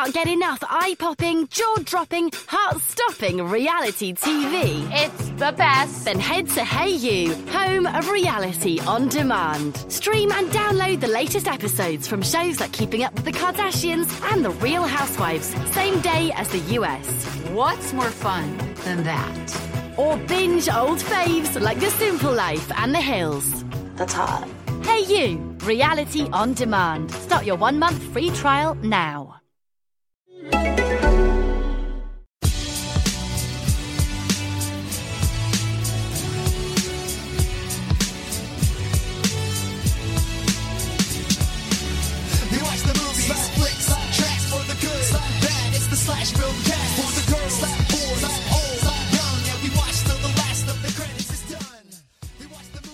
can't 0.00 0.14
get 0.14 0.28
enough 0.28 0.62
eye 0.62 0.96
popping, 0.98 1.46
jaw 1.48 1.76
dropping, 1.84 2.30
heart 2.46 2.80
stopping 2.80 3.42
reality 3.46 4.14
TV? 4.14 4.88
It's 4.90 5.28
the 5.38 5.52
best. 5.52 6.06
Then 6.06 6.18
head 6.18 6.48
to 6.50 6.60
hayu, 6.60 7.26
home 7.50 7.84
of 7.84 8.08
reality 8.08 8.80
on 8.86 9.08
demand. 9.08 9.76
Stream 9.92 10.32
and 10.32 10.48
download 10.48 11.00
the 11.00 11.08
latest 11.08 11.46
episodes 11.46 12.08
from 12.08 12.22
shows 12.22 12.60
like 12.60 12.72
Keeping 12.72 13.02
Up 13.02 13.12
with 13.14 13.26
the 13.26 13.32
Kardashians 13.32 14.08
and 14.32 14.42
The 14.42 14.52
Real 14.52 14.84
Housewives, 14.84 15.48
same 15.74 16.00
day 16.00 16.32
as 16.34 16.48
the 16.48 16.60
US. 16.78 17.06
What's 17.50 17.92
more 17.92 18.10
fun 18.10 18.56
than 18.84 19.04
that? 19.04 19.98
Or 19.98 20.16
binge 20.16 20.70
old 20.70 21.00
faves 21.00 21.60
like 21.60 21.78
The 21.78 21.90
Simple 21.90 22.32
Life 22.32 22.72
and 22.74 22.94
The 22.94 23.02
Hills. 23.02 23.66
That's 23.96 24.14
hot. 24.14 24.48
hayu, 24.80 25.62
reality 25.66 26.26
on 26.32 26.54
demand. 26.54 27.10
Start 27.10 27.44
your 27.44 27.56
one 27.56 27.78
month 27.78 28.02
free 28.14 28.30
trial 28.30 28.76
now. 28.76 29.39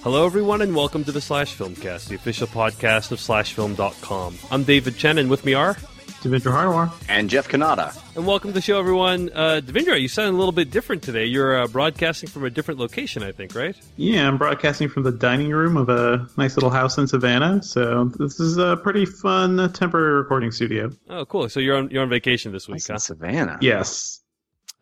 Hello, 0.07 0.25
everyone, 0.25 0.63
and 0.63 0.73
welcome 0.73 1.03
to 1.03 1.11
the 1.11 1.21
Slash 1.21 1.57
Filmcast, 1.57 2.07
the 2.07 2.15
official 2.15 2.47
podcast 2.47 3.11
of 3.11 3.19
SlashFilm.com. 3.19 4.39
I'm 4.53 4.63
David 4.63 4.97
Chen, 4.97 5.19
and 5.19 5.29
with 5.29 5.45
me 5.45 5.55
are. 5.55 5.75
Devindra 6.23 6.53
Hardawar. 6.53 6.93
and 7.09 7.29
Jeff 7.29 7.49
Cannata. 7.49 7.93
And 8.15 8.25
welcome 8.25 8.51
to 8.51 8.55
the 8.55 8.61
show, 8.61 8.79
everyone. 8.79 9.31
Uh, 9.35 9.61
Devindra, 9.65 10.01
you 10.01 10.07
sound 10.07 10.33
a 10.33 10.39
little 10.39 10.53
bit 10.53 10.71
different 10.71 11.03
today. 11.03 11.25
You're 11.25 11.61
uh, 11.61 11.67
broadcasting 11.67 12.29
from 12.29 12.45
a 12.45 12.51
different 12.51 12.79
location, 12.79 13.25
I 13.25 13.33
think, 13.33 13.57
right? 13.57 13.75
Yeah, 13.97 14.29
I'm 14.29 14.39
broadcasting 14.39 14.89
from 14.89 15.03
the 15.03 15.11
dining 15.11 15.51
room 15.51 15.77
of 15.77 15.89
a 15.89 16.29
nice 16.37 16.55
little 16.57 16.71
house 16.71 16.99
in 16.99 17.09
Savannah. 17.09 17.61
So 17.65 18.05
this 18.17 18.39
is 18.39 18.59
a 18.59 18.77
pretty 18.77 19.07
fun 19.07 19.59
uh, 19.59 19.67
temporary 19.69 20.15
recording 20.15 20.53
studio. 20.53 20.93
Oh, 21.11 21.25
cool. 21.25 21.49
So 21.49 21.59
you're 21.59 21.79
on 21.79 21.91
you're 21.91 22.05
on 22.05 22.09
vacation 22.11 22.53
this 22.53 22.69
week, 22.69 22.77
It's 22.77 22.87
huh? 22.87 22.95
in 22.95 23.01
Savannah. 23.01 23.59
Yes. 23.61 24.21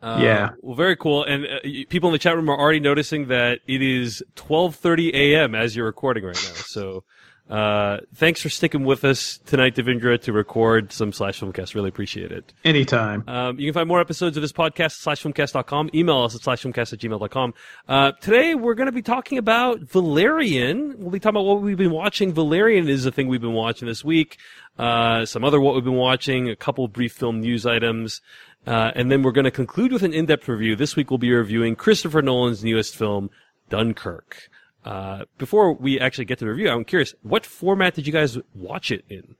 Uh, 0.04 0.18
yeah. 0.20 0.50
Well, 0.60 0.76
very 0.76 0.96
cool. 0.96 1.24
And 1.24 1.46
uh, 1.46 1.60
people 1.88 2.10
in 2.10 2.12
the 2.12 2.18
chat 2.18 2.36
room 2.36 2.50
are 2.50 2.58
already 2.58 2.80
noticing 2.80 3.28
that 3.28 3.60
it 3.66 3.80
is 3.80 4.22
12:30 4.36 5.14
a.m. 5.14 5.54
as 5.54 5.74
you're 5.74 5.86
recording 5.86 6.24
right 6.24 6.34
now. 6.34 6.54
So. 6.54 7.04
Uh, 7.48 7.98
thanks 8.14 8.40
for 8.40 8.48
sticking 8.48 8.84
with 8.86 9.04
us 9.04 9.38
tonight, 9.44 9.74
Devindra, 9.74 10.18
to 10.22 10.32
record 10.32 10.90
some 10.92 11.12
Slash 11.12 11.40
Filmcast. 11.40 11.74
Really 11.74 11.90
appreciate 11.90 12.32
it. 12.32 12.54
Anytime. 12.64 13.22
Um, 13.28 13.60
you 13.60 13.66
can 13.66 13.74
find 13.74 13.86
more 13.86 14.00
episodes 14.00 14.38
of 14.38 14.40
this 14.40 14.50
podcast 14.50 15.06
at 15.06 15.18
slashfilmcast.com. 15.18 15.90
Email 15.94 16.22
us 16.22 16.34
at 16.34 16.40
slashfilmcast 16.40 16.94
at 16.94 16.98
gmail.com. 17.00 17.54
Uh, 17.86 18.12
today 18.12 18.54
we're 18.54 18.72
going 18.72 18.86
to 18.86 18.92
be 18.92 19.02
talking 19.02 19.36
about 19.36 19.80
Valerian. 19.80 20.94
We'll 20.98 21.10
be 21.10 21.20
talking 21.20 21.36
about 21.36 21.44
what 21.44 21.60
we've 21.60 21.76
been 21.76 21.90
watching. 21.90 22.32
Valerian 22.32 22.88
is 22.88 23.04
the 23.04 23.12
thing 23.12 23.28
we've 23.28 23.42
been 23.42 23.52
watching 23.52 23.88
this 23.88 24.02
week. 24.02 24.38
Uh, 24.78 25.26
some 25.26 25.44
other 25.44 25.60
what 25.60 25.74
we've 25.74 25.84
been 25.84 25.92
watching, 25.92 26.48
a 26.48 26.56
couple 26.56 26.86
of 26.86 26.94
brief 26.94 27.12
film 27.12 27.40
news 27.40 27.66
items. 27.66 28.22
Uh, 28.66 28.92
and 28.94 29.10
then 29.10 29.22
we're 29.22 29.32
going 29.32 29.44
to 29.44 29.50
conclude 29.50 29.92
with 29.92 30.02
an 30.02 30.14
in-depth 30.14 30.48
review. 30.48 30.74
This 30.76 30.96
week 30.96 31.10
we'll 31.10 31.18
be 31.18 31.32
reviewing 31.32 31.76
Christopher 31.76 32.22
Nolan's 32.22 32.64
newest 32.64 32.96
film, 32.96 33.30
Dunkirk. 33.68 34.48
Uh, 34.84 35.24
before 35.38 35.72
we 35.74 35.98
actually 36.00 36.24
get 36.26 36.38
to 36.38 36.44
the 36.44 36.50
review, 36.50 36.68
I'm 36.70 36.84
curious, 36.84 37.14
what 37.22 37.44
format 37.46 37.94
did 37.94 38.06
you 38.06 38.12
guys 38.12 38.38
watch 38.54 38.90
it 38.90 39.04
in? 39.08 39.34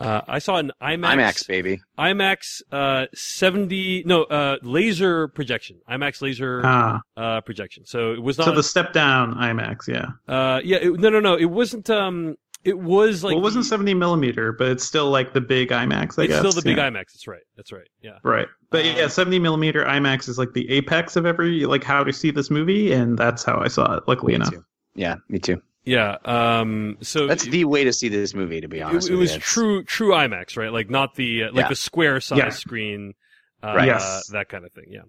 Uh, 0.00 0.22
I 0.26 0.38
saw 0.38 0.56
an 0.56 0.72
IMAX. 0.80 1.14
IMAX, 1.14 1.46
baby. 1.46 1.80
IMAX 1.98 2.62
uh 2.72 3.04
70 3.12 4.04
no 4.06 4.22
uh 4.24 4.56
laser 4.62 5.28
projection 5.28 5.76
IMAX 5.90 6.22
laser 6.22 6.62
Ah. 6.64 7.02
uh 7.18 7.42
projection 7.42 7.84
so 7.84 8.12
it 8.14 8.22
was 8.22 8.38
not 8.38 8.46
So 8.46 8.54
the 8.54 8.62
step 8.62 8.94
down 8.94 9.34
IMAX, 9.34 9.86
yeah. 9.88 10.06
uh 10.34 10.60
yeah 10.64 10.78
it, 10.78 10.98
no 10.98 11.10
no 11.10 11.20
no 11.20 11.34
it 11.36 11.44
wasn't 11.50 11.90
um 11.90 12.36
it 12.64 12.78
was 12.78 13.24
like 13.24 13.30
well, 13.32 13.38
it 13.40 13.42
wasn't 13.42 13.64
the- 13.64 13.68
70 13.70 13.94
millimeter, 13.94 14.52
but 14.52 14.68
it's 14.68 14.84
still 14.84 15.10
like 15.10 15.32
the 15.32 15.40
big 15.40 15.70
IMAX, 15.70 16.18
I 16.18 16.24
it's 16.24 16.28
guess. 16.28 16.38
still 16.40 16.52
the 16.52 16.62
big 16.62 16.76
yeah. 16.76 16.90
IMAX 16.90 17.12
that's 17.12 17.26
right 17.26 17.42
that's 17.56 17.72
right 17.72 17.88
yeah 18.02 18.18
Right. 18.22 18.48
But 18.70 18.84
Uh, 18.84 18.88
yeah, 18.96 19.08
70 19.08 19.38
millimeter 19.38 19.84
IMAX 19.84 20.28
is 20.28 20.38
like 20.38 20.52
the 20.52 20.70
apex 20.70 21.16
of 21.16 21.24
every, 21.26 21.64
like 21.66 21.82
how 21.84 22.04
to 22.04 22.12
see 22.12 22.30
this 22.30 22.50
movie. 22.50 22.92
And 22.92 23.16
that's 23.18 23.42
how 23.44 23.58
I 23.60 23.68
saw 23.68 23.94
it, 23.96 24.04
luckily 24.06 24.32
Me 24.32 24.36
enough. 24.36 24.50
too. 24.50 24.64
Yeah, 24.94 25.16
me 25.28 25.38
too. 25.38 25.62
yeah 25.84 26.18
um 26.26 26.98
so 27.00 27.26
That's 27.26 27.44
the 27.44 27.64
way 27.64 27.84
to 27.84 27.92
see 27.92 28.08
this 28.08 28.34
movie, 28.34 28.60
to 28.60 28.68
be 28.68 28.82
honest. 28.82 29.08
it 29.08 29.12
with 29.12 29.20
was 29.20 29.34
you. 29.34 29.40
True 29.40 29.82
true 29.84 30.10
IMAX 30.12 30.56
right 30.56 30.72
like 30.72 30.90
not 30.90 31.14
the 31.14 31.44
uh, 31.44 31.46
like 31.52 31.64
Yeah. 31.64 31.68
the 31.68 31.76
square 31.76 32.20
size 32.20 32.38
Yeah. 32.38 32.48
screen 32.50 33.14
uh, 33.62 33.74
Right. 33.76 33.86
Yes. 33.86 34.26
that 34.28 34.48
kind 34.50 34.64
of 34.66 34.72
thing 34.72 34.86
yeah 34.88 35.00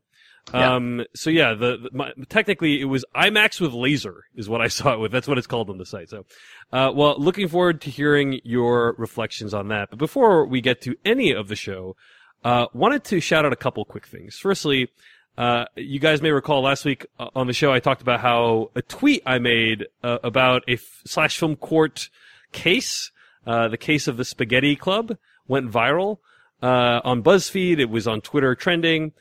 Yeah. 0.53 0.75
Um, 0.75 1.05
so 1.15 1.29
yeah, 1.29 1.53
the, 1.53 1.77
the 1.77 1.89
my, 1.93 2.11
technically 2.29 2.81
it 2.81 2.85
was 2.85 3.05
IMAX 3.15 3.61
with 3.61 3.73
laser 3.73 4.25
is 4.35 4.49
what 4.49 4.61
I 4.61 4.67
saw 4.67 4.93
it 4.93 4.99
with. 4.99 5.11
That's 5.11 5.27
what 5.27 5.37
it's 5.37 5.47
called 5.47 5.69
on 5.69 5.77
the 5.77 5.85
site. 5.85 6.09
So, 6.09 6.25
uh, 6.73 6.91
well, 6.93 7.15
looking 7.17 7.47
forward 7.47 7.81
to 7.81 7.89
hearing 7.89 8.41
your 8.43 8.95
reflections 8.97 9.53
on 9.53 9.69
that. 9.69 9.89
But 9.91 9.99
before 9.99 10.45
we 10.45 10.61
get 10.61 10.81
to 10.81 10.95
any 11.05 11.31
of 11.31 11.47
the 11.47 11.55
show, 11.55 11.95
uh, 12.43 12.65
wanted 12.73 13.03
to 13.05 13.19
shout 13.19 13.45
out 13.45 13.53
a 13.53 13.57
couple 13.57 13.85
quick 13.85 14.07
things. 14.07 14.35
Firstly, 14.35 14.89
uh, 15.37 15.65
you 15.75 15.99
guys 15.99 16.21
may 16.21 16.31
recall 16.31 16.61
last 16.61 16.85
week 16.85 17.05
uh, 17.19 17.29
on 17.35 17.47
the 17.47 17.53
show 17.53 17.71
I 17.71 17.79
talked 17.79 18.01
about 18.01 18.19
how 18.19 18.71
a 18.75 18.81
tweet 18.81 19.23
I 19.25 19.39
made 19.39 19.87
uh, 20.03 20.17
about 20.23 20.63
a 20.67 20.73
f- 20.73 21.01
slash 21.05 21.37
film 21.37 21.55
court 21.55 22.09
case, 22.51 23.11
uh, 23.47 23.67
the 23.69 23.77
case 23.77 24.07
of 24.07 24.17
the 24.17 24.25
Spaghetti 24.25 24.75
Club, 24.75 25.17
went 25.47 25.71
viral 25.71 26.17
uh, 26.61 26.99
on 27.03 27.23
BuzzFeed. 27.23 27.79
It 27.79 27.89
was 27.89 28.07
on 28.07 28.21
Twitter 28.21 28.55
trending. 28.55 29.13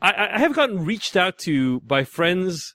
I, 0.00 0.30
I 0.34 0.38
have 0.38 0.54
gotten 0.54 0.84
reached 0.84 1.16
out 1.16 1.38
to 1.38 1.80
by 1.80 2.04
friends 2.04 2.74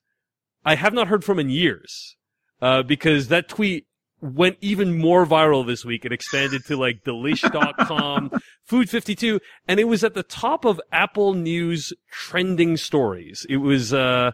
I 0.66 0.76
have 0.76 0.94
not 0.94 1.08
heard 1.08 1.24
from 1.24 1.40
in 1.40 1.50
years 1.50 2.16
uh, 2.62 2.84
because 2.84 3.28
that 3.28 3.50
tweet 3.50 3.86
went 4.22 4.58
even 4.62 4.98
more 4.98 5.26
viral 5.26 5.68
this 5.68 5.84
week. 5.84 6.06
It 6.06 6.14
expanded 6.14 6.66
to 6.66 6.78
like 6.78 7.04
delish.com, 7.06 8.32
Food52, 8.70 9.40
and 9.68 9.80
it 9.80 9.86
was 9.86 10.04
at 10.04 10.14
the 10.14 10.24
top 10.24 10.64
of 10.66 10.80
Apple 10.92 11.34
News 11.34 11.92
trending 12.10 12.78
stories. 12.78 13.46
It 13.50 13.58
was, 13.58 13.94
uh, 13.94 14.32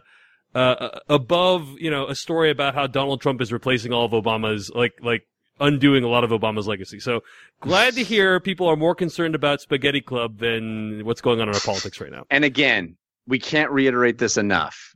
uh, 0.54 1.00
above, 1.08 1.68
you 1.78 1.90
know, 1.90 2.06
a 2.06 2.14
story 2.14 2.50
about 2.50 2.74
how 2.74 2.86
Donald 2.86 3.20
Trump 3.20 3.40
is 3.40 3.52
replacing 3.52 3.92
all 3.92 4.04
of 4.04 4.12
Obama's, 4.12 4.70
like, 4.74 4.94
like, 5.00 5.22
undoing 5.60 6.04
a 6.04 6.08
lot 6.08 6.24
of 6.24 6.30
Obama's 6.30 6.66
legacy. 6.66 6.98
So 6.98 7.22
glad 7.60 7.94
to 7.94 8.02
hear 8.02 8.40
people 8.40 8.66
are 8.66 8.76
more 8.76 8.94
concerned 8.94 9.34
about 9.34 9.60
Spaghetti 9.60 10.00
Club 10.00 10.38
than 10.38 11.04
what's 11.04 11.20
going 11.20 11.40
on 11.40 11.48
in 11.48 11.54
our 11.54 11.60
politics 11.60 12.00
right 12.00 12.10
now. 12.10 12.24
And 12.30 12.44
again, 12.44 12.96
we 13.26 13.38
can't 13.38 13.70
reiterate 13.70 14.18
this 14.18 14.36
enough. 14.36 14.94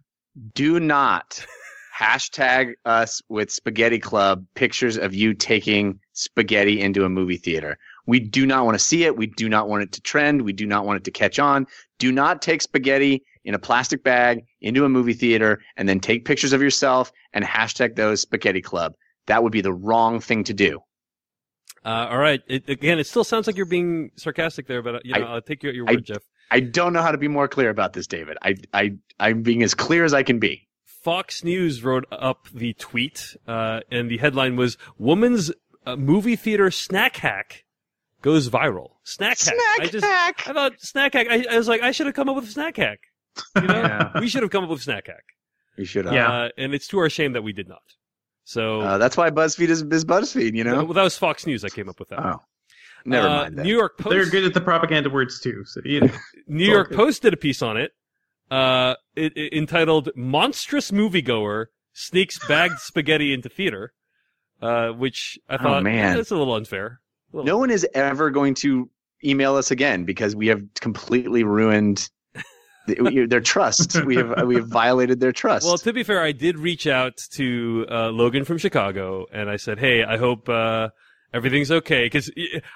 Do 0.55 0.81
not 0.81 1.45
hashtag 1.99 2.73
us 2.85 3.23
with 3.29 3.51
Spaghetti 3.51 3.99
Club 3.99 4.45
pictures 4.55 4.99
of 4.99 5.15
you 5.15 5.35
taking 5.35 6.01
spaghetti 6.13 6.81
into 6.81 7.05
a 7.05 7.09
movie 7.09 7.37
theater. 7.37 7.79
We 8.07 8.21
do 8.21 8.47
not 8.47 8.65
want 8.65 8.75
to 8.75 8.85
see 8.85 9.05
it. 9.05 9.17
We 9.17 9.27
do 9.27 9.49
not 9.49 9.69
want 9.69 9.83
it 9.83 9.93
to 9.93 10.01
trend. 10.01 10.43
We 10.43 10.53
do 10.53 10.67
not 10.67 10.85
want 10.85 10.99
it 10.99 11.05
to 11.05 11.11
catch 11.11 11.39
on. 11.39 11.67
Do 11.99 12.13
not 12.13 12.43
take 12.43 12.63
spaghetti 12.63 13.23
in 13.45 13.55
a 13.55 13.59
plastic 13.59 14.03
bag 14.03 14.45
into 14.61 14.85
a 14.85 14.89
movie 14.89 15.13
theater 15.13 15.63
and 15.77 15.89
then 15.89 16.01
take 16.01 16.25
pictures 16.25 16.53
of 16.53 16.61
yourself 16.63 17.13
and 17.33 17.45
hashtag 17.45 17.95
those 17.97 18.21
Spaghetti 18.21 18.61
Club. 18.61 18.95
That 19.27 19.43
would 19.43 19.53
be 19.53 19.61
the 19.61 19.73
wrong 19.73 20.21
thing 20.21 20.45
to 20.45 20.55
do. 20.55 20.81
Uh, 21.85 22.09
all 22.11 22.19
right. 22.19 22.41
It, 22.47 22.69
again, 22.69 22.99
it 22.99 23.07
still 23.07 23.25
sounds 23.25 23.47
like 23.47 23.57
you're 23.57 23.67
being 23.67 24.11
sarcastic 24.17 24.67
there, 24.67 24.83
but 24.83 24.97
uh, 24.97 24.99
you 25.05 25.15
know, 25.15 25.25
I- 25.27 25.31
I, 25.31 25.35
will 25.35 25.43
take 25.43 25.63
you 25.63 25.69
at 25.69 25.75
your 25.75 25.89
I- 25.89 25.93
word, 25.95 26.05
Jeff. 26.05 26.23
I 26.51 26.61
don't 26.61 26.93
know 26.93 27.03
how 27.03 27.11
to 27.11 27.19
be 27.19 27.27
more 27.29 27.49
clear 27.49 27.71
about 27.71 27.95
this, 27.95 28.07
David. 28.07 28.37
I, 28.43 28.55
I, 28.73 28.93
I'm 29.19 29.43
being 29.43 29.63
as 29.63 29.75
clear 29.75 30.05
as 30.05 30.13
I 30.15 30.23
can 30.23 30.39
be. 30.39 30.69
Fox 30.85 31.43
News 31.43 31.83
wrote 31.83 32.07
up 32.13 32.47
the 32.55 32.75
tweet, 32.75 33.37
uh, 33.47 33.81
and 33.91 34.11
the 34.11 34.19
headline 34.19 34.57
was 34.57 34.79
"Woman's 34.99 35.51
uh, 35.85 35.97
movie 35.97 36.37
theater 36.37 36.71
snack 36.71 37.17
hack 37.17 37.65
goes 38.23 38.49
viral." 38.49 38.93
Snack 39.05 39.39
hack. 39.41 39.55
I 39.81 39.87
just, 39.87 40.05
hack. 40.05 40.49
I 40.49 40.53
thought 40.53 40.81
snack 40.81 41.13
hack. 41.15 41.27
I, 41.31 41.45
I 41.51 41.57
was 41.59 41.69
like, 41.69 41.83
I 41.83 41.91
should 41.91 42.07
have 42.07 42.15
come 42.15 42.29
up 42.29 42.37
with 42.37 42.45
a 42.45 42.51
snack 42.51 42.77
hack. 42.77 43.01
You 43.57 43.63
know, 43.63 43.75
Yeah. 43.83 44.19
we 44.21 44.29
should 44.29 44.43
have 44.43 44.51
come 44.51 44.65
up 44.65 44.71
with 44.71 44.83
snack 44.83 45.07
hack. 45.09 45.25
You 45.77 45.85
should 45.85 46.05
have. 46.07 46.15
Yeah. 46.15 46.31
Uh, 46.31 46.49
and 46.57 46.73
it's 46.75 46.87
to 46.89 46.99
our 47.01 47.11
shame 47.11 47.33
that 47.33 47.43
we 47.43 47.53
did 47.53 47.69
not. 47.69 47.83
So 48.45 48.81
Uh, 48.83 48.99
that's 48.99 49.17
why 49.17 49.31
BuzzFeed 49.31 49.69
is, 49.69 49.83
is 49.83 50.05
BuzzFeed, 50.05 50.55
you 50.55 50.65
know? 50.65 50.85
well, 50.85 50.93
that 50.95 51.03
was 51.03 51.17
Fox 51.17 51.47
News. 51.47 51.65
I 51.65 51.69
came 51.71 51.89
up 51.89 51.99
with 51.99 52.11
that. 52.11 52.21
Oh. 52.21 52.43
Never 53.07 53.27
Uh, 53.27 53.31
mind 53.43 53.59
that. 53.59 53.63
New 53.65 53.75
York 53.77 53.99
Post. 53.99 54.11
They're 54.11 54.27
good 54.31 54.45
at 54.45 54.55
the 54.55 54.61
propaganda 54.61 55.11
words 55.11 55.41
too. 55.41 55.65
So, 55.67 55.81
you 55.85 56.01
know. 56.03 56.13
New 56.47 56.65
York 56.71 56.89
good. 56.91 56.97
Post 56.97 57.23
did 57.23 57.33
a 57.35 57.37
piece 57.37 57.61
on 57.63 57.77
it, 57.77 57.93
uh, 58.51 58.95
it, 59.17 59.33
it- 59.37 59.53
entitled 59.55 60.11
"Monstrous 60.17 60.91
Moviegoer 60.91 61.67
Sneaks 61.93 62.39
Bagged 62.47 62.79
Spaghetti 62.79 63.33
into 63.35 63.49
Theater," 63.49 63.93
uh, 64.63 64.89
which 64.91 65.39
I 65.49 65.55
Oh, 65.57 65.59
thought 65.59 65.83
man. 65.83 66.13
eh, 66.13 66.17
that's 66.17 66.31
a 66.31 66.37
little 66.37 66.55
unfair. 66.55 67.01
A 67.33 67.37
little- 67.37 67.47
no 67.47 67.59
one 67.59 67.71
is 67.71 67.87
ever 67.95 68.31
going 68.31 68.55
to 68.57 68.89
email 69.25 69.57
us 69.57 69.71
again 69.71 70.05
because 70.05 70.35
we 70.37 70.47
have 70.49 70.63
completely 70.81 71.45
ruined 71.45 71.99
the- 71.99 72.09
their 72.87 73.41
trust. 73.41 74.05
We 74.05 74.17
have 74.17 74.35
we 74.47 74.57
have 74.57 74.69
violated 74.69 75.21
their 75.21 75.33
trust. 75.33 75.67
Well, 75.67 75.79
to 75.79 75.93
be 75.93 76.03
fair, 76.03 76.23
I 76.23 76.33
did 76.33 76.59
reach 76.59 76.87
out 76.87 77.17
to 77.33 77.87
uh, 77.91 78.09
Logan 78.11 78.45
from 78.45 78.59
Chicago, 78.59 79.27
and 79.33 79.49
I 79.51 79.57
said, 79.57 79.79
"Hey, 79.79 80.05
I 80.05 80.17
hope." 80.17 80.49
Uh, 80.49 80.89
everything's 81.33 81.71
okay. 81.73 82.05
Because 82.05 82.31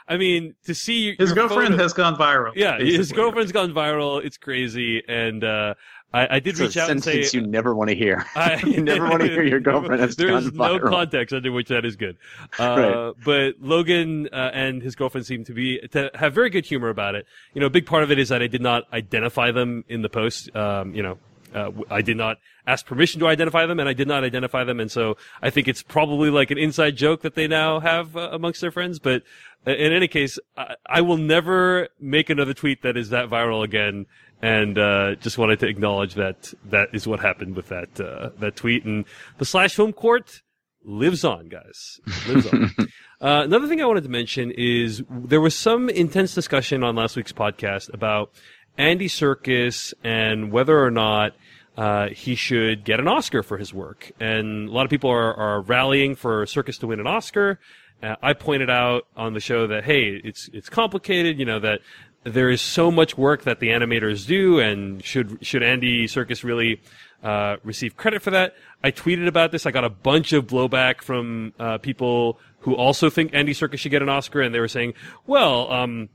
I 0.08 0.16
mean, 0.16 0.54
to 0.64 0.74
see 0.74 1.14
His 1.18 1.28
your 1.30 1.36
girlfriend 1.36 1.70
photo- 1.74 1.82
has 1.82 1.92
gone 1.92 2.16
viral. 2.16 2.52
yeah, 2.56 2.78
his 2.78 3.12
girlfriend's 3.12 3.52
gone 3.52 3.72
viral. 3.72 4.22
It's 4.24 4.36
crazy, 4.36 5.02
and 5.06 5.44
uh, 5.44 5.74
I, 6.14 6.36
I 6.36 6.40
did 6.40 6.50
It's 6.52 6.60
reach 6.60 6.76
out 6.78 6.90
and 6.90 7.02
say. 7.04 7.12
sentence 7.12 7.34
you 7.34 7.42
never 7.42 7.74
want 7.74 7.90
to 7.90 7.96
hear. 7.96 8.24
I, 8.34 8.62
you 8.66 8.80
never 8.82 9.08
want 9.08 9.20
to 9.22 9.28
hear 9.28 9.42
your 9.42 9.60
girlfriend 9.68 10.00
has 10.00 10.16
There 10.16 10.34
is 10.36 10.52
no 10.52 10.78
viral. 10.78 10.88
context 10.90 11.34
under 11.34 11.52
which 11.52 11.68
that 11.68 11.84
is 11.84 11.96
good. 11.96 12.16
Uh, 12.58 13.12
Right. 13.14 13.14
But 13.24 13.54
Logan 13.60 14.28
uh, 14.32 14.50
and 14.54 14.82
his 14.82 14.94
girlfriend 14.96 15.26
seem 15.26 15.44
to 15.44 15.52
be 15.52 15.78
to 15.88 16.10
have 16.14 16.32
very 16.34 16.48
good 16.50 16.64
humor 16.64 16.88
about 16.88 17.14
it. 17.14 17.26
You 17.52 17.60
know, 17.60 17.66
a 17.66 17.70
big 17.70 17.84
part 17.86 18.02
of 18.04 18.10
it 18.10 18.18
is 18.18 18.30
that 18.30 18.42
I 18.42 18.46
did 18.46 18.62
not 18.62 18.84
identify 18.92 19.50
them 19.50 19.84
in 19.88 20.02
the 20.02 20.08
post. 20.08 20.54
Um, 20.56 20.94
you 20.94 21.02
know, 21.02 21.18
uh, 21.54 21.70
I 21.90 22.02
did 22.02 22.16
not 22.16 22.38
ask 22.66 22.84
permission 22.86 23.20
to 23.20 23.26
identify 23.26 23.64
them, 23.66 23.80
and 23.80 23.88
I 23.88 23.94
did 23.94 24.06
not 24.08 24.22
identify 24.24 24.64
them, 24.64 24.80
and 24.80 24.90
so 24.90 25.16
I 25.42 25.48
think 25.50 25.66
it's 25.68 25.82
probably 25.82 26.28
like 26.30 26.50
an 26.50 26.58
inside 26.58 26.96
joke 26.96 27.22
that 27.22 27.34
they 27.34 27.48
now 27.48 27.80
have 27.80 28.16
uh, 28.16 28.28
amongst 28.32 28.60
their 28.60 28.70
friends. 28.70 28.98
But 28.98 29.22
uh, 29.66 29.70
in 29.72 29.92
any 29.92 30.08
case, 30.08 30.38
I, 30.58 30.74
I 30.86 31.00
will 31.00 31.16
never 31.16 31.88
make 31.98 32.28
another 32.28 32.52
tweet 32.54 32.82
that 32.82 32.96
is 32.98 33.08
that 33.10 33.28
viral 33.30 33.64
again. 33.64 34.04
And 34.40 34.78
uh, 34.78 35.16
just 35.16 35.36
wanted 35.36 35.58
to 35.60 35.66
acknowledge 35.66 36.14
that 36.14 36.54
that 36.66 36.90
is 36.92 37.06
what 37.06 37.18
happened 37.18 37.56
with 37.56 37.68
that 37.68 38.00
uh, 38.00 38.30
that 38.38 38.54
tweet. 38.56 38.84
And 38.84 39.04
the 39.38 39.44
slash 39.44 39.74
film 39.74 39.92
court 39.92 40.42
lives 40.84 41.24
on, 41.24 41.48
guys. 41.48 42.00
Lives 42.28 42.46
on. 42.46 42.70
uh, 43.20 43.42
another 43.44 43.66
thing 43.66 43.82
I 43.82 43.84
wanted 43.84 44.04
to 44.04 44.10
mention 44.10 44.52
is 44.52 45.02
there 45.10 45.40
was 45.40 45.56
some 45.56 45.88
intense 45.88 46.34
discussion 46.34 46.84
on 46.84 46.94
last 46.94 47.16
week's 47.16 47.32
podcast 47.32 47.92
about 47.92 48.30
Andy 48.76 49.08
Serkis 49.08 49.92
and 50.04 50.52
whether 50.52 50.82
or 50.82 50.90
not 50.90 51.34
uh, 51.76 52.08
he 52.08 52.34
should 52.34 52.84
get 52.84 53.00
an 53.00 53.08
Oscar 53.08 53.42
for 53.42 53.58
his 53.58 53.74
work. 53.74 54.10
And 54.18 54.68
a 54.68 54.72
lot 54.72 54.84
of 54.84 54.90
people 54.90 55.10
are, 55.10 55.34
are 55.34 55.60
rallying 55.60 56.14
for 56.14 56.44
Serkis 56.46 56.78
to 56.80 56.86
win 56.86 57.00
an 57.00 57.06
Oscar. 57.06 57.60
Uh, 58.02 58.14
I 58.22 58.32
pointed 58.32 58.70
out 58.70 59.06
on 59.16 59.34
the 59.34 59.40
show 59.40 59.66
that 59.66 59.84
hey, 59.84 60.20
it's 60.22 60.48
it's 60.52 60.68
complicated. 60.68 61.38
You 61.38 61.44
know 61.44 61.58
that 61.60 61.80
there 62.28 62.50
is 62.50 62.60
so 62.60 62.90
much 62.90 63.16
work 63.16 63.42
that 63.42 63.60
the 63.60 63.68
animators 63.68 64.26
do, 64.26 64.58
and 64.60 65.04
should 65.04 65.38
should 65.44 65.62
Andy 65.62 66.06
Serkis 66.06 66.44
really 66.44 66.80
uh, 67.22 67.56
receive 67.64 67.96
credit 67.96 68.22
for 68.22 68.30
that? 68.30 68.54
I 68.82 68.90
tweeted 68.90 69.26
about 69.26 69.52
this. 69.52 69.66
I 69.66 69.70
got 69.70 69.84
a 69.84 69.90
bunch 69.90 70.32
of 70.32 70.46
blowback 70.46 71.02
from 71.02 71.52
uh, 71.58 71.78
people 71.78 72.38
who 72.60 72.74
also 72.74 73.10
think 73.10 73.32
Andy 73.34 73.52
Serkis 73.54 73.78
should 73.78 73.90
get 73.90 74.02
an 74.02 74.08
Oscar, 74.08 74.40
and 74.40 74.54
they 74.54 74.60
were 74.60 74.68
saying, 74.68 74.94
"Well, 75.26 75.70
um, 75.72 76.08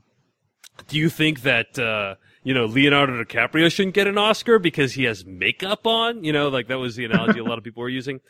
do 0.88 0.98
you 0.98 1.08
think 1.08 1.42
that 1.42 1.78
uh, 1.78 2.16
you 2.42 2.54
know 2.54 2.64
Leonardo 2.64 3.22
DiCaprio 3.22 3.70
shouldn't 3.70 3.94
get 3.94 4.06
an 4.06 4.18
Oscar 4.18 4.58
because 4.58 4.92
he 4.92 5.04
has 5.04 5.24
makeup 5.24 5.86
on? 5.86 6.24
You 6.24 6.32
know, 6.32 6.48
like 6.48 6.68
that 6.68 6.78
was 6.78 6.96
the 6.96 7.04
analogy 7.04 7.38
a 7.38 7.44
lot 7.44 7.58
of 7.58 7.64
people 7.64 7.82
were 7.82 7.88
using." 7.88 8.20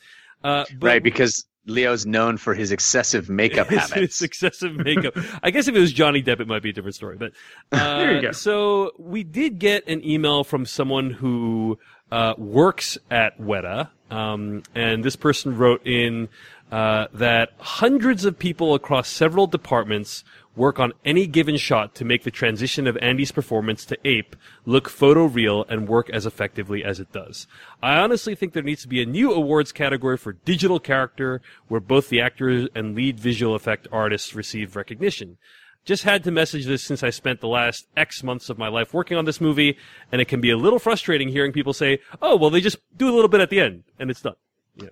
Uh, 0.43 0.65
but- 0.79 0.87
right, 0.87 1.03
because 1.03 1.45
Leo's 1.67 2.05
known 2.05 2.37
for 2.37 2.55
his 2.55 2.73
excessive 2.73 3.29
makeup 3.29 3.69
habits. 3.69 3.93
his 3.95 4.23
excessive 4.23 4.77
makeup. 4.77 5.17
I 5.43 5.51
guess 5.51 5.69
if 5.69 5.75
it 5.75 5.81
was 5.81 5.93
Johnny 5.93 6.23
Depp, 6.23 6.41
it 6.41 6.49
might 6.49 6.63
be 6.63 6.71
a 6.71 6.73
different 6.73 6.95
story. 6.95 7.17
But 7.17 7.33
uh, 7.73 7.99
There 7.99 8.15
you 8.17 8.23
go. 8.23 8.33
So 8.33 8.93
we 8.99 9.23
did 9.25 9.59
get 9.59 9.87
an 9.89 10.05
email 10.05 10.45
from 10.45 10.67
someone 10.67 11.11
who 11.11 11.79
uh, 12.13 12.35
works 12.37 12.99
at 13.11 13.39
Weta, 13.41 13.89
um, 14.11 14.63
and 14.75 15.03
this 15.05 15.17
person 15.17 15.57
wrote 15.57 15.87
in 15.87 16.29
uh, 16.71 17.07
that 17.15 17.53
hundreds 17.59 18.25
of 18.25 18.39
people 18.39 18.75
across 18.75 19.09
several 19.09 19.47
departments 19.47 20.25
work 20.57 20.79
on 20.79 20.93
any 21.05 21.27
given 21.27 21.57
shot 21.57 21.95
to 21.97 22.05
make 22.05 22.23
the 22.23 22.31
transition 22.31 22.87
of 22.87 22.97
Andy's 22.99 23.33
performance 23.33 23.85
to 23.87 23.99
Ape 24.05 24.37
look 24.65 24.89
photoreal 24.89 25.65
and 25.69 25.89
work 25.89 26.11
as 26.11 26.27
effectively 26.27 26.85
as 26.85 27.01
it 27.01 27.13
does. 27.13 27.47
I 27.83 27.97
honestly 27.97 28.35
think 28.35 28.53
there 28.53 28.63
needs 28.63 28.83
to 28.83 28.89
be 28.89 29.03
a 29.03 29.07
new 29.07 29.33
awards 29.33 29.73
category 29.73 30.17
for 30.17 30.33
digital 30.33 30.79
character 30.79 31.41
where 31.69 31.81
both 31.81 32.09
the 32.09 32.21
actors 32.21 32.69
and 32.75 32.95
lead 32.95 33.19
visual 33.19 33.55
effect 33.55 33.89
artists 33.91 34.35
receive 34.35 34.77
recognition. 34.77 35.39
Just 35.85 36.05
had 36.05 36.25
to 36.25 36.31
message 36.31 36.65
this 36.65 36.83
since 36.83 37.03
I 37.03 37.11
spent 37.11 37.41
the 37.41 37.49
last 37.49 37.87
X 37.95 38.23
months 38.23 38.49
of 38.49 38.57
my 38.57 38.69
life 38.69 38.95
working 38.95 39.19
on 39.19 39.27
this 39.27 39.41
movie, 39.41 39.77
and 40.11 40.21
it 40.21 40.29
can 40.29 40.41
be 40.41 40.51
a 40.51 40.57
little 40.57 40.79
frustrating 40.79 41.29
hearing 41.29 41.53
people 41.53 41.75
say, 41.75 41.99
"Oh, 42.23 42.37
well, 42.37 42.49
they 42.49 42.63
just 42.63 42.79
do 42.97 43.07
a 43.07 43.15
little 43.15 43.29
bit 43.29 43.43
at 43.43 43.51
the 43.51 43.61
end 43.61 43.85
and 43.99 44.11
it's 44.11 44.23
done." 44.23 44.37
Know, 44.77 44.89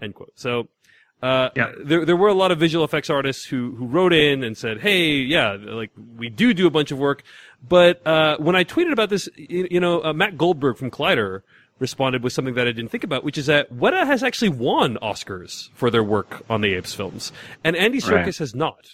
end 0.00 0.14
quote. 0.14 0.32
So, 0.36 0.68
uh, 1.22 1.50
Yeah. 1.56 1.72
there 1.78 2.04
there 2.04 2.16
were 2.16 2.28
a 2.28 2.34
lot 2.34 2.50
of 2.50 2.58
visual 2.58 2.84
effects 2.84 3.08
artists 3.10 3.44
who 3.46 3.72
who 3.76 3.86
wrote 3.86 4.12
in 4.12 4.42
and 4.42 4.56
said, 4.56 4.80
"Hey, 4.80 5.14
yeah, 5.14 5.56
like 5.60 5.90
we 6.16 6.28
do 6.28 6.52
do 6.52 6.66
a 6.66 6.70
bunch 6.70 6.90
of 6.90 6.98
work," 6.98 7.22
but 7.66 8.04
uh, 8.06 8.36
when 8.38 8.56
I 8.56 8.64
tweeted 8.64 8.92
about 8.92 9.08
this, 9.10 9.28
you, 9.36 9.68
you 9.70 9.80
know, 9.80 10.02
uh, 10.04 10.12
Matt 10.12 10.36
Goldberg 10.36 10.76
from 10.78 10.90
Collider 10.90 11.42
responded 11.78 12.22
with 12.22 12.32
something 12.32 12.54
that 12.54 12.66
I 12.68 12.72
didn't 12.72 12.90
think 12.90 13.02
about, 13.04 13.24
which 13.24 13.36
is 13.38 13.46
that 13.46 13.72
Weta 13.74 14.06
has 14.06 14.22
actually 14.22 14.50
won 14.50 14.98
Oscars 15.02 15.68
for 15.74 15.90
their 15.90 16.04
work 16.04 16.42
on 16.50 16.60
the 16.60 16.74
Apes 16.74 16.94
films, 16.94 17.32
and 17.64 17.74
Andy 17.76 17.98
Serkis 18.00 18.10
Right. 18.26 18.36
has 18.38 18.54
not. 18.54 18.88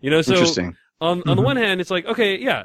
You 0.00 0.10
know, 0.10 0.22
so 0.22 0.32
Interesting. 0.32 0.76
on 1.00 1.22
on 1.26 1.36
the 1.36 1.42
one 1.42 1.56
hand, 1.56 1.80
it's 1.80 1.90
like, 1.90 2.06
okay, 2.06 2.38
yeah, 2.38 2.64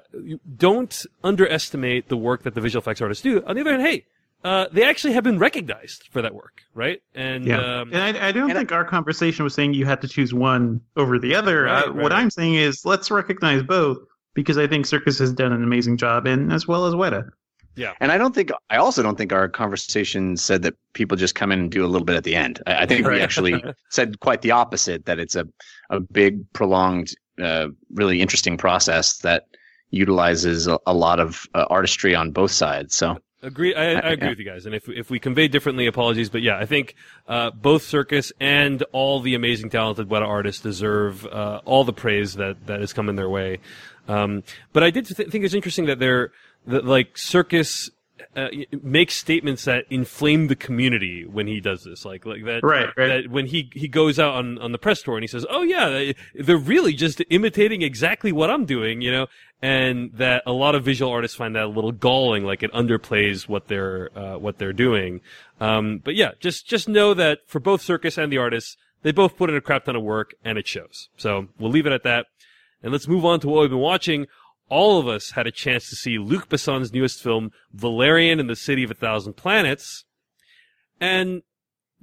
don't 0.57 1.05
underestimate 1.23 2.07
the 2.09 2.17
work 2.17 2.43
that 2.43 2.55
the 2.55 2.61
visual 2.61 2.81
effects 2.81 3.01
artists 3.01 3.21
do. 3.23 3.43
On 3.45 3.55
the 3.55 3.61
other 3.61 3.71
hand, 3.71 3.83
hey, 3.83 4.05
uh, 4.47 4.67
they 4.71 4.83
actually 4.83 5.13
have 5.13 5.23
been 5.23 5.39
recognized 5.39 6.07
for 6.11 6.21
that 6.21 6.33
work, 6.33 6.61
right? 6.73 7.01
And 7.15 7.45
Yeah, 7.45 7.59
um, 7.81 7.93
and 7.93 8.01
I, 8.17 8.27
I 8.29 8.31
don't 8.31 8.49
and 8.49 8.57
I- 8.57 8.61
think 8.61 8.71
our 8.71 8.85
conversation 8.85 9.43
was 9.43 9.53
saying 9.53 9.73
you 9.73 9.85
had 9.85 10.01
to 10.01 10.07
choose 10.07 10.33
one 10.33 10.81
over 10.95 11.19
the 11.19 11.35
other. 11.35 11.63
Right, 11.63 11.87
uh, 11.87 11.91
What. 11.93 12.13
I'm 12.13 12.29
saying 12.29 12.55
is 12.55 12.85
let's 12.85 13.11
recognize 13.11 13.63
both 13.63 13.97
because 14.33 14.57
I 14.57 14.67
think 14.67 14.85
Serkis 14.85 15.19
has 15.19 15.33
done 15.33 15.51
an 15.51 15.63
amazing 15.63 15.97
job, 15.97 16.25
and 16.27 16.53
as 16.53 16.67
well 16.67 16.85
as 16.85 16.93
Weta. 16.93 17.29
Yeah, 17.75 17.93
and 17.99 18.11
I 18.11 18.17
don't 18.17 18.33
think 18.33 18.49
I 18.71 18.77
also 18.77 19.03
don't 19.03 19.17
think 19.17 19.31
our 19.33 19.47
conversation 19.49 20.35
said 20.37 20.63
that 20.63 20.73
people 20.93 21.15
just 21.15 21.35
come 21.35 21.51
in 21.51 21.59
and 21.59 21.71
do 21.71 21.85
a 21.85 21.89
little 21.93 22.05
bit 22.05 22.15
at 22.15 22.23
the 22.23 22.35
end. 22.35 22.61
I, 22.65 22.83
I 22.83 22.85
think 22.87 23.05
we 23.05 23.19
actually 23.21 23.63
said 23.89 24.19
quite 24.19 24.41
the 24.41 24.51
opposite. 24.51 25.05
That 25.05 25.19
it's 25.19 25.35
a 25.35 25.45
a 25.91 25.99
big, 25.99 26.51
prolonged, 26.53 27.13
uh, 27.41 27.67
really 27.93 28.19
interesting 28.21 28.57
process 28.57 29.19
that 29.19 29.43
utilizes 29.91 30.67
a, 30.67 30.79
a 30.85 30.93
lot 30.93 31.19
of 31.19 31.45
uh, 31.53 31.65
artistry 31.69 32.15
on 32.15 32.31
both 32.31 32.51
sides. 32.51 32.95
So 32.95 33.17
Agree. 33.43 33.75
I, 33.75 33.83
I 33.83 34.11
agree 34.13 34.25
Yeah. 34.25 34.29
with 34.29 34.39
you 34.39 34.45
guys. 34.45 34.65
And 34.65 34.73
if 34.73 34.89
if 34.89 35.09
we 35.11 35.19
convey 35.19 35.47
differently, 35.47 35.85
apologies. 35.85 36.29
But 36.29 36.41
yeah, 36.41 36.57
I 36.57 36.65
think 36.65 36.95
uh, 37.27 37.51
both 37.51 37.83
Serkis 37.83 38.31
and 38.39 38.81
all 38.91 39.19
the 39.19 39.35
amazing, 39.35 39.69
talented 39.69 40.09
Weta 40.09 40.27
artists 40.27 40.61
deserve 40.61 41.25
uh, 41.27 41.61
all 41.63 41.83
the 41.83 41.93
praise 41.93 42.33
that 42.35 42.65
that 42.65 42.81
is 42.81 42.93
coming 42.93 43.15
their 43.15 43.29
way. 43.29 43.59
Um, 44.07 44.43
but 44.73 44.83
I 44.83 44.89
did 44.89 45.05
th- 45.05 45.29
think 45.29 45.45
it's 45.45 45.53
interesting 45.53 45.85
that 45.85 45.99
they're 45.99 46.31
that 46.65 46.85
like 46.85 47.13
Serkis. 47.15 47.91
Uh, 48.35 48.49
makes 48.81 49.13
statements 49.15 49.65
that 49.65 49.85
inflame 49.91 50.47
the 50.47 50.55
community 50.55 51.23
when 51.25 51.45
he 51.45 51.59
does 51.59 51.83
this, 51.83 52.03
like 52.03 52.25
like 52.25 52.43
that. 52.45 52.61
Right, 52.63 52.87
right. 52.97 53.07
That 53.23 53.27
when 53.31 53.45
he 53.45 53.69
he 53.73 53.87
goes 53.87 54.17
out 54.19 54.33
on 54.33 54.57
on 54.57 54.71
the 54.71 54.79
press 54.79 55.03
tour 55.03 55.15
and 55.15 55.23
he 55.23 55.27
says, 55.27 55.45
"Oh 55.51 55.61
yeah, 55.61 56.13
they're 56.33 56.57
really 56.57 56.93
just 56.93 57.21
imitating 57.29 57.83
exactly 57.83 58.31
what 58.31 58.49
I'm 58.49 58.65
doing," 58.65 59.01
you 59.01 59.11
know, 59.11 59.27
and 59.61 60.11
that 60.13 60.43
a 60.45 60.51
lot 60.51 60.75
of 60.75 60.83
visual 60.83 61.11
artists 61.11 61.35
find 61.35 61.55
that 61.55 61.63
a 61.63 61.67
little 61.67 61.91
galling, 61.91 62.43
like 62.43 62.63
it 62.63 62.71
underplays 62.73 63.47
what 63.47 63.67
they're 63.67 64.09
uh, 64.17 64.37
what 64.37 64.57
they're 64.57 64.73
doing. 64.73 65.21
Um, 65.59 65.99
but 66.03 66.15
yeah, 66.15 66.31
just 66.39 66.67
just 66.67 66.87
know 66.87 67.13
that 67.13 67.39
for 67.47 67.59
both 67.59 67.81
Serkis 67.81 68.21
and 68.21 68.31
the 68.31 68.37
artists, 68.37 68.77
they 69.01 69.11
both 69.11 69.37
put 69.37 69.49
in 69.49 69.55
a 69.55 69.61
crap 69.61 69.85
ton 69.85 69.95
of 69.95 70.03
work, 70.03 70.35
and 70.43 70.57
it 70.57 70.67
shows. 70.67 71.09
So 71.17 71.47
we'll 71.59 71.71
leave 71.71 71.87
it 71.87 71.93
at 71.93 72.03
that, 72.03 72.27
and 72.83 72.91
let's 72.91 73.07
move 73.07 73.25
on 73.25 73.39
to 73.41 73.47
what 73.47 73.61
we've 73.61 73.69
been 73.69 73.79
watching. 73.79 74.27
All 74.69 74.99
of 74.99 75.07
us 75.07 75.31
had 75.31 75.47
a 75.47 75.51
chance 75.51 75.89
to 75.89 75.95
see 75.95 76.17
Luc 76.17 76.49
Besson's 76.49 76.91
newest 76.91 77.23
film, 77.23 77.51
Valerian 77.71 78.39
and 78.39 78.49
the 78.49 78.55
City 78.55 78.83
of 78.83 78.91
a 78.91 78.95
Thousand 78.95 79.33
Planets, 79.33 80.03
and 80.99 81.41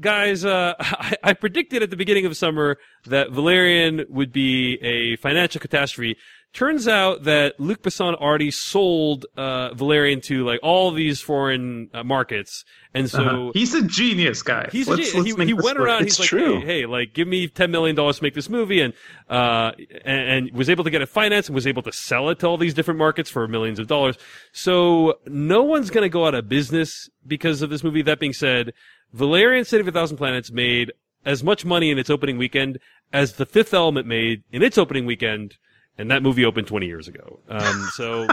guys, 0.00 0.44
uh, 0.44 0.74
I, 0.80 1.16
I 1.22 1.32
predicted 1.34 1.82
at 1.82 1.90
the 1.90 1.96
beginning 1.96 2.26
of 2.26 2.36
summer 2.36 2.78
that 3.06 3.30
Valerian 3.30 4.04
would 4.08 4.32
be 4.32 4.74
a 4.82 5.16
financial 5.16 5.60
catastrophe. 5.60 6.16
Turns 6.52 6.86
out 6.86 7.24
that 7.24 7.58
Luc 7.58 7.82
Besson 7.82 8.14
already 8.14 8.52
sold 8.52 9.26
uh, 9.36 9.74
Valerian 9.74 10.20
to 10.20 10.44
like 10.46 10.60
all 10.62 10.92
these 10.92 11.20
foreign 11.20 11.90
uh, 11.92 12.04
markets, 12.04 12.64
and 12.94 13.10
so 13.10 13.24
Uh-huh. 13.24 13.50
He's 13.54 13.74
a 13.74 13.82
genius, 13.82 14.40
guy. 14.40 14.68
He's 14.70 14.86
Let's- 14.86 15.10
he, 15.10 15.18
let's 15.18 15.36
he, 15.36 15.46
he 15.46 15.52
went 15.52 15.78
work. 15.78 15.84
around. 15.88 16.02
It's 16.04 16.16
he's 16.16 16.20
like, 16.20 16.28
true. 16.28 16.60
hey, 16.60 16.66
hey, 16.82 16.86
like 16.86 17.12
give 17.12 17.26
me 17.26 17.48
ten 17.48 17.72
million 17.72 17.96
dollars 17.96 18.18
to 18.18 18.22
make 18.22 18.34
this 18.34 18.48
movie, 18.48 18.80
and 18.80 18.94
uh, 19.28 19.72
and, 20.04 20.46
and 20.46 20.52
was 20.52 20.70
able 20.70 20.84
to 20.84 20.90
get 20.90 21.02
it 21.02 21.08
financed 21.08 21.48
and 21.48 21.56
was 21.56 21.66
able 21.66 21.82
to 21.82 21.92
sell 21.92 22.28
it 22.30 22.38
to 22.38 22.46
all 22.46 22.56
these 22.56 22.72
different 22.72 22.98
markets 22.98 23.28
for 23.28 23.48
millions 23.48 23.80
of 23.80 23.88
dollars. 23.88 24.16
So 24.52 25.18
no 25.26 25.64
one's 25.64 25.90
going 25.90 26.04
to 26.04 26.08
go 26.08 26.24
out 26.24 26.34
of 26.36 26.48
business 26.48 27.10
because 27.26 27.62
of 27.62 27.70
this 27.70 27.82
movie. 27.82 28.02
That 28.02 28.20
being 28.20 28.32
said, 28.32 28.74
Valerian 29.12 29.64
City 29.64 29.80
of 29.80 29.88
a 29.88 29.92
Thousand 29.92 30.16
Planets 30.16 30.50
made 30.50 30.92
as 31.24 31.42
much 31.42 31.64
money 31.64 31.90
in 31.90 31.98
its 31.98 32.10
opening 32.10 32.38
weekend 32.38 32.78
as 33.12 33.34
The 33.34 33.46
Fifth 33.46 33.72
Element 33.74 34.06
made 34.06 34.42
in 34.52 34.62
its 34.62 34.76
opening 34.78 35.06
weekend, 35.06 35.56
and 35.96 36.10
that 36.10 36.22
movie 36.22 36.44
opened 36.44 36.66
twenty 36.66 36.86
years 36.86 37.08
ago. 37.08 37.40
Um, 37.48 37.88
so 37.94 38.26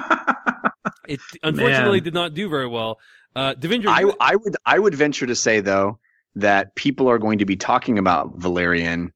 it 1.07 1.19
unfortunately 1.43 1.99
Man. 1.99 2.03
did 2.03 2.13
not 2.13 2.33
do 2.33 2.49
very 2.49 2.67
well. 2.67 2.99
Uh, 3.35 3.53
Devindra, 3.53 3.87
I 3.87 4.11
I 4.19 4.35
would 4.35 4.55
I 4.65 4.79
would 4.79 4.95
venture 4.95 5.25
to 5.27 5.35
say 5.35 5.59
though 5.61 5.99
that 6.35 6.75
people 6.75 7.09
are 7.09 7.17
going 7.19 7.39
to 7.39 7.45
be 7.45 7.55
talking 7.55 7.97
about 7.97 8.35
Valerian 8.37 9.13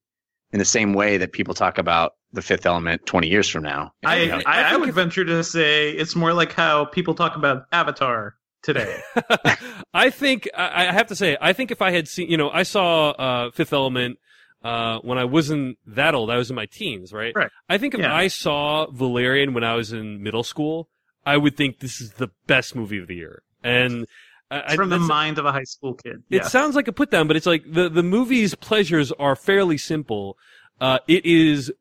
in 0.51 0.59
the 0.59 0.65
same 0.65 0.93
way 0.93 1.17
that 1.17 1.31
people 1.33 1.53
talk 1.53 1.77
about 1.77 2.13
the 2.33 2.41
Fifth 2.41 2.65
Element 2.65 3.05
20 3.05 3.27
years 3.27 3.47
from 3.49 3.63
now. 3.63 3.93
I, 4.05 4.29
I- 4.29 4.35
I, 4.37 4.41
I 4.45 4.73
I, 4.73 4.77
would 4.77 4.93
venture 4.93 5.23
to 5.23 5.43
say 5.43 5.91
it's 5.91 6.15
more 6.15 6.33
like 6.33 6.51
how 6.53 6.85
people 6.85 7.13
talk 7.15 7.35
about 7.37 7.65
Avatar 7.71 8.35
today. 8.65 8.99
I 9.93 10.09
think 10.09 10.49
I 10.57 10.87
I 10.87 10.91
have 10.91 11.07
to 11.07 11.15
say 11.15 11.37
I 11.39 11.53
think 11.53 11.71
if 11.71 11.81
I 11.81 11.91
had 11.91 12.07
seen 12.07 12.29
you 12.29 12.37
know 12.37 12.49
I 12.49 12.63
saw 12.63 13.11
uh, 13.11 13.51
Fifth 13.51 13.71
Element 13.73 14.17
uh, 14.63 14.99
when 14.99 15.17
I 15.17 15.25
wasn't 15.25 15.77
that 15.85 16.15
old. 16.15 16.29
I 16.31 16.37
was 16.37 16.49
in 16.49 16.55
my 16.55 16.65
teens, 16.65 17.13
right? 17.13 17.33
Right. 17.35 17.51
I 17.69 17.77
think 17.77 17.93
if 17.93 17.99
Yeah. 18.01 18.13
I 18.15 18.27
saw 18.27 18.89
Valerian 18.91 19.53
when 19.53 19.63
I 19.63 19.75
was 19.75 19.93
in 19.93 20.23
middle 20.23 20.43
school, 20.43 20.89
I 21.25 21.37
would 21.37 21.55
think 21.55 21.79
this 21.79 22.01
is 22.01 22.13
the 22.13 22.29
best 22.47 22.75
movie 22.75 22.97
of 22.97 23.07
the 23.07 23.15
year. 23.15 23.43
And 23.63 24.07
I, 24.49 24.61
I- 24.73 24.75
From 24.75 24.89
the 24.89 24.97
mind 24.99 25.37
of 25.37 25.45
a 25.45 25.51
high 25.51 25.63
school 25.65 25.93
kid. 25.93 26.23
it 26.31 26.41
Yeah. 26.41 26.47
sounds 26.47 26.75
like 26.75 26.87
a 26.87 26.91
put 26.93 27.11
down, 27.11 27.27
but 27.27 27.35
it's 27.37 27.45
like 27.45 27.63
the, 27.71 27.89
the 27.89 28.01
movie's 28.03 28.55
pleasures 28.55 29.11
are 29.13 29.35
fairly 29.35 29.77
simple. 29.77 30.37
Uh, 30.81 30.97
it 31.07 31.25
is 31.25 31.71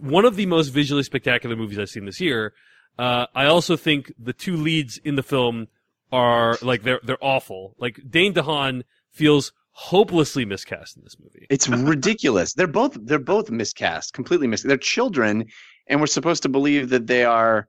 one 0.00 0.24
of 0.24 0.34
the 0.36 0.46
most 0.46 0.68
visually 0.68 1.02
spectacular 1.04 1.54
movies 1.56 1.78
I've 1.78 1.88
seen 1.90 2.04
this 2.06 2.20
year. 2.20 2.52
Uh, 2.98 3.26
I 3.34 3.46
also 3.46 3.76
think 3.76 4.12
the 4.18 4.32
two 4.32 4.56
leads 4.56 4.98
in 4.98 5.14
the 5.14 5.22
film 5.22 5.68
are 6.12 6.56
like 6.62 6.82
they're 6.82 7.00
they're 7.02 7.22
awful. 7.22 7.74
Like 7.78 8.00
Dane 8.08 8.34
DeHaan 8.34 8.82
feels 9.12 9.52
hopelessly 9.72 10.44
miscast 10.44 10.96
in 10.96 11.02
this 11.04 11.16
movie. 11.18 11.46
It's 11.48 11.68
ridiculous. 11.68 12.54
They're 12.54 12.66
both 12.66 12.96
they're 13.02 13.18
both 13.18 13.50
miscast, 13.50 14.12
completely 14.12 14.46
mis. 14.46 14.62
They're 14.62 14.76
children, 14.76 15.46
and 15.86 16.00
we're 16.00 16.06
supposed 16.06 16.42
to 16.42 16.48
believe 16.48 16.88
that 16.90 17.06
they 17.06 17.24
are 17.24 17.68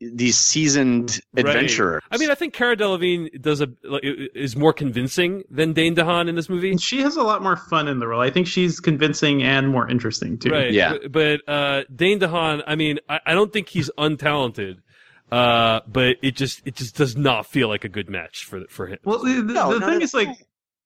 these 0.00 0.36
seasoned 0.36 1.20
Right. 1.34 1.46
adventurers. 1.46 2.02
I 2.10 2.18
mean, 2.18 2.30
I 2.30 2.34
think 2.34 2.52
Cara 2.52 2.76
Delevingne 2.76 3.40
does 3.40 3.60
a 3.60 3.68
is 4.34 4.56
more 4.56 4.72
convincing 4.72 5.44
than 5.50 5.72
Dane 5.72 5.94
DeHaan 5.94 6.28
in 6.28 6.34
this 6.34 6.48
movie. 6.48 6.76
She 6.76 7.00
has 7.02 7.16
a 7.16 7.22
lot 7.22 7.42
more 7.42 7.56
fun 7.56 7.88
in 7.88 8.00
the 8.00 8.08
role. 8.08 8.20
I 8.20 8.28
think 8.30 8.46
she's 8.46 8.80
convincing 8.80 9.42
and 9.42 9.68
more 9.68 9.88
interesting 9.88 10.36
too. 10.38 10.50
Right. 10.50 10.72
Yeah. 10.72 10.94
But, 11.08 11.12
but 11.46 11.52
uh, 11.52 11.84
Dane 11.94 12.18
DeHaan, 12.20 12.62
I 12.66 12.74
mean, 12.74 12.98
I, 13.08 13.20
I 13.26 13.34
don't 13.34 13.52
think 13.52 13.68
he's 13.68 13.88
untalented, 13.96 14.78
uh, 15.34 15.80
but 15.88 16.16
it 16.22 16.36
just 16.36 16.62
it 16.64 16.76
just 16.76 16.94
does 16.94 17.16
not 17.16 17.44
feel 17.44 17.66
like 17.66 17.82
a 17.82 17.88
good 17.88 18.08
match 18.08 18.44
for 18.44 18.64
for 18.68 18.86
him. 18.86 18.98
Well, 19.04 19.18
the, 19.18 19.42
the, 19.42 19.52
No, 19.52 19.76
the 19.76 19.84
thing 19.84 20.00
is, 20.00 20.14
like, 20.14 20.28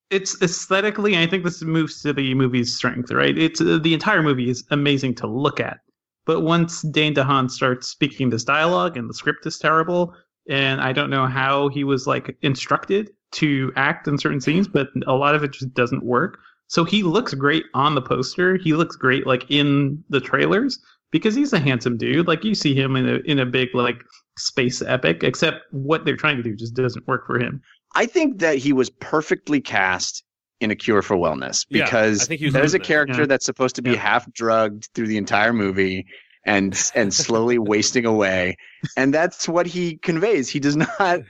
it's 0.09 0.41
aesthetically. 0.41 1.19
I 1.19 1.27
think 1.27 1.45
this 1.45 1.61
moves 1.61 2.01
to 2.01 2.15
the 2.15 2.33
movie's 2.35 2.75
strength, 2.75 3.11
right? 3.11 3.37
It's 3.37 3.61
uh, 3.61 3.79
the 3.83 3.93
entire 3.93 4.23
movie 4.23 4.49
is 4.49 4.65
amazing 4.71 5.17
to 5.17 5.27
look 5.27 5.61
at, 5.61 5.81
but 6.25 6.41
once 6.41 6.81
Dane 6.81 7.15
DeHaan 7.15 7.51
starts 7.51 7.89
speaking 7.89 8.31
this 8.31 8.43
dialogue 8.43 8.97
and 8.97 9.11
the 9.11 9.13
script 9.13 9.45
is 9.45 9.59
terrible, 9.59 10.15
and 10.49 10.81
I 10.81 10.95
don't 10.95 11.11
know 11.11 11.27
how 11.27 11.69
he 11.69 11.85
was 11.85 12.07
like 12.07 12.35
instructed 12.41 13.11
to 13.33 13.71
act 13.77 14.09
in 14.09 14.17
certain 14.17 14.41
scenes, 14.41 14.67
but 14.67 14.89
a 15.07 15.13
lot 15.13 15.35
of 15.35 15.45
it 15.45 15.53
just 15.53 15.75
doesn't 15.75 16.03
work. 16.03 16.39
So 16.69 16.85
he 16.85 17.03
looks 17.03 17.35
great 17.35 17.65
on 17.75 17.95
the 17.95 18.01
poster. 18.01 18.57
He 18.57 18.73
looks 18.73 18.97
great 18.97 19.27
like 19.27 19.45
in 19.51 20.03
the 20.09 20.21
trailers 20.21 20.79
because 21.11 21.35
he's 21.35 21.53
a 21.53 21.59
handsome 21.59 21.97
dude. 21.97 22.27
Like 22.27 22.45
you 22.45 22.55
see 22.55 22.75
him 22.75 22.97
in 22.97 23.09
a 23.09 23.17
in 23.31 23.39
a 23.39 23.47
big 23.47 23.75
like 23.75 24.03
space 24.39 24.83
epic, 24.83 25.23
except 25.23 25.63
what 25.73 26.05
they're 26.05 26.17
trying 26.17 26.37
to 26.37 26.43
do 26.43 26.55
just 26.57 26.75
doesn't 26.75 27.07
work 27.07 27.27
for 27.27 27.39
him. 27.39 27.61
I 27.95 28.07
think 28.07 28.39
that 28.41 28.59
he 28.59 28.73
was 28.73 28.91
perfectly 28.91 29.61
cast 29.61 30.23
in 30.61 30.71
A 30.71 30.77
Cure 30.77 31.03
for 31.03 31.17
Wellness 31.17 31.65
Yeah, 31.71 31.83
I 31.83 31.87
because 31.87 32.27
think 32.27 32.53
there's 32.53 32.75
a 32.75 32.79
character 32.79 33.21
Yeah. 33.21 33.27
that's 33.27 33.47
supposed 33.47 33.77
to 33.77 33.83
be 33.83 33.93
Yeah. 33.93 33.97
half 33.99 34.31
drugged 34.33 34.89
through 34.95 35.07
the 35.07 35.17
entire 35.17 35.53
movie 35.53 36.07
and 36.45 36.77
and 36.95 37.13
slowly 37.15 37.59
wasting 37.75 38.05
away, 38.07 38.57
and 38.97 39.13
that's 39.15 39.49
what 39.49 39.67
he 39.67 39.97
conveys. 39.99 40.49
He 40.49 40.61
does 40.61 40.77
not 40.77 41.21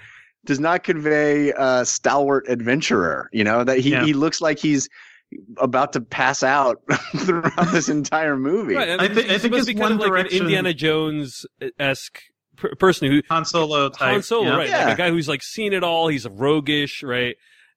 does 0.47 0.61
not 0.61 0.83
convey 0.85 1.53
a 1.57 1.85
stalwart 1.85 2.47
adventurer. 2.49 3.29
You 3.33 3.45
know 3.45 3.65
that 3.65 3.79
he 3.81 3.91
Yeah. 3.91 4.05
he 4.05 4.13
looks 4.15 4.41
like 4.41 4.59
he's 4.59 4.89
about 5.59 5.93
to 5.93 6.01
pass 6.01 6.43
out 6.43 6.81
throughout 7.17 7.71
this 7.73 7.89
entire 7.91 8.37
movie. 8.37 8.75
Right, 8.77 8.89
and 8.89 9.01
I 9.01 9.09
he's- 9.09 9.17
thi- 9.27 9.35
I 9.35 9.39
think 9.39 9.55
it's 9.55 9.67
be 9.67 9.75
kind 9.75 9.93
of 9.93 9.99
one 9.99 9.99
like 9.99 10.09
direction- 10.09 10.39
an 10.39 10.43
Indiana 10.47 10.73
Jones 10.75 11.45
esque 11.79 12.21
per- 12.59 12.75
person 12.75 13.11
who 13.11 13.23
Han 13.31 13.45
Solo 13.45 13.89
type. 13.89 14.13
Han 14.13 14.23
Solo, 14.23 14.51
yeah. 14.51 14.57
right? 14.57 14.69
Yeah. 14.69 14.85
Like 14.85 14.95
a 14.95 14.97
guy 14.99 15.11
who's 15.11 15.29
like 15.29 15.43
seen 15.43 15.73
it 15.73 15.83
all. 15.83 16.09
He's 16.09 16.27
a 16.27 16.31
roguish, 16.31 17.03
right? 17.03 17.37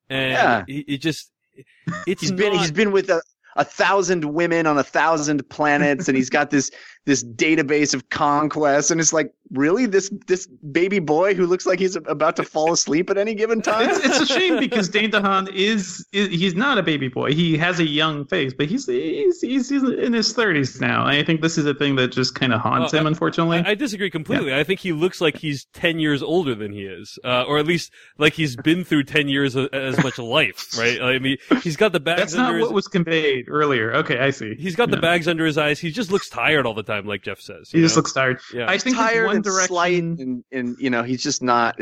And 0.10 0.32
Yeah. 0.32 0.64
he, 0.68 0.84
he 0.88 0.98
just 0.98 1.32
it's 2.08 2.22
He's 2.22 2.32
been 2.32 2.54
not- 2.54 2.62
he's 2.62 2.72
been 2.72 2.92
with 2.92 3.10
a, 3.10 3.22
a 3.56 3.64
thousand 3.66 4.26
women 4.26 4.66
on 4.66 4.78
a 4.78 4.84
thousand 4.84 5.48
planets, 5.50 6.08
and 6.08 6.16
he's 6.18 6.30
got 6.30 6.50
this 6.50 6.72
this 7.06 7.24
database 7.24 7.94
of 7.94 8.10
conquests, 8.10 8.92
and 8.92 9.02
it's 9.02 9.14
like 9.14 9.34
really 9.52 9.86
this 9.86 10.10
this 10.28 10.48
baby 10.72 11.00
boy 11.00 11.34
who 11.34 11.46
looks 11.46 11.66
like 11.66 11.78
he's 11.80 11.96
about 11.96 12.36
to 12.38 12.44
fall 12.44 12.72
asleep 12.72 13.10
at 13.10 13.18
any 13.18 13.34
given 13.36 13.62
time. 13.62 13.90
It's, 13.90 14.00
it's 14.06 14.20
a 14.20 14.26
shame 14.26 14.60
because 14.60 14.88
Dane 14.88 15.12
DeHaan 15.12 15.52
is, 15.54 16.06
is 16.14 16.30
he's 16.30 16.54
not 16.56 16.78
a 16.78 16.84
baby 16.84 17.08
boy. 17.10 17.34
He 17.34 17.58
has 17.58 17.80
a 17.80 17.88
young 17.88 18.26
face, 18.26 18.54
but 18.54 18.68
he's 18.68 18.86
he's 18.86 19.42
he's, 19.42 19.70
he's 19.70 19.84
in 19.84 20.14
his 20.14 20.32
thirties 20.34 20.80
now. 20.80 21.06
And 21.08 21.18
I 21.18 21.24
think 21.24 21.42
this 21.42 21.58
is 21.58 21.66
a 21.66 21.74
thing 21.74 21.96
that 21.96 22.10
just 22.12 22.36
kind 22.36 22.54
of 22.54 22.62
haunts 22.62 22.94
Well, 22.94 23.02
him, 23.02 23.08
unfortunately. 23.08 23.60
I, 23.66 23.72
I 23.72 23.76
disagree 23.76 24.10
completely. 24.10 24.54
I 24.54 24.64
think 24.64 24.80
he 24.80 24.92
looks 24.94 25.20
like 25.22 25.38
he's 25.38 25.66
10 25.74 26.00
years 26.00 26.22
older 26.24 26.54
than 26.56 26.72
he 26.72 26.84
is, 26.84 27.18
uh, 27.24 27.44
or 27.48 27.58
at 27.58 27.66
least 27.66 27.92
like 28.18 28.34
he's 28.34 28.56
been 28.56 28.84
through 28.84 29.04
10 29.04 29.28
years 29.28 29.56
of, 29.56 29.70
as 29.74 29.98
much 30.04 30.18
life, 30.20 30.78
right? 30.78 31.02
I 31.02 31.20
mean, 31.20 31.38
he's 31.64 31.76
got 31.78 31.92
the 31.94 32.00
bags 32.00 32.20
That's 32.22 32.34
under 32.36 32.52
not 32.54 32.60
his, 32.60 32.66
what 32.66 32.74
was 32.74 32.88
conveyed 32.88 33.46
earlier. 33.50 33.94
Okay, 33.96 34.20
I 34.20 34.30
see. 34.30 34.56
he's 34.56 34.76
got 34.76 34.90
the 34.92 34.98
Yeah. 34.98 35.02
bags 35.02 35.28
under 35.28 35.46
his 35.46 35.58
eyes. 35.58 35.80
He 35.80 35.92
just 35.92 36.12
looks 36.12 36.30
tired 36.30 36.66
all 36.66 36.74
the 36.74 36.84
time, 36.84 36.91
like 37.00 37.24
Jeff 37.24 37.40
says. 37.40 37.70
He 37.72 37.78
you 37.78 37.84
just 37.84 37.96
looks 37.96 38.14
tired. 38.14 38.40
Yeah. 38.54 38.66
I 38.70 38.78
think 38.78 38.96
he's 38.96 39.06
tired 39.06 39.28
one 39.28 39.36
and 39.38 39.44
direction. 39.44 39.68
slight, 39.68 40.04
and, 40.04 40.44
and 40.52 40.76
you 40.80 40.90
know 40.90 41.04
he's 41.04 41.24
just 41.24 41.42
not. 41.42 41.80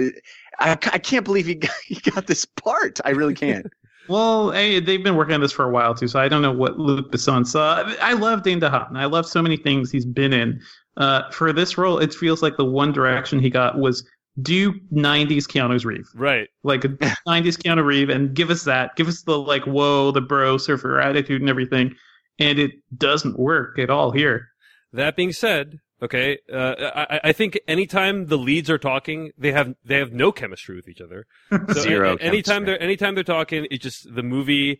I, 0.59 0.71
I 0.71 0.97
can't 0.99 1.25
believe 1.25 1.45
he 1.45 1.55
got, 1.55 1.71
he 1.85 1.95
got 2.11 2.27
this 2.27 2.45
part. 2.45 2.99
I 3.05 3.11
really 3.11 3.35
can't. 3.35 3.67
Well, 4.09 4.49
hey, 4.49 4.79
they've 4.79 5.03
been 5.03 5.15
working 5.15 5.35
on 5.35 5.41
this 5.41 5.51
for 5.51 5.65
a 5.65 5.69
while 5.69 5.93
too, 5.93 6.07
so 6.07 6.19
I 6.19 6.27
don't 6.27 6.41
know 6.41 6.51
what 6.51 6.79
Luc 6.79 7.11
Besson 7.11 7.45
saw. 7.45 7.83
I 8.01 8.13
love 8.13 8.41
Dane 8.41 8.59
DeHaan. 8.59 8.97
I 8.97 9.05
love 9.05 9.27
so 9.27 9.39
many 9.39 9.55
things 9.55 9.91
he's 9.91 10.03
been 10.03 10.33
in. 10.33 10.59
Uh, 10.97 11.29
for 11.29 11.53
this 11.53 11.77
role, 11.77 11.99
it 11.99 12.11
feels 12.11 12.41
like 12.41 12.57
the 12.57 12.65
one 12.65 12.91
direction 12.91 13.37
he 13.37 13.51
got 13.51 13.77
was 13.77 14.03
do 14.41 14.73
'90s 14.91 15.45
Keanu 15.45 15.83
Reeves. 15.85 16.11
Right. 16.15 16.47
like 16.63 16.81
90s 17.27 17.61
Keanu 17.61 17.85
Reeves 17.85 18.11
and 18.11 18.33
give 18.33 18.49
us 18.49 18.63
that. 18.63 18.95
Give 18.95 19.07
us 19.07 19.21
the 19.21 19.37
like, 19.37 19.65
whoa, 19.65 20.09
the 20.09 20.21
bro 20.21 20.57
surfer 20.57 20.99
attitude 20.99 21.41
and 21.41 21.49
everything. 21.49 21.93
And 22.39 22.57
it 22.57 22.71
doesn't 22.97 23.37
work 23.37 23.77
at 23.77 23.91
all 23.91 24.09
here. 24.11 24.49
That 24.93 25.15
being 25.15 25.31
said, 25.33 25.79
okay, 26.01 26.39
uh, 26.51 26.75
I, 26.95 27.19
I 27.25 27.31
think 27.31 27.59
anytime 27.67 28.25
the 28.27 28.37
leads 28.37 28.69
are 28.69 28.77
talking, 28.77 29.31
they 29.37 29.51
have 29.51 29.75
they 29.85 29.97
have 29.97 30.11
no 30.13 30.31
chemistry 30.31 30.75
with 30.75 30.87
each 30.87 31.01
other. 31.01 31.25
So 31.73 31.81
Zero 31.81 32.11
a- 32.11 32.15
a- 32.15 32.19
anytime 32.19 32.61
chemistry. 32.61 32.65
they're 32.65 32.81
anytime 32.83 33.15
they're 33.15 33.23
talking, 33.23 33.67
it 33.71 33.81
just 33.81 34.13
the 34.13 34.23
movie 34.23 34.79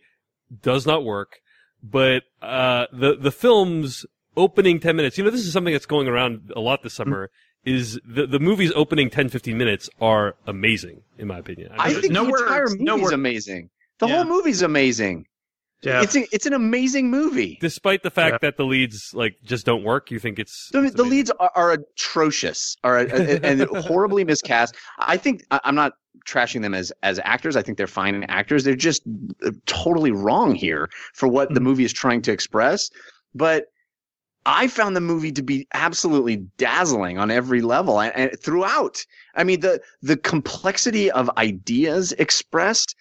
does 0.62 0.86
not 0.86 1.04
work. 1.04 1.38
But 1.82 2.24
uh, 2.42 2.86
the 2.92 3.16
the 3.16 3.30
film's 3.30 4.04
opening 4.36 4.80
ten 4.80 4.96
minutes, 4.96 5.16
you 5.16 5.24
know, 5.24 5.30
this 5.30 5.46
is 5.46 5.52
something 5.52 5.72
that's 5.72 5.86
going 5.86 6.08
around 6.08 6.50
a 6.54 6.60
lot 6.60 6.82
this 6.82 6.94
summer. 6.94 7.30
Is 7.62 8.00
the 8.06 8.26
the 8.26 8.40
movie's 8.40 8.72
opening 8.74 9.10
10, 9.10 9.28
15 9.28 9.58
minutes 9.58 9.90
are 10.00 10.34
amazing 10.46 11.02
in 11.18 11.28
my 11.28 11.38
opinion. 11.38 11.70
I 11.78 11.90
There's 11.90 12.00
think 12.02 12.14
no 12.14 12.24
the 12.24 12.30
entire 12.32 12.60
words, 12.62 12.70
movie's 12.72 12.86
no 12.86 12.96
words. 12.96 13.12
amazing. 13.12 13.70
The 13.98 14.06
Yeah. 14.08 14.14
whole 14.16 14.24
movie's 14.24 14.62
amazing. 14.62 15.26
Yeah. 15.82 16.02
It's 16.02 16.14
a, 16.14 16.26
it's 16.32 16.46
an 16.46 16.52
amazing 16.52 17.10
movie. 17.10 17.56
Despite 17.60 18.02
the 18.02 18.10
fact 18.10 18.32
Yeah. 18.34 18.38
that 18.42 18.56
the 18.58 18.64
leads 18.66 19.14
like 19.14 19.36
just 19.42 19.64
don't 19.64 19.82
work, 19.82 20.10
you 20.10 20.18
think 20.18 20.38
it's 20.38 20.68
The, 20.72 20.84
it's 20.84 20.94
the 20.94 21.04
leads 21.04 21.30
are, 21.40 21.50
are 21.54 21.72
atrocious, 21.72 22.76
are 22.84 22.98
a- 22.98 23.06
a- 23.10 23.40
and 23.42 23.62
horribly 23.84 24.24
miscast. 24.24 24.74
I 24.98 25.16
think 25.16 25.44
I- 25.50 25.60
I'm 25.64 25.74
not 25.74 25.92
trashing 26.26 26.60
them 26.60 26.74
as 26.74 26.92
as 27.02 27.18
actors. 27.24 27.56
I 27.56 27.62
think 27.62 27.78
they're 27.78 27.86
fine 27.86 28.24
actors. 28.24 28.64
They're 28.64 28.74
just 28.76 29.02
uh, 29.46 29.52
totally 29.66 30.10
wrong 30.10 30.54
here 30.54 30.90
for 31.14 31.28
what 31.28 31.54
the 31.54 31.60
Mhm. 31.60 31.64
movie 31.64 31.84
is 31.84 31.92
trying 31.94 32.20
to 32.22 32.32
express. 32.32 32.90
But 33.34 33.64
I 34.46 34.68
found 34.68 34.96
the 34.96 35.00
movie 35.02 35.32
to 35.32 35.42
be 35.42 35.66
absolutely 35.74 36.36
dazzling 36.56 37.18
on 37.18 37.30
every 37.30 37.60
level 37.62 38.00
and, 38.00 38.14
and 38.16 38.38
throughout. 38.40 39.04
I 39.34 39.44
mean 39.44 39.60
the 39.60 39.80
the 40.02 40.16
complexity 40.16 41.10
of 41.10 41.30
ideas 41.38 42.12
expressed 42.12 42.94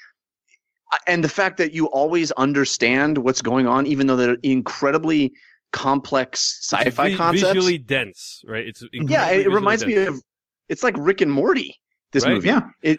and 1.07 1.23
the 1.23 1.29
fact 1.29 1.57
that 1.57 1.73
you 1.73 1.87
always 1.87 2.31
understand 2.33 3.19
what's 3.19 3.41
going 3.41 3.67
on, 3.67 3.85
even 3.87 4.07
though 4.07 4.15
they're 4.15 4.37
incredibly 4.43 5.33
complex 5.71 6.57
It's 6.59 6.69
sci-fi 6.73 7.09
vi- 7.11 7.15
concepts. 7.15 7.53
visually 7.53 7.77
dense, 7.77 8.43
right? 8.47 8.65
It's 8.67 8.83
yeah, 8.93 9.29
it, 9.29 9.45
it 9.45 9.49
reminds 9.49 9.85
me 9.85 9.95
of. 9.97 10.21
It's 10.67 10.83
like 10.83 10.95
Rick 10.97 11.21
and 11.21 11.31
Morty. 11.31 11.75
This 12.11 12.25
Right? 12.25 12.33
movie. 12.35 12.47
Yeah. 12.47 12.95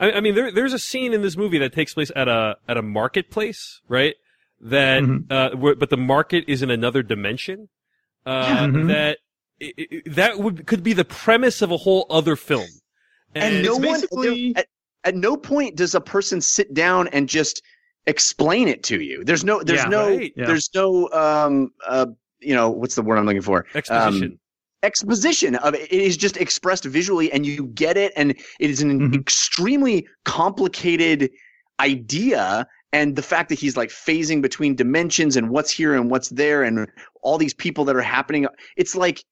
I, 0.00 0.12
I 0.12 0.20
mean, 0.20 0.34
there, 0.34 0.50
there's 0.52 0.72
a 0.72 0.78
scene 0.78 1.12
in 1.12 1.22
this 1.22 1.36
movie 1.36 1.58
that 1.58 1.72
takes 1.74 1.94
place 1.94 2.10
at 2.16 2.28
a 2.28 2.56
at 2.68 2.76
a 2.76 2.82
marketplace, 2.82 3.80
right? 3.88 4.14
That, 4.60 5.02
Mhm. 5.02 5.30
uh, 5.30 5.56
where, 5.56 5.74
but 5.74 5.90
the 5.90 5.96
market 5.98 6.44
is 6.48 6.62
in 6.62 6.70
another 6.70 7.02
dimension. 7.02 7.68
Uh. 8.24 8.66
Mhm. 8.66 8.88
that 8.88 9.18
i 9.62 9.72
i 9.78 10.02
that 10.06 10.38
would 10.38 10.66
could 10.66 10.82
be 10.82 10.92
the 10.94 11.04
premise 11.04 11.62
of 11.62 11.70
a 11.70 11.76
whole 11.78 12.06
other 12.10 12.34
film. 12.36 12.66
And 13.34 13.62
no 13.64 13.76
one 13.76 14.02
at, 15.06 15.14
at 15.14 15.16
no 15.16 15.36
point 15.36 15.76
does 15.76 15.94
a 15.94 16.00
person 16.00 16.40
sit 16.40 16.74
down 16.74 17.08
and 17.08 17.28
just 17.28 17.62
explain 18.06 18.68
it 18.68 18.82
to 18.84 19.00
you. 19.00 19.24
There's 19.24 19.44
no 19.44 19.62
there's 19.62 19.82
Yeah. 19.82 19.88
no 19.88 20.08
Right. 20.16 20.32
Yeah. 20.36 20.46
there's 20.46 20.70
no 20.74 21.08
um 21.10 21.72
uh 21.86 22.06
you 22.40 22.54
know 22.54 22.70
what's 22.70 22.94
the 22.94 23.02
word 23.02 23.18
I'm 23.18 23.26
looking 23.26 23.42
for 23.42 23.66
exposition. 23.74 24.32
Um, 24.32 24.38
exposition 24.82 25.56
of 25.56 25.74
it. 25.74 25.82
It 25.92 26.00
is 26.02 26.16
just 26.16 26.36
expressed 26.36 26.84
visually 26.84 27.32
and 27.32 27.44
you 27.46 27.66
get 27.68 27.96
it 27.96 28.12
and 28.16 28.30
it 28.32 28.70
is 28.70 28.82
an 28.82 29.00
Mhm. 29.10 29.14
extremely 29.20 30.06
complicated 30.24 31.30
idea 31.80 32.66
and 32.92 33.16
the 33.16 33.22
fact 33.22 33.48
that 33.48 33.58
he's 33.58 33.76
like 33.76 33.90
phasing 33.90 34.40
between 34.40 34.76
dimensions 34.76 35.36
and 35.36 35.50
what's 35.50 35.70
here 35.70 35.94
and 35.94 36.10
what's 36.10 36.28
there 36.30 36.62
and 36.62 36.88
all 37.22 37.36
these 37.36 37.52
people 37.54 37.84
that 37.84 37.96
are 37.96 38.00
happening 38.02 38.46
it's 38.76 38.94
like 38.94 39.24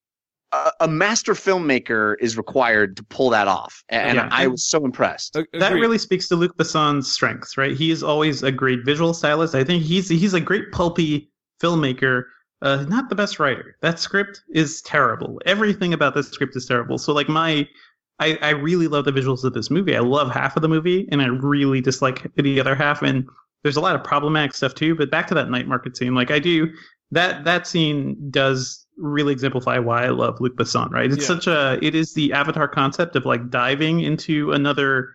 a, 0.54 0.73
a 0.84 0.88
master 0.88 1.34
filmmaker 1.34 2.14
is 2.20 2.37
required 2.37 2.96
to 2.96 3.02
pull 3.04 3.30
that 3.30 3.49
off, 3.49 3.82
and 3.88 4.16
Yeah. 4.16 4.28
I 4.30 4.46
was 4.46 4.64
so 4.64 4.84
impressed. 4.84 5.37
Ag- 5.37 5.46
that 5.54 5.73
really 5.73 5.99
speaks 5.99 6.28
to 6.28 6.37
Luc 6.37 6.56
Besson's 6.56 7.11
strengths, 7.11 7.56
right? 7.56 7.76
He 7.76 7.90
is 7.90 8.02
always 8.02 8.42
a 8.42 8.52
great 8.52 8.84
visual 8.84 9.14
stylist. 9.14 9.54
I 9.54 9.64
think 9.64 9.82
he's 9.82 10.08
he's 10.08 10.34
a 10.34 10.40
great 10.40 10.70
pulpy 10.73 11.30
filmmaker. 11.62 12.25
Uh, 12.62 12.84
not 12.88 13.08
the 13.08 13.14
best 13.14 13.38
writer. 13.38 13.76
That 13.82 13.99
script 13.99 14.42
is 14.54 14.80
terrible. 14.82 15.40
Everything 15.44 15.92
about 15.92 16.14
this 16.14 16.28
script 16.30 16.56
is 16.56 16.64
terrible. 16.64 16.96
So 16.96 17.12
like 17.12 17.28
my, 17.28 17.68
I, 18.20 18.38
I 18.40 18.50
really 18.50 18.88
love 18.88 19.04
the 19.04 19.12
visuals 19.12 19.44
of 19.44 19.52
this 19.52 19.70
movie. 19.70 19.94
I 19.94 20.00
love 20.00 20.30
half 20.30 20.56
of 20.56 20.62
the 20.62 20.68
movie, 20.68 21.06
and 21.12 21.20
I 21.20 21.26
really 21.26 21.82
dislike 21.82 22.26
the 22.37 22.61
other 22.61 22.75
half. 22.75 23.02
And 23.02 23.28
there's 23.62 23.76
a 23.76 23.80
lot 23.82 23.94
of 23.94 24.02
problematic 24.02 24.54
stuff 24.54 24.75
too. 24.75 24.94
But 24.94 25.11
back 25.11 25.26
to 25.26 25.34
that 25.34 25.50
night 25.50 25.66
market 25.66 25.96
scene, 25.96 26.14
like 26.14 26.30
I 26.30 26.38
do 26.38 26.73
that 27.11 27.44
that 27.44 27.66
scene 27.66 28.16
does 28.30 28.83
really 28.96 29.32
exemplify 29.32 29.78
why 29.78 30.04
I 30.04 30.10
love 30.10 30.40
Luc 30.40 30.56
Besson. 30.56 30.90
Right? 30.90 31.10
It's 31.10 31.22
Yeah. 31.22 31.34
such 31.34 31.46
a 31.46 31.78
it 31.82 31.94
is 31.94 32.14
the 32.14 32.32
Avatar 32.32 32.68
concept 32.68 33.16
of 33.16 33.24
like 33.24 33.50
diving 33.50 34.00
into 34.00 34.52
another 34.52 35.14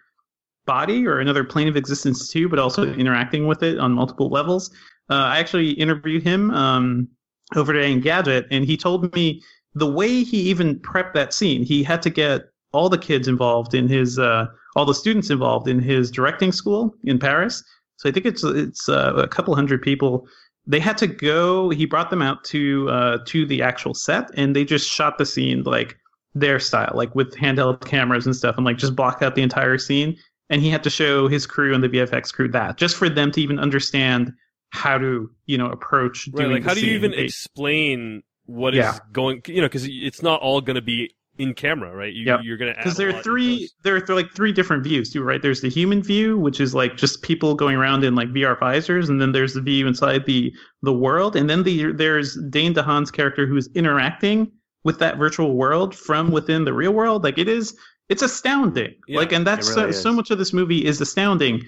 body 0.65 1.07
or 1.07 1.19
another 1.19 1.43
plane 1.43 1.67
of 1.67 1.75
existence 1.75 2.29
too, 2.29 2.47
but 2.47 2.59
also 2.59 2.93
interacting 2.93 3.47
with 3.47 3.63
it 3.63 3.79
on 3.79 3.91
multiple 3.93 4.29
levels. 4.29 4.69
Uh, 5.09 5.15
I 5.15 5.39
actually 5.39 5.71
interviewed 5.71 6.21
him 6.21 6.51
um, 6.51 7.07
over 7.55 7.73
at 7.73 7.83
Engadget, 7.83 8.45
and 8.51 8.63
he 8.63 8.77
told 8.77 9.11
me 9.15 9.41
the 9.73 9.91
way 9.91 10.23
he 10.23 10.37
even 10.41 10.79
prepped 10.79 11.13
that 11.13 11.33
scene, 11.33 11.63
he 11.63 11.81
had 11.83 12.01
to 12.03 12.11
get 12.11 12.43
all 12.71 12.89
the 12.89 12.97
kids 12.97 13.27
involved 13.27 13.73
in 13.73 13.87
his, 13.87 14.19
uh, 14.19 14.45
all 14.75 14.85
the 14.85 14.93
students 14.93 15.31
involved 15.31 15.67
in 15.67 15.79
his 15.79 16.11
directing 16.11 16.51
school 16.51 16.95
in 17.03 17.17
Paris. 17.17 17.63
So 17.97 18.07
I 18.07 18.11
think 18.11 18.25
it's 18.27 18.43
it's 18.43 18.87
uh, 18.87 19.13
a 19.15 19.27
couple 19.27 19.55
hundred 19.55 19.81
people. 19.81 20.27
They 20.69 20.79
had 20.79 20.97
to 20.99 21.07
go. 21.07 21.69
He 21.71 21.85
brought 21.85 22.09
them 22.09 22.21
out 22.21 22.43
to 22.45 22.87
uh, 22.89 23.17
to 23.25 23.45
the 23.45 23.61
actual 23.61 23.93
set, 23.93 24.29
and 24.35 24.55
they 24.55 24.63
just 24.63 24.89
shot 24.89 25.17
the 25.17 25.25
scene 25.25 25.63
like 25.63 25.97
their 26.35 26.59
style, 26.59 26.91
like 26.95 27.13
with 27.15 27.35
handheld 27.35 27.83
cameras 27.85 28.25
and 28.25 28.35
stuff, 28.35 28.55
and 28.55 28.65
like 28.65 28.77
just 28.77 28.95
block 28.95 29.21
out 29.21 29.35
the 29.35 29.41
entire 29.41 29.77
scene 29.77 30.15
and 30.51 30.61
he 30.63 30.69
had 30.69 30.83
to 30.83 30.89
show 30.89 31.27
his 31.27 31.45
crew 31.45 31.75
and 31.75 31.83
the 31.83 31.89
VFX 31.89 32.33
crew 32.33 32.47
that 32.49 32.75
just 32.77 32.95
for 32.95 33.07
them 33.07 33.29
to 33.31 33.39
even 33.41 33.59
understand 33.59 34.31
how 34.71 34.97
to 34.97 35.29
you 35.45 35.57
know 35.57 35.67
approach 35.67 36.27
Right, 36.33 36.43
doing 36.43 36.51
like 36.53 36.63
how 36.63 36.73
do 36.73 36.85
you 36.85 36.93
even 36.95 37.11
They- 37.11 37.17
explain 37.17 38.23
what 38.45 38.73
is 38.73 38.79
Yeah. 38.79 38.97
going? 39.11 39.41
You 39.47 39.61
know, 39.61 39.67
because 39.67 39.85
it's 39.87 40.21
not 40.23 40.41
all 40.41 40.61
going 40.61 40.75
to 40.75 40.81
be 40.81 41.11
in 41.39 41.53
camera, 41.53 41.95
right? 41.95 42.13
You, 42.13 42.25
Yep. 42.25 42.41
You're 42.43 42.57
going 42.57 42.73
to 42.73 42.77
because 42.77 42.97
there 42.97 43.09
are 43.09 43.23
three 43.23 43.69
there 43.83 43.95
are 43.95 44.15
like 44.15 44.31
three 44.33 44.51
different 44.51 44.83
views 44.83 45.11
too 45.11 45.23
right? 45.23 45.41
There's 45.41 45.61
the 45.61 45.69
human 45.69 46.03
view 46.03 46.37
which 46.37 46.59
is 46.59 46.75
like 46.75 46.95
just 46.97 47.21
people 47.21 47.55
going 47.55 47.75
around 47.75 48.03
in 48.03 48.13
like 48.13 48.29
vr 48.29 48.59
visors 48.59 49.09
and 49.09 49.19
then 49.19 49.31
there's 49.31 49.53
the 49.53 49.61
view 49.61 49.87
inside 49.87 50.25
the 50.25 50.53
the 50.83 50.93
world 50.93 51.35
and 51.35 51.49
then 51.49 51.63
the 51.63 51.91
there's 51.93 52.37
dane 52.49 52.73
dehaan's 52.73 53.09
character 53.09 53.47
who's 53.47 53.69
interacting 53.73 54.51
with 54.83 54.99
that 54.99 55.17
virtual 55.17 55.55
world 55.55 55.95
from 55.95 56.31
within 56.31 56.65
the 56.65 56.73
real 56.73 56.91
world. 56.91 57.23
Like 57.23 57.37
it 57.37 57.47
is 57.47 57.77
it's 58.09 58.21
astounding. 58.21 58.95
Yeah, 59.07 59.19
like 59.19 59.31
and 59.31 59.45
that's 59.45 59.69
really 59.69 59.93
so, 59.93 60.01
so 60.01 60.13
much 60.13 60.31
of 60.31 60.37
this 60.37 60.53
movie 60.53 60.85
is 60.85 61.01
astounding. 61.01 61.63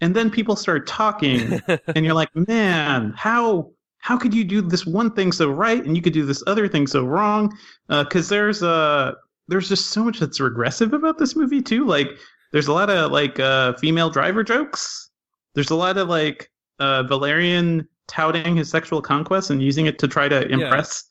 And 0.00 0.16
then 0.16 0.30
people 0.30 0.56
start 0.56 0.86
talking 0.86 1.60
and 1.94 2.04
you're 2.04 2.14
like, 2.14 2.34
man, 2.34 3.12
how 3.16 3.70
how 4.02 4.18
could 4.18 4.34
you 4.34 4.42
do 4.42 4.60
this 4.60 4.84
one 4.84 5.12
thing 5.12 5.30
so 5.30 5.48
right 5.48 5.84
and 5.84 5.96
you 5.96 6.02
could 6.02 6.12
do 6.12 6.26
this 6.26 6.42
other 6.46 6.68
thing 6.68 6.86
so 6.86 7.04
wrong? 7.04 7.56
Because 7.88 8.28
there's 8.28 8.62
uh 8.62 9.12
there's 9.48 9.68
just 9.68 9.90
so 9.90 10.04
much 10.04 10.18
that's 10.18 10.40
regressive 10.40 10.92
about 10.92 11.18
this 11.18 11.34
movie 11.34 11.62
too. 11.62 11.86
Like 11.86 12.08
there's 12.50 12.66
a 12.66 12.72
lot 12.72 12.90
of 12.90 13.12
like 13.12 13.38
uh 13.38 13.74
female 13.74 14.10
driver 14.10 14.42
jokes. 14.42 15.10
There's 15.54 15.70
a 15.70 15.76
lot 15.76 15.98
of 15.98 16.08
like 16.08 16.50
uh 16.80 17.04
Valerian 17.04 17.88
touting 18.08 18.56
his 18.56 18.68
sexual 18.68 19.00
conquest 19.00 19.50
and 19.50 19.62
using 19.62 19.86
it 19.86 20.00
to 20.00 20.08
try 20.08 20.28
to 20.28 20.46
impress. 20.48 21.04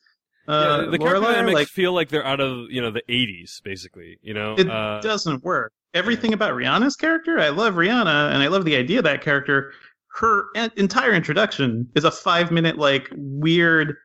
Uh, 0.47 0.81
yeah, 0.83 0.91
the 0.91 0.97
character 0.97 1.19
Laureline, 1.21 1.33
dynamics 1.33 1.53
like 1.53 1.67
feel 1.69 1.93
like 1.93 2.09
they're 2.09 2.25
out 2.25 2.41
of 2.41 2.69
you 2.69 2.81
know 2.81 2.91
the 2.91 3.03
80s, 3.07 3.63
basically. 3.63 4.17
You 4.21 4.33
know, 4.33 4.55
it 4.57 4.69
uh, 4.69 4.99
doesn't 5.01 5.43
work. 5.43 5.71
Everything 5.93 6.33
about 6.33 6.53
Rihanna's 6.53 6.95
character, 6.95 7.39
I 7.39 7.49
love 7.49 7.75
Rihanna, 7.75 8.33
and 8.33 8.43
I 8.43 8.47
love 8.47 8.65
the 8.65 8.75
idea 8.75 8.97
of 8.97 9.03
that 9.05 9.21
character. 9.21 9.71
Her 10.15 10.45
en- 10.55 10.71
entire 10.75 11.13
introduction 11.13 11.89
is 11.95 12.03
a 12.03 12.11
five 12.11 12.51
minute 12.51 12.77
like 12.77 13.09
weird, 13.15 13.95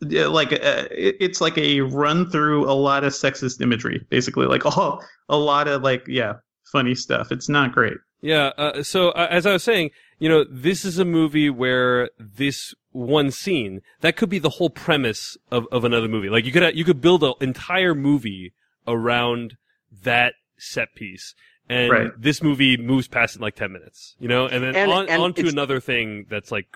like 0.00 0.52
uh, 0.52 0.88
it's 0.90 1.40
like 1.40 1.58
a 1.58 1.82
run 1.82 2.28
through 2.30 2.70
a 2.70 2.72
lot 2.72 3.04
of 3.04 3.12
sexist 3.12 3.60
imagery, 3.60 4.04
basically, 4.10 4.46
like 4.46 4.64
all 4.76 5.04
a 5.28 5.36
lot 5.36 5.68
of 5.68 5.82
like 5.82 6.06
yeah, 6.06 6.34
funny 6.72 6.94
stuff. 6.94 7.30
It's 7.30 7.48
not 7.48 7.72
great. 7.72 7.98
Yeah. 8.22 8.50
Uh, 8.58 8.82
so 8.82 9.10
uh, 9.10 9.28
as 9.30 9.46
I 9.46 9.52
was 9.52 9.64
saying, 9.64 9.90
you 10.18 10.28
know, 10.28 10.44
this 10.50 10.84
is 10.84 10.98
a 10.98 11.04
movie 11.04 11.50
where 11.50 12.10
this 12.18 12.74
one 12.92 13.30
scene 13.30 13.80
that 14.00 14.16
could 14.16 14.28
be 14.28 14.38
the 14.38 14.50
whole 14.50 14.70
premise 14.70 15.36
of, 15.50 15.66
of 15.72 15.84
another 15.84 16.08
movie. 16.08 16.28
Like 16.28 16.44
you 16.44 16.52
could 16.52 16.76
you 16.76 16.84
could 16.84 17.00
build 17.00 17.22
an 17.22 17.34
entire 17.40 17.94
movie 17.94 18.52
around 18.86 19.56
that 20.02 20.34
set 20.58 20.94
piece. 20.94 21.34
And 21.70 21.90
Right. 21.90 22.10
this 22.20 22.42
movie 22.42 22.76
moves 22.76 23.06
past 23.06 23.36
it 23.36 23.38
in 23.38 23.42
like 23.42 23.54
10 23.54 23.70
minutes, 23.72 24.16
you 24.18 24.26
know, 24.28 24.46
and 24.46 24.62
then 24.62 24.74
And- 24.74 24.90
on, 24.90 25.08
and 25.08 25.22
on 25.22 25.32
to 25.34 25.46
another 25.48 25.78
thing 25.78 26.26
that's 26.28 26.50
like 26.50 26.66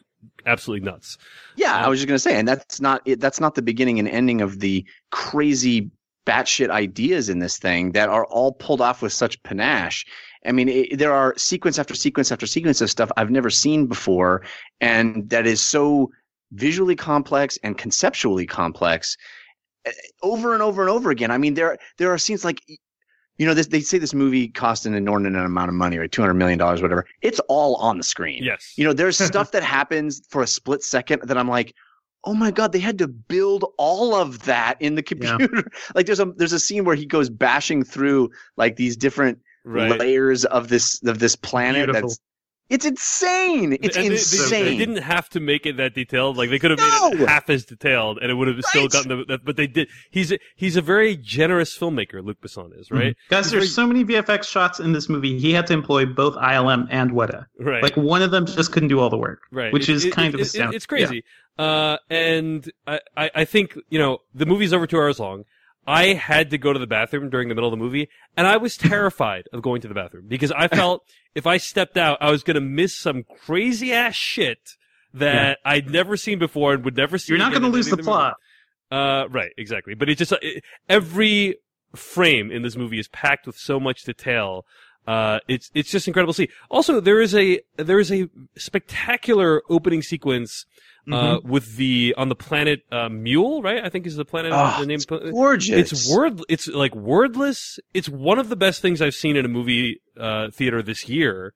absolutely 0.46 0.84
nuts. 0.88 1.18
Yeah, 1.56 1.76
Um, 1.76 1.84
I 1.84 1.88
was 1.88 1.98
just 1.98 2.06
gonna 2.06 2.18
say, 2.20 2.38
and 2.38 2.46
that's 2.46 2.80
not 2.80 3.02
it, 3.04 3.18
that's 3.20 3.40
not 3.40 3.56
the 3.56 3.62
beginning 3.62 3.98
and 3.98 4.08
ending 4.08 4.40
of 4.40 4.60
the 4.60 4.84
crazy 5.10 5.90
batshit 6.26 6.70
ideas 6.70 7.28
in 7.28 7.40
this 7.40 7.58
thing 7.58 7.92
that 7.92 8.08
are 8.08 8.24
all 8.26 8.52
pulled 8.52 8.80
off 8.80 9.02
with 9.02 9.12
such 9.12 9.42
panache. 9.42 10.06
I 10.46 10.52
mean, 10.52 10.68
it, 10.68 10.96
there 10.98 11.12
are 11.12 11.34
sequence 11.36 11.78
after 11.78 11.94
sequence 11.94 12.30
after 12.30 12.46
sequence 12.46 12.80
of 12.80 12.88
stuff 12.88 13.10
I've 13.16 13.30
never 13.30 13.50
seen 13.50 13.86
before, 13.86 14.42
and 14.80 15.28
that 15.30 15.44
is 15.46 15.60
so 15.60 16.10
visually 16.52 16.94
complex 16.94 17.58
and 17.64 17.76
conceptually 17.76 18.46
complex 18.46 19.16
eh, 19.86 19.92
over 20.22 20.54
and 20.54 20.62
over 20.62 20.82
and 20.82 20.90
over 20.90 21.10
again. 21.10 21.30
I 21.32 21.38
mean, 21.38 21.54
there 21.54 21.78
there 21.98 22.12
are 22.12 22.18
scenes 22.18 22.44
like. 22.44 22.62
You 23.38 23.46
know, 23.46 23.54
this, 23.54 23.66
they 23.66 23.80
say 23.80 23.98
this 23.98 24.14
movie 24.14 24.48
cost 24.48 24.86
an 24.86 24.94
inordinate 24.94 25.44
amount 25.44 25.68
of 25.68 25.74
money, 25.74 25.98
right? 25.98 26.10
Two 26.10 26.22
hundred 26.22 26.34
million 26.34 26.58
dollars, 26.58 26.80
whatever. 26.82 27.04
It's 27.22 27.40
all 27.48 27.76
on 27.76 27.98
the 27.98 28.04
screen. 28.04 28.42
Yes. 28.42 28.74
You 28.76 28.84
know, 28.84 28.92
there's 28.92 29.18
stuff 29.24 29.50
that 29.52 29.62
happens 29.62 30.22
for 30.28 30.42
a 30.42 30.46
split 30.46 30.82
second 30.82 31.22
that 31.24 31.36
I'm 31.36 31.48
like, 31.48 31.74
oh 32.24 32.34
my 32.34 32.50
god, 32.50 32.72
they 32.72 32.78
had 32.78 32.98
to 32.98 33.08
build 33.08 33.64
all 33.76 34.14
of 34.14 34.44
that 34.44 34.80
in 34.80 34.94
the 34.94 35.02
Yeah. 35.02 35.36
computer. 35.36 35.68
like 35.94 36.06
there's 36.06 36.20
a 36.20 36.26
there's 36.36 36.52
a 36.52 36.60
scene 36.60 36.84
where 36.84 36.96
he 36.96 37.06
goes 37.06 37.28
bashing 37.28 37.84
through 37.84 38.30
like 38.56 38.76
these 38.76 38.96
different 38.96 39.38
right. 39.64 39.98
layers 39.98 40.44
of 40.46 40.68
this 40.68 41.02
of 41.04 41.18
this 41.18 41.36
planet. 41.36 41.86
Beautiful. 41.86 42.08
That's 42.10 42.20
it's 42.70 42.84
insane. 42.86 43.76
It's 43.82 43.94
they- 43.96 44.02
they- 44.08 44.14
insane. 44.14 44.64
They, 44.64 44.76
didn't 44.76 45.02
have 45.02 45.28
to 45.30 45.40
make 45.40 45.66
it 45.66 45.76
that 45.76 45.94
detailed. 45.94 46.36
Like 46.36 46.50
they 46.50 46.58
could 46.58 46.70
have 46.70 46.80
made 47.12 47.20
it 47.22 47.28
half 47.28 47.48
as 47.50 47.64
detailed, 47.64 48.18
and 48.18 48.30
it 48.30 48.34
would 48.34 48.48
have 48.48 48.62
still 48.64 48.88
gotten 48.88 49.08
the. 49.18 49.24
That, 49.26 49.44
but 49.44 49.56
they 49.56 49.66
did. 49.66 49.88
He's 50.10 50.32
a, 50.32 50.38
he's 50.56 50.76
a 50.76 50.82
very 50.82 51.16
generous 51.16 51.76
filmmaker. 51.76 52.24
Luc 52.24 52.40
Besson 52.40 52.78
is 52.78 52.90
right. 52.90 53.16
Guys, 53.30 53.46
He's 53.46 53.52
there's 53.52 53.74
so 53.74 53.86
many 53.86 54.04
VFX 54.04 54.44
shots 54.44 54.80
in 54.80 54.92
this 54.92 55.08
movie. 55.08 55.38
He 55.38 55.52
had 55.52 55.66
to 55.68 55.72
employ 55.74 56.06
both 56.06 56.34
ILM 56.36 56.86
and 56.90 57.10
Weta. 57.12 57.46
right. 57.60 57.82
Like 57.82 57.96
one 57.96 58.22
of 58.22 58.30
them 58.30 58.46
just 58.46 58.72
couldn't 58.72 58.88
do 58.88 58.98
all 59.00 59.10
the 59.10 59.18
work. 59.18 59.40
right. 59.52 59.72
which 59.72 59.88
It- 59.88 59.94
is 59.96 60.04
it- 60.06 60.12
kind 60.12 60.28
it- 60.28 60.34
of 60.34 60.40
it- 60.40 60.46
astounding. 60.46 60.76
It's 60.76 60.86
crazy. 60.86 61.22
Uh, 61.58 61.98
and 62.10 62.68
I, 62.86 62.98
I, 63.16 63.30
I 63.34 63.44
think 63.44 63.78
you 63.88 63.98
know 63.98 64.18
the 64.34 64.46
movie's 64.46 64.72
over 64.72 64.86
two 64.86 64.98
hours 64.98 65.20
long. 65.20 65.44
I 65.86 66.14
had 66.14 66.50
to 66.50 66.58
go 66.58 66.72
to 66.72 66.78
the 66.78 66.86
bathroom 66.86 67.30
during 67.30 67.48
the 67.48 67.54
middle 67.54 67.72
of 67.72 67.78
the 67.78 67.82
movie, 67.82 68.08
and 68.36 68.46
I 68.46 68.56
was 68.56 68.76
terrified 68.76 69.48
of 69.52 69.62
going 69.62 69.80
to 69.82 69.88
the 69.88 69.94
bathroom 69.94 70.26
because 70.28 70.52
I 70.52 70.68
felt 70.74 71.02
if 71.34 71.46
I 71.46 71.58
stepped 71.58 71.96
out, 71.96 72.18
I 72.20 72.30
was 72.30 72.42
going 72.42 72.54
to 72.54 72.60
miss 72.60 72.96
some 72.96 73.24
crazy 73.44 73.92
ass 73.92 74.14
shit 74.14 74.76
that 75.12 75.58
I'd 75.64 75.90
never 75.90 76.16
seen 76.16 76.38
before 76.38 76.74
and 76.74 76.84
would 76.84 76.96
never 76.96 77.18
see. 77.18 77.32
You're 77.32 77.38
not 77.38 77.52
going 77.52 77.62
to 77.62 77.68
lose 77.68 77.88
the 77.88 77.98
plot. 77.98 78.34
Uh, 78.90 79.28
right, 79.30 79.52
exactly. 79.56 79.94
But 79.94 80.08
it 80.08 80.18
just 80.18 80.32
it, 80.42 80.62
every 80.88 81.56
frame 81.94 82.50
in 82.50 82.62
this 82.62 82.76
movie 82.76 82.98
is 82.98 83.08
packed 83.08 83.46
with 83.46 83.56
so 83.56 83.78
much 83.78 84.04
detail. 84.04 84.64
Uh, 85.06 85.38
it's 85.48 85.70
it's 85.74 85.90
just 85.90 86.08
incredible 86.08 86.32
to 86.32 86.36
see. 86.36 86.48
Also, 86.70 86.98
there 87.00 87.20
is 87.20 87.34
a 87.34 87.60
there 87.76 87.98
is 88.00 88.10
a 88.10 88.28
spectacular 88.56 89.62
opening 89.68 90.02
sequence. 90.02 90.64
Uh, 91.06 91.36
Mm-hmm. 91.36 91.50
with 91.50 91.76
the 91.76 92.14
on 92.16 92.30
the 92.30 92.34
planet 92.34 92.80
uh, 92.90 93.10
Mül, 93.10 93.62
right? 93.62 93.84
I 93.84 93.90
think 93.90 94.06
is 94.06 94.16
the 94.16 94.24
planet. 94.24 94.52
Oh, 94.54 94.76
the 94.80 94.86
name. 94.86 94.94
it's 94.94 95.04
gorgeous. 95.04 95.92
It's 95.92 96.10
word. 96.10 96.40
It's 96.48 96.66
like 96.66 96.94
wordless. 96.94 97.78
It's 97.92 98.08
one 98.08 98.38
of 98.38 98.48
the 98.48 98.56
best 98.56 98.80
things 98.80 99.02
I've 99.02 99.12
seen 99.12 99.36
in 99.36 99.44
a 99.44 99.48
movie 99.48 100.00
uh, 100.18 100.48
theater 100.50 100.80
this 100.80 101.06
year. 101.06 101.52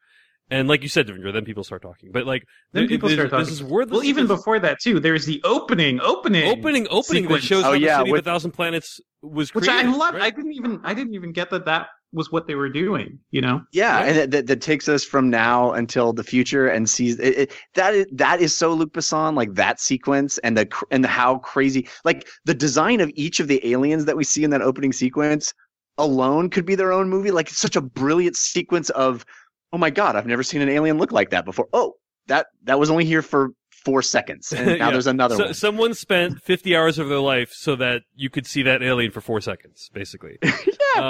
And 0.51 0.69
like 0.69 0.83
you 0.83 0.91
said, 0.91 1.07
Devindra, 1.07 1.33
then 1.33 1.47
people 1.47 1.65
start 1.65 1.81
talking. 1.81 2.11
But 2.13 2.27
like, 2.27 2.43
Then 2.75 2.83
th- 2.83 2.91
people 2.91 3.09
this, 3.09 3.17
start 3.17 3.31
talking. 3.31 3.47
This 3.47 3.55
is 3.55 3.63
wordless. 3.65 3.93
Well, 4.01 4.05
even 4.05 4.25
sequence- 4.25 4.41
before 4.43 4.59
that 4.61 4.81
too, 4.83 5.01
there's 5.01 5.25
the 5.25 5.41
opening, 5.45 5.99
opening, 6.03 6.47
opening 6.51 6.87
opening 6.91 7.23
sequence. 7.23 7.43
that 7.43 7.47
shows 7.49 7.65
Oh, 7.65 7.69
how 7.69 7.73
yeah, 7.73 7.97
the 7.97 8.01
city 8.03 8.13
with- 8.13 8.19
of 8.21 8.27
a 8.27 8.31
thousand 8.31 8.51
planets 8.51 9.01
was 9.23 9.55
which 9.55 9.65
created. 9.65 9.87
I 9.87 9.97
love. 9.97 10.13
right? 10.13 10.25
I 10.25 10.29
didn't 10.31 10.53
even 10.53 10.81
I 10.85 10.93
didn't 10.93 11.15
even 11.15 11.33
get 11.33 11.49
that 11.51 11.65
that 11.65 11.87
was 12.13 12.33
what 12.33 12.47
they 12.47 12.55
were 12.55 12.69
doing. 12.69 13.19
You 13.31 13.41
know, 13.43 13.63
Yeah, 13.73 14.01
Yeah. 14.01 14.07
and 14.07 14.17
that, 14.19 14.31
that, 14.31 14.47
that 14.47 14.61
takes 14.61 14.89
us 14.89 15.05
from 15.05 15.29
now 15.31 15.73
until 15.73 16.13
the 16.13 16.25
future 16.25 16.69
and 16.69 16.89
sees 16.89 17.19
it, 17.19 17.39
it, 17.39 17.53
that 17.75 17.95
is 17.95 18.07
that 18.13 18.41
is 18.41 18.57
so 18.57 18.73
Luc 18.73 18.93
Besson 18.93 19.35
like 19.35 19.55
that 19.55 19.81
sequence 19.81 20.39
and 20.39 20.57
the 20.57 20.67
cr- 20.67 20.85
and 20.91 21.05
the 21.05 21.09
how 21.09 21.39
crazy 21.39 21.89
like 22.05 22.27
the 22.45 22.55
design 22.55 23.01
of 23.01 23.11
each 23.15 23.41
of 23.41 23.49
the 23.49 23.61
aliens 23.71 24.05
that 24.07 24.17
we 24.17 24.25
see 24.25 24.45
in 24.45 24.51
that 24.51 24.63
opening 24.63 24.93
sequence 24.93 25.53
alone 25.99 26.49
could 26.49 26.65
be 26.65 26.75
their 26.75 26.93
own 26.93 27.09
movie 27.09 27.31
like 27.31 27.49
it's 27.49 27.59
such 27.59 27.77
a 27.77 27.81
brilliant 27.81 28.37
sequence 28.37 28.89
of 28.91 29.25
oh 29.73 29.79
my 29.79 29.91
god 29.91 30.17
I've 30.17 30.27
never 30.27 30.43
seen 30.43 30.63
an 30.63 30.69
alien 30.69 30.97
look 30.97 31.13
like 31.13 31.31
that 31.31 31.45
before 31.45 31.69
oh 31.73 31.95
that 32.29 32.47
that 32.65 32.79
was 32.79 32.89
only 32.91 33.05
here 33.05 33.23
for 33.23 33.51
four 33.85 34.03
seconds, 34.03 34.53
and 34.57 34.67
now 34.79 34.87
Yeah. 34.87 34.91
there's 34.93 35.07
another 35.07 35.37
So, 35.37 35.45
one. 35.47 35.55
someone 35.55 35.95
spent 35.95 36.43
50 36.43 36.77
hours 36.77 36.99
of 36.99 37.09
their 37.09 37.21
life 37.21 37.53
so 37.53 37.77
that 37.77 38.03
you 38.15 38.29
could 38.31 38.47
see 38.47 38.63
that 38.65 38.83
alien 38.83 39.11
for 39.11 39.21
four 39.21 39.41
seconds, 39.41 39.91
basically. 39.95 40.39
yeah, 40.43 40.53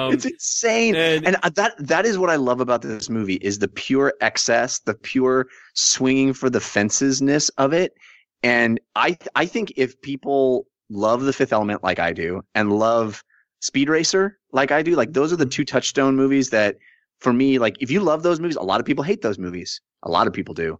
um, 0.06 0.12
it's 0.12 0.24
insane. 0.24 0.94
and- 0.94 1.26
And, 1.26 1.36
uh, 1.42 1.50
that 1.50 1.74
that 1.78 2.04
is 2.06 2.18
what 2.18 2.30
I 2.30 2.36
love 2.36 2.60
about 2.60 2.82
this 2.82 3.08
movie 3.10 3.36
is 3.36 3.58
the 3.58 3.68
pure 3.68 4.12
excess, 4.20 4.80
the 4.80 4.94
pure 4.94 5.46
swinging 5.74 6.32
for 6.34 6.48
the 6.50 6.60
fencesness 6.60 7.48
of 7.58 7.72
it. 7.72 7.92
And 8.42 8.80
I 8.94 9.16
I 9.34 9.46
think 9.46 9.72
if 9.76 10.00
people 10.02 10.66
love 10.90 11.22
the 11.22 11.32
Fifth 11.32 11.52
Element 11.52 11.82
like 11.82 11.98
I 11.98 12.12
do, 12.12 12.42
and 12.54 12.72
love 12.72 13.22
Speed 13.60 13.88
Racer 13.88 14.38
like 14.52 14.70
I 14.70 14.82
do, 14.82 14.94
like 14.94 15.12
those 15.12 15.32
are 15.32 15.36
the 15.36 15.44
two 15.46 15.64
touchstone 15.64 16.14
movies 16.16 16.50
that, 16.50 16.76
for 17.18 17.32
me, 17.32 17.58
like 17.58 17.76
if 17.80 17.90
you 17.90 18.00
love 18.00 18.22
those 18.22 18.38
movies, 18.40 18.56
a 18.56 18.62
lot 18.62 18.78
of 18.80 18.86
people 18.86 19.02
hate 19.04 19.22
those 19.22 19.38
movies. 19.38 19.80
A 20.04 20.10
lot 20.10 20.26
of 20.28 20.32
people 20.32 20.54
do. 20.54 20.78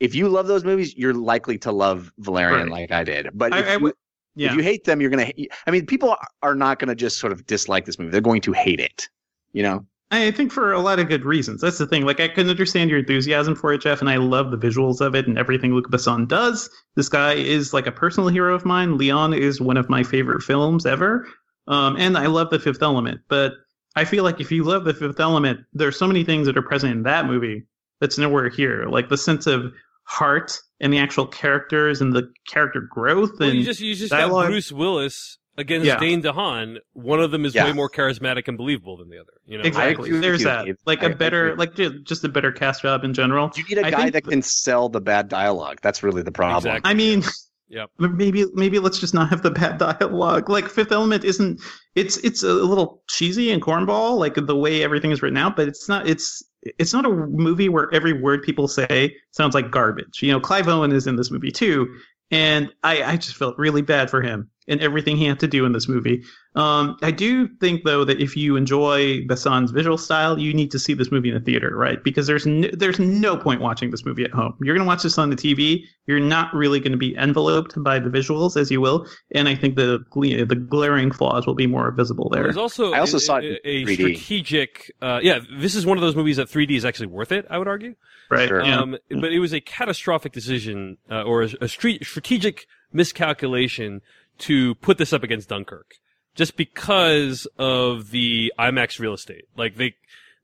If 0.00 0.14
you 0.14 0.28
love 0.28 0.46
those 0.46 0.64
movies, 0.64 0.96
you're 0.96 1.14
likely 1.14 1.58
to 1.58 1.72
love 1.72 2.10
Valerian 2.18 2.70
Right. 2.70 2.80
like 2.82 2.90
I 2.90 3.04
did. 3.04 3.28
But 3.34 3.52
I- 3.52 3.58
if 3.60 3.68
I 3.68 3.72
you, 3.76 3.92
Yeah. 4.36 4.50
if 4.50 4.56
you 4.56 4.62
hate 4.62 4.84
them, 4.84 5.00
you're 5.00 5.10
gonna. 5.10 5.26
Hate, 5.26 5.52
I 5.66 5.70
mean, 5.70 5.86
people 5.86 6.16
are 6.42 6.54
not 6.54 6.78
gonna 6.78 6.94
just 6.94 7.18
sort 7.18 7.32
of 7.32 7.46
dislike 7.46 7.84
this 7.84 7.98
movie. 7.98 8.10
They're 8.10 8.20
going 8.20 8.40
to 8.42 8.52
hate 8.52 8.80
it. 8.80 9.08
You 9.52 9.62
know. 9.62 9.86
I 10.12 10.32
think 10.32 10.50
for 10.50 10.72
a 10.72 10.80
lot 10.80 10.98
of 10.98 11.06
good 11.08 11.24
reasons. 11.24 11.60
That's 11.60 11.78
the 11.78 11.86
thing. 11.86 12.04
Like 12.04 12.18
I 12.18 12.26
can 12.26 12.48
understand 12.50 12.90
your 12.90 12.98
enthusiasm 12.98 13.54
for 13.54 13.72
it, 13.72 13.80
Jeff, 13.80 14.00
and 14.00 14.10
I 14.10 14.16
love 14.16 14.50
the 14.50 14.58
visuals 14.58 15.00
of 15.00 15.14
it 15.14 15.28
and 15.28 15.38
everything 15.38 15.72
Luc 15.72 15.88
Besson 15.88 16.26
does. 16.26 16.68
This 16.96 17.08
guy 17.08 17.34
is 17.34 17.72
like 17.72 17.86
a 17.86 17.92
personal 17.92 18.28
hero 18.28 18.52
of 18.54 18.64
mine. 18.64 18.98
Leon 18.98 19.34
is 19.34 19.60
one 19.60 19.76
of 19.76 19.88
my 19.88 20.02
favorite 20.02 20.42
films 20.42 20.84
ever. 20.84 21.28
Um, 21.68 21.94
and 21.96 22.18
I 22.18 22.26
love 22.26 22.50
the 22.50 22.58
Fifth 22.58 22.82
Element. 22.82 23.20
But 23.28 23.52
I 23.94 24.04
feel 24.04 24.24
like 24.24 24.40
if 24.40 24.50
you 24.50 24.64
love 24.64 24.84
the 24.84 24.94
Fifth 24.94 25.20
Element, 25.20 25.60
there's 25.72 25.96
so 25.96 26.08
many 26.08 26.24
things 26.24 26.46
that 26.48 26.56
are 26.58 26.62
present 26.62 26.92
in 26.92 27.02
that 27.04 27.26
movie 27.26 27.64
that's 28.00 28.18
nowhere 28.18 28.48
here. 28.48 28.86
Like 28.88 29.10
the 29.10 29.16
sense 29.16 29.46
of 29.46 29.72
heart 30.04 30.58
and 30.80 30.92
the 30.92 30.98
actual 30.98 31.26
characters 31.26 32.00
and 32.00 32.12
the 32.12 32.30
character 32.48 32.80
growth 32.90 33.32
Well, 33.38 33.50
and 33.50 33.58
you 33.58 33.64
just, 33.64 33.80
you 33.80 33.94
just 33.94 34.10
got 34.10 34.18
dialogue- 34.18 34.46
Bruce 34.48 34.72
Willis 34.72 35.38
against 35.58 35.86
Yeah. 35.86 35.98
Dane 35.98 36.22
DeHaan. 36.22 36.76
One 36.94 37.20
of 37.20 37.30
them 37.32 37.44
is 37.44 37.54
Yeah. 37.54 37.66
way 37.66 37.72
more 37.72 37.90
charismatic 37.90 38.48
and 38.48 38.56
believable 38.56 38.96
than 38.96 39.10
the 39.10 39.18
other. 39.18 39.32
You 39.44 39.58
know? 39.58 39.64
Exactly. 39.64 40.08
agree 40.08 40.20
There's 40.20 40.40
you, 40.40 40.46
that. 40.46 40.64
Dave. 40.64 40.76
Like 40.86 41.02
I- 41.02 41.06
a 41.06 41.10
I 41.10 41.14
better, 41.14 41.52
agree. 41.52 41.58
like 41.58 42.04
just 42.04 42.24
a 42.24 42.28
better 42.28 42.50
cast 42.50 42.82
job 42.82 43.04
in 43.04 43.12
general. 43.12 43.50
You 43.56 43.64
need 43.68 43.78
a 43.78 43.86
I 43.86 43.90
guy 43.90 44.00
think 44.02 44.12
that 44.14 44.24
can 44.24 44.42
sell 44.42 44.88
the 44.88 45.00
bad 45.00 45.28
dialogue. 45.28 45.78
That's 45.82 46.02
really 46.02 46.22
the 46.22 46.32
problem. 46.32 46.70
Exactly. 46.76 46.90
I 46.90 46.94
mean, 46.94 47.22
Yep. 47.68 47.90
but 47.98 48.12
maybe 48.12 48.46
maybe 48.54 48.78
let's 48.80 48.98
just 48.98 49.14
not 49.14 49.28
have 49.30 49.42
the 49.42 49.50
bad 49.52 49.78
dialogue. 49.78 50.48
Like 50.50 50.68
Fifth 50.68 50.90
Element 50.92 51.24
isn't. 51.24 51.60
It's 51.94 52.16
it's 52.18 52.42
a 52.42 52.52
little 52.52 53.02
cheesy 53.08 53.52
and 53.52 53.62
cornball, 53.62 54.18
like 54.18 54.34
the 54.34 54.56
way 54.56 54.82
everything 54.82 55.12
is 55.12 55.22
written 55.22 55.36
out. 55.36 55.54
But 55.56 55.68
it's 55.68 55.88
not. 55.88 56.08
It's 56.08 56.42
it's 56.62 56.92
not 56.92 57.06
a 57.06 57.08
movie 57.08 57.68
where 57.68 57.92
every 57.92 58.12
word 58.12 58.42
people 58.42 58.68
say 58.68 59.16
sounds 59.30 59.54
like 59.54 59.70
garbage. 59.70 60.22
You 60.22 60.32
know, 60.32 60.40
Clive 60.40 60.68
Owen 60.68 60.92
is 60.92 61.06
in 61.06 61.16
this 61.16 61.30
movie 61.30 61.50
too, 61.50 61.94
and 62.30 62.72
I 62.82 63.02
I 63.02 63.16
just 63.16 63.36
felt 63.36 63.58
really 63.58 63.82
bad 63.82 64.10
for 64.10 64.22
him 64.22 64.50
and 64.70 64.80
everything 64.80 65.16
he 65.16 65.26
had 65.26 65.40
to 65.40 65.48
do 65.48 65.66
in 65.66 65.72
this 65.72 65.88
movie. 65.88 66.22
Um, 66.54 66.96
I 67.02 67.10
do 67.10 67.48
think 67.58 67.84
though 67.84 68.04
that 68.04 68.20
if 68.20 68.36
you 68.36 68.56
enjoy 68.56 69.26
Besson's 69.26 69.72
visual 69.72 69.98
style, 69.98 70.38
you 70.38 70.54
need 70.54 70.70
to 70.70 70.78
see 70.78 70.94
this 70.94 71.12
movie 71.12 71.28
in 71.28 71.34
the 71.34 71.40
theater, 71.40 71.76
right? 71.76 72.02
Because 72.02 72.26
there's 72.26 72.46
no, 72.46 72.68
there's 72.72 72.98
no 72.98 73.36
point 73.36 73.60
watching 73.60 73.90
this 73.90 74.04
movie 74.04 74.24
at 74.24 74.30
home. 74.30 74.56
You're 74.62 74.74
gonna 74.74 74.86
watch 74.88 75.02
this 75.02 75.18
on 75.18 75.30
the 75.30 75.36
TV. 75.36 75.84
You're 76.06 76.20
not 76.20 76.52
really 76.54 76.80
going 76.80 76.90
to 76.90 76.98
be 76.98 77.16
enveloped 77.16 77.80
by 77.84 78.00
the 78.00 78.10
visuals 78.10 78.56
as 78.56 78.68
you 78.68 78.80
will, 78.80 79.06
and 79.32 79.48
I 79.48 79.54
think 79.54 79.76
the 79.76 80.04
the 80.16 80.56
glaring 80.56 81.12
flaws 81.12 81.46
will 81.46 81.54
be 81.54 81.68
more 81.68 81.90
visible 81.92 82.28
there. 82.30 82.42
There's 82.42 82.56
also 82.56 82.92
I 82.92 82.98
also 82.98 83.18
a, 83.18 83.20
saw 83.20 83.36
it 83.36 83.60
a, 83.64 83.68
a 83.68 83.94
strategic. 83.94 84.92
Uh, 85.00 85.20
yeah, 85.22 85.38
this 85.58 85.74
is 85.74 85.86
one 85.86 85.98
of 85.98 86.02
those 86.02 86.16
movies 86.16 86.36
that 86.38 86.48
3D 86.48 86.76
is 86.76 86.84
actually 86.84 87.06
worth 87.08 87.30
it. 87.30 87.46
I 87.48 87.58
would 87.58 87.68
argue. 87.68 87.94
right? 88.28 88.48
Sure. 88.48 88.64
Yeah. 88.64 88.80
Um, 88.80 88.96
but 89.08 89.32
it 89.32 89.38
was 89.38 89.52
a 89.52 89.60
catastrophic 89.60 90.32
decision 90.32 90.98
uh, 91.10 91.22
or 91.22 91.42
a, 91.42 91.50
a 91.60 91.68
street, 91.68 92.04
strategic 92.04 92.66
miscalculation 92.92 94.00
to 94.40 94.74
put 94.76 94.98
this 94.98 95.12
up 95.12 95.22
against 95.22 95.48
Dunkirk, 95.48 95.92
just 96.34 96.56
because 96.56 97.46
of 97.58 98.10
the 98.10 98.52
IMAX 98.58 98.98
real 98.98 99.14
estate. 99.14 99.44
Like 99.56 99.76
they 99.76 99.94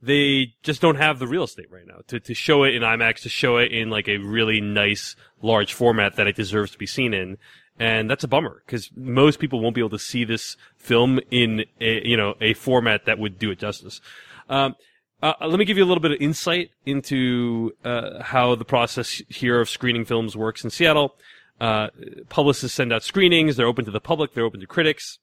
they 0.03 0.55
just 0.63 0.81
don't 0.81 0.97
have 0.97 1.19
the 1.19 1.27
real 1.27 1.45
estate 1.45 1.71
right 1.71 1.87
now 1.87 2.01
to 2.09 2.21
to 2.21 2.35
show 2.35 2.65
it 2.65 2.75
in 2.75 2.83
IMAX, 2.83 3.23
to 3.23 3.29
show 3.29 3.57
it 3.57 3.73
in 3.73 3.91
like 3.91 4.09
a 4.09 4.19
really 4.19 4.61
nice 4.61 5.17
large 5.43 5.73
format 5.73 6.17
that 6.17 6.27
it 6.27 6.37
deserves 6.37 6.71
to 6.73 6.79
be 6.79 6.87
seen 6.87 7.15
in. 7.15 7.39
And 7.79 8.09
that's 8.09 8.25
a 8.25 8.29
bummer 8.29 8.63
because 8.65 8.91
most 8.97 9.39
people 9.39 9.61
won't 9.61 9.75
be 9.75 9.83
able 9.83 9.91
to 9.91 9.99
see 9.99 10.25
this 10.25 10.57
film 10.79 11.21
in 11.31 11.67
a, 11.79 12.09
you 12.09 12.17
know, 12.17 12.35
a 12.41 12.55
format 12.55 13.05
that 13.05 13.19
would 13.19 13.39
do 13.39 13.51
it 13.51 13.59
justice. 13.59 14.01
Um, 14.49 14.77
uh, 15.23 15.35
let 15.47 15.59
me 15.59 15.65
give 15.65 15.77
you 15.77 15.85
a 15.85 15.87
little 15.87 16.01
bit 16.01 16.13
of 16.13 16.21
insight 16.21 16.71
into 16.85 17.73
uh, 17.85 18.23
how 18.23 18.55
the 18.55 18.65
process 18.65 19.23
here 19.29 19.61
of 19.61 19.69
screening 19.69 20.05
films 20.05 20.37
works 20.37 20.65
in 20.65 20.71
Seattle. 20.71 21.17
Uh, 21.61 21.89
publicists 22.29 22.77
send 22.77 22.93
out 22.93 23.03
screenings. 23.03 23.57
They're 23.57 23.67
open 23.67 23.85
to 23.87 23.91
the 23.91 24.01
public. 24.01 24.35
They're 24.35 24.45
open 24.45 24.61
to 24.61 24.67
critics. 24.67 25.19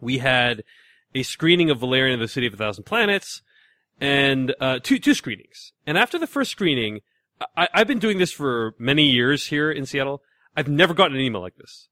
We 0.00 0.18
had 0.18 0.62
a 1.14 1.22
screening 1.22 1.70
of 1.70 1.80
Valerian 1.80 2.14
and 2.14 2.22
the 2.22 2.28
City 2.28 2.46
of 2.46 2.54
a 2.54 2.56
Thousand 2.56 2.84
Planets, 2.84 3.42
and 4.00 4.54
uh, 4.60 4.78
two 4.82 4.98
two 4.98 5.14
screenings. 5.14 5.72
And 5.86 5.98
after 5.98 6.18
the 6.18 6.26
first 6.26 6.50
screening, 6.50 7.00
I, 7.56 7.68
I've 7.74 7.88
been 7.88 7.98
doing 7.98 8.18
this 8.18 8.32
for 8.32 8.74
many 8.78 9.04
years 9.10 9.46
here 9.46 9.70
in 9.70 9.86
Seattle. 9.86 10.22
I've 10.56 10.68
never 10.68 10.94
gotten 10.94 11.16
an 11.16 11.22
email 11.22 11.40
like 11.40 11.56
this. 11.56 11.88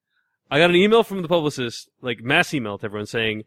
I 0.50 0.58
got 0.58 0.70
an 0.70 0.76
email 0.76 1.02
from 1.02 1.22
the 1.22 1.28
publicist, 1.28 1.88
like 2.00 2.20
mass 2.20 2.54
email 2.54 2.78
to 2.78 2.84
everyone 2.84 3.06
saying, 3.06 3.42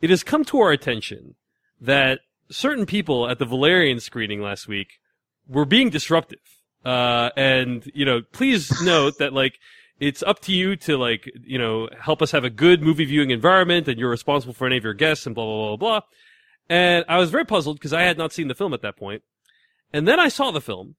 "It 0.00 0.10
has 0.10 0.22
come 0.22 0.44
to 0.46 0.60
our 0.60 0.70
attention 0.70 1.34
that 1.80 2.20
certain 2.50 2.86
people 2.86 3.28
at 3.28 3.38
the 3.38 3.44
Valerian 3.44 3.98
screening 3.98 4.40
last 4.40 4.68
week 4.68 5.00
were 5.48 5.64
being 5.64 5.90
disruptive. 5.90 6.53
Uh, 6.84 7.30
and, 7.36 7.90
you 7.94 8.04
know, 8.04 8.22
please 8.32 8.70
note 8.82 9.18
that, 9.18 9.32
like, 9.32 9.58
it's 10.00 10.22
up 10.22 10.40
to 10.40 10.52
you 10.52 10.76
to, 10.76 10.96
like, 10.96 11.30
you 11.44 11.58
know, 11.58 11.88
help 11.98 12.20
us 12.20 12.30
have 12.32 12.44
a 12.44 12.50
good 12.50 12.82
movie 12.82 13.04
viewing 13.04 13.30
environment 13.30 13.88
and 13.88 13.98
you're 13.98 14.10
responsible 14.10 14.52
for 14.52 14.66
any 14.66 14.76
of 14.76 14.84
your 14.84 14.94
guests 14.94 15.24
and 15.26 15.34
blah, 15.34 15.44
blah, 15.44 15.68
blah, 15.68 15.76
blah. 15.76 16.00
And 16.68 17.04
I 17.08 17.18
was 17.18 17.30
very 17.30 17.44
puzzled 17.44 17.78
because 17.78 17.92
I 17.92 18.02
had 18.02 18.18
not 18.18 18.32
seen 18.32 18.48
the 18.48 18.54
film 18.54 18.74
at 18.74 18.82
that 18.82 18.96
point. 18.96 19.22
And 19.92 20.08
then 20.08 20.18
I 20.18 20.28
saw 20.28 20.50
the 20.50 20.60
film 20.60 20.96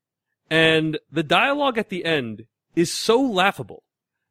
and 0.49 0.97
the 1.11 1.23
dialogue 1.23 1.77
at 1.77 1.89
the 1.89 2.05
end 2.05 2.45
is 2.75 2.93
so 2.93 3.21
laughable 3.21 3.83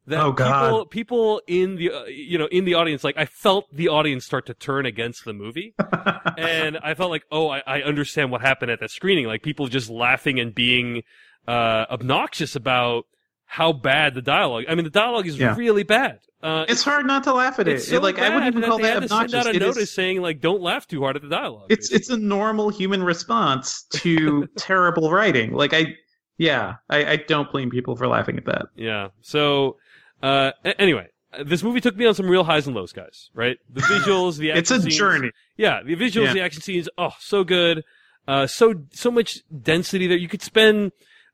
that 0.07 0.21
Oh, 0.21 0.33
people, 0.33 0.85
people 0.85 1.41
in 1.47 1.75
the, 1.75 1.91
uh, 1.91 2.05
you 2.05 2.37
know, 2.37 2.47
in 2.47 2.65
the 2.65 2.75
audience, 2.75 3.03
like, 3.03 3.17
I 3.17 3.25
felt 3.25 3.65
the 3.73 3.89
audience 3.89 4.25
start 4.25 4.45
to 4.47 4.53
turn 4.53 4.85
against 4.85 5.25
the 5.25 5.33
movie 5.33 5.73
and 6.37 6.77
I 6.77 6.93
felt 6.93 7.11
like, 7.11 7.23
oh, 7.31 7.49
I, 7.49 7.63
I 7.65 7.81
understand 7.81 8.31
what 8.31 8.41
happened 8.41 8.71
at 8.71 8.79
that 8.79 8.91
screening. 8.91 9.25
Like 9.25 9.43
people 9.43 9.67
just 9.67 9.89
laughing 9.89 10.39
and 10.39 10.53
being 10.53 11.03
uh, 11.47 11.85
obnoxious 11.89 12.55
about 12.55 13.05
how 13.45 13.71
bad 13.73 14.13
the 14.15 14.21
dialogue. 14.21 14.65
I 14.67 14.75
mean, 14.75 14.83
the 14.85 14.89
dialogue 14.89 15.27
is 15.27 15.37
Yeah. 15.37 15.55
really 15.55 15.83
bad. 15.83 16.19
Uh, 16.43 16.65
it's 16.67 16.83
hard 16.83 17.05
not 17.07 17.23
to 17.23 17.33
laugh 17.33 17.57
at 17.59 17.67
it. 17.67 17.75
it's 17.75 17.87
so 17.87 17.99
like 17.99 18.19
I 18.19 18.29
wouldn't 18.29 18.47
even 18.47 18.61
that 18.61 18.67
call 18.67 18.77
they 18.77 18.83
that 18.83 18.93
had 18.93 19.01
to 19.03 19.07
send 19.09 19.21
obnoxious. 19.33 19.47
out 19.47 19.53
a 19.53 19.55
It 19.55 19.59
notice 19.59 19.77
is- 19.77 19.91
saying 19.91 20.21
like, 20.21 20.41
don't 20.41 20.61
laugh 20.61 20.87
too 20.87 21.01
hard 21.01 21.15
at 21.15 21.21
the 21.23 21.29
dialogue. 21.29 21.67
it's 21.69 21.91
it's 21.91 22.09
a 22.09 22.17
normal 22.17 22.69
human 22.69 23.01
response 23.03 23.83
to 23.93 24.47
terrible 24.57 25.11
writing. 25.11 25.53
Like 25.53 25.73
I, 25.73 25.95
yeah, 26.37 26.75
I, 26.89 27.05
I 27.05 27.15
don't 27.15 27.51
blame 27.51 27.69
people 27.69 27.95
for 27.95 28.07
laughing 28.07 28.37
at 28.37 28.45
that. 28.45 28.65
Yeah. 28.75 29.07
So, 29.21 29.77
uh, 30.21 30.51
anyway, 30.77 31.07
uh, 31.33 31.43
this 31.45 31.63
movie 31.63 31.81
took 31.81 31.95
me 31.95 32.05
on 32.05 32.13
some 32.13 32.27
real 32.29 32.43
highs 32.43 32.67
and 32.67 32.75
lows, 32.75 32.91
guys. 32.91 33.29
Right? 33.33 33.57
The 33.71 33.81
visuals, 33.93 34.37
the 34.37 34.51
action 34.51 34.59
It's 34.59 34.71
a 34.71 34.81
scenes- 34.81 34.97
journey. 34.97 35.31
Yeah, 35.57 35.81
the 35.83 35.95
visuals, 35.95 36.25
Yeah. 36.25 36.33
the 36.33 36.41
action 36.41 36.61
scenes, 36.61 36.89
oh, 36.97 37.13
so 37.19 37.43
good. 37.43 37.83
Uh, 38.27 38.45
so, 38.47 38.73
so 38.91 39.09
much 39.09 39.39
density 39.61 40.07
there. 40.07 40.17
You 40.17 40.27
could 40.27 40.41
spend, 40.41 40.91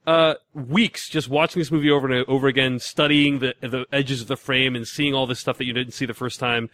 uh, 0.08 0.36
weeks 0.54 1.10
just 1.10 1.30
watching 1.30 1.60
this 1.60 1.72
movie 1.72 1.90
over 1.92 2.12
and 2.12 2.26
over 2.28 2.48
again, 2.48 2.80
studying 2.80 3.40
the, 3.40 3.54
the 3.62 3.86
edges 3.92 4.22
of 4.22 4.28
the 4.28 4.38
frame 4.38 4.76
and 4.76 4.88
seeing 4.88 5.14
all 5.14 5.28
this 5.28 5.40
stuff 5.40 5.58
that 5.58 5.66
you 5.66 5.74
didn't 5.74 5.94
see 5.94 6.06
the 6.06 6.14
first 6.14 6.40
time. 6.40 6.70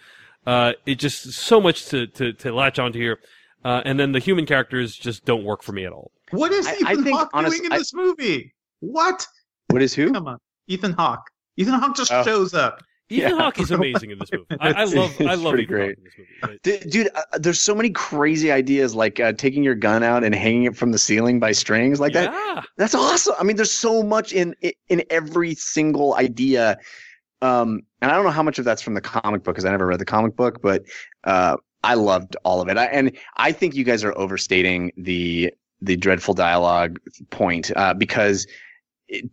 Uh, 0.46 0.74
it 0.86 0.96
just, 0.96 1.32
so 1.34 1.60
much 1.60 1.86
to, 1.88 2.08
to, 2.08 2.32
to 2.34 2.54
latch 2.54 2.80
onto 2.80 3.00
here. 3.00 3.20
Uh, 3.66 3.82
and 3.84 4.00
then 4.00 4.13
the 4.13 4.20
human 4.20 4.46
characters 4.46 4.96
just 4.96 5.26
don't 5.26 5.44
work 5.44 5.62
for 5.62 5.74
me 5.74 5.86
at 5.86 5.92
all. 5.92 6.12
What 6.32 6.52
is 6.54 6.66
I- 6.68 6.74
Ethan 6.76 6.88
I 6.88 6.96
think, 6.96 7.18
Hawke 7.18 7.30
honest- 7.34 7.58
doing 7.58 7.66
in 7.66 7.74
I- 7.74 7.78
this 7.80 7.94
movie? 7.94 8.54
What? 8.80 9.28
What 9.70 9.82
is 9.82 9.94
who? 9.94 10.13
Come 10.13 10.28
on, 10.28 10.38
Ethan 10.68 10.94
Hawke. 10.94 11.28
Ethan 11.58 11.74
Hawke 11.74 11.96
just 11.98 12.12
Oh. 12.13 12.24
shows 12.24 12.54
up. 12.54 12.82
Ethan 13.10 13.32
Yeah. 13.32 13.38
Hawke 13.38 13.60
is 13.60 13.72
amazing 13.72 14.12
in 14.12 14.20
this 14.20 14.30
movie. 14.32 14.46
I, 14.60 14.72
I 14.74 14.84
love, 14.84 15.22
I 15.22 15.36
love 15.36 15.54
pretty 15.54 15.63
Ethan 15.63 15.76
great. 15.76 15.89
Hawke 15.89 15.98
in 15.98 16.04
this 16.04 16.13
movie. 16.17 16.30
Right? 16.43 16.63
D- 16.63 16.89
Dude, 16.89 17.10
uh, 17.15 17.38
there's 17.39 17.60
so 17.62 17.74
many 17.74 17.89
crazy 17.89 18.52
ideas 18.52 18.96
like 18.96 19.20
uh, 19.20 19.34
taking 19.34 19.63
your 19.63 19.76
gun 19.76 20.04
out 20.04 20.24
and 20.24 20.36
hanging 20.36 20.63
it 20.63 20.76
from 20.76 20.91
the 20.91 20.98
ceiling 20.98 21.39
by 21.39 21.52
strings 21.52 22.00
like 22.00 22.13
that. 22.13 22.65
That's 22.78 22.96
awesome. 22.96 23.36
I 23.39 23.43
mean, 23.43 23.56
there's 23.56 23.74
so 23.74 24.04
much 24.04 24.34
in 24.34 24.56
in 24.89 25.04
every 25.10 25.56
single 25.56 26.15
idea. 26.15 26.78
Um, 27.41 27.82
and 28.02 28.12
I 28.12 28.15
don't 28.15 28.24
know 28.26 28.32
how 28.32 28.43
much 28.43 28.58
of 28.60 28.65
that's 28.65 28.82
from 28.82 28.93
the 28.96 29.02
comic 29.02 29.43
book 29.43 29.54
because 29.56 29.65
I 29.65 29.72
never 29.72 29.86
read 29.86 30.00
the 30.00 30.06
comic 30.06 30.36
book, 30.36 30.62
but 30.62 30.84
uh, 31.24 31.58
I 31.84 31.93
loved 31.93 32.36
all 32.43 32.62
of 32.62 32.67
it. 32.67 32.78
I, 32.78 32.86
and 32.86 33.15
I 33.38 33.52
think 33.52 33.76
you 33.76 33.84
guys 33.84 34.04
are 34.04 34.17
overstating 34.17 34.91
the 34.98 35.54
the 35.82 35.96
dreadful 35.96 36.34
dialogue 36.34 37.00
point 37.30 37.72
uh, 37.76 37.93
because 37.93 38.46
it- 38.46 38.52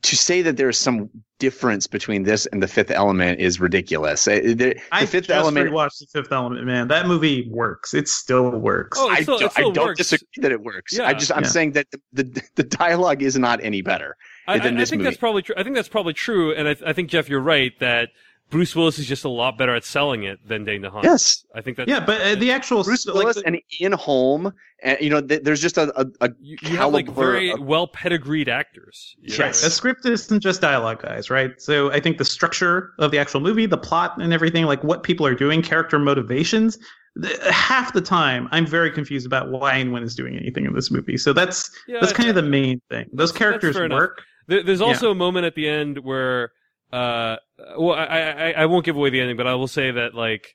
to 0.02 0.16
say 0.16 0.40
that 0.42 0.56
there's 0.56 0.78
some 0.78 1.10
difference 1.40 1.86
between 1.88 2.22
this 2.22 2.46
and 2.46 2.62
the 2.62 2.68
Fifth 2.68 2.90
Element 2.92 3.40
is 3.40 3.58
ridiculous. 3.60 4.26
Uh, 4.28 4.40
The, 4.44 4.54
the 4.54 4.80
I 4.92 5.04
Fifth 5.04 5.26
just 5.26 5.36
Element. 5.36 5.68
rewatched 5.70 5.98
the 5.98 6.06
Fifth 6.12 6.30
Element, 6.32 6.64
man. 6.64 6.86
That 6.88 7.06
movie 7.08 7.48
works. 7.50 7.92
It 7.92 8.06
still 8.08 8.50
works. 8.50 8.98
Oh, 9.00 9.10
it 9.10 9.18
I, 9.18 9.22
still- 9.22 9.38
do, 9.38 9.46
it 9.46 9.52
still 9.52 9.70
I 9.70 9.72
don't 9.72 9.86
works. 9.86 9.98
disagree 9.98 10.26
that 10.42 10.52
it 10.52 10.62
works. 10.62 10.96
Yeah. 10.96 11.06
I 11.06 11.14
just 11.14 11.32
I'm 11.32 11.42
Yeah. 11.42 11.48
saying 11.48 11.72
that 11.72 11.86
the, 11.90 12.00
the 12.12 12.42
the 12.54 12.62
dialogue 12.62 13.22
is 13.22 13.36
not 13.36 13.58
any 13.64 13.82
better. 13.82 14.16
I, 14.46 14.58
than 14.58 14.76
I- 14.78 14.82
I 14.82 14.84
think 14.84 14.98
movie. 15.00 15.04
that's 15.10 15.16
probably 15.16 15.42
true. 15.42 15.54
I 15.58 15.62
think 15.64 15.74
that's 15.74 15.88
probably 15.88 16.12
true, 16.12 16.54
and 16.54 16.68
I, 16.68 16.76
I 16.86 16.92
think 16.92 17.10
Jeff, 17.10 17.28
you're 17.28 17.40
right 17.40 17.72
that 17.80 18.10
Bruce 18.54 18.76
Willis 18.76 19.00
is 19.00 19.06
just 19.06 19.24
a 19.24 19.28
lot 19.28 19.58
better 19.58 19.74
at 19.74 19.82
selling 19.84 20.22
it 20.22 20.38
than 20.46 20.62
Dane 20.64 20.82
DeHaan. 20.82 21.02
Yes, 21.02 21.44
I 21.56 21.60
think 21.60 21.76
that. 21.76 21.88
yeah, 21.88 21.98
but 21.98 22.20
uh, 22.20 22.34
the 22.36 22.52
actual 22.52 22.84
Bruce 22.84 23.04
like, 23.04 23.16
Willis 23.16 23.36
the- 23.36 23.46
and 23.46 23.58
Ian 23.80 23.92
Holm, 23.94 24.52
and 24.80 24.96
you 25.00 25.10
know, 25.10 25.20
th- 25.20 25.42
there's 25.42 25.60
just 25.60 25.76
a, 25.76 25.92
a, 26.00 26.06
a 26.20 26.30
you, 26.40 26.56
you 26.62 26.76
have 26.76 26.92
like 26.92 27.06
caliber 27.06 27.20
very 27.32 27.50
of- 27.50 27.60
well 27.62 27.88
pedigreed 27.88 28.48
actors. 28.48 29.16
you 29.20 29.36
know, 29.36 29.46
Yes. 29.46 29.64
a 29.64 29.70
script 29.70 30.06
isn't 30.06 30.38
just 30.38 30.60
dialogue, 30.60 31.02
guys, 31.02 31.30
right? 31.30 31.50
So 31.60 31.90
I 31.90 31.98
think 31.98 32.18
the 32.18 32.24
structure 32.24 32.92
of 33.00 33.10
the 33.10 33.18
actual 33.18 33.40
movie, 33.40 33.66
the 33.66 33.76
plot, 33.76 34.14
and 34.22 34.32
everything, 34.32 34.66
like 34.66 34.84
what 34.84 35.02
people 35.02 35.26
are 35.26 35.34
doing, 35.34 35.60
character 35.60 35.98
motivations. 35.98 36.78
th- 37.20 37.36
Half 37.50 37.92
the 37.92 38.00
time, 38.02 38.48
I'm 38.52 38.66
very 38.66 38.92
confused 38.92 39.26
about 39.26 39.50
why 39.50 39.78
anyone 39.80 40.04
is 40.04 40.14
doing 40.14 40.36
anything 40.36 40.64
in 40.64 40.72
this 40.74 40.92
movie. 40.92 41.16
So 41.16 41.32
that's 41.32 41.70
Yeah, 41.88 41.98
that's 42.00 42.12
kind 42.12 42.28
of 42.28 42.36
the 42.36 42.42
main 42.42 42.80
thing. 42.88 43.10
Those 43.12 43.32
characters 43.32 43.74
fair 43.74 43.86
enough. 43.86 43.98
work. 43.98 44.22
There, 44.46 44.62
there's 44.62 44.80
also 44.80 45.10
a 45.10 45.14
moment 45.16 45.44
at 45.44 45.56
the 45.56 45.68
end 45.68 45.98
where, 45.98 46.52
uh, 46.92 47.36
well, 47.78 47.92
I, 47.92 48.04
I, 48.04 48.50
I 48.58 48.66
won't 48.66 48.84
give 48.84 48.96
away 48.96 49.10
the 49.10 49.20
ending, 49.20 49.36
but 49.36 49.46
I 49.46 49.54
will 49.54 49.68
say 49.68 49.90
that 49.90 50.14
like 50.14 50.54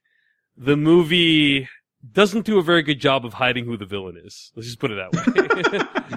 the 0.57 0.77
movie 0.77 1.67
doesn't 2.11 2.45
do 2.45 2.59
a 2.59 2.63
very 2.63 2.81
good 2.81 2.99
job 2.99 3.25
of 3.25 3.33
hiding 3.33 3.65
who 3.65 3.77
the 3.77 3.85
villain 3.85 4.15
is. 4.23 4.51
Let's 4.55 4.67
just 4.67 4.79
put 4.79 4.91
it 4.91 4.95
that 4.95 5.13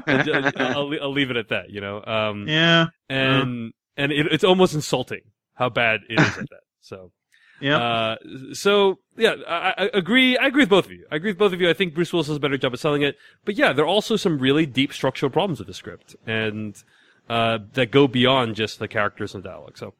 way. 0.07 0.53
I'll, 0.63 0.77
I'll, 0.77 1.03
I'll 1.03 1.13
leave 1.13 1.31
it 1.31 1.37
at 1.37 1.49
that. 1.49 1.71
You 1.71 1.81
know, 1.81 2.05
um, 2.05 2.47
Yeah, 2.49 2.87
and 3.09 3.73
and 3.97 4.13
it, 4.13 4.27
it's 4.31 4.45
almost 4.45 4.75
insulting 4.75 5.23
how 5.55 5.69
bad 5.69 6.01
it 6.09 6.21
is 6.21 6.39
at 6.39 6.51
that. 6.51 6.63
So. 6.81 7.13
yeah. 7.61 7.79
Uh, 7.79 8.17
so 8.55 8.99
yeah, 9.17 9.35
I, 9.49 9.75
I 9.77 9.91
agree. 9.95 10.37
I 10.37 10.47
agree 10.47 10.63
with 10.63 10.71
both 10.71 10.87
of 10.87 10.93
you. 10.93 11.07
I 11.13 11.17
agree 11.17 11.31
with 11.31 11.39
both 11.39 11.53
of 11.53 11.61
you. 11.61 11.71
I 11.71 11.75
think 11.75 11.95
Bruce 11.95 12.13
Willis 12.13 12.27
does 12.27 12.37
a 12.37 12.41
better 12.41 12.59
job 12.59 12.73
at 12.73 12.81
selling 12.81 13.03
it. 13.03 13.17
But 13.45 13.57
yeah, 13.57 13.73
there 13.73 13.85
are 13.85 13.89
also 13.89 14.17
some 14.17 14.39
really 14.39 14.67
deep 14.67 14.93
structural 14.93 15.31
problems 15.31 15.59
with 15.61 15.69
the 15.69 15.75
script, 15.75 16.17
and 16.27 16.83
uh, 17.29 17.59
that 17.75 17.91
go 17.91 18.09
beyond 18.09 18.57
just 18.57 18.79
the 18.79 18.89
characters 18.89 19.35
and 19.35 19.45
dialogue. 19.45 19.79
So, 19.79 19.95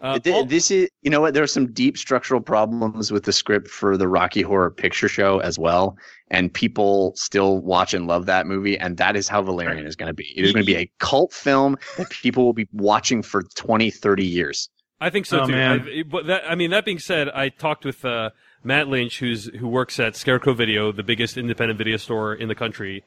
uh, 0.00 0.18
Th- 0.18 0.34
all- 0.34 0.44
this 0.44 0.70
is 0.70 0.88
you 1.02 1.10
know 1.10 1.20
what 1.20 1.34
there 1.34 1.42
are 1.42 1.46
some 1.46 1.72
deep 1.72 1.96
structural 1.96 2.40
problems 2.40 3.10
with 3.10 3.24
the 3.24 3.32
script 3.32 3.68
for 3.68 3.96
the 3.96 4.08
rocky 4.08 4.42
horror 4.42 4.70
picture 4.70 5.08
show 5.08 5.38
as 5.40 5.58
well 5.58 5.96
and 6.30 6.52
people 6.52 7.12
still 7.16 7.58
watch 7.58 7.94
and 7.94 8.06
love 8.06 8.26
that 8.26 8.46
movie 8.46 8.78
and 8.78 8.96
that 8.98 9.16
is 9.16 9.28
how 9.28 9.40
valerian 9.42 9.86
is 9.86 9.96
going 9.96 10.08
to 10.08 10.14
be 10.14 10.32
it 10.36 10.44
is 10.44 10.52
going 10.52 10.64
to 10.64 10.72
be 10.72 10.76
a 10.78 10.90
cult 10.98 11.32
film 11.32 11.76
that 11.96 12.10
people 12.10 12.44
will 12.44 12.52
be 12.52 12.68
watching 12.72 13.22
for 13.22 13.42
20 13.54 13.90
30 13.90 14.24
years 14.26 14.68
I 14.98 15.10
think 15.10 15.26
so 15.26 15.40
Oh, 15.40 15.46
too. 15.46 15.52
man. 15.52 15.80
I, 15.86 16.02
but 16.04 16.24
that, 16.28 16.44
I 16.50 16.54
mean, 16.54 16.70
that 16.70 16.86
being 16.86 16.98
said, 16.98 17.28
I 17.28 17.50
talked 17.50 17.84
with 17.84 18.02
uh, 18.02 18.30
Matt 18.64 18.88
Lynch, 18.88 19.18
who's 19.18 19.44
who 19.44 19.68
works 19.68 20.00
at 20.00 20.16
Scarecrow 20.16 20.54
Video, 20.54 20.90
the 20.90 21.02
biggest 21.02 21.36
independent 21.36 21.76
video 21.76 21.98
store 21.98 22.32
in 22.34 22.48
the 22.48 22.54
country, 22.54 23.04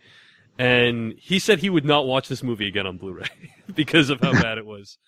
and 0.60 1.16
he 1.18 1.40
said 1.40 1.60
he 1.60 1.70
would 1.72 1.86
not 1.86 2.06
watch 2.06 2.28
this 2.28 2.44
movie 2.44 2.68
again 2.68 2.86
on 2.86 2.98
Blu-ray 2.98 3.26
because 3.76 4.12
of 4.12 4.22
how 4.22 4.34
bad 4.42 4.60
it 4.60 4.68
was. 4.68 5.00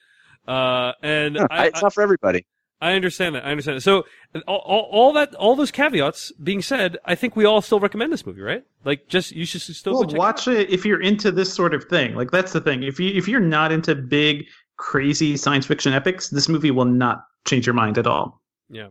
Uh, 0.48 0.94
and 1.02 1.36
No, 1.36 1.48
I, 1.50 1.68
it's 1.68 1.82
not 1.82 1.94
for 1.94 2.02
everybody 2.02 2.46
I 2.82 2.94
understand 2.94 3.36
that. 3.36 3.46
I 3.46 3.52
understand 3.52 3.78
that. 3.78 3.82
So 3.82 4.06
all, 4.48 4.58
all, 4.58 4.90
all 4.92 5.14
that, 5.14 5.36
all 5.36 5.56
those 5.56 5.70
caveats 5.70 6.32
being 6.44 6.64
said, 6.64 6.98
I 7.06 7.14
think 7.14 7.36
we 7.36 7.46
all 7.46 7.62
still 7.62 7.80
recommend 7.80 8.12
this 8.12 8.26
movie, 8.26 8.42
right? 8.42 8.64
Like, 8.84 9.08
just 9.08 9.32
you 9.32 9.46
should 9.46 9.62
still 9.62 9.94
well, 9.94 10.04
go 10.04 10.10
check 10.10 10.18
watch 10.20 10.48
it. 10.48 10.52
out. 10.52 10.58
it 10.62 10.70
if 10.72 10.84
you're 10.84 11.02
into 11.02 11.32
this 11.32 11.54
sort 11.54 11.76
of 11.76 11.84
thing. 11.84 12.16
Like 12.16 12.32
that's 12.32 12.54
the 12.54 12.62
thing. 12.62 12.82
If 12.82 13.00
you 13.00 13.12
if 13.12 13.28
you're 13.28 13.40
not 13.40 13.72
into 13.72 13.94
big, 13.94 14.46
crazy 14.78 15.38
science 15.38 15.68
fiction 15.68 15.94
epics, 15.94 16.30
this 16.30 16.50
movie 16.50 16.72
will 16.72 16.86
not 16.86 17.24
change 17.46 17.68
your 17.68 17.76
mind 17.76 18.00
at 18.00 18.08
all. 18.08 18.42
Yeah. 18.68 18.88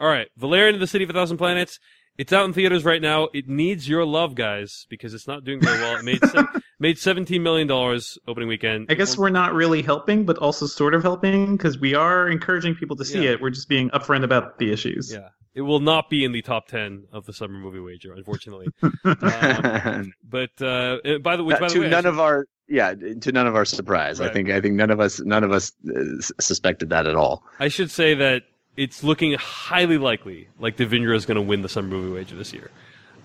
All 0.00 0.08
right, 0.08 0.28
Valerian 0.38 0.74
of 0.74 0.80
the 0.80 0.86
City 0.86 1.04
of 1.04 1.10
a 1.10 1.12
Thousand 1.12 1.36
Planets. 1.36 1.78
It's 2.16 2.32
out 2.32 2.44
in 2.44 2.52
theaters 2.52 2.84
right 2.84 3.02
now. 3.02 3.28
It 3.34 3.48
needs 3.48 3.88
your 3.88 4.04
love, 4.04 4.34
guys, 4.36 4.86
because 4.88 5.14
it's 5.14 5.26
not 5.26 5.44
doing 5.44 5.60
very 5.60 5.80
well. 5.80 5.96
It 5.96 6.04
made 6.04 6.24
se- 6.24 6.60
made 6.78 6.98
seventeen 6.98 7.42
million 7.42 7.66
dollars 7.66 8.16
opening 8.28 8.48
weekend. 8.48 8.86
I 8.88 8.94
guess 8.94 9.18
we're 9.18 9.30
not 9.30 9.52
really 9.52 9.82
helping, 9.82 10.24
but 10.24 10.38
also 10.38 10.66
sort 10.66 10.94
of 10.94 11.02
helping 11.02 11.56
because 11.56 11.78
we 11.78 11.94
are 11.94 12.28
encouraging 12.28 12.76
people 12.76 12.94
to 12.96 13.04
see 13.04 13.24
Yeah. 13.24 13.32
it. 13.32 13.40
We're 13.42 13.50
just 13.50 13.68
being 13.68 13.90
upfront 13.90 14.22
about 14.22 14.58
the 14.58 14.72
issues. 14.72 15.12
yeah, 15.12 15.30
it 15.54 15.62
will 15.62 15.80
not 15.80 16.08
be 16.08 16.24
in 16.24 16.30
the 16.30 16.42
top 16.42 16.68
ten 16.68 17.04
of 17.12 17.26
the 17.26 17.32
summer 17.32 17.58
movie 17.58 17.80
wager, 17.80 18.12
unfortunately. 18.14 18.68
Um, 19.04 20.12
but 20.22 20.50
uh, 20.60 20.98
uh, 21.04 21.18
by 21.18 21.36
the 21.36 21.44
which, 21.44 21.58
by 21.58 21.68
the 21.68 21.74
to 21.74 21.80
way, 21.80 21.86
I 21.86 21.90
none 21.90 22.02
should- 22.04 22.08
of 22.10 22.20
our 22.20 22.46
yeah 22.68 22.94
to 22.94 23.30
none 23.32 23.46
of 23.46 23.54
our 23.54 23.66
surprise 23.66 24.22
i 24.22 24.30
think 24.32 24.48
i 24.48 24.58
think 24.58 24.74
none 24.74 24.90
of 24.90 24.98
us 24.98 25.20
none 25.20 25.44
of 25.44 25.52
us 25.52 25.70
uh, 25.94 26.00
suspected 26.40 26.88
that 26.88 27.06
at 27.06 27.14
all 27.14 27.44
I 27.60 27.68
should 27.68 27.90
say 27.90 28.14
that 28.14 28.44
it's 28.76 29.02
looking 29.04 29.34
highly 29.34 29.98
likely 29.98 30.48
like 30.58 30.76
Devindra 30.76 31.14
is 31.16 31.26
going 31.26 31.36
to 31.36 31.42
win 31.42 31.62
the 31.62 31.68
summer 31.68 31.88
movie 31.88 32.12
wager 32.12 32.36
this 32.36 32.52
year, 32.52 32.70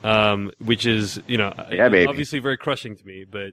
um, 0.03 0.51
which 0.59 0.85
is 0.85 1.21
you 1.27 1.38
know 1.38 1.53
Yeah, 1.71 1.85
obviously 2.07 2.39
very 2.39 2.57
crushing 2.57 2.95
to 2.95 3.05
me, 3.05 3.25
but 3.29 3.51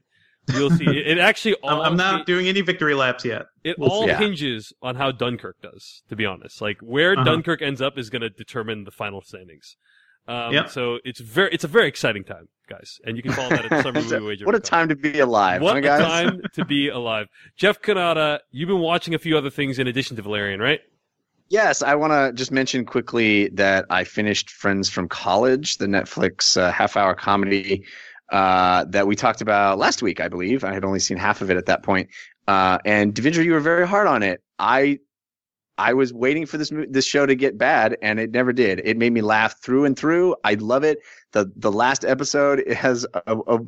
we'll 0.54 0.70
see. 0.70 0.84
it, 0.86 1.06
it 1.06 1.18
actually 1.18 1.56
I'm, 1.64 1.74
all 1.74 1.82
I'm 1.82 1.96
not 1.96 2.26
doing 2.26 2.48
any 2.48 2.60
victory 2.60 2.94
laps 2.94 3.24
yet. 3.24 3.46
it 3.64 3.78
we'll 3.78 3.90
all 3.90 4.06
see. 4.06 4.12
hinges 4.14 4.72
on 4.82 4.96
how 4.96 5.10
Dunkirk 5.12 5.56
does. 5.62 6.02
To 6.08 6.16
be 6.16 6.24
honest, 6.26 6.60
like 6.60 6.78
where 6.80 7.12
Uh-huh. 7.14 7.24
Dunkirk 7.24 7.62
ends 7.62 7.80
up 7.82 7.98
is 7.98 8.10
going 8.10 8.22
to 8.22 8.30
determine 8.30 8.84
the 8.84 8.90
final 8.92 9.22
standings. 9.22 9.76
Um, 10.28 10.52
Yep. 10.52 10.70
So 10.70 10.98
it's 11.04 11.20
very 11.20 11.50
it's 11.52 11.62
a 11.64 11.68
very 11.68 11.86
exciting 11.88 12.24
time, 12.24 12.48
guys, 12.68 12.98
and 13.04 13.16
you 13.16 13.22
can 13.22 13.32
follow 13.32 13.50
that 13.50 13.70
at 13.72 13.82
summer 13.84 14.02
movie 14.02 14.18
wager. 14.26 14.44
what 14.44 14.54
a 14.56 14.60
time 14.60 14.88
to 14.88 14.96
be 14.96 15.20
alive 15.20 15.62
What 15.62 15.72
huh, 15.74 15.78
a 15.78 15.82
guys 15.82 16.00
time 16.02 16.40
to 16.54 16.64
be 16.64 16.88
alive. 16.88 17.28
Jeff 17.56 17.80
Cannata, 17.80 18.40
you've 18.50 18.66
been 18.68 18.80
watching 18.80 19.14
a 19.14 19.18
few 19.20 19.38
other 19.38 19.50
things 19.50 19.78
in 19.78 19.86
addition 19.86 20.16
to 20.16 20.22
Valerian, 20.22 20.60
right? 20.60 20.80
Yes, 21.48 21.82
I 21.82 21.94
want 21.94 22.12
to 22.12 22.32
just 22.32 22.50
mention 22.50 22.84
quickly 22.84 23.48
that 23.50 23.86
I 23.88 24.02
finished 24.04 24.50
Friends 24.50 24.88
from 24.88 25.08
College, 25.08 25.78
the 25.78 25.86
Netflix 25.86 26.56
uh, 26.60 26.72
half-hour 26.72 27.14
comedy 27.14 27.84
uh, 28.32 28.84
that 28.86 29.06
we 29.06 29.14
talked 29.14 29.40
about 29.40 29.78
last 29.78 30.02
week. 30.02 30.20
I 30.20 30.28
believe 30.28 30.64
I 30.64 30.74
had 30.74 30.84
only 30.84 30.98
seen 30.98 31.16
half 31.16 31.40
of 31.42 31.50
it 31.50 31.56
at 31.56 31.66
that 31.66 31.84
point. 31.84 32.08
Uh, 32.48 32.78
and 32.84 33.14
Devindra, 33.14 33.44
you 33.44 33.52
were 33.52 33.60
very 33.60 33.86
hard 33.86 34.08
on 34.08 34.22
it. 34.22 34.42
I 34.58 34.98
I 35.78 35.92
was 35.92 36.12
waiting 36.12 36.46
for 36.46 36.56
this 36.58 36.72
this 36.88 37.06
show 37.06 37.26
to 37.26 37.34
get 37.34 37.58
bad, 37.58 37.96
and 38.02 38.18
it 38.18 38.30
never 38.30 38.52
did. 38.52 38.80
It 38.84 38.96
made 38.96 39.12
me 39.12 39.20
laugh 39.20 39.60
through 39.60 39.84
and 39.84 39.96
through. 39.96 40.34
I 40.42 40.54
love 40.54 40.84
it. 40.84 40.98
the 41.32 41.52
The 41.56 41.70
last 41.70 42.04
episode 42.04 42.60
it 42.60 42.76
has 42.76 43.06
a, 43.14 43.36
a, 43.46 43.58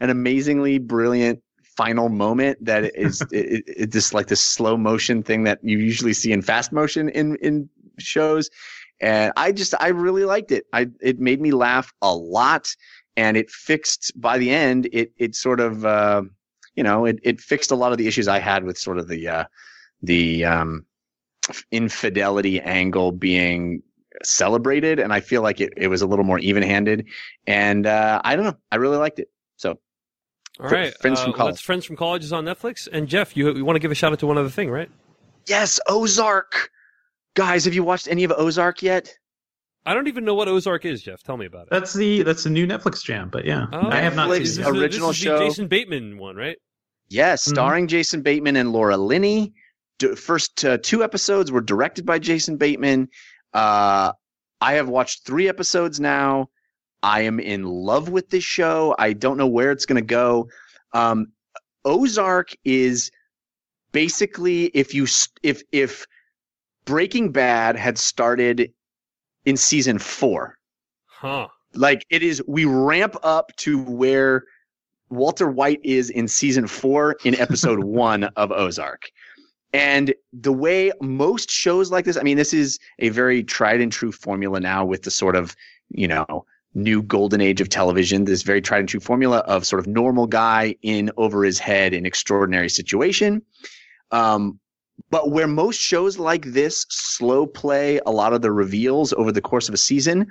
an 0.00 0.10
amazingly 0.10 0.78
brilliant 0.78 1.40
final 1.76 2.08
moment 2.08 2.64
that 2.64 2.94
is 2.96 3.20
it, 3.32 3.64
it, 3.66 3.92
just 3.92 4.14
like 4.14 4.28
this 4.28 4.40
slow 4.40 4.76
motion 4.76 5.22
thing 5.22 5.44
that 5.44 5.58
you 5.62 5.78
usually 5.78 6.12
see 6.12 6.32
in 6.32 6.42
fast 6.42 6.72
motion 6.72 7.08
in 7.10 7.36
in 7.36 7.68
shows. 7.98 8.50
And 9.00 9.32
i 9.36 9.52
just 9.52 9.74
i 9.80 9.88
really 9.88 10.24
liked 10.24 10.52
it. 10.52 10.66
I 10.72 10.88
it 11.00 11.18
made 11.18 11.40
me 11.40 11.52
laugh 11.52 11.92
a 12.02 12.14
lot 12.14 12.68
and 13.16 13.36
it 13.36 13.50
fixed 13.50 14.12
by 14.20 14.38
the 14.38 14.50
end 14.50 14.88
it 14.92 15.12
it 15.16 15.34
sort 15.34 15.60
of 15.60 15.84
uh 15.84 16.22
you 16.74 16.82
know 16.82 17.04
it, 17.04 17.18
it 17.22 17.40
fixed 17.40 17.70
a 17.70 17.76
lot 17.76 17.92
of 17.92 17.98
the 17.98 18.06
issues 18.06 18.28
i 18.28 18.38
had 18.38 18.64
with 18.64 18.78
sort 18.78 18.98
of 18.98 19.08
the 19.08 19.28
uh 19.28 19.44
the 20.02 20.44
um 20.44 20.84
infidelity 21.70 22.60
angle 22.60 23.12
being 23.12 23.82
celebrated 24.22 24.98
and 24.98 25.12
i 25.12 25.20
feel 25.20 25.42
like 25.42 25.60
it, 25.60 25.72
it 25.76 25.88
was 25.88 26.02
a 26.02 26.06
little 26.06 26.24
more 26.24 26.38
even-handed. 26.38 27.06
And 27.46 27.86
uh 27.86 28.20
i 28.24 28.36
don't 28.36 28.44
know. 28.44 28.56
I 28.72 28.76
really 28.76 28.96
liked 28.96 29.18
it. 29.18 29.28
So 29.56 29.78
All 30.60 30.68
Fr- 30.68 30.74
right, 30.74 30.98
Friends 31.00 31.18
uh, 31.20 31.24
from 31.24 31.32
well, 31.32 31.36
College. 31.38 31.54
that's 31.54 31.62
Friends 31.62 31.84
from 31.84 31.96
College 31.96 32.24
is 32.24 32.32
on 32.32 32.44
Netflix. 32.44 32.88
And 32.90 33.08
Jeff, 33.08 33.36
you 33.36 33.52
you 33.54 33.64
want 33.64 33.76
to 33.76 33.80
give 33.80 33.90
a 33.90 33.94
shout 33.94 34.12
out 34.12 34.18
to 34.20 34.26
one 34.26 34.38
other 34.38 34.48
thing, 34.50 34.70
right? 34.70 34.90
Yes, 35.46 35.80
Ozark. 35.88 36.70
Guys, 37.34 37.64
have 37.64 37.74
you 37.74 37.82
watched 37.82 38.06
any 38.08 38.24
of 38.24 38.32
Ozark 38.36 38.82
yet? 38.82 39.12
I 39.86 39.92
don't 39.92 40.06
even 40.08 40.24
know 40.24 40.34
what 40.34 40.48
Ozark 40.48 40.84
is, 40.86 41.02
Jeff. 41.02 41.22
Tell 41.22 41.36
me 41.36 41.46
about 41.46 41.62
it. 41.64 41.68
That's 41.70 41.92
the 41.92 42.22
that's 42.22 42.44
the 42.44 42.50
new 42.50 42.66
Netflix 42.66 43.02
jam. 43.04 43.28
But 43.30 43.44
yeah, 43.44 43.66
Oh, 43.72 43.88
I 43.90 43.96
have 44.00 44.14
not 44.16 44.28
Netflix 44.30 44.32
seen 44.32 44.40
This 44.42 44.48
it. 44.48 44.50
is 44.52 44.58
yet. 44.58 44.72
the- 44.72 44.80
original 44.80 45.08
this 45.08 45.16
is 45.18 45.22
show. 45.22 45.38
the 45.38 45.44
Jason 45.46 45.68
Bateman 45.68 46.18
one, 46.18 46.36
right? 46.36 46.56
Yes, 47.08 47.44
Mhm. 47.44 47.48
starring 47.50 47.88
Jason 47.88 48.22
Bateman 48.22 48.56
and 48.56 48.72
Laura 48.72 48.96
Linney. 48.96 49.52
D- 49.98 50.14
first 50.14 50.64
uh, 50.64 50.78
two 50.82 51.04
episodes 51.04 51.52
were 51.52 51.60
directed 51.60 52.06
by 52.06 52.18
Jason 52.18 52.56
Bateman. 52.56 53.08
Uh, 53.52 54.12
I 54.60 54.74
have 54.74 54.88
watched 54.88 55.26
three 55.26 55.48
episodes 55.48 56.00
now. 56.00 56.48
I 57.04 57.20
am 57.20 57.38
in 57.38 57.64
love 57.64 58.08
with 58.08 58.30
this 58.30 58.42
show. 58.44 58.94
I 58.98 59.12
don't 59.12 59.36
know 59.36 59.46
where 59.46 59.70
it's 59.70 59.84
going 59.84 60.00
to 60.00 60.06
go. 60.06 60.48
Um, 60.94 61.26
Ozark 61.84 62.48
is 62.64 63.10
basically 63.92 64.66
if 64.68 64.94
you 64.94 65.06
if 65.42 65.62
if 65.70 66.06
Breaking 66.86 67.30
Bad 67.30 67.76
had 67.76 67.98
started 67.98 68.72
in 69.44 69.58
season 69.58 69.98
four, 69.98 70.56
Huh. 71.04 71.48
like 71.74 72.06
it 72.08 72.22
is 72.22 72.42
we 72.48 72.64
ramp 72.64 73.16
up 73.22 73.54
to 73.58 73.82
where 73.82 74.44
Walter 75.10 75.50
White 75.50 75.80
is 75.84 76.08
in 76.08 76.26
season 76.26 76.66
4 76.66 77.16
in 77.24 77.34
episode 77.34 77.84
1 77.84 78.24
of 78.24 78.50
Ozark. 78.50 79.02
And 79.74 80.14
the 80.32 80.52
way 80.52 80.90
most 81.02 81.50
shows 81.50 81.90
like 81.90 82.06
this, 82.06 82.16
I 82.16 82.22
mean 82.22 82.38
this 82.38 82.54
is 82.54 82.78
a 82.98 83.10
very 83.10 83.44
tried 83.44 83.82
and 83.82 83.92
true 83.92 84.10
formula 84.10 84.58
now 84.58 84.86
with 84.86 85.02
the 85.02 85.10
sort 85.10 85.36
of, 85.36 85.54
you 85.90 86.08
know, 86.08 86.46
new 86.74 87.02
golden 87.02 87.40
age 87.40 87.60
of 87.60 87.68
television, 87.68 88.24
this 88.24 88.42
very 88.42 88.60
tried 88.60 88.80
and 88.80 88.88
true 88.88 89.00
formula 89.00 89.38
of 89.38 89.66
sort 89.66 89.80
of 89.80 89.86
normal 89.86 90.26
guy 90.26 90.74
in 90.82 91.10
over 91.16 91.44
his 91.44 91.58
head 91.58 91.94
in 91.94 92.04
extraordinary 92.04 92.68
situation. 92.68 93.42
Um, 94.10 94.58
but 95.10 95.30
where 95.30 95.46
most 95.46 95.80
shows 95.80 96.18
like 96.18 96.44
this 96.46 96.86
slow 96.88 97.46
play 97.46 98.00
a 98.06 98.12
lot 98.12 98.32
of 98.32 98.42
the 98.42 98.52
reveals 98.52 99.12
over 99.12 99.32
the 99.32 99.40
course 99.40 99.68
of 99.68 99.74
a 99.74 99.78
season, 99.78 100.26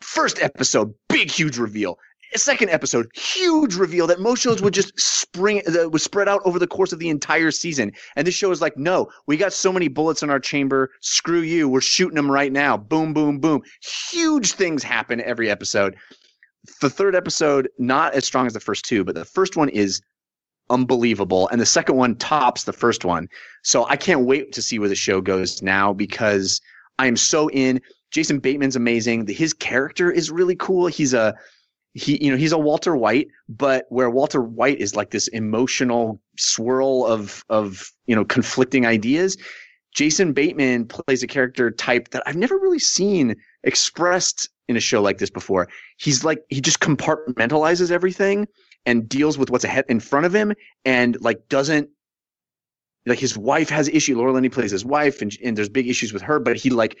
first 0.00 0.40
episode, 0.40 0.94
big, 1.08 1.30
huge 1.30 1.58
reveal. 1.58 1.98
Second 2.34 2.70
episode, 2.70 3.08
huge 3.14 3.76
reveal 3.76 4.06
that 4.08 4.20
most 4.20 4.42
shows 4.42 4.60
would 4.60 4.74
just 4.74 4.98
spring 4.98 5.62
that 5.66 5.92
would 5.92 6.02
spread 6.02 6.28
out 6.28 6.42
over 6.44 6.58
the 6.58 6.66
course 6.66 6.92
of 6.92 6.98
the 6.98 7.08
entire 7.08 7.50
season. 7.50 7.92
And 8.16 8.26
this 8.26 8.34
show 8.34 8.50
is 8.50 8.60
like, 8.60 8.76
no, 8.76 9.08
we 9.26 9.36
got 9.36 9.52
so 9.52 9.72
many 9.72 9.88
bullets 9.88 10.22
in 10.22 10.30
our 10.30 10.40
chamber. 10.40 10.90
Screw 11.00 11.40
you. 11.40 11.68
We're 11.68 11.80
shooting 11.80 12.16
them 12.16 12.30
right 12.30 12.52
now. 12.52 12.76
Boom, 12.76 13.14
boom, 13.14 13.38
boom. 13.38 13.62
Huge 14.10 14.52
things 14.52 14.82
happen 14.82 15.20
every 15.20 15.48
episode. 15.48 15.96
The 16.80 16.90
third 16.90 17.14
episode, 17.14 17.68
not 17.78 18.14
as 18.14 18.24
strong 18.24 18.46
as 18.46 18.52
the 18.52 18.60
first 18.60 18.84
two, 18.84 19.04
but 19.04 19.14
the 19.14 19.24
first 19.24 19.56
one 19.56 19.68
is 19.68 20.02
unbelievable. 20.68 21.48
And 21.48 21.60
the 21.60 21.66
second 21.66 21.96
one 21.96 22.16
tops 22.16 22.64
the 22.64 22.72
first 22.72 23.04
one. 23.04 23.28
So 23.62 23.86
I 23.86 23.96
can't 23.96 24.26
wait 24.26 24.52
to 24.52 24.62
see 24.62 24.78
where 24.78 24.88
the 24.88 24.96
show 24.96 25.20
goes 25.20 25.62
now 25.62 25.92
because 25.92 26.60
I 26.98 27.06
am 27.06 27.16
so 27.16 27.48
in. 27.50 27.80
Jason 28.10 28.40
Bateman's 28.40 28.76
amazing. 28.76 29.26
His 29.26 29.52
character 29.52 30.10
is 30.10 30.30
really 30.30 30.56
cool. 30.56 30.86
He's 30.86 31.14
a 31.14 31.36
he 31.96 32.22
you 32.22 32.30
know 32.30 32.36
he's 32.36 32.52
a 32.52 32.58
Walter 32.58 32.94
White, 32.94 33.28
but 33.48 33.86
where 33.88 34.10
Walter 34.10 34.42
White 34.42 34.78
is 34.78 34.94
like 34.94 35.10
this 35.10 35.28
emotional 35.28 36.20
swirl 36.36 37.06
of 37.06 37.42
of 37.48 37.90
you 38.06 38.14
know 38.14 38.24
conflicting 38.24 38.84
ideas, 38.84 39.38
Jason 39.94 40.34
Bateman 40.34 40.86
plays 40.86 41.22
a 41.22 41.26
character 41.26 41.70
type 41.70 42.10
that 42.10 42.22
I've 42.26 42.36
never 42.36 42.56
really 42.58 42.78
seen 42.78 43.34
expressed 43.64 44.48
in 44.68 44.76
a 44.76 44.80
show 44.80 45.00
like 45.00 45.16
this 45.18 45.30
before. 45.30 45.68
He's 45.96 46.22
like 46.22 46.40
he 46.50 46.60
just 46.60 46.80
compartmentalizes 46.80 47.90
everything 47.90 48.46
and 48.84 49.08
deals 49.08 49.38
with 49.38 49.48
what's 49.50 49.64
ahead 49.64 49.86
in 49.88 49.98
front 49.98 50.26
of 50.26 50.34
him 50.34 50.52
and 50.84 51.18
like 51.22 51.48
doesn't 51.48 51.88
like 53.06 53.18
his 53.18 53.38
wife 53.38 53.70
has 53.70 53.88
issue. 53.88 54.18
Laura 54.18 54.32
Linney 54.32 54.50
plays 54.50 54.70
his 54.70 54.84
wife 54.84 55.22
and, 55.22 55.34
and 55.42 55.56
there's 55.56 55.70
big 55.70 55.88
issues 55.88 56.12
with 56.12 56.22
her, 56.22 56.38
but 56.40 56.56
he 56.56 56.68
like 56.68 56.98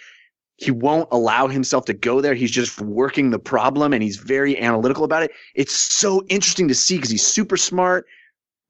he 0.56 0.70
won't 0.70 1.08
allow 1.12 1.46
himself 1.48 1.84
to 1.86 1.92
go 1.92 2.20
there. 2.20 2.34
He's 2.34 2.50
just 2.50 2.80
working 2.80 3.30
the 3.30 3.38
problem 3.38 3.92
and 3.92 4.02
he's 4.02 4.16
very 4.16 4.58
analytical 4.58 5.04
about 5.04 5.22
it. 5.22 5.30
It's 5.54 5.74
so 5.74 6.24
interesting 6.28 6.66
to 6.68 6.74
see 6.74 6.96
because 6.96 7.10
he's 7.10 7.26
super 7.26 7.56
smart. 7.56 8.06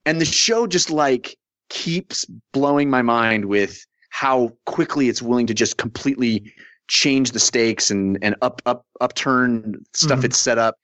And 0.04 0.20
the 0.20 0.24
show 0.24 0.66
just 0.66 0.90
like 0.90 1.36
keeps 1.68 2.24
blowing 2.52 2.90
my 2.90 3.02
mind 3.02 3.44
with 3.46 3.84
how 4.10 4.52
quickly 4.66 5.08
it's 5.08 5.22
willing 5.22 5.46
to 5.46 5.54
just 5.54 5.76
completely 5.76 6.52
change 6.88 7.32
the 7.32 7.40
stakes 7.40 7.90
and, 7.90 8.18
and 8.22 8.34
up, 8.42 8.62
up, 8.66 8.84
upturn 9.00 9.84
stuff 9.92 10.20
Mhm. 10.20 10.24
it's 10.24 10.38
set 10.38 10.58
up. 10.58 10.76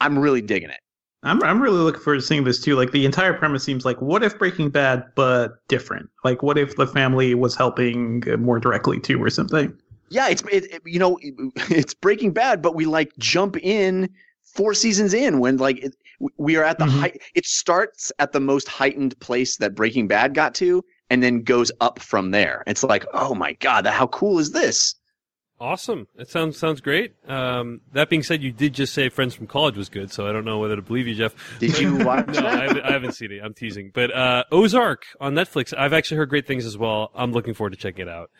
I'm 0.00 0.18
really 0.18 0.42
digging 0.42 0.70
it. 0.70 0.80
I'm 1.22 1.42
I'm 1.42 1.60
really 1.60 1.78
looking 1.78 2.00
forward 2.00 2.20
to 2.20 2.22
seeing 2.26 2.44
this 2.44 2.60
too. 2.62 2.76
Like 2.76 2.92
the 2.92 3.04
entire 3.04 3.32
premise 3.34 3.64
seems 3.64 3.84
like 3.84 4.00
what 4.00 4.22
if 4.22 4.38
Breaking 4.38 4.70
Bad 4.70 5.04
but 5.16 5.66
different? 5.68 6.08
Like 6.24 6.42
what 6.42 6.56
if 6.58 6.76
the 6.76 6.86
family 6.86 7.34
was 7.34 7.56
helping 7.56 8.22
more 8.38 8.60
directly 8.60 9.00
too 9.00 9.22
or 9.22 9.30
something? 9.30 9.76
Yeah, 10.08 10.28
it's 10.28 10.42
it, 10.50 10.64
it- 10.72 10.82
you 10.84 10.98
know 10.98 11.18
it's 11.22 11.94
Breaking 11.94 12.32
Bad, 12.32 12.62
but 12.62 12.74
we 12.74 12.86
like 12.86 13.12
jump 13.18 13.56
in 13.56 14.08
four 14.42 14.74
seasons 14.74 15.12
in 15.14 15.38
when 15.40 15.56
like 15.58 15.78
it, 15.78 15.96
we 16.38 16.56
are 16.56 16.64
at 16.64 16.78
the 16.78 16.86
Mhm. 16.86 17.00
height. 17.00 17.22
It 17.34 17.44
starts 17.44 18.10
at 18.18 18.32
the 18.32 18.40
most 18.40 18.68
heightened 18.68 19.18
place 19.20 19.56
that 19.58 19.74
Breaking 19.74 20.08
Bad 20.08 20.34
got 20.34 20.54
to, 20.56 20.82
and 21.10 21.22
then 21.22 21.42
goes 21.42 21.70
up 21.80 21.98
from 21.98 22.30
there. 22.30 22.62
It's 22.66 22.82
like, 22.82 23.04
oh 23.12 23.34
my 23.34 23.52
god, 23.54 23.86
how 23.86 24.06
cool 24.06 24.38
is 24.38 24.52
this? 24.52 24.94
Awesome. 25.58 26.06
That 26.16 26.28
sounds 26.28 26.58
sounds 26.58 26.82
great. 26.82 27.14
Um, 27.26 27.80
that 27.92 28.10
being 28.10 28.22
said, 28.22 28.42
you 28.42 28.52
did 28.52 28.74
just 28.74 28.92
say 28.92 29.08
Friends 29.08 29.34
from 29.34 29.46
College 29.46 29.76
was 29.78 29.88
good, 29.88 30.12
so 30.12 30.26
I 30.28 30.32
don't 30.32 30.44
know 30.44 30.58
whether 30.58 30.76
to 30.76 30.82
believe 30.82 31.06
you, 31.06 31.14
Jeff. 31.14 31.34
Did 31.58 31.78
you 31.78 31.96
watch 32.04 32.26
No, 32.28 32.46
I 32.46 32.62
haven't, 32.66 32.82
I 32.82 32.92
haven't 32.92 33.12
seen 33.12 33.32
it. 33.32 33.40
I'm 33.42 33.54
teasing. 33.54 33.90
But 33.94 34.14
uh, 34.14 34.44
Ozark 34.52 35.04
on 35.18 35.34
Netflix, 35.34 35.72
I've 35.76 35.94
actually 35.94 36.18
heard 36.18 36.28
great 36.28 36.46
things 36.46 36.66
as 36.66 36.76
well. 36.76 37.10
I'm 37.14 37.32
looking 37.32 37.54
forward 37.54 37.70
to 37.70 37.76
checking 37.78 38.06
it 38.06 38.10
out. 38.10 38.30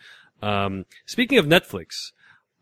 Um, 0.42 0.86
speaking 1.06 1.38
of 1.38 1.46
Netflix, 1.46 2.12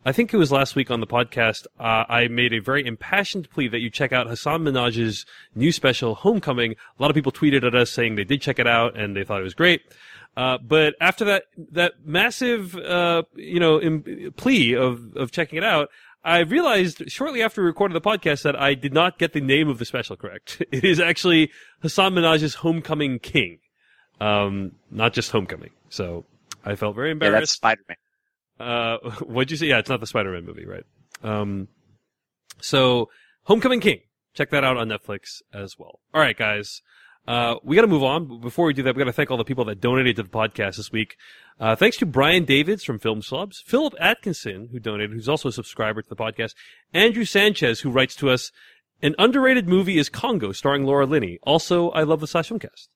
I 0.06 0.12
think 0.12 0.34
it 0.34 0.36
was 0.36 0.52
last 0.52 0.76
week 0.76 0.90
on 0.90 1.00
the 1.00 1.06
podcast, 1.06 1.66
uh, 1.80 2.04
I 2.08 2.28
made 2.28 2.52
a 2.52 2.58
very 2.58 2.86
impassioned 2.86 3.48
plea 3.48 3.68
that 3.68 3.78
you 3.78 3.88
check 3.88 4.12
out 4.12 4.28
Hasan 4.28 4.62
Minhaj's 4.62 5.24
new 5.54 5.72
special, 5.72 6.14
Homecoming. 6.14 6.72
A 6.72 7.02
lot 7.02 7.10
of 7.10 7.14
people 7.14 7.32
tweeted 7.32 7.64
at 7.66 7.74
us 7.74 7.90
saying 7.90 8.14
they 8.14 8.24
did 8.24 8.42
check 8.42 8.58
it 8.58 8.66
out 8.66 8.98
and 8.98 9.16
they 9.16 9.24
thought 9.24 9.40
it 9.40 9.44
was 9.44 9.54
great. 9.54 9.80
Uh, 10.36 10.58
but 10.58 10.94
after 11.00 11.24
that, 11.24 11.44
that 11.72 12.04
massive, 12.04 12.76
uh, 12.76 13.22
you 13.34 13.58
know, 13.58 13.80
Im- 13.80 14.32
plea 14.36 14.74
of, 14.74 15.16
of 15.16 15.30
checking 15.30 15.56
it 15.56 15.64
out, 15.64 15.88
I 16.22 16.40
realized 16.40 17.10
shortly 17.10 17.42
after 17.42 17.62
we 17.62 17.66
recorded 17.66 17.94
the 17.94 18.00
podcast 18.00 18.42
that 18.42 18.60
I 18.60 18.74
did 18.74 18.92
not 18.92 19.18
get 19.18 19.32
the 19.32 19.40
name 19.40 19.68
of 19.68 19.78
the 19.78 19.84
special 19.84 20.16
correct. 20.16 20.62
It 20.72 20.84
is 20.84 21.00
actually 21.00 21.50
Hasan 21.82 22.14
Minhaj's 22.14 22.54
Homecoming 22.56 23.20
King. 23.20 23.58
Um, 24.20 24.72
not 24.90 25.12
just 25.12 25.30
Homecoming. 25.30 25.70
So 25.88 26.24
I 26.64 26.74
felt 26.76 26.94
very 26.96 27.08
Yeah, 27.08 27.12
embarrassed. 27.12 27.40
that's 27.40 27.52
Spider 27.52 27.82
Man. 27.88 27.96
Uh, 28.58 28.98
what'd 29.24 29.50
you 29.50 29.56
say? 29.56 29.66
Yeah, 29.66 29.78
it's 29.78 29.88
not 29.90 30.00
the 30.00 30.06
Spider-Man 30.06 30.44
movie, 30.46 30.64
right? 30.66 30.84
Um, 31.22 31.68
so 32.60 33.10
Homecoming 33.44 33.80
King. 33.80 34.00
Check 34.34 34.50
that 34.50 34.64
out 34.64 34.76
on 34.76 34.88
Netflix 34.88 35.42
as 35.52 35.78
well. 35.78 36.00
All 36.12 36.20
right, 36.20 36.36
guys. 36.36 36.80
Uh, 37.26 37.54
we 37.62 37.74
gotta 37.76 37.88
move 37.88 38.02
on. 38.02 38.40
Before 38.40 38.66
we 38.66 38.74
do 38.74 38.82
that, 38.82 38.94
we 38.94 38.98
gotta 39.00 39.12
thank 39.12 39.30
all 39.30 39.36
the 39.36 39.44
people 39.44 39.64
that 39.66 39.80
donated 39.80 40.16
to 40.16 40.22
the 40.24 40.28
podcast 40.28 40.76
this 40.76 40.90
week. 40.92 41.16
Uh, 41.58 41.74
thanks 41.76 41.96
to 41.98 42.06
Brian 42.06 42.44
Davids 42.44 42.84
from 42.84 42.98
Film 42.98 43.22
Slubs, 43.22 43.62
Philip 43.64 43.94
Atkinson, 43.98 44.68
who 44.72 44.78
donated, 44.80 45.12
who's 45.12 45.28
also 45.28 45.48
a 45.48 45.52
subscriber 45.52 46.02
to 46.02 46.08
the 46.08 46.16
podcast, 46.16 46.54
Andrew 46.92 47.24
Sanchez, 47.24 47.80
who 47.80 47.90
writes 47.90 48.14
to 48.16 48.28
us, 48.28 48.50
an 49.02 49.14
underrated 49.18 49.68
movie 49.68 49.98
is 49.98 50.08
Congo, 50.08 50.52
starring 50.52 50.84
Laura 50.84 51.06
Linney. 51.06 51.38
Also, 51.44 51.90
I 51.90 52.02
love 52.02 52.20
the 52.20 52.26
Slash 52.26 52.50
Filmcast. 52.50 52.88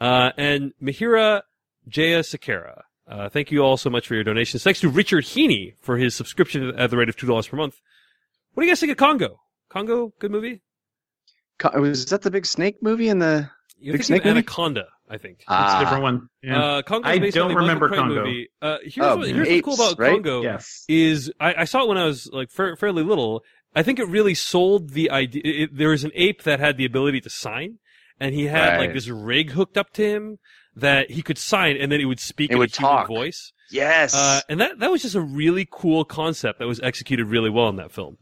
Uh, 0.00 0.30
and 0.38 0.72
Mahira 0.82 1.42
Jaya 1.88 2.20
Sakara. 2.20 2.82
Uh, 3.06 3.28
thank 3.28 3.50
you 3.50 3.60
all 3.60 3.76
so 3.76 3.90
much 3.90 4.08
for 4.08 4.14
your 4.14 4.24
donations. 4.24 4.62
Thanks 4.62 4.80
to 4.80 4.88
Richard 4.88 5.24
Heaney 5.24 5.74
for 5.82 5.98
his 5.98 6.14
subscription 6.14 6.72
at 6.78 6.90
the 6.90 6.96
rate 6.96 7.08
of 7.10 7.16
$2 7.16 7.48
per 7.48 7.56
month. 7.56 7.76
What 8.54 8.62
do 8.62 8.66
you 8.66 8.72
guys 8.72 8.80
think 8.80 8.92
of 8.92 8.98
Congo? 8.98 9.40
Congo, 9.68 10.12
good 10.18 10.30
movie? 10.30 10.62
Co- 11.58 11.78
Was 11.80 12.06
that 12.06 12.22
the 12.22 12.30
big 12.30 12.46
snake 12.46 12.76
movie 12.82 13.08
in 13.08 13.18
the? 13.18 13.50
You're 13.78 13.94
Big 13.94 14.04
snake 14.04 14.24
movie? 14.24 14.38
Anaconda, 14.38 14.86
I 15.10 15.18
think. 15.18 15.38
It's 15.40 15.46
Ah. 15.48 15.78
a 15.80 15.84
different 15.84 16.02
one. 16.02 16.28
Yeah. 16.42 16.62
Uh, 16.62 16.82
Congo 16.82 17.06
I 17.08 17.18
don't 17.18 17.50
on 17.50 17.56
remember 17.56 17.88
Congo. 17.90 18.24
movie. 18.24 18.48
Uh, 18.62 18.78
here's 18.82 18.98
Oh, 19.06 19.16
what, 19.18 19.28
here's 19.28 19.48
what's 19.48 19.62
cool 19.62 19.74
about 19.74 19.98
right? 19.98 20.12
Congo 20.14 20.42
yes. 20.42 20.84
is 20.88 21.30
I, 21.38 21.54
I 21.58 21.64
saw 21.64 21.82
it 21.82 21.88
when 21.88 21.98
I 21.98 22.06
was 22.06 22.28
like 22.32 22.50
fair, 22.50 22.76
fairly 22.76 23.02
little. 23.02 23.42
I 23.76 23.82
think 23.82 23.98
it 23.98 24.06
really 24.08 24.34
sold 24.34 24.90
the 24.90 25.10
idea. 25.10 25.42
It, 25.44 25.76
there 25.76 25.90
was 25.90 26.04
an 26.04 26.12
ape 26.14 26.44
that 26.44 26.60
had 26.60 26.76
the 26.78 26.84
ability 26.86 27.20
to 27.22 27.30
sign, 27.30 27.78
and 28.20 28.34
he 28.34 28.46
had 28.46 28.78
like 28.78 28.94
this 28.94 29.08
rig 29.08 29.50
hooked 29.50 29.76
up 29.76 29.92
to 29.94 30.02
him 30.08 30.38
that 30.76 31.10
he 31.10 31.22
could 31.22 31.38
sign, 31.38 31.76
and 31.76 31.90
then 31.92 32.00
it 32.00 32.04
would 32.06 32.20
speak 32.20 32.50
It 32.50 32.54
in 32.54 32.58
would 32.58 32.72
a 32.72 32.76
human 32.76 32.96
talk. 32.96 33.06
voice. 33.08 33.52
Yes. 33.70 34.14
Uh, 34.14 34.40
and 34.48 34.60
that 34.60 34.78
that 34.80 34.90
was 34.90 35.02
just 35.02 35.14
a 35.14 35.20
really 35.20 35.66
cool 35.70 36.04
concept 36.04 36.58
that 36.58 36.66
was 36.66 36.80
executed 36.80 37.26
really 37.26 37.50
well 37.50 37.68
in 37.68 37.76
that 37.76 37.90
film. 37.92 38.18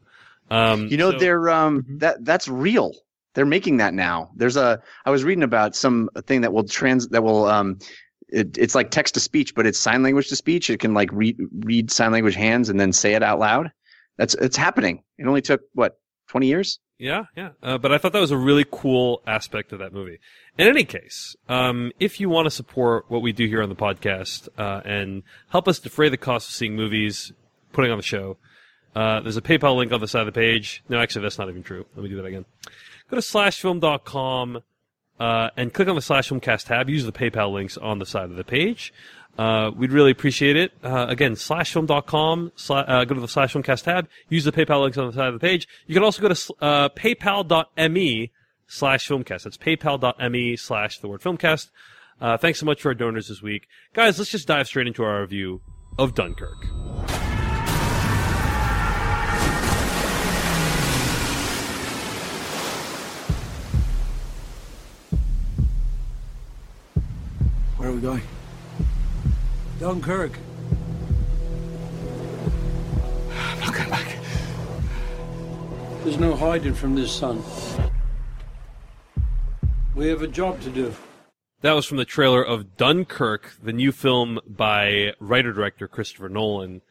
Um, 0.51 0.87
You 0.89 0.97
know, 0.97 1.11
so- 1.13 1.19
they're 1.19 1.49
um 1.51 1.83
Mhm. 1.83 2.01
that 2.01 2.25
that's 2.25 2.49
real. 2.49 2.95
They're 3.35 3.47
making 3.47 3.79
that 3.79 3.95
now. 3.95 4.31
There's 4.37 4.57
a 4.57 4.81
I 5.07 5.11
was 5.11 5.25
reading 5.25 5.43
about 5.43 5.75
some 5.75 6.11
thing 6.27 6.43
that 6.43 6.53
will 6.53 6.65
trans 6.65 7.09
that 7.09 7.23
will 7.23 7.47
um 7.47 7.79
it, 8.29 8.57
it's 8.57 8.75
like 8.75 8.91
text 8.91 9.15
to 9.15 9.21
speech, 9.21 9.55
but 9.55 9.67
it's 9.67 9.79
sign 9.79 10.03
language 10.03 10.29
to 10.29 10.37
speech. 10.37 10.71
It 10.71 10.81
can 10.81 10.95
like 10.95 11.11
read 11.13 11.37
read 11.61 11.91
sign 11.91 12.13
language 12.13 12.35
hands 12.35 12.69
and 12.69 12.79
then 12.81 12.93
say 12.93 13.15
it 13.15 13.23
out 13.23 13.39
loud. 13.39 13.71
That's 14.19 14.35
it's 14.37 14.57
happening. 14.57 15.03
It 15.19 15.27
only 15.27 15.43
took 15.43 15.63
what 15.75 15.99
twenty 16.29 16.47
years. 16.47 16.79
Yeah, 17.03 17.25
yeah. 17.37 17.49
Uh, 17.61 17.79
but 17.79 17.93
I 17.93 17.99
thought 17.99 18.13
that 18.13 18.21
was 18.21 18.31
a 18.31 18.37
really 18.37 18.65
cool 18.71 19.23
aspect 19.27 19.73
of 19.73 19.81
that 19.81 19.93
movie. 19.93 20.21
In 20.57 20.69
any 20.69 20.85
case, 20.85 21.35
um, 21.49 21.91
if 21.99 22.21
you 22.21 22.29
want 22.29 22.47
to 22.47 22.51
support 22.51 23.07
what 23.09 23.23
we 23.23 23.33
do 23.33 23.45
here 23.49 23.61
on 23.61 23.69
the 23.69 23.75
podcast 23.75 24.49
uh, 24.57 24.83
and 24.85 25.25
help 25.49 25.67
us 25.67 25.81
defray 25.81 26.11
the 26.11 26.17
cost 26.17 26.49
of 26.49 26.55
seeing 26.55 26.77
movies, 26.77 27.33
putting 27.73 27.91
on 27.91 27.97
the 27.97 28.05
show, 28.05 28.37
uh, 28.95 29.19
there's 29.21 29.37
a 29.37 29.43
PayPal 29.43 29.77
link 29.77 29.91
on 29.91 29.99
the 29.99 30.07
side 30.07 30.29
of 30.29 30.33
the 30.33 30.41
page. 30.41 30.85
No, 30.89 31.01
actually, 31.01 31.23
that's 31.23 31.39
not 31.39 31.49
even 31.49 31.65
true. 31.65 31.87
Let 31.97 32.05
me 32.05 32.09
do 32.09 32.17
that 32.19 32.25
again. 32.25 32.45
Go 33.11 33.17
to 33.17 33.21
slashfilm.com 33.21 34.63
uh, 35.19 35.51
and 35.57 35.75
click 35.75 35.89
on 35.89 35.97
the 35.97 36.03
slash 36.03 36.29
filmcast 36.29 36.69
tab. 36.69 36.89
Use 36.89 37.05
the 37.05 37.11
PayPal 37.11 37.53
links 37.53 37.77
on 37.77 37.99
the 37.99 38.07
side 38.07 38.31
of 38.31 38.37
the 38.37 38.45
page. 38.45 38.95
Uh, 39.39 39.71
we'd 39.75 39.93
really 39.93 40.11
appreciate 40.11 40.57
it. 40.57 40.73
Uh, 40.83 41.07
again, 41.09 41.33
slashfilm.com, 41.33 42.53
sla- 42.57 42.89
uh, 42.89 43.05
go 43.05 43.15
to 43.15 43.21
the 43.21 43.29
slash 43.29 43.55
filmcast 43.55 43.85
tab, 43.85 44.09
use 44.29 44.45
the 44.45 44.53
PayPal 44.53 44.83
links 44.83 44.99
on 44.99 45.07
the 45.07 45.13
side 45.13 45.29
of 45.29 45.35
the 45.35 45.41
page. 45.41 45.67
You 45.87 45.95
can 45.95 46.05
also 46.05 46.21
go 46.23 46.29
to 46.29 46.55
uh, 46.61 46.89
paypal.me 46.91 48.31
slash 48.67 49.09
filmcast. 49.09 49.45
That's 49.45 49.57
paypal.me 49.57 50.57
slash 50.57 50.99
the 50.99 51.09
word 51.09 51.23
filmcast. 51.23 51.71
Uh, 52.21 52.37
thanks 52.37 52.61
so 52.61 52.67
much 52.67 52.83
for 52.83 52.89
our 52.91 52.95
donors 52.95 53.29
this 53.29 53.43
week. 53.43 53.67
Guys, 53.95 54.19
let's 54.19 54.31
just 54.31 54.47
dive 54.47 54.67
straight 54.67 54.87
into 54.87 55.03
our 55.03 55.23
review 55.23 55.61
of 55.99 56.15
Dunkirk. 56.15 56.67
Where 67.77 67.89
are 67.89 67.93
we 67.93 68.01
going? 68.01 68.23
Dunkirk. 69.83 70.39
I'm 73.33 73.59
not 73.59 73.75
going 73.75 73.91
back. 73.91 74.17
There's 76.05 76.19
no 76.19 76.37
hiding 76.37 76.73
from 76.73 76.95
this, 76.95 77.11
son. 77.11 77.43
We 79.97 80.07
have 80.07 80.23
a 80.23 80.29
job 80.29 80.61
to 80.61 80.71
do. 80.71 80.95
That 81.63 81.73
was 81.73 81.85
from 81.85 81.97
the 81.97 82.05
trailer 82.05 82.45
of 82.45 82.77
Dunkirk, 82.77 83.57
the 83.61 83.73
new 83.73 83.91
film 83.91 84.39
by 84.47 85.15
writer 85.19 85.53
director 85.53 85.89
Christopher 85.89 86.29
Nolan. 86.29 86.83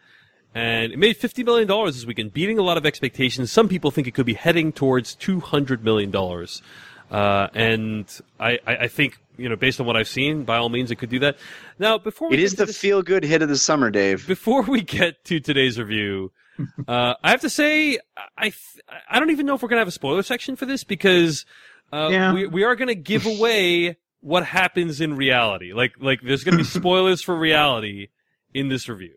And 0.53 0.91
it 0.91 0.99
made 0.99 1.17
$50 1.17 1.45
million 1.45 1.69
this 1.85 2.05
weekend, 2.05 2.33
beating 2.33 2.59
a 2.59 2.61
lot 2.61 2.75
of 2.75 2.85
expectations. 2.85 3.53
Some 3.53 3.69
people 3.69 3.91
think 3.91 4.05
it 4.05 4.11
could 4.11 4.25
be 4.25 4.33
heading 4.33 4.73
towards 4.73 5.15
$200 5.15 5.81
million. 5.81 6.13
Uh, 7.09 7.47
and 7.53 8.21
I, 8.37 8.59
I, 8.67 8.75
I 8.75 8.87
think, 8.89 9.21
you 9.41 9.49
know, 9.49 9.55
based 9.55 9.79
on 9.79 9.85
what 9.85 9.97
I've 9.97 10.07
seen, 10.07 10.43
by 10.43 10.57
all 10.57 10.69
means, 10.69 10.91
it 10.91 10.95
could 10.95 11.09
do 11.09 11.19
that. 11.19 11.37
Now, 11.79 11.97
before 11.97 12.29
we 12.29 12.35
It 12.35 12.37
get 12.37 12.43
is 12.45 12.51
to 12.51 12.57
the 12.57 12.65
this- 12.67 12.77
feel 12.77 13.01
good 13.01 13.23
hit 13.23 13.41
of 13.41 13.49
the 13.49 13.57
summer, 13.57 13.89
Dave. 13.89 14.27
before 14.27 14.61
we 14.61 14.81
get 14.81 15.23
to 15.25 15.39
today's 15.39 15.77
review, 15.79 16.31
uh, 16.87 17.15
I 17.23 17.31
have 17.31 17.41
to 17.41 17.49
say, 17.49 17.97
I 18.37 18.43
th- 18.49 18.55
I 19.09 19.19
don't 19.19 19.31
even 19.31 19.45
know 19.45 19.55
if 19.55 19.63
we're 19.63 19.69
gonna 19.69 19.81
have 19.81 19.87
a 19.87 19.91
spoiler 19.91 20.23
section 20.23 20.55
for 20.55 20.65
this 20.65 20.83
because 20.83 21.45
uh, 21.91 22.09
Yeah. 22.11 22.33
we 22.33 22.45
we 22.47 22.63
are 22.63 22.75
gonna 22.75 22.95
give 22.95 23.25
away 23.35 23.97
what 24.19 24.45
happens 24.45 25.01
in 25.01 25.15
reality. 25.15 25.73
Like 25.73 25.93
like 25.99 26.21
there's 26.21 26.43
gonna 26.43 26.57
be 26.57 26.63
spoilers 26.79 27.21
for 27.21 27.35
reality 27.35 28.09
in 28.53 28.69
this 28.69 28.87
review. 28.87 29.15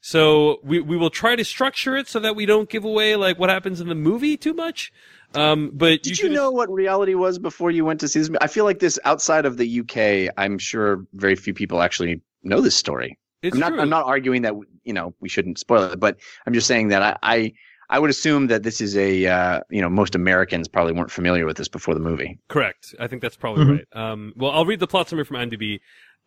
So 0.00 0.58
we 0.64 0.80
we 0.80 0.96
will 0.96 1.10
try 1.10 1.36
to 1.36 1.44
structure 1.44 1.96
it 1.96 2.08
so 2.08 2.18
that 2.20 2.34
we 2.36 2.44
don't 2.44 2.68
give 2.68 2.84
away 2.84 3.14
like 3.16 3.38
what 3.38 3.48
happens 3.50 3.80
in 3.80 3.88
the 3.88 3.94
movie 3.94 4.36
too 4.36 4.52
much. 4.52 4.92
Um, 5.36 5.70
but 5.72 6.02
Did 6.02 6.18
you 6.18 6.24
can- 6.26 6.34
know 6.34 6.50
what 6.50 6.70
reality 6.70 7.14
was 7.14 7.38
before 7.38 7.70
you 7.70 7.84
went 7.84 8.00
to 8.00 8.08
see 8.08 8.20
this? 8.20 8.30
I 8.40 8.46
feel 8.46 8.64
like 8.64 8.78
this 8.78 8.98
outside 9.04 9.44
of 9.46 9.56
the 9.56 9.80
UK. 9.80 10.32
I'm 10.36 10.58
sure 10.58 11.04
very 11.14 11.36
few 11.36 11.54
people 11.54 11.82
actually 11.82 12.20
know 12.42 12.60
this 12.60 12.74
story. 12.76 13.18
It's 13.42 13.54
I'm 13.56 13.60
not. 13.60 13.68
true. 13.70 13.80
I'm 13.80 13.90
not 13.90 14.04
arguing 14.06 14.42
that 14.42 14.54
you 14.84 14.92
know 14.92 15.14
we 15.20 15.28
shouldn't 15.28 15.58
spoil 15.58 15.84
it, 15.84 15.98
but 16.00 16.16
I'm 16.46 16.52
just 16.54 16.66
saying 16.66 16.88
that 16.88 17.02
I 17.02 17.16
I, 17.22 17.52
I 17.90 17.98
would 17.98 18.10
assume 18.10 18.46
that 18.48 18.62
this 18.62 18.80
is 18.80 18.96
a 18.96 19.26
uh, 19.26 19.60
you 19.70 19.80
know 19.82 19.88
most 19.90 20.14
Americans 20.14 20.68
probably 20.68 20.92
weren't 20.92 21.10
familiar 21.10 21.44
with 21.46 21.56
this 21.56 21.68
before 21.68 21.94
the 21.94 22.00
movie. 22.00 22.38
Correct. 22.48 22.94
I 23.00 23.06
think 23.08 23.20
that's 23.22 23.36
probably 23.36 23.64
Mhm. 23.64 23.70
right. 23.92 24.10
Um, 24.12 24.32
well, 24.36 24.52
I'll 24.52 24.64
read 24.66 24.78
the 24.80 24.86
plot 24.86 25.08
summary 25.08 25.24
from 25.24 25.36
IMDb. 25.38 25.80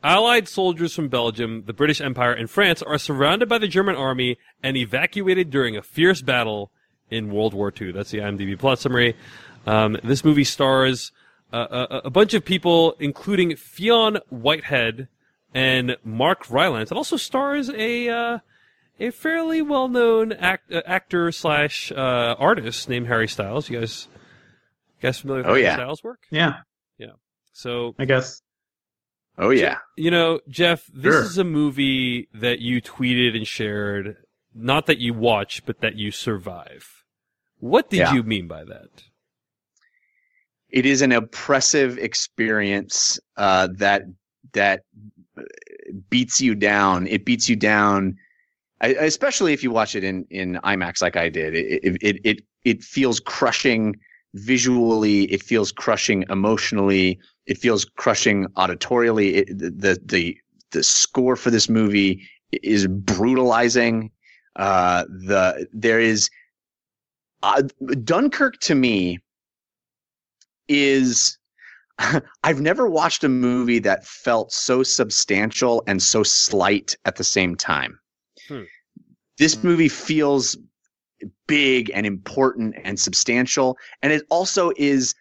Allied 0.04 0.48
soldiers 0.50 0.94
from 0.94 1.08
Belgium, 1.08 1.64
the 1.66 1.74
British 1.74 2.02
Empire, 2.02 2.34
and 2.34 2.50
France 2.50 2.82
are 2.84 2.98
surrounded 2.98 3.48
by 3.48 3.58
the 3.58 3.68
German 3.68 3.96
army 3.96 4.38
and 4.62 4.76
evacuated 4.76 5.50
during 5.50 5.78
a 5.78 5.82
fierce 5.82 6.22
battle 6.22 6.72
in 7.10 7.32
World 7.32 7.54
War 7.54 7.72
II. 7.80 7.92
That's 7.92 8.12
the 8.12 8.20
IMDb 8.20 8.58
plot 8.58 8.80
summary. 8.80 9.16
Um, 9.66 9.98
this 10.04 10.24
movie 10.24 10.44
stars 10.44 11.12
uh, 11.54 11.86
a, 11.90 12.02
a 12.06 12.10
bunch 12.10 12.34
of 12.34 12.44
people, 12.44 12.96
including 13.00 13.56
Fionn 13.56 14.18
Whitehead 14.30 15.08
and 15.54 15.96
Mark 16.04 16.50
Rylance. 16.50 16.92
It 16.92 16.98
also 16.98 17.18
stars 17.18 17.70
a 17.70 18.10
uh, 18.10 18.40
a 19.00 19.12
fairly 19.12 19.62
well 19.62 19.88
known 19.88 20.34
act, 20.34 20.72
uh, 20.72 20.82
actor 20.86 21.32
slash 21.32 21.92
uh, 21.92 22.36
artist 22.40 22.90
named 22.90 23.08
Harry 23.08 23.28
Styles. 23.28 23.70
You 23.70 23.80
guys, 23.80 24.08
you 24.98 25.02
guys 25.02 25.20
familiar 25.20 25.42
with 25.44 25.48
Oh, 25.48 25.54
Harry 25.54 25.64
yeah. 25.64 25.76
Styles' 25.76 26.04
work? 26.04 26.24
Yeah, 26.32 26.58
So 27.54 27.96
I 27.98 28.06
guess. 28.06 28.42
Oh 29.38 29.50
yeah. 29.50 29.78
you 29.98 30.12
know, 30.12 30.40
Jeff, 30.50 30.86
this 30.94 31.14
Sure. 31.14 31.22
is 31.24 31.38
a 31.38 31.44
movie 31.44 32.30
that 32.34 32.60
you 32.60 32.82
tweeted 32.82 33.36
and 33.36 33.46
shared, 33.46 34.16
not 34.54 34.86
that 34.88 34.98
you 35.00 35.14
watch, 35.14 35.66
but 35.66 35.82
that 35.82 35.96
you 35.96 36.12
survive. 36.12 36.95
What 37.72 37.90
did 37.90 38.00
Yeah. 38.00 38.14
you 38.14 38.24
mean 38.24 38.48
by 38.48 38.64
that? 38.66 38.92
it 40.70 40.86
is 40.86 41.02
an 41.02 41.12
oppressive 41.12 41.98
experience 42.00 43.20
uh, 43.38 43.68
that 43.78 44.04
that 44.54 44.84
beats 46.10 46.42
you 46.42 46.54
down. 46.56 47.08
It 47.08 47.26
beats 47.26 47.48
you 47.50 47.56
down, 47.56 48.18
especially 48.82 49.54
if 49.54 49.64
you 49.64 49.72
watch 49.72 49.96
it 49.96 50.04
in 50.04 50.26
in 50.30 50.60
IMAX 50.64 51.02
like 51.02 51.16
I 51.16 51.30
did. 51.30 51.56
It 51.56 51.98
it 52.02 52.20
it 52.24 52.42
it, 52.64 52.84
feels 52.84 53.20
crushing 53.20 53.96
visually. 54.34 55.24
It 55.36 55.42
feels 55.44 55.72
crushing 55.72 56.26
emotionally. 56.30 57.20
It 57.46 57.58
feels 57.58 57.86
crushing 57.86 58.48
auditorially. 58.58 59.30
It, 59.38 59.58
the, 59.58 59.70
the 59.72 60.02
the 60.06 60.38
the 60.72 60.84
score 60.84 61.36
for 61.36 61.52
this 61.52 61.70
movie 61.70 62.22
is 62.52 62.88
brutalizing. 62.88 64.12
Uh, 64.58 65.06
the 65.30 65.68
there 65.74 66.00
is 66.00 66.30
uh, 67.46 67.62
Dunkirk 68.04 68.60
to 68.62 68.76
me 68.76 69.20
is 70.68 71.38
I've 72.44 72.60
never 72.60 72.90
watched 72.90 73.24
a 73.24 73.30
movie 73.30 73.80
that 73.80 74.06
felt 74.06 74.52
so 74.52 74.84
substantial 74.84 75.84
and 75.88 76.02
so 76.02 76.24
slight 76.24 76.96
at 77.06 77.16
the 77.16 77.24
same 77.24 77.56
time. 77.56 78.00
Hmm. 78.48 78.64
This 79.38 79.64
movie 79.64 79.90
feels 79.90 80.58
big 81.48 81.92
and 81.94 82.06
important 82.06 82.76
and 82.84 83.00
substantial, 83.00 83.78
and 84.02 84.12
it 84.12 84.24
also 84.30 84.72
is 84.78 85.14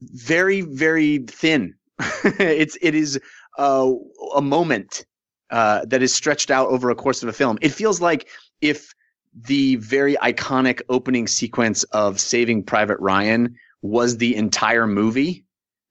very, 0.00 0.60
very 0.60 1.18
thin. 1.18 1.74
it's 2.24 2.76
it 2.82 2.94
is 2.94 3.18
uh, 3.58 3.90
a 4.34 4.42
moment 4.42 5.06
uh, 5.50 5.84
that 5.86 6.02
is 6.02 6.14
stretched 6.14 6.50
out 6.50 6.68
over 6.68 6.90
a 6.90 6.94
course 6.94 7.22
of 7.22 7.28
a 7.28 7.32
film. 7.32 7.58
It 7.62 7.70
feels 7.70 8.00
like 8.00 8.28
if 8.60 8.92
the 9.46 9.76
very 9.76 10.14
iconic 10.16 10.80
opening 10.88 11.26
sequence 11.26 11.84
of 11.84 12.20
Saving 12.20 12.62
Private 12.64 12.98
Ryan 13.00 13.54
was 13.82 14.16
the 14.16 14.34
entire 14.36 14.86
movie, 14.86 15.44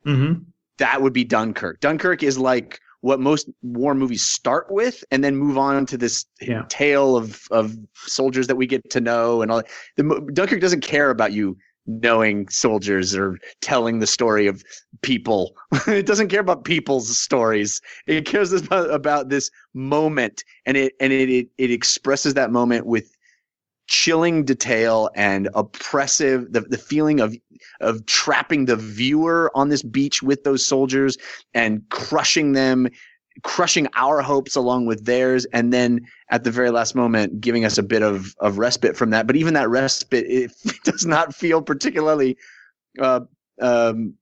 hmm 0.04 0.34
that 0.78 1.02
would 1.02 1.14
be 1.14 1.24
Dunkirk. 1.24 1.80
Dunkirk 1.80 2.22
is 2.22 2.38
like 2.38 2.80
what 3.02 3.20
most 3.20 3.50
war 3.64 3.95
movies 3.95 4.24
start 4.24 4.68
with 4.70 5.04
and 5.10 5.24
then 5.24 5.36
move 5.36 5.58
on 5.58 5.88
to 5.88 5.98
this 5.98 6.26
Yeah. 6.39 6.66
tale 6.70 7.18
of 7.18 7.41
of 7.50 7.76
soldiers 7.95 8.45
that 8.48 8.58
we 8.58 8.68
get 8.68 8.88
to 8.91 9.02
know 9.02 9.41
and 9.41 9.52
all 9.52 9.64
the 9.95 10.30
Dunkirk 10.34 10.62
doesn't 10.62 10.82
care 10.82 11.10
about 11.10 11.32
you 11.34 11.58
knowing 11.88 12.48
soldiers 12.50 13.16
or 13.16 13.38
telling 13.62 14.00
the 14.00 14.08
story 14.08 14.45
of 14.45 14.62
people. 15.02 15.56
it 15.88 16.06
doesn't 16.06 16.28
care 16.28 16.41
about 16.41 16.64
people's 16.66 17.18
stories. 17.18 17.82
It 18.08 18.26
cares 18.26 18.52
about, 18.52 18.91
about 18.91 19.30
this 19.30 19.50
moment 19.74 20.43
and 20.66 20.78
it 20.78 20.93
and 21.00 21.12
it, 21.14 21.30
it 21.30 21.48
it 21.58 21.72
expresses 21.72 22.36
that 22.36 22.52
moment 22.52 22.86
with 22.86 23.16
chilling 23.88 24.44
detail 24.44 25.10
and 25.16 25.50
oppressive 25.56 26.52
the, 26.52 26.62
the 26.62 26.78
feeling 26.78 27.20
of 27.20 27.36
of 27.82 28.06
trapping 28.06 28.66
the 28.66 28.76
viewer 28.76 29.52
on 29.56 29.70
this 29.70 29.82
beach 29.82 30.22
with 30.22 30.44
those 30.44 30.66
soldiers 30.66 31.18
and 31.54 31.82
crushing 31.90 32.52
them 32.52 32.88
crushing 33.44 33.88
our 33.96 34.22
hopes 34.22 34.56
along 34.56 34.86
with 34.86 35.06
theirs 35.06 35.46
and 35.54 35.72
then 35.72 36.02
at 36.30 36.44
the 36.44 36.52
very 36.52 36.72
last 36.72 36.96
moment 36.96 37.40
giving 37.40 37.66
us 37.66 37.78
a 37.78 37.84
bit 37.84 38.02
of 38.02 38.36
of 38.40 38.58
respite 38.58 38.98
from 38.98 39.12
that. 39.12 39.28
But 39.28 39.36
even 39.36 39.54
that 39.54 39.70
respite 39.70 40.26
it 40.28 40.52
does 40.84 41.06
not 41.06 41.36
feel 41.36 41.62
particularly 41.62 42.38
uh, 43.00 43.22
um, 43.62 44.16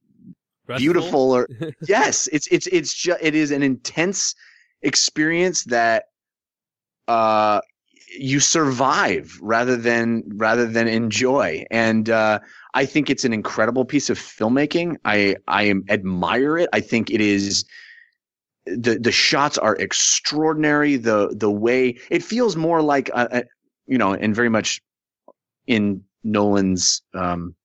beautiful 0.78 1.32
or 1.32 1.47
yes 1.88 2.28
it's 2.32 2.47
it's 2.47 2.68
it's 2.68 2.93
just 2.93 3.20
it 3.22 3.36
is 3.36 3.51
an 3.51 3.63
intense 3.63 4.36
experience 4.82 5.63
that 5.66 6.05
uh 7.07 7.61
you 8.20 8.39
survive 8.39 9.38
rather 9.41 9.76
than 9.76 10.24
rather 10.36 10.66
than 10.66 10.88
enjoy. 10.88 11.66
And 11.72 12.09
uh 12.09 12.39
i 12.74 12.86
think 12.86 13.09
it's 13.09 13.26
an 13.26 13.34
incredible 13.34 13.86
piece 13.86 14.09
of 14.09 14.18
filmmaking. 14.20 14.97
I 15.05 15.36
i 15.47 15.74
admire 15.89 16.57
it. 16.57 16.70
I 16.74 16.82
think 16.82 17.11
it 17.11 17.22
is 17.22 17.66
the 18.66 18.97
the 18.99 19.11
shots 19.11 19.57
are 19.57 19.76
extraordinary. 19.76 20.97
The 20.97 21.36
the 21.38 21.51
way 21.51 21.97
it 22.09 22.24
feels 22.24 22.55
more 22.55 22.82
like 22.82 23.09
a, 23.09 23.28
a, 23.39 23.43
you 23.88 23.97
know 23.97 24.13
and 24.13 24.36
very 24.36 24.49
much 24.49 24.82
in 25.68 26.03
nolan's 26.24 27.01
um 27.13 27.55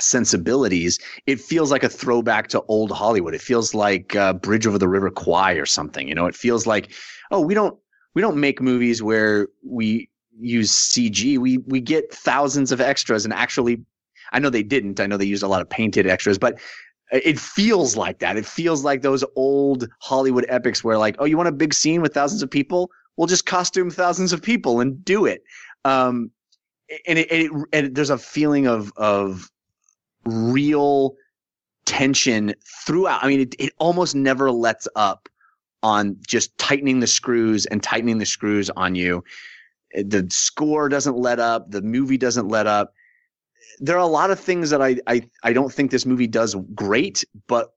sensibilities 0.00 0.98
it 1.26 1.38
feels 1.40 1.70
like 1.70 1.84
a 1.84 1.88
throwback 1.88 2.48
to 2.48 2.62
old 2.68 2.90
hollywood. 2.90 3.34
It 3.34 3.42
feels 3.42 3.74
like 3.74 4.16
uh, 4.16 4.32
bridge 4.32 4.66
over 4.66 4.78
the 4.78 4.88
river 4.88 5.10
kwai 5.10 5.54
or 5.54 5.66
something 5.66 6.08
you 6.08 6.14
know? 6.14 6.26
It 6.26 6.34
feels 6.34 6.66
like 6.66 6.92
oh 7.30 7.40
we 7.40 7.54
don't 7.54 7.78
we 8.14 8.22
don't 8.22 8.38
make 8.38 8.60
movies 8.60 9.02
where 9.02 9.48
we 9.64 10.08
use 10.38 10.72
cg 10.72 11.38
we 11.38 11.58
we 11.58 11.80
get 11.80 12.12
thousands 12.12 12.72
of 12.72 12.80
extras 12.80 13.24
and 13.24 13.34
actually 13.34 13.82
i 14.32 14.38
know 14.38 14.50
they 14.50 14.62
didn't. 14.62 15.00
I 15.00 15.06
know 15.06 15.16
they 15.16 15.24
used 15.24 15.42
a 15.42 15.48
lot 15.48 15.60
of 15.60 15.68
painted 15.68 16.06
extras 16.06 16.38
but 16.38 16.58
it 17.12 17.40
feels 17.40 17.96
like 17.96 18.20
that. 18.20 18.36
It 18.36 18.46
feels 18.46 18.84
like 18.84 19.02
those 19.02 19.24
old 19.34 19.88
hollywood 20.00 20.46
epics 20.48 20.84
where 20.84 20.96
like 20.96 21.16
oh 21.18 21.24
you 21.24 21.36
want 21.36 21.48
a 21.48 21.52
big 21.52 21.74
scene 21.74 22.02
with 22.02 22.14
thousands 22.14 22.42
of 22.42 22.50
people? 22.50 22.90
We'll 23.16 23.26
just 23.26 23.46
costume 23.46 23.90
thousands 23.90 24.32
of 24.32 24.42
people 24.42 24.80
and 24.80 25.04
do 25.04 25.26
it. 25.26 25.42
Um 25.84 26.30
and 27.06 27.18
it, 27.18 27.30
it, 27.30 27.50
and 27.72 27.94
there's 27.94 28.10
a 28.10 28.18
feeling 28.18 28.66
of 28.66 28.92
of 28.96 29.50
real 30.24 31.14
tension 31.84 32.54
throughout. 32.86 33.22
I 33.22 33.28
mean, 33.28 33.40
it, 33.40 33.54
it 33.58 33.72
almost 33.78 34.14
never 34.14 34.50
lets 34.50 34.86
up 34.96 35.28
on 35.82 36.16
just 36.26 36.56
tightening 36.58 37.00
the 37.00 37.06
screws 37.06 37.66
and 37.66 37.82
tightening 37.82 38.18
the 38.18 38.26
screws 38.26 38.70
on 38.70 38.94
you. 38.94 39.24
The 39.94 40.26
score 40.30 40.88
doesn't 40.88 41.16
let 41.16 41.40
up. 41.40 41.70
The 41.70 41.82
movie 41.82 42.18
doesn't 42.18 42.48
let 42.48 42.66
up. 42.66 42.92
There 43.80 43.96
are 43.96 44.00
a 44.00 44.06
lot 44.06 44.30
of 44.30 44.38
things 44.38 44.70
that 44.70 44.82
I, 44.82 44.96
I, 45.06 45.22
I 45.42 45.52
don't 45.52 45.72
think 45.72 45.90
this 45.90 46.06
movie 46.06 46.26
does 46.26 46.54
great, 46.74 47.24
but 47.46 47.72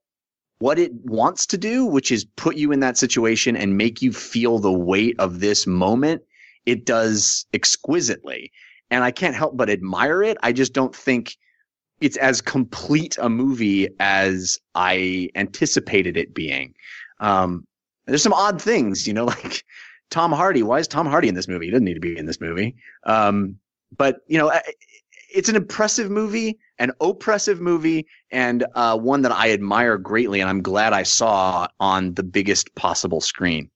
what 0.60 0.80
it 0.80 0.94
wants 0.94 1.46
to 1.48 1.58
do, 1.58 1.86
which 1.86 2.12
is 2.12 2.26
put 2.36 2.56
you 2.56 2.72
in 2.72 2.80
that 2.82 2.98
situation 2.98 3.56
and 3.56 3.78
make 3.78 4.02
you 4.02 4.14
feel 4.14 4.60
the 4.60 4.72
weight 4.72 5.16
of 5.20 5.40
this 5.40 5.66
moment, 5.66 6.22
it 6.66 6.86
does 6.86 7.46
exquisitely. 7.54 8.52
And 8.92 9.04
I 9.04 9.12
can't 9.12 9.36
help 9.36 9.58
but 9.58 9.70
admire 9.70 10.24
it. 10.24 10.38
I 10.44 10.52
just 10.52 10.74
don't 10.74 10.96
think 10.96 11.38
it's 12.00 12.18
as 12.18 12.42
complete 12.42 13.18
a 13.20 13.30
movie 13.30 13.88
as 14.00 14.60
I 14.76 15.30
anticipated 15.36 16.18
it 16.18 16.34
being. 16.34 16.76
Um, 17.20 17.66
there's 18.06 18.24
some 18.24 18.34
odd 18.34 18.62
things, 18.62 19.08
you 19.08 19.14
know, 19.14 19.26
like 19.44 19.64
Tom 20.10 20.32
Hardy. 20.32 20.64
Why 20.64 20.80
is 20.80 20.88
Tom 20.88 21.08
Hardy 21.08 21.28
in 21.28 21.36
this 21.36 21.48
movie? 21.48 21.66
He 21.66 21.72
doesn't 21.72 21.86
need 21.86 21.96
to 21.96 22.00
be 22.00 22.18
in 22.18 22.26
this 22.26 22.42
movie. 22.42 22.76
Um, 23.06 23.58
but 23.96 24.18
you 24.28 24.38
know, 24.38 24.52
it's 25.34 25.50
an 25.50 25.56
impressive 25.56 26.10
movie, 26.10 26.60
an 26.80 26.92
oppressive 27.02 27.60
movie, 27.60 28.08
and 28.32 28.66
uh, 28.76 28.98
one 28.98 29.24
that 29.24 29.32
I 29.32 29.52
admire 29.52 29.98
greatly, 29.98 30.40
and 30.40 30.50
I'm 30.50 30.62
glad 30.62 30.94
I 30.94 31.04
saw 31.04 31.68
on 31.80 32.14
the 32.14 32.24
biggest 32.24 32.74
possible 32.76 33.22
screen. 33.22 33.70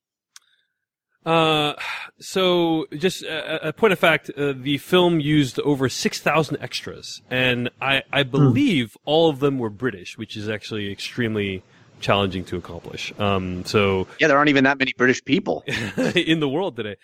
Uh, 1.25 1.73
so 2.21 2.85
just 2.97 3.21
a, 3.23 3.67
a 3.67 3.73
point 3.73 3.91
of 3.91 3.99
fact, 3.99 4.29
uh, 4.37 4.53
the 4.55 4.77
film 4.77 5.19
used 5.19 5.59
over 5.59 5.89
6,000 5.89 6.57
extras, 6.61 7.21
and 7.29 7.69
I, 7.81 8.03
I 8.13 8.23
believe 8.23 8.95
all 9.03 9.29
of 9.29 9.39
them 9.39 9.59
were 9.59 9.69
British, 9.69 10.17
which 10.17 10.37
is 10.37 10.47
actually 10.47 10.89
extremely 10.89 11.63
challenging 11.99 12.43
to 12.45 12.57
accomplish. 12.57 13.11
Um, 13.19 13.65
so 13.65 14.07
Yeah, 14.19 14.27
there 14.27 14.37
aren't 14.37 14.49
even 14.49 14.63
that 14.65 14.77
many 14.77 14.93
British 14.97 15.23
people, 15.23 15.63
in 16.15 16.39
the 16.39 16.49
world 16.49 16.75
today. 16.75 16.95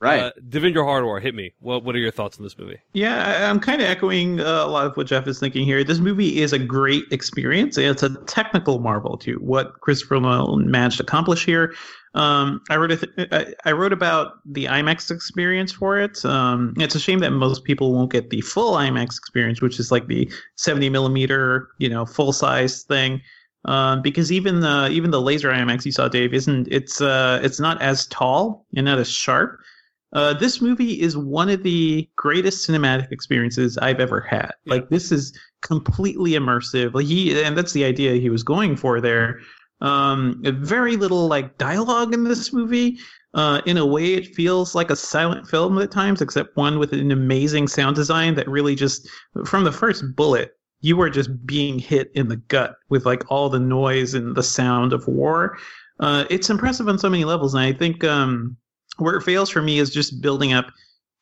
right? 0.00 0.20
Uh, 0.24 0.30
Devindra 0.48 0.84
Hardawar, 0.84 1.22
hit 1.22 1.34
me. 1.34 1.52
What, 1.60 1.84
what 1.84 1.94
are 1.94 1.98
your 1.98 2.10
thoughts 2.10 2.36
on 2.38 2.42
this 2.44 2.58
movie? 2.58 2.78
Yeah, 2.92 3.24
I- 3.24 3.48
I'm 3.48 3.60
kind 3.60 3.80
of 3.80 3.88
echoing 3.88 4.40
uh, 4.40 4.44
a 4.64 4.66
lot 4.68 4.86
of 4.86 4.96
what 4.96 5.06
Jeff 5.06 5.26
is 5.26 5.38
thinking 5.38 5.64
here. 5.64 5.84
This 5.84 6.00
movie 6.00 6.40
is 6.40 6.52
a 6.52 6.58
great 6.58 7.04
experience. 7.12 7.78
It's 7.78 8.02
a 8.02 8.14
technical 8.26 8.78
marvel 8.80 9.16
to 9.18 9.34
what 9.36 9.80
Christopher 9.80 10.20
Nolan 10.20 10.70
managed 10.70 10.96
to 10.98 11.04
accomplish 11.04 11.44
here. 11.44 11.74
Um, 12.14 12.60
I 12.68 12.76
wrote 12.76 12.90
a 12.92 12.96
th- 12.98 13.28
I- 13.32 13.54
I 13.64 13.72
wrote 13.72 13.92
about 13.94 14.32
the 14.44 14.66
IMAX 14.66 15.10
experience 15.10 15.72
for 15.72 15.98
it. 15.98 16.22
Um, 16.26 16.74
it's 16.76 16.94
a 16.94 17.00
shame 17.00 17.20
that 17.20 17.30
most 17.30 17.64
people 17.64 17.94
won't 17.94 18.12
get 18.12 18.28
the 18.28 18.42
full 18.42 18.74
IMAX 18.74 19.16
experience, 19.16 19.62
which 19.62 19.80
is 19.80 19.90
like 19.90 20.08
the 20.08 20.30
70 20.56 20.90
millimeter, 20.90 21.68
you 21.78 21.88
know, 21.88 22.04
full 22.04 22.34
size 22.34 22.82
thing. 22.82 23.22
Um, 23.64 24.02
because 24.02 24.32
even 24.32 24.60
the 24.60 24.88
even 24.90 25.10
the 25.10 25.20
laser 25.20 25.50
IMAX 25.50 25.84
you 25.84 25.92
saw, 25.92 26.08
Dave, 26.08 26.34
isn't 26.34 26.68
it's 26.70 27.00
uh 27.00 27.40
it's 27.42 27.60
not 27.60 27.80
as 27.80 28.06
tall 28.08 28.66
and 28.76 28.84
not 28.86 28.98
as 28.98 29.08
sharp. 29.08 29.60
Uh, 30.12 30.34
this 30.34 30.60
movie 30.60 31.00
is 31.00 31.16
one 31.16 31.48
of 31.48 31.62
the 31.62 32.08
greatest 32.16 32.68
cinematic 32.68 33.10
experiences 33.12 33.78
I've 33.78 34.00
ever 34.00 34.20
had. 34.20 34.52
Yeah. 34.64 34.74
Like 34.74 34.90
this 34.90 35.10
is 35.10 35.32
completely 35.62 36.32
immersive. 36.32 36.92
Like 36.92 37.06
he, 37.06 37.40
and 37.42 37.56
that's 37.56 37.72
the 37.72 37.84
idea 37.84 38.14
he 38.14 38.28
was 38.28 38.42
going 38.42 38.76
for 38.76 39.00
there. 39.00 39.40
Um, 39.80 40.42
very 40.42 40.96
little 40.96 41.28
like 41.28 41.56
dialogue 41.56 42.12
in 42.12 42.24
this 42.24 42.52
movie. 42.52 42.98
Uh, 43.34 43.62
in 43.64 43.78
a 43.78 43.86
way, 43.86 44.12
it 44.12 44.34
feels 44.34 44.74
like 44.74 44.90
a 44.90 44.96
silent 44.96 45.48
film 45.48 45.78
at 45.78 45.90
times, 45.90 46.20
except 46.20 46.54
one 46.56 46.78
with 46.78 46.92
an 46.92 47.10
amazing 47.10 47.66
sound 47.66 47.96
design 47.96 48.34
that 48.34 48.46
really 48.46 48.74
just, 48.74 49.08
from 49.46 49.64
the 49.64 49.72
first 49.72 50.04
bullet, 50.14 50.52
you 50.82 51.00
are 51.00 51.08
just 51.08 51.46
being 51.46 51.78
hit 51.78 52.10
in 52.14 52.28
the 52.28 52.36
gut 52.36 52.76
with 52.90 53.06
like 53.06 53.24
all 53.30 53.48
the 53.48 53.60
noise 53.60 54.14
and 54.14 54.36
the 54.36 54.42
sound 54.42 54.92
of 54.92 55.06
war. 55.08 55.56
Uh, 56.00 56.24
it's 56.28 56.50
impressive 56.50 56.88
on 56.88 56.98
so 56.98 57.08
many 57.08 57.24
levels, 57.24 57.54
and 57.54 57.62
I 57.62 57.72
think 57.72 58.04
um, 58.04 58.56
where 58.98 59.16
it 59.16 59.22
fails 59.22 59.48
for 59.48 59.62
me 59.62 59.78
is 59.78 59.90
just 59.90 60.20
building 60.20 60.52
up 60.52 60.66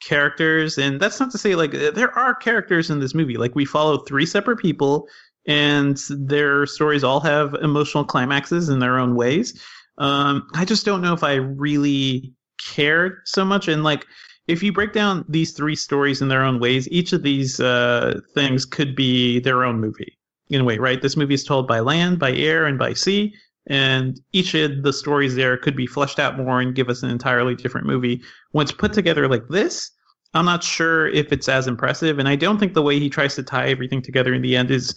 characters 0.02 0.78
and 0.78 0.98
that's 0.98 1.20
not 1.20 1.30
to 1.30 1.36
say 1.36 1.54
like 1.54 1.72
there 1.72 2.16
are 2.18 2.34
characters 2.34 2.88
in 2.88 3.00
this 3.00 3.14
movie 3.14 3.36
like 3.36 3.54
we 3.54 3.66
follow 3.66 3.98
three 3.98 4.24
separate 4.24 4.56
people 4.56 5.06
and 5.46 6.00
their 6.08 6.64
stories 6.64 7.04
all 7.04 7.20
have 7.20 7.52
emotional 7.56 8.02
climaxes 8.02 8.70
in 8.70 8.78
their 8.78 8.98
own 8.98 9.14
ways 9.14 9.62
um 9.98 10.48
i 10.54 10.64
just 10.64 10.86
don't 10.86 11.02
know 11.02 11.12
if 11.12 11.22
i 11.22 11.34
really 11.34 12.32
cared 12.58 13.18
so 13.26 13.44
much 13.44 13.68
and 13.68 13.84
like 13.84 14.06
if 14.50 14.62
you 14.62 14.72
break 14.72 14.92
down 14.92 15.24
these 15.28 15.52
three 15.52 15.76
stories 15.76 16.20
in 16.20 16.28
their 16.28 16.42
own 16.42 16.60
ways 16.60 16.88
each 16.90 17.12
of 17.12 17.22
these 17.22 17.60
uh 17.60 18.18
things 18.34 18.64
could 18.64 18.94
be 18.94 19.40
their 19.40 19.64
own 19.64 19.80
movie 19.80 20.18
in 20.48 20.60
a 20.60 20.64
way 20.64 20.78
right 20.78 21.02
this 21.02 21.16
movie 21.16 21.34
is 21.34 21.44
told 21.44 21.66
by 21.66 21.80
land 21.80 22.18
by 22.18 22.32
air 22.32 22.66
and 22.66 22.78
by 22.78 22.92
sea 22.92 23.32
and 23.66 24.20
each 24.32 24.54
of 24.54 24.82
the 24.82 24.92
stories 24.92 25.34
there 25.34 25.56
could 25.56 25.76
be 25.76 25.86
fleshed 25.86 26.18
out 26.18 26.36
more 26.36 26.60
and 26.60 26.74
give 26.74 26.88
us 26.88 27.02
an 27.02 27.10
entirely 27.10 27.54
different 27.54 27.86
movie. 27.86 28.20
It's 28.54 28.72
put 28.72 28.94
together 28.94 29.28
like 29.28 29.46
this, 29.48 29.92
I'm 30.34 30.44
not 30.44 30.62
sure 30.62 31.08
if 31.08 31.32
it's 31.32 31.48
as 31.48 31.66
impressive, 31.66 32.18
and 32.18 32.28
I 32.28 32.36
don't 32.36 32.58
think 32.58 32.74
the 32.74 32.82
way 32.82 32.98
he 32.98 33.10
tries 33.10 33.34
to 33.34 33.42
tie 33.42 33.68
everything 33.68 34.00
together 34.00 34.32
in 34.32 34.42
the 34.42 34.56
end 34.56 34.70
is 34.70 34.94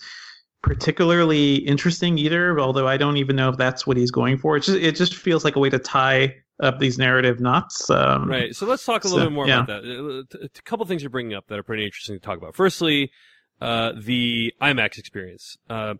particularly 0.61 1.55
interesting 1.55 2.17
either. 2.17 2.59
Although 2.59 2.87
I 2.87 2.97
don't 2.97 3.17
even 3.17 3.35
know 3.35 3.49
if 3.49 3.57
that's 3.57 3.87
what 3.87 3.97
he's 3.97 4.11
going 4.11 4.37
for. 4.37 4.57
It 4.57 4.63
just 4.63 4.77
it 4.77 4.95
just 4.95 5.15
feels 5.15 5.43
like 5.43 5.55
a 5.55 5.59
way 5.59 5.69
to 5.71 5.79
tie 5.79 6.35
up 6.63 6.79
these 6.79 6.97
narrative 6.97 7.39
knots. 7.39 7.89
Um, 7.89 8.29
Right. 8.29 8.55
So 8.55 8.65
let's 8.65 8.85
talk 8.85 9.03
a 9.03 9.07
little 9.07 9.19
So, 9.21 9.25
bit 9.29 9.33
more 9.33 9.45
about 9.45 9.67
that. 9.67 9.83
Uh, 9.83 10.37
A 10.43 10.61
couple 10.63 10.85
things 10.85 11.03
you're 11.03 11.09
bringing 11.09 11.35
up 11.35 11.47
that 11.47 11.59
are 11.59 11.63
pretty 11.63 11.85
interesting 11.85 12.15
to 12.19 12.25
talk 12.25 12.37
about. 12.37 12.55
Firstly, 12.55 13.11
uh, 13.61 13.93
the 13.99 14.53
IMAX 14.61 14.97
experience. 14.97 15.57
Uh, 15.69 15.95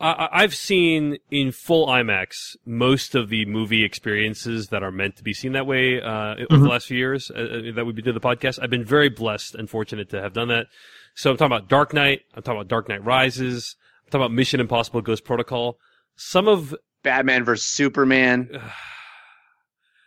I, 0.00 0.28
I've 0.32 0.54
seen 0.54 1.18
in 1.30 1.52
full 1.52 1.86
IMAX 1.86 2.56
most 2.66 3.14
of 3.14 3.28
the 3.28 3.44
movie 3.46 3.84
experiences 3.84 4.68
that 4.68 4.82
are 4.82 4.90
meant 4.90 5.16
to 5.16 5.22
be 5.22 5.32
seen 5.32 5.52
that 5.52 5.66
way 5.66 6.00
uh, 6.02 6.34
over 6.34 6.46
the 6.48 6.56
Mhm. 6.56 6.68
last 6.70 6.86
few 6.88 6.98
years 6.98 7.30
uh, 7.30 7.34
uh, 7.38 7.72
that 7.74 7.84
we've 7.86 7.94
been 7.94 8.04
doing 8.04 8.14
the 8.14 8.20
podcast. 8.20 8.58
I've 8.60 8.70
been 8.70 8.84
very 8.84 9.08
blessed 9.08 9.54
and 9.54 9.70
fortunate 9.70 10.08
to 10.10 10.20
have 10.20 10.32
done 10.32 10.48
that. 10.48 10.66
So 11.14 11.30
I'm 11.30 11.36
talking 11.36 11.54
about 11.54 11.68
Dark 11.68 11.94
Knight. 11.94 12.22
I'm 12.34 12.42
talking 12.42 12.58
about 12.60 12.68
Dark 12.68 12.88
Knight 12.88 13.04
Rises. 13.04 13.76
I'm 14.06 14.10
talking 14.10 14.22
about 14.24 14.32
Mission 14.32 14.58
Impossible 14.60 15.02
Ghost 15.02 15.24
Protocol. 15.24 15.78
Some 16.16 16.48
of 16.48 16.74
Batman 17.04 17.44
versus 17.44 17.66
Superman. 17.66 18.48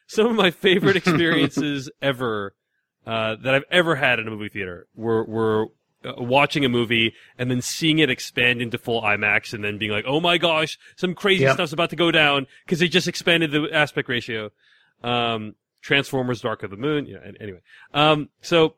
Some 0.08 0.28
of 0.28 0.36
my 0.36 0.51
favorite 0.51 0.95
experiences 1.01 1.89
ever 2.01 2.56
uh, 3.06 3.36
that 3.43 3.53
I've 3.56 3.64
ever 3.72 3.95
had 3.95 4.20
in 4.20 4.28
a 4.28 4.32
movie 4.32 4.49
theater 4.49 4.88
were 4.95 5.24
were 5.26 5.68
uh, 6.03 6.14
watching 6.18 6.64
a 6.66 6.70
movie 6.70 7.14
and 7.38 7.49
then 7.51 7.62
seeing 7.62 7.99
it 7.99 8.10
expand 8.10 8.62
into 8.62 8.78
full 8.78 9.01
IMAX 9.01 9.53
and 9.53 9.64
then 9.64 9.78
being 9.78 9.91
like, 9.91 10.06
"Oh 10.08 10.20
my 10.20 10.38
gosh, 10.38 10.78
some 10.95 11.14
crazy 11.16 11.43
Yep. 11.43 11.53
stuff's 11.56 11.74
about 11.74 11.89
to 11.91 11.95
go 11.95 12.12
down" 12.12 12.47
because 12.66 12.80
they 12.80 12.88
just 12.88 13.08
expanded 13.08 13.51
the 13.51 13.70
aspect 13.72 14.10
ratio. 14.10 14.51
Um, 15.03 15.56
Transformers: 15.82 16.41
Dark 16.41 16.64
of 16.64 16.72
the 16.72 16.78
Moon. 16.78 17.06
Yeah. 17.06 17.18
an- 17.24 17.38
Anyway, 17.39 17.60
um, 17.93 18.30
so 18.41 18.76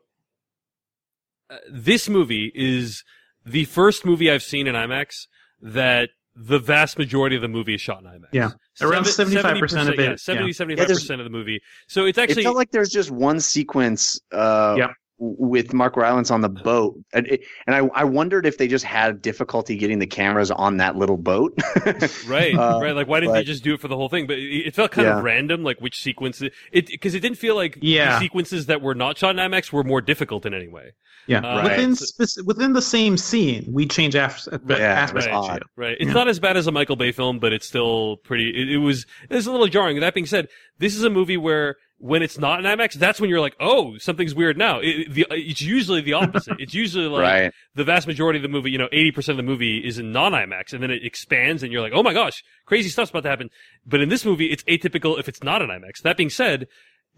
uh, 1.50 1.56
this 1.70 2.08
movie 2.08 2.52
is 2.54 3.04
the 3.46 3.64
first 3.64 4.04
movie 4.04 4.30
I've 4.30 4.42
seen 4.42 4.66
in 4.66 4.74
IMAX 4.74 5.26
that 5.62 6.10
the 6.40 6.58
vast 6.58 6.98
majority 6.98 7.34
of 7.36 7.42
the 7.42 7.48
movie 7.48 7.74
is 7.74 7.80
shot 7.80 8.00
in 8.02 8.06
IMAX. 8.08 8.28
Yeah. 8.32 8.50
Around 8.80 9.04
75% 9.04 9.88
of 9.88 9.98
it, 9.98 9.98
Yeah, 9.98 10.10
yeah. 10.10 10.14
75% 10.14 10.68
Yeah, 10.78 10.84
there's- 10.84 11.10
of 11.10 11.18
the 11.18 11.30
movie. 11.30 11.60
So 11.88 12.06
it's 12.06 12.16
It 12.16 12.22
actually 12.22 12.44
felt 12.44 12.56
like 12.56 12.70
there's 12.70 12.90
just 12.90 13.10
one 13.10 13.40
sequence 13.40 14.20
uh, 14.32 14.74
Yep. 14.78 14.90
W- 15.18 15.36
with 15.38 15.72
Mark 15.72 15.96
Rylance 15.96 16.30
on 16.30 16.40
the 16.40 16.48
boat, 16.48 16.96
and, 17.12 17.26
it, 17.26 17.42
and 17.66 17.74
I, 17.76 17.80
I 18.00 18.04
wondered 18.04 18.46
if 18.46 18.58
they 18.58 18.68
just 18.68 18.84
had 18.84 19.20
difficulty 19.22 19.76
getting 19.76 19.98
the 19.98 20.06
cameras 20.06 20.50
on 20.50 20.78
that 20.78 20.96
little 20.96 21.16
boat. 21.16 21.56
right, 22.26 22.54
Uh, 22.54 22.80
right. 22.82 22.94
Like, 22.94 23.08
why 23.08 23.20
didn't 23.20 23.34
they 23.34 23.44
just 23.44 23.62
do 23.64 23.74
it 23.74 23.80
for 23.80 23.88
the 23.88 23.96
whole 23.96 24.08
thing? 24.08 24.26
But 24.26 24.38
it, 24.38 24.66
it 24.68 24.74
felt 24.74 24.90
kind 24.92 25.06
Yeah. 25.06 25.18
of 25.18 25.24
random, 25.24 25.62
like 25.64 25.80
which 25.80 26.00
sequence 26.02 26.40
it 26.42 26.52
because 26.86 27.14
it, 27.14 27.20
didn't 27.20 27.38
feel 27.38 27.54
like 27.54 27.78
Yeah. 27.80 28.14
the 28.14 28.20
sequences 28.20 28.66
that 28.66 28.80
were 28.82 28.94
not 28.94 29.18
shot 29.18 29.30
in 29.30 29.36
IMAX 29.36 29.72
were 29.72 29.84
more 29.84 30.00
difficult 30.00 30.46
in 30.46 30.54
any 30.54 30.68
way. 30.68 30.92
Yeah, 31.26 31.40
Uh, 31.40 31.62
within 31.64 31.90
Right. 31.90 31.98
spec- 31.98 32.46
within 32.46 32.72
the 32.72 32.80
same 32.82 33.16
scene, 33.18 33.66
we 33.70 33.86
change 33.86 34.14
af- 34.14 34.48
Yeah, 34.66 34.76
aspect 34.76 35.26
right. 35.26 35.34
ratio. 35.34 35.52
odd. 35.54 35.62
Right. 35.76 35.96
It's 36.00 36.06
Yeah. 36.08 36.12
not 36.14 36.28
as 36.28 36.40
bad 36.40 36.56
as 36.56 36.66
a 36.66 36.72
Michael 36.72 36.96
Bay 36.96 37.12
film, 37.12 37.38
but 37.38 37.52
it's 37.52 37.66
still 37.66 38.16
pretty. 38.24 38.48
It, 38.50 38.70
it 38.70 38.78
was. 38.78 39.04
It's 39.28 39.46
a 39.46 39.50
little 39.52 39.66
jarring. 39.66 40.00
That 40.00 40.14
being 40.14 40.24
said, 40.26 40.48
this 40.78 40.96
is 40.96 41.02
a 41.04 41.10
movie 41.10 41.36
where 41.36 41.76
when 41.98 42.22
it's 42.22 42.38
not 42.38 42.60
in 42.60 42.64
IMAX, 42.64 42.94
that's 42.94 43.20
when 43.20 43.28
you're 43.28 43.40
like, 43.40 43.56
oh, 43.58 43.98
something's 43.98 44.34
weird 44.34 44.56
now. 44.56 44.78
It, 44.78 45.12
the, 45.12 45.26
it's 45.30 45.60
usually 45.60 46.00
the 46.00 46.12
opposite. 46.12 46.56
it's 46.60 46.72
usually 46.74 47.06
like 47.06 47.22
right. 47.22 47.52
the 47.74 47.84
vast 47.84 48.06
majority 48.06 48.38
of 48.38 48.44
the 48.44 48.48
movie, 48.48 48.70
you 48.70 48.78
know, 48.78 48.88
80% 48.92 49.28
of 49.30 49.36
the 49.36 49.42
movie 49.42 49.78
is 49.78 49.98
in 49.98 50.12
non-IMAX 50.12 50.72
and 50.72 50.82
then 50.82 50.90
it 50.92 51.04
expands 51.04 51.62
and 51.62 51.72
you're 51.72 51.82
like, 51.82 51.92
oh 51.94 52.02
my 52.04 52.14
gosh, 52.14 52.44
crazy 52.66 52.88
stuff's 52.88 53.10
about 53.10 53.24
to 53.24 53.28
happen. 53.28 53.50
But 53.84 54.00
in 54.00 54.08
this 54.08 54.24
movie, 54.24 54.46
it's 54.46 54.62
atypical 54.64 55.18
if 55.18 55.28
it's 55.28 55.42
not 55.42 55.60
an 55.60 55.70
IMAX. 55.70 56.02
That 56.02 56.16
being 56.16 56.30
said, 56.30 56.68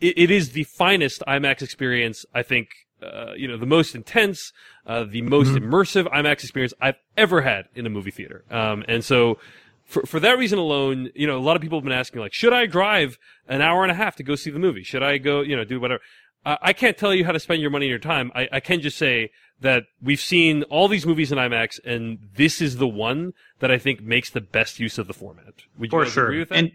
it, 0.01 0.17
it 0.17 0.31
is 0.31 0.53
the 0.53 0.65
finest 0.65 1.23
IMAX 1.29 1.61
experience, 1.61 2.25
I 2.35 2.43
think, 2.43 2.69
uh, 3.03 3.33
you 3.37 3.49
know, 3.49 3.59
the 3.59 3.67
most 3.67 3.95
intense, 3.95 4.51
uh, 4.87 5.05
the 5.05 5.23
most 5.23 5.49
Mhm. 5.51 5.59
immersive 5.69 6.11
IMAX 6.11 6.43
experience 6.43 6.73
I've 6.81 6.97
ever 7.19 7.43
had 7.43 7.67
in 7.75 7.87
a 7.87 7.91
movie 7.91 8.11
theater. 8.11 8.45
Um, 8.51 8.85
and 8.89 9.05
so, 9.05 9.39
for, 9.91 10.03
for 10.07 10.21
that 10.21 10.39
reason 10.39 10.59
alone, 10.59 11.11
you 11.15 11.27
know, 11.27 11.37
a 11.37 11.41
lot 11.41 11.57
of 11.57 11.63
people 11.63 11.79
have 11.79 11.85
been 11.85 11.93
asking, 11.93 12.21
like, 12.21 12.33
should 12.33 12.53
I 12.53 12.67
drive 12.67 13.19
an 13.49 13.61
hour 13.61 13.83
and 13.83 13.91
a 13.91 13.95
half 13.95 14.17
to 14.17 14.23
go 14.23 14.35
see 14.37 14.51
the 14.51 14.59
movie? 14.59 14.83
Should 14.83 15.03
I 15.03 15.19
go, 15.19 15.41
you 15.43 15.57
know, 15.57 15.65
do 15.65 15.81
whatever? 15.81 16.01
Uh, 16.47 16.57
I 16.63 16.73
can't 16.73 16.97
tell 16.97 17.15
you 17.15 17.25
how 17.25 17.33
to 17.33 17.41
spend 17.41 17.61
your 17.61 17.71
money 17.71 17.87
and 17.87 17.91
your 17.91 17.99
time. 17.99 18.33
I, 18.35 18.49
I 18.53 18.61
can 18.61 18.81
just 18.81 18.97
say 18.97 19.31
that 19.61 19.83
we've 20.01 20.21
seen 20.21 20.63
all 20.65 20.89
these 20.89 21.05
movies 21.05 21.31
in 21.33 21.37
IMAX, 21.39 21.79
and 21.85 22.19
this 22.35 22.63
is 22.63 22.79
the 22.79 22.89
one 22.89 23.33
that 23.59 23.71
I 23.71 23.77
think 23.79 24.01
makes 24.01 24.31
the 24.31 24.41
best 24.41 24.81
use 24.81 24.97
of 24.97 25.07
the 25.07 25.13
format. 25.13 25.53
Would 25.79 25.91
For 25.91 26.05
guys 26.05 26.13
sure. 26.13 26.25
agree 26.27 26.39
with 26.39 26.49
that? 26.51 26.59
And 26.59 26.73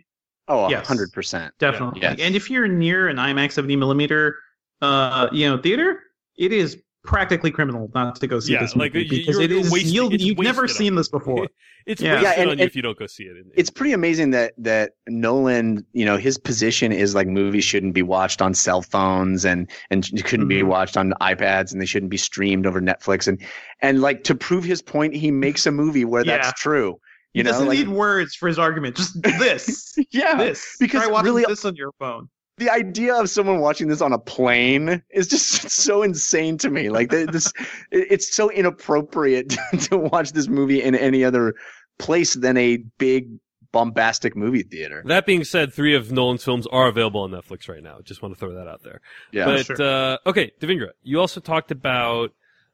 Oh, 0.47 0.69
Yes. 0.69 0.85
hundred 0.85 1.11
percent. 1.11 1.55
Definitely. 1.57 2.01
Yeah. 2.03 2.15
And 2.19 2.35
if 2.35 2.51
you're 2.51 2.67
near 2.67 3.07
an 3.07 3.17
IMAX 3.17 3.53
70 3.53 3.75
millimeter, 3.77 4.35
uh, 4.81 5.27
you 5.31 5.49
know, 5.49 5.57
theater, 5.59 5.99
it 6.37 6.51
is 6.53 6.77
practically 7.05 7.51
criminal 7.51 7.89
not 7.95 8.15
to 8.17 8.27
go 8.27 8.39
see 8.39 8.53
Yeah, 8.53 8.61
this 8.61 8.75
movie 8.75 9.03
you- 9.03 9.09
because 9.09 9.35
you're- 9.37 9.47
you're 9.47 9.59
is 9.59 9.71
wasting- 9.71 9.93
you'll, 9.93 10.13
it's 10.13 10.23
you've 10.23 10.37
never 10.39 10.63
wasted 10.63 10.75
on 10.75 10.85
seen 10.85 10.95
this 10.95 11.09
before. 11.09 11.47
It's 11.85 12.01
Yeah. 12.01 12.19
Yeah, 12.19 12.31
and- 12.31 12.39
on 12.39 12.45
you 12.47 12.51
and- 12.53 12.61
if 12.61 12.75
you 12.75 12.81
don't 12.81 12.97
go 12.97 13.05
see 13.05 13.25
it. 13.25 13.35
And- 13.37 13.51
It's 13.55 13.69
pretty 13.69 13.93
amazing 13.93 14.31
that 14.31 14.53
that 14.57 14.93
Nolan, 15.07 15.85
you 15.93 16.03
know, 16.03 16.17
his 16.17 16.37
position 16.37 16.91
is 16.91 17.13
like 17.13 17.27
movies 17.27 17.63
shouldn't 17.63 17.93
be 17.93 18.01
watched 18.01 18.41
on 18.41 18.53
cell 18.55 18.81
phones 18.81 19.45
and 19.45 19.69
and 19.91 20.09
couldn't 20.25 20.47
be 20.47 20.61
Mhm. 20.61 20.67
watched 20.67 20.97
on 20.97 21.13
iPads 21.21 21.71
and 21.71 21.79
they 21.79 21.85
shouldn't 21.85 22.09
be 22.09 22.17
streamed 22.17 22.65
over 22.65 22.81
Netflix 22.81 23.27
and 23.27 23.39
and 23.81 24.01
like 24.01 24.23
to 24.23 24.33
prove 24.33 24.63
his 24.63 24.81
point, 24.81 25.15
he 25.15 25.29
makes 25.29 25.65
a 25.67 25.71
movie 25.71 26.05
where 26.05 26.23
Yeah. 26.25 26.37
that's 26.37 26.59
true. 26.59 26.95
He 27.33 27.39
You 27.39 27.43
know, 27.43 27.51
doesn't 27.51 27.67
like, 27.67 27.77
need 27.79 27.89
words 27.89 28.33
for 28.33 28.47
his 28.47 28.57
argument. 28.57 28.95
Just 28.95 29.21
this, 29.21 29.95
yeah, 30.11 30.35
this. 30.37 30.77
because 30.79 31.03
Try 31.03 31.11
watching 31.11 31.25
really- 31.33 31.45
this 31.47 31.65
on 31.65 31.75
your 31.75 31.91
phone. 31.99 32.29
The 32.57 32.69
idea 32.69 33.15
of 33.15 33.29
someone 33.29 33.59
watching 33.59 33.87
this 33.87 34.01
on 34.01 34.13
a 34.13 34.19
plane 34.19 35.01
is 35.09 35.27
just 35.27 35.69
so 35.69 36.01
insane 36.03 36.57
to 36.59 36.69
me. 36.69 36.89
Like 36.89 37.09
this, 37.09 37.51
it's 37.91 38.33
so 38.33 38.49
inappropriate 38.49 39.49
to 39.81 39.97
watch 39.97 40.31
this 40.31 40.47
movie 40.47 40.81
in 40.81 40.95
any 40.95 41.23
other 41.23 41.55
place 41.97 42.33
than 42.33 42.57
a 42.57 42.77
big 42.97 43.29
bombastic 43.71 44.37
movie 44.37 44.63
theater. 44.63 45.03
That 45.05 45.25
being 45.25 45.43
said, 45.43 45.73
three 45.73 45.95
of 45.95 46.09
Nolan's 46.09 46.43
films 46.45 46.65
are 46.67 46.87
available 46.87 47.21
on 47.21 47.31
Netflix 47.31 47.67
right 47.67 47.83
now. 47.83 47.99
Just 48.03 48.21
want 48.21 48.33
to 48.33 48.39
throw 48.39 48.53
that 48.55 48.69
out 48.69 48.83
there. 48.83 49.01
Yeah, 49.33 49.45
but 49.45 49.65
sure. 49.65 49.81
uh, 49.81 50.17
okay, 50.25 50.53
Devindra, 50.61 50.91
you 51.03 51.19
also 51.19 51.41
talked 51.41 51.71
about 51.71 52.31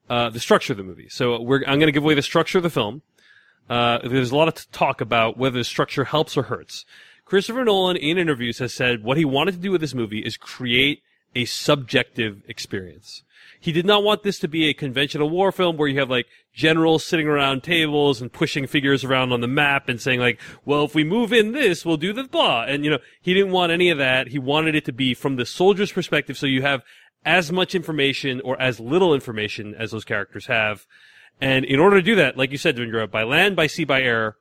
uh, 0.09 0.29
the 0.29 0.39
structure 0.39 0.73
of 0.73 0.77
the 0.77 0.84
movie. 0.84 1.09
So 1.09 1.41
we're 1.41 1.63
I'm 1.65 1.79
going 1.79 1.88
to 1.88 1.91
give 1.91 2.03
away 2.03 2.13
the 2.13 2.21
structure 2.21 2.59
of 2.59 2.63
the 2.63 2.69
film. 2.69 3.01
Uh, 3.67 3.99
there's 4.07 4.32
a 4.32 4.36
lot 4.36 4.47
of 4.47 4.71
talk 4.71 5.01
about 5.01 5.38
whether 5.38 5.57
the 5.57 5.63
structure 5.63 6.03
helps 6.03 6.38
or 6.38 6.43
hurts. 6.43 6.86
Christopher 7.32 7.63
Nolan, 7.63 7.95
in 7.95 8.17
interviews, 8.17 8.59
has 8.59 8.73
said 8.73 9.05
what 9.05 9.15
he 9.15 9.23
wanted 9.23 9.53
to 9.53 9.57
do 9.57 9.71
with 9.71 9.79
this 9.79 9.93
movie 9.93 10.19
is 10.19 10.36
create 10.36 11.01
a 11.34 11.45
subjective 11.45 12.43
experience. 12.45 13.23
He 13.57 13.71
did 13.71 13.86
not 13.86 14.03
want 14.03 14.23
this 14.23 14.38
to 14.39 14.49
be 14.49 14.67
a 14.67 14.73
conventional 14.73 15.29
war 15.29 15.53
film 15.53 15.77
where 15.77 15.88
you 15.88 15.97
have 15.97 16.09
like 16.09 16.25
generals 16.53 17.05
sitting 17.05 17.29
around 17.29 17.63
tables 17.63 18.21
and 18.21 18.34
pushing 18.34 18.67
figures 18.67 19.05
around 19.05 19.32
on 19.32 19.39
the 19.39 19.47
map 19.47 19.88
and 19.88 20.01
saying 20.01 20.19
like, 20.19 20.41
well, 20.65 20.84
if 20.84 20.93
we 20.93 21.05
move 21.05 21.32
in 21.32 21.53
this, 21.53 21.86
we'll 21.86 21.95
do 21.95 22.11
the 22.11 22.25
blah. 22.25 22.63
And 22.63 22.84
you 22.84 22.91
know, 22.91 22.99
he 23.21 23.34
didn't 23.34 23.53
want 23.53 23.71
any 23.71 23.89
of 23.89 23.97
that. 23.97 24.27
He 24.27 24.38
wanted 24.38 24.75
it 24.75 24.84
to 24.84 24.91
be 24.91 25.13
from 25.13 25.38
the 25.38 25.45
soldier's 25.45 25.93
perspective. 25.93 26.38
So 26.38 26.47
you 26.47 26.63
have 26.63 26.84
as 27.23 27.49
much 27.49 27.75
information 27.75 28.41
or 28.41 28.61
as 28.61 28.82
little 28.82 29.13
information 29.13 29.73
as 29.73 29.91
those 29.91 30.03
characters 30.03 30.47
have. 30.47 30.86
And 31.39 31.63
in 31.63 31.79
order 31.79 31.95
to 31.95 32.03
do 32.03 32.17
that, 32.17 32.36
like 32.36 32.51
you 32.51 32.57
said, 32.57 32.77
by 33.09 33.23
land, 33.23 33.55
by 33.55 33.67
sea, 33.67 33.86
by 33.86 34.01
air, 34.01 34.36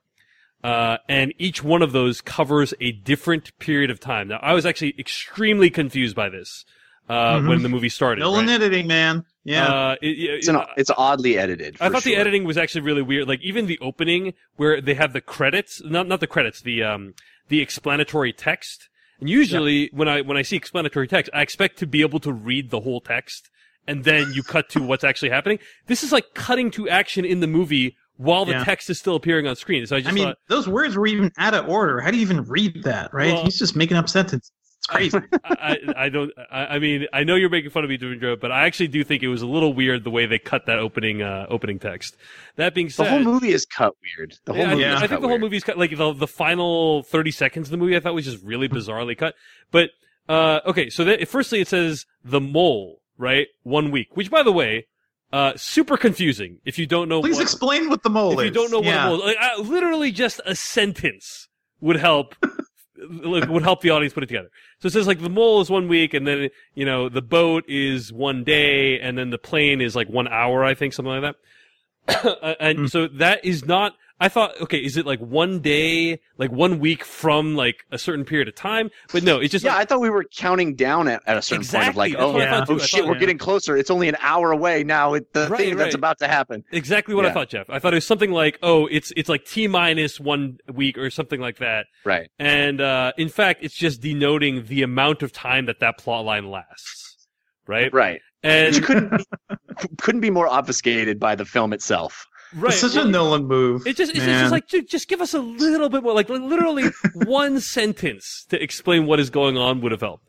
uh, 0.63 0.99
and 1.09 1.33
each 1.39 1.63
one 1.65 1.83
of 1.83 1.93
those 1.93 2.21
covers 2.21 2.75
a 2.81 2.93
different 2.93 3.57
period 3.59 3.91
of 3.91 3.99
time. 4.01 4.29
Now, 4.29 4.39
I 4.43 4.53
was 4.53 4.67
actually 4.67 4.95
extremely 4.99 5.71
confused 5.71 6.15
by 6.17 6.29
this 6.29 6.65
uh, 7.09 7.39
Mhm. 7.39 7.49
when 7.49 7.63
the 7.63 7.69
movie 7.69 7.89
started. 7.89 8.21
Nolan 8.21 8.47
right? 8.47 8.53
editing, 8.55 8.87
man. 8.87 9.25
Yeah. 9.43 9.67
Uh, 9.67 9.97
it- 10.01 10.07
it- 10.19 10.31
it's 10.39 10.49
an, 10.49 10.59
it's 10.77 10.91
oddly 10.97 11.37
edited. 11.39 11.77
I 11.81 11.89
for 11.89 11.95
thought 11.95 12.05
the 12.05 12.15
editing 12.15 12.45
was 12.45 12.57
actually 12.57 12.83
really 12.83 13.03
weird. 13.03 13.27
Like 13.27 13.41
even 13.43 13.67
the 13.67 13.79
opening 13.81 14.35
where 14.57 14.81
they 14.81 14.95
have 14.95 15.13
the 15.13 15.21
credits, 15.21 15.83
not 15.85 16.07
not 16.07 16.21
the 16.21 16.29
credits, 16.29 16.61
the 16.61 16.85
um 16.85 17.15
the 17.49 17.61
explanatory 17.61 18.33
text. 18.33 18.89
And 19.19 19.29
usually 19.29 19.89
when 19.93 20.09
I 20.09 20.21
when 20.21 20.37
I 20.37 20.43
see 20.43 20.55
explanatory 20.57 21.09
text, 21.09 21.31
I 21.35 21.43
expect 21.43 21.79
to 21.81 21.87
be 21.87 22.01
able 22.03 22.21
to 22.21 22.33
read 22.33 22.71
the 22.71 22.81
whole 22.81 23.01
text 23.01 23.51
and 23.89 24.05
then 24.05 24.33
you 24.33 24.45
cut 24.45 24.69
to 24.71 24.81
what's 24.83 25.03
actually 25.03 25.31
happening. 25.31 25.59
This 25.89 26.05
is 26.05 26.13
like 26.13 26.35
cutting 26.35 26.71
to 26.73 26.89
action 26.89 27.25
in 27.25 27.41
the 27.41 27.49
movie 27.49 27.97
while 28.21 28.45
the 28.45 28.53
Yeah. 28.53 28.64
text 28.64 28.91
is 28.91 28.99
still 28.99 29.16
appearing 29.16 29.47
on 29.47 29.57
screen. 29.57 29.87
So 29.87 29.97
I 29.97 30.01
just 30.01 30.11
I 30.11 30.12
mean, 30.12 30.25
thought 30.27 30.39
those 30.49 30.68
words 30.68 30.95
were 30.97 31.07
even 31.07 31.33
out 31.39 31.55
of 31.55 31.68
order. 31.68 32.01
How 32.01 32.11
do 32.11 32.16
you 32.18 32.23
even 32.23 32.45
read 32.45 32.83
that, 32.85 33.14
right? 33.14 33.33
Well- 33.33 33.45
He's 33.45 33.59
just 33.59 33.75
making 33.77 33.97
up 33.97 34.09
sentences. 34.09 34.53
It's 34.79 34.87
crazy. 34.87 35.18
I, 35.45 35.77
I 35.89 36.05
I 36.05 36.09
don't. 36.09 36.31
I, 36.51 36.66
I 36.77 36.79
mean, 36.79 37.07
I 37.12 37.23
know 37.25 37.35
you're 37.35 37.51
making 37.51 37.71
fun 37.71 37.85
of 37.85 37.91
me, 37.91 37.99
Devindra, 37.99 38.41
but 38.41 38.51
I 38.51 38.64
actually 38.64 38.89
do 38.89 39.05
think 39.05 39.23
it 39.23 39.29
was 39.29 39.43
a 39.43 39.47
little 39.47 39.75
weird 39.75 40.05
the 40.05 40.11
way 40.11 40.25
they 40.25 40.39
cut 40.39 40.64
that 40.66 40.79
opening 40.79 41.21
uh, 41.21 41.45
opening 41.51 41.79
text. 41.79 42.16
That 42.57 42.75
being 42.75 42.89
said, 42.89 43.05
The 43.07 43.11
whole 43.11 43.18
movie 43.21 43.53
is 43.53 43.66
cut 43.66 43.93
weird. 44.18 44.37
The 44.47 44.55
whole 44.55 44.62
yeah, 44.62 44.71
I, 44.71 44.75
movie 44.75 44.83
think- 44.85 44.91
is 44.91 44.97
I 44.97 45.01
cut 45.01 45.09
think 45.11 45.21
the 45.21 45.27
whole 45.29 45.29
weird. 45.35 45.41
movie's 45.43 45.64
cut 45.64 45.77
like 45.79 45.97
the 45.97 46.12
the 46.14 46.27
final 46.27 47.03
thirty 47.03 47.31
seconds 47.31 47.66
of 47.68 47.73
the 47.73 47.77
movie. 47.77 47.95
I 47.95 48.01
thought 48.01 48.14
was 48.14 48.25
just 48.25 48.43
really 48.43 48.68
bizarrely 48.71 49.16
cut. 49.18 49.35
But 49.71 49.91
uh, 50.31 50.61
okay, 50.66 50.89
so 50.89 51.05
that, 51.05 51.29
firstly 51.29 51.61
it 51.61 51.68
says 51.68 52.07
the 52.25 52.41
mole, 52.41 53.01
right? 53.18 53.49
One 53.64 53.91
week, 53.91 54.09
which 54.16 54.31
by 54.31 54.43
the 54.43 54.53
way, 54.53 54.87
uh, 55.33 55.53
super 55.57 55.97
confusing 55.97 56.59
if 56.64 56.78
you 56.78 56.87
don't 56.87 57.09
know. 57.09 57.20
Please 57.20 57.37
what, 57.37 57.43
explain 57.43 57.89
what 57.89 58.03
the 58.03 58.11
mole 58.11 58.33
if 58.33 58.39
is. 58.41 58.45
you 58.47 58.51
don't 58.51 58.70
know 58.70 58.83
yeah. 58.83 59.09
what 59.09 59.14
a 59.14 59.16
mole, 59.18 59.26
like, 59.26 59.37
uh, 59.41 59.62
literally 59.62 60.11
just 60.12 60.41
a 60.45 60.55
sentence 60.55 61.49
would 61.81 61.97
help. 61.97 62.35
like, 63.11 63.49
would 63.49 63.62
help 63.62 63.81
the 63.81 63.91
audience 63.91 64.12
put 64.12 64.22
it 64.22 64.26
together. 64.26 64.51
So 64.81 64.87
it 64.89 64.93
says 64.93 65.07
like 65.07 65.20
the 65.20 65.31
mole 65.31 65.61
is 65.61 65.70
one 65.70 65.89
week, 65.89 66.12
and 66.14 66.26
then 66.26 66.51
you 66.74 66.85
know 66.85 67.09
the 67.09 67.22
boat 67.22 67.64
is 67.68 68.12
one 68.12 68.45
day, 68.45 68.99
and 69.01 69.16
then 69.16 69.31
the 69.31 69.39
plane 69.39 69.81
is 69.81 69.97
like 69.97 70.09
one 70.09 70.28
hour, 70.28 70.64
I 70.64 70.74
think, 70.74 70.93
something 70.93 71.12
like 71.12 71.22
that. 71.22 71.37
Uh, 72.43 72.55
and 72.59 72.78
Hmm. 72.78 72.87
so 72.87 73.07
that 73.07 73.45
is 73.45 73.64
not. 73.66 73.95
I 74.23 74.29
thought, 74.29 74.61
okay, 74.61 74.77
is 74.79 74.99
it 74.99 75.07
like 75.07 75.18
one 75.21 75.61
day, 75.61 76.21
like 76.37 76.53
one 76.53 76.79
week 76.79 77.05
from 77.05 77.55
like 77.57 77.85
a 77.91 77.99
certain 77.99 78.25
period 78.27 78.49
of 78.49 78.55
time? 78.55 78.91
But 79.12 79.23
no, 79.23 79.39
it's 79.41 79.51
just 79.51 79.64
Yeah, 79.64 79.73
like, 79.73 79.81
I 79.81 79.85
thought 79.87 80.01
we 80.03 80.11
were 80.11 80.25
counting 80.37 80.75
down 80.75 81.09
at, 81.09 81.23
at 81.27 81.39
a 81.39 81.43
certain 81.43 81.64
point 81.66 81.89
of 81.89 81.97
like, 81.97 82.12
Exactly, 82.12 82.16
oh, 82.16 82.39
thought 82.39 82.71
oh 82.71 82.79
shit, 82.79 83.01
thought- 83.01 83.09
we're 83.09 83.14
yeah. 83.14 83.21
getting 83.21 83.39
closer. 83.39 83.77
It's 83.79 83.91
only 83.91 84.09
an 84.09 84.16
hour 84.21 84.53
away 84.53 84.85
now. 84.85 85.14
It, 85.14 85.33
the 85.33 85.49
Right, 85.49 85.59
thing 85.59 85.77
that's 85.77 85.95
about 85.95 86.18
to 86.18 86.29
happen. 86.29 86.64
exactly 86.71 87.14
what 87.14 87.25
I 87.25 87.33
thought, 87.33 87.49
Jeff. 87.49 87.71
I 87.71 87.79
thought 87.79 87.95
it 87.95 87.97
was 87.97 88.07
something 88.07 88.31
like, 88.31 88.59
oh, 88.62 88.87
it's 88.91 89.11
it's 89.16 89.29
like 89.31 89.45
t 89.47 89.66
minus 89.68 90.21
one 90.21 90.59
week 90.73 90.99
or 90.99 91.09
something 91.11 91.41
like 91.41 91.57
that. 91.59 91.87
Right. 92.05 92.29
And 92.39 92.81
uh, 92.81 93.12
in 93.16 93.31
fact, 93.31 93.64
it's 93.64 93.75
just 93.75 94.03
denoting 94.03 94.66
the 94.66 94.83
amount 94.83 95.23
of 95.23 95.33
time 95.33 95.64
that 95.66 95.81
that 95.81 95.97
plot 95.99 96.25
line 96.27 96.51
lasts, 96.51 97.27
right? 97.66 97.93
Right. 97.93 98.21
And 98.43 98.75
Which 98.75 98.85
couldn't 98.85 99.16
be, 99.16 99.25
couldn't 99.99 100.21
be 100.21 100.31
more 100.31 100.47
obfuscated 100.49 101.18
by 101.21 101.35
the 101.35 101.45
film 101.45 101.73
itself. 101.73 102.27
Right, 102.55 102.72
It's 102.72 102.80
such 102.80 102.94
well, 102.96 103.07
a 103.07 103.11
Nolan 103.11 103.46
move. 103.46 103.86
It 103.86 103.96
just, 103.96 104.11
it's 104.11 104.20
man. 104.26 104.40
just 104.42 104.53
like, 104.53 104.66
ju- 104.68 104.82
just 104.82 105.09
give 105.09 105.20
us 105.20 105.34
a 105.34 105.40
little 105.40 105.88
bit 105.88 106.03
more, 106.03 106.14
like 106.14 106.28
literally 106.28 106.90
one 107.14 107.61
sentence 107.61 108.46
to 108.51 108.62
explain 108.62 109.07
what 109.07 109.20
is 109.20 109.30
going 109.30 109.57
on 109.57 109.80
would 109.80 109.92
have 109.92 110.01
helped. 110.01 110.26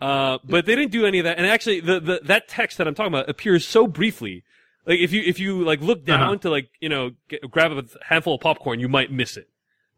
Uh, 0.00 0.38
but 0.44 0.66
they 0.66 0.74
didn't 0.74 0.90
do 0.92 1.06
any 1.06 1.18
of 1.20 1.24
that. 1.24 1.38
And 1.38 1.46
actually, 1.46 1.80
the, 1.80 2.00
the, 2.00 2.20
that 2.24 2.48
text 2.48 2.78
that 2.78 2.86
I'm 2.88 2.94
talking 2.94 3.12
about 3.14 3.28
appears 3.28 3.66
so 3.66 3.86
briefly. 3.86 4.42
Like, 4.86 4.98
if 4.98 5.12
you, 5.12 5.22
if 5.24 5.38
you, 5.38 5.64
like, 5.64 5.80
look 5.80 6.04
down 6.04 6.20
Uh-huh. 6.22 6.36
to, 6.36 6.50
like, 6.50 6.68
you 6.80 6.88
know, 6.88 7.12
get, 7.28 7.48
grab 7.50 7.72
a 7.72 7.84
handful 8.04 8.34
of 8.34 8.40
popcorn, 8.40 8.80
you 8.80 8.88
might 8.88 9.10
miss 9.10 9.36
it. 9.36 9.48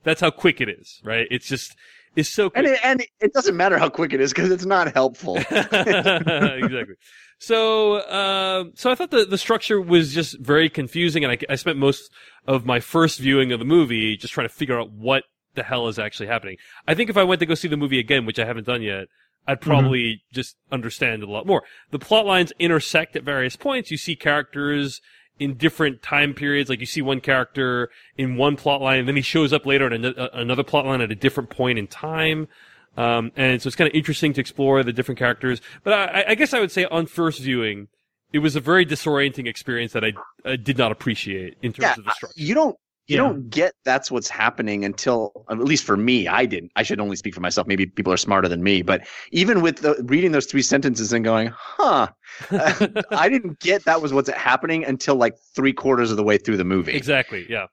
That's 0.04 0.20
how 0.20 0.30
quick 0.30 0.60
it 0.60 0.68
is, 0.68 1.00
right? 1.02 1.26
It's 1.30 1.48
just, 1.48 1.74
it's 2.14 2.28
so 2.28 2.50
quick. 2.50 2.64
And 2.64 2.74
it, 2.74 2.80
and 2.84 3.06
it 3.20 3.32
doesn't 3.32 3.56
matter 3.56 3.78
how 3.78 3.88
quick 3.88 4.12
it 4.12 4.20
is 4.20 4.32
because 4.32 4.50
it's 4.52 4.64
not 4.64 4.94
helpful. 4.94 5.36
exactly. 5.50 6.94
So, 7.39 7.97
uh, 7.97 8.64
so 8.74 8.91
I 8.91 8.95
thought 8.95 9.11
the, 9.11 9.26
the 9.26 9.39
structure 9.39 9.80
was 9.80 10.14
just 10.14 10.39
very 10.39 10.70
confusing, 10.70 11.22
and 11.22 11.32
I, 11.32 11.39
I 11.51 11.57
spent 11.57 11.78
most 11.78 12.11
of 12.47 12.64
my 12.64 12.80
first 12.80 13.18
viewing 13.18 13.53
of 13.53 13.59
the 13.59 13.64
movie 13.64 14.16
just 14.16 14.32
trying 14.32 14.49
to 14.49 14.55
figure 14.55 14.80
out 14.80 14.91
what 14.91 15.24
the 15.55 15.62
hell 15.62 15.89
is 15.89 15.99
actually 15.99 16.28
happening. 16.28 16.57
I 16.87 16.95
think 16.95 17.11
if 17.11 17.16
I 17.16 17.24
went 17.24 17.41
to 17.41 17.47
go 17.47 17.55
see 17.55 17.68
the 17.68 17.76
movie 17.76 17.99
again, 17.99 18.24
which 18.24 18.39
I 18.39 18.47
haven't 18.47 18.66
done 18.66 18.82
yet, 18.82 19.09
I'd 19.47 19.61
probably 19.61 20.22
just 20.32 20.57
understand 20.72 21.22
it 21.22 21.28
a 21.28 21.32
lot 21.32 21.47
more. 21.47 21.62
The 21.91 21.99
plot 21.99 22.26
lines 22.26 22.53
intersect 22.59 23.16
at 23.16 23.22
various 23.22 23.57
points. 23.57 23.91
You 23.91 23.97
see 23.97 24.16
characters 24.16 25.01
in 25.39 25.57
different 25.57 26.03
time 26.03 26.34
periods. 26.34 26.68
Like 26.68 26.80
you 26.80 26.87
see 26.87 27.03
one 27.03 27.20
character 27.20 27.91
in 28.16 28.37
one 28.37 28.57
plot 28.57 28.80
line, 28.80 29.01
and 29.01 29.09
then 29.09 29.16
he 29.16 29.22
shows 29.22 29.53
up 29.53 29.66
later 29.66 29.87
in 29.87 30.05
ano- 30.05 30.30
another 30.32 30.64
plot 30.64 30.87
line 30.87 31.01
at 31.01 31.12
a 31.12 31.14
different 31.14 31.51
point 31.51 31.78
in 31.78 31.87
time. 31.87 32.49
Um, 32.97 33.32
and 33.36 33.61
so 33.61 33.66
it's 33.68 33.76
kind 33.76 33.88
of 33.88 33.94
interesting 33.94 34.32
to 34.34 34.40
explore 34.40 34.82
the 34.82 34.92
different 34.92 35.18
characters. 35.18 35.61
But 35.84 35.92
I, 35.92 36.24
I 36.28 36.34
guess 36.34 36.55
I 36.55 36.61
would 36.61 36.70
say 36.72 36.84
on 36.86 37.07
first 37.07 37.40
viewing, 37.40 37.88
it 38.32 38.40
was 38.40 38.57
a 38.57 38.61
very 38.61 38.84
disorienting 38.86 39.47
experience 39.47 39.92
that 39.92 40.05
I, 40.05 40.12
I 40.44 40.57
did 40.57 40.78
not 40.78 40.92
appreciate 40.92 41.57
in 41.62 41.72
terms 41.72 41.82
yeah, 41.84 41.94
of 41.99 42.05
the 42.05 42.11
structure. 42.12 42.34
you 42.36 42.55
don't 42.55 42.76
you 43.09 43.16
Yeah. 43.16 43.22
don't 43.22 43.49
get 43.51 43.72
that's 43.84 44.11
what's 44.11 44.28
happening 44.28 44.84
until 44.84 45.44
at 45.49 45.59
least 45.59 45.84
for 45.84 45.97
me 45.97 46.26
I 46.26 46.44
didn't. 46.44 46.72
I 46.74 46.82
should 46.82 46.99
only 47.01 47.14
speak 47.14 47.34
for 47.34 47.40
myself. 47.40 47.66
Maybe 47.68 47.86
people 47.86 48.12
are 48.12 48.16
smarter 48.16 48.49
than 48.49 48.64
me, 48.64 48.82
but 48.82 49.07
even 49.30 49.61
with 49.62 49.76
the, 49.78 49.94
reading 50.07 50.32
those 50.32 50.47
three 50.47 50.62
sentences 50.62 51.12
and 51.12 51.24
going, 51.24 51.53
"Huh." 51.55 52.09
I 52.51 53.28
didn't 53.28 53.61
get 53.61 53.84
that 53.84 54.03
was 54.03 54.12
what's 54.12 54.28
happening 54.30 54.84
until 54.84 55.14
like 55.14 55.34
3 55.55 55.72
quarters 55.72 56.11
of 56.11 56.16
the 56.16 56.24
way 56.24 56.36
through 56.36 56.57
the 56.57 56.64
movie. 56.64 56.92
Exactly. 56.94 57.47
Yeah. 57.49 57.66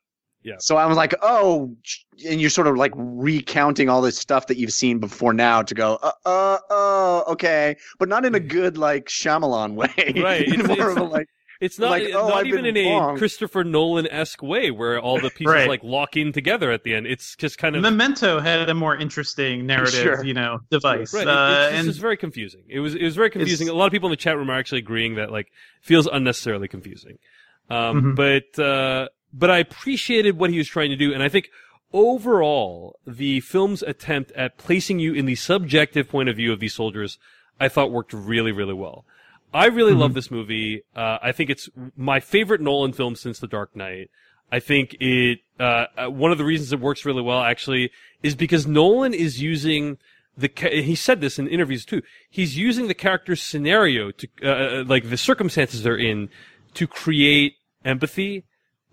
So 0.60 0.78
I 0.78 0.86
was 0.86 0.98
like, 0.98 1.14
"Oh," 1.22 1.76
and 2.28 2.40
you're 2.42 2.50
sort 2.50 2.68
of 2.68 2.76
like 2.78 2.92
recounting 2.96 3.90
all 3.90 4.02
this 4.02 4.18
stuff 4.18 4.48
that 4.48 4.58
you've 4.58 4.74
seen 4.74 5.00
before 5.00 5.34
now 5.34 5.62
to 5.64 5.74
go, 5.74 5.98
"Uh, 6.02 6.12
uh, 6.26 6.58
uh, 6.70 7.24
okay," 7.32 7.78
but 8.00 8.10
not 8.10 8.26
in 8.26 8.36
a 8.36 8.40
good 8.40 8.78
like 8.78 9.06
Shyamalan 9.08 9.74
way. 9.82 10.22
Right, 10.22 10.48
In 10.48 10.54
it's- 10.62 10.68
more 10.68 10.78
it's- 10.78 10.92
of 10.92 10.98
a 10.98 11.04
like 11.04 11.28
It's 11.62 11.80
not 11.80 11.92
Like, 11.92 12.10
oh, 12.14 12.28
not 12.28 12.34
I've 12.40 12.48
even 12.48 12.64
been 12.66 12.76
in 12.76 12.88
a. 12.92 13.18
Christopher 13.18 13.64
Nolan 13.64 14.06
esque 14.08 14.44
way 14.44 14.70
where 14.70 15.00
all 15.00 15.22
the 15.22 15.30
pieces 15.30 15.54
Right. 15.54 15.70
like 15.70 15.82
lock 15.82 16.18
in 16.18 16.34
together 16.34 16.72
at 16.72 16.84
the 16.84 16.94
end. 16.94 17.08
It's 17.08 17.38
just 17.38 17.58
kind 17.58 17.78
of 17.78 17.82
Memento 17.82 18.42
had 18.42 18.70
a 18.70 18.74
more 18.74 18.98
interesting 18.98 19.66
narrative, 19.66 19.94
Sure. 19.94 20.26
you 20.26 20.34
know, 20.34 20.60
device. 20.70 21.14
Right. 21.14 21.26
Uh, 21.26 21.32
it, 21.32 21.66
it's 21.70 21.80
and 21.80 21.88
just 21.88 22.02
very 22.02 22.18
confusing. 22.18 22.64
It 22.68 22.82
was 22.82 22.96
it 22.96 23.04
was 23.04 23.16
very 23.16 23.30
confusing. 23.30 23.70
A 23.70 23.74
lot 23.74 23.86
of 23.86 23.94
people 23.94 24.10
in 24.10 24.12
the 24.12 24.18
chat 24.18 24.36
room 24.36 24.50
are 24.52 24.60
actually 24.60 24.80
agreeing 24.80 25.16
that 25.16 25.32
like 25.32 25.48
feels 25.82 26.06
unnecessarily 26.06 26.68
confusing. 26.68 27.18
Um, 27.70 28.02
Mhm. 28.02 28.16
but 28.18 28.62
uh, 28.62 29.08
but 29.34 29.50
I 29.50 29.58
appreciated 29.58 30.38
what 30.38 30.52
he 30.52 30.58
was 30.58 30.68
trying 30.68 30.92
to 30.92 30.96
do, 30.96 31.14
and 31.14 31.24
I 31.24 31.30
think 31.30 31.50
overall 31.92 33.00
the 33.06 33.40
film's 33.42 33.84
attempt 33.84 34.32
at 34.32 34.58
placing 34.58 35.00
you 35.00 35.14
in 35.14 35.26
the 35.26 35.36
subjective 35.36 36.08
point 36.10 36.30
of 36.30 36.36
view 36.36 36.52
of 36.54 36.60
these 36.60 36.74
soldiers, 36.74 37.18
I 37.60 37.70
thought 37.70 37.92
worked 37.92 38.14
really 38.14 38.52
really 38.52 38.74
well. 38.74 39.06
I 39.54 39.68
really 39.68 39.94
Mhm. 39.94 40.00
love 40.00 40.14
this 40.16 40.32
movie. 40.32 40.82
Uh, 40.96 41.20
I 41.22 41.32
think 41.32 41.50
it's 41.52 41.70
my 41.96 42.20
favorite 42.20 42.62
Nolan 42.62 42.94
film 42.94 43.16
since 43.16 43.40
The 43.40 43.48
Dark 43.48 43.76
Knight. 43.76 44.10
I 44.52 44.60
think 44.60 44.96
it, 45.00 45.40
uh, 45.60 45.86
uh, 45.96 46.08
one 46.10 46.32
of 46.32 46.38
the 46.38 46.44
reasons 46.44 46.74
it 46.74 46.80
works 46.80 47.06
really 47.06 47.22
well 47.22 47.42
actually 47.42 47.92
is 48.24 48.36
because 48.36 48.66
Nolan 48.66 49.14
is 49.14 49.42
using 49.42 49.98
the, 50.36 50.50
he 50.72 50.96
said 50.96 51.22
this 51.22 51.38
in 51.38 51.48
interviews 51.48 51.86
too. 51.86 52.02
He's 52.30 52.58
using 52.58 52.88
the 52.88 52.96
character's 52.96 53.44
scenario 53.44 54.10
to, 54.10 54.28
uh, 54.44 54.48
uh, 54.48 54.84
like 54.88 55.10
the 55.10 55.18
circumstances 55.18 55.84
they're 55.84 55.96
in 55.96 56.30
to 56.74 56.88
create 56.88 57.58
empathy, 57.86 58.44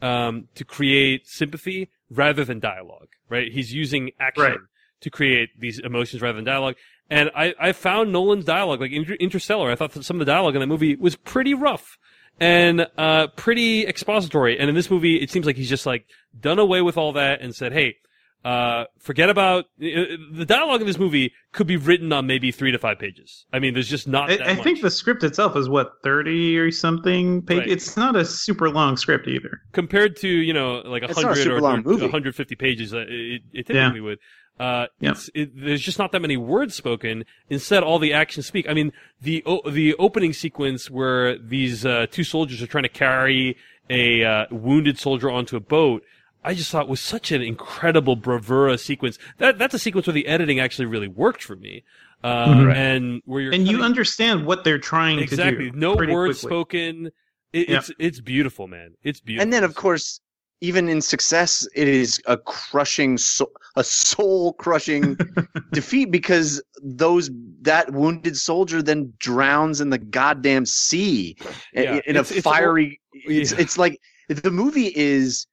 um, 0.02 0.48
to 0.54 0.64
create 0.64 1.26
sympathy 1.26 1.90
rather 2.10 2.44
than 2.44 2.58
dialogue, 2.60 3.08
right? 3.28 3.52
He's 3.52 3.72
using 3.72 4.10
action 4.18 4.44
Right. 4.44 4.58
to 5.02 5.10
create 5.10 5.50
these 5.58 5.78
emotions 5.78 6.22
rather 6.22 6.36
than 6.36 6.44
dialogue. 6.44 6.76
And 7.08 7.30
I, 7.34 7.54
I 7.60 7.72
found 7.72 8.12
Nolan's 8.12 8.44
dialogue, 8.44 8.80
like 8.80 8.92
Inter- 8.92 9.14
Interstellar, 9.14 9.70
I 9.70 9.74
thought 9.74 9.92
that 9.92 10.04
some 10.04 10.16
of 10.20 10.26
the 10.26 10.30
dialogue 10.32 10.54
in 10.54 10.60
that 10.60 10.66
movie 10.66 10.94
was 10.96 11.16
pretty 11.16 11.54
rough 11.54 11.98
and, 12.38 12.86
uh, 12.96 13.26
pretty 13.36 13.86
expository. 13.86 14.58
And 14.58 14.68
in 14.68 14.74
this 14.74 14.90
movie, 14.90 15.16
it 15.16 15.30
seems 15.30 15.44
like 15.46 15.56
he's 15.56 15.68
just 15.68 15.86
like 15.86 16.06
done 16.38 16.58
away 16.58 16.82
with 16.82 16.96
all 16.96 17.12
that 17.14 17.40
and 17.40 17.54
said, 17.54 17.72
hey, 17.72 17.96
uh, 18.44 18.84
forget 18.98 19.28
about 19.28 19.64
uh, 19.82 19.86
the 20.32 20.44
dialogue 20.46 20.80
in 20.80 20.86
this 20.86 20.98
movie 20.98 21.32
could 21.52 21.66
be 21.66 21.76
written 21.76 22.12
on 22.12 22.26
maybe 22.26 22.50
three 22.50 22.70
to 22.72 22.78
five 22.78 22.98
pages. 22.98 23.44
I 23.52 23.58
mean, 23.58 23.74
there's 23.74 23.88
just 23.88 24.08
not 24.08 24.28
that 24.28 24.40
I, 24.40 24.50
I 24.50 24.54
much. 24.54 24.64
think 24.64 24.80
the 24.80 24.90
script 24.90 25.22
itself 25.24 25.56
is 25.56 25.68
what 25.68 25.92
thirty 26.02 26.56
or 26.56 26.70
something. 26.70 27.42
Page. 27.42 27.58
Right. 27.58 27.68
It's 27.68 27.96
not 27.96 28.16
a 28.16 28.24
super 28.24 28.70
long 28.70 28.96
script 28.96 29.28
either. 29.28 29.60
compared 29.72 30.16
to 30.16 30.28
you 30.28 30.52
know 30.54 30.76
like 30.84 31.02
a 31.02 31.06
It's 31.10 31.16
not 31.16 31.24
a 31.24 31.28
hundred 31.38 31.52
or, 31.52 31.60
long 31.60 31.80
or 31.80 31.82
movie. 31.82 32.02
150 32.02 32.54
pages, 32.56 32.94
uh, 32.94 33.04
it, 33.08 33.42
it 33.52 33.68
Yeah. 33.68 33.92
would. 34.00 34.18
Uh, 34.58 34.86
Yeah. 35.00 35.12
it's, 35.12 35.30
it, 35.34 35.50
there's 35.54 35.80
just 35.80 35.98
not 35.98 36.12
that 36.12 36.20
many 36.20 36.36
words 36.36 36.74
spoken. 36.74 37.24
Instead, 37.48 37.82
all 37.82 37.98
the 37.98 38.12
actions 38.12 38.46
speak. 38.46 38.68
I 38.68 38.74
mean, 38.74 38.92
the 39.20 39.42
o- 39.46 39.68
the 39.70 39.94
opening 39.96 40.32
sequence 40.34 40.90
where 40.90 41.38
these 41.38 41.84
uh, 41.86 42.06
two 42.10 42.24
soldiers 42.24 42.60
are 42.62 42.66
trying 42.66 42.82
to 42.84 42.88
carry 42.90 43.56
a 43.88 44.22
uh, 44.24 44.46
wounded 44.50 44.98
soldier 44.98 45.30
onto 45.30 45.56
a 45.56 45.60
boat. 45.60 46.02
I 46.42 46.54
just 46.54 46.70
thought 46.70 46.84
it 46.84 46.88
was 46.88 47.00
such 47.00 47.32
an 47.32 47.42
incredible 47.42 48.16
bravura 48.16 48.78
sequence. 48.78 49.18
That 49.38 49.58
that's 49.58 49.74
a 49.74 49.78
sequence 49.78 50.06
where 50.06 50.14
the 50.14 50.26
editing 50.26 50.58
actually 50.58 50.86
really 50.86 51.08
worked 51.08 51.42
for 51.42 51.56
me. 51.56 51.84
Uh, 52.22 52.48
Mhm. 52.48 52.74
and 52.74 53.22
where 53.24 53.40
you're 53.40 53.52
And 53.54 53.66
you 53.66 53.82
understand 53.82 54.44
what 54.44 54.62
they're 54.64 54.78
trying 54.78 55.18
exactly 55.20 55.52
to 55.52 55.58
do. 55.60 55.66
Exactly. 55.68 55.80
No 55.80 56.14
words 56.14 56.40
quickly. 56.40 56.48
spoken. 56.50 57.10
It, 57.52 57.68
Yeah. 57.68 57.78
It's 57.78 57.90
it's 57.98 58.20
beautiful, 58.20 58.68
man. 58.68 58.94
It's 59.02 59.20
beautiful. 59.20 59.42
And 59.42 59.52
then, 59.52 59.64
of 59.64 59.74
course, 59.74 60.20
even 60.62 60.88
in 60.90 61.00
success, 61.00 61.66
it 61.74 61.88
is 61.88 62.20
a 62.26 62.36
crushing, 62.36 63.16
so- 63.16 63.50
a 63.76 63.82
soul 63.84 64.52
crushing 64.54 65.16
defeat 65.72 66.10
because 66.10 66.62
those 66.82 67.30
that 67.62 67.90
wounded 67.94 68.36
soldier 68.36 68.82
then 68.82 69.12
drowns 69.18 69.80
in 69.80 69.88
the 69.88 69.98
goddamn 69.98 70.66
sea 70.66 71.36
in- 71.72 71.82
Yeah, 71.84 71.94
in, 72.06 72.16
it's- 72.16 72.30
a 72.30 72.34
it's 72.36 72.42
fiery. 72.44 73.00
It's, 73.14 73.52
yeah. 73.52 73.58
it's 73.60 73.78
like 73.78 73.98
the 74.28 74.50
movie 74.50 74.92
is, 74.94 75.46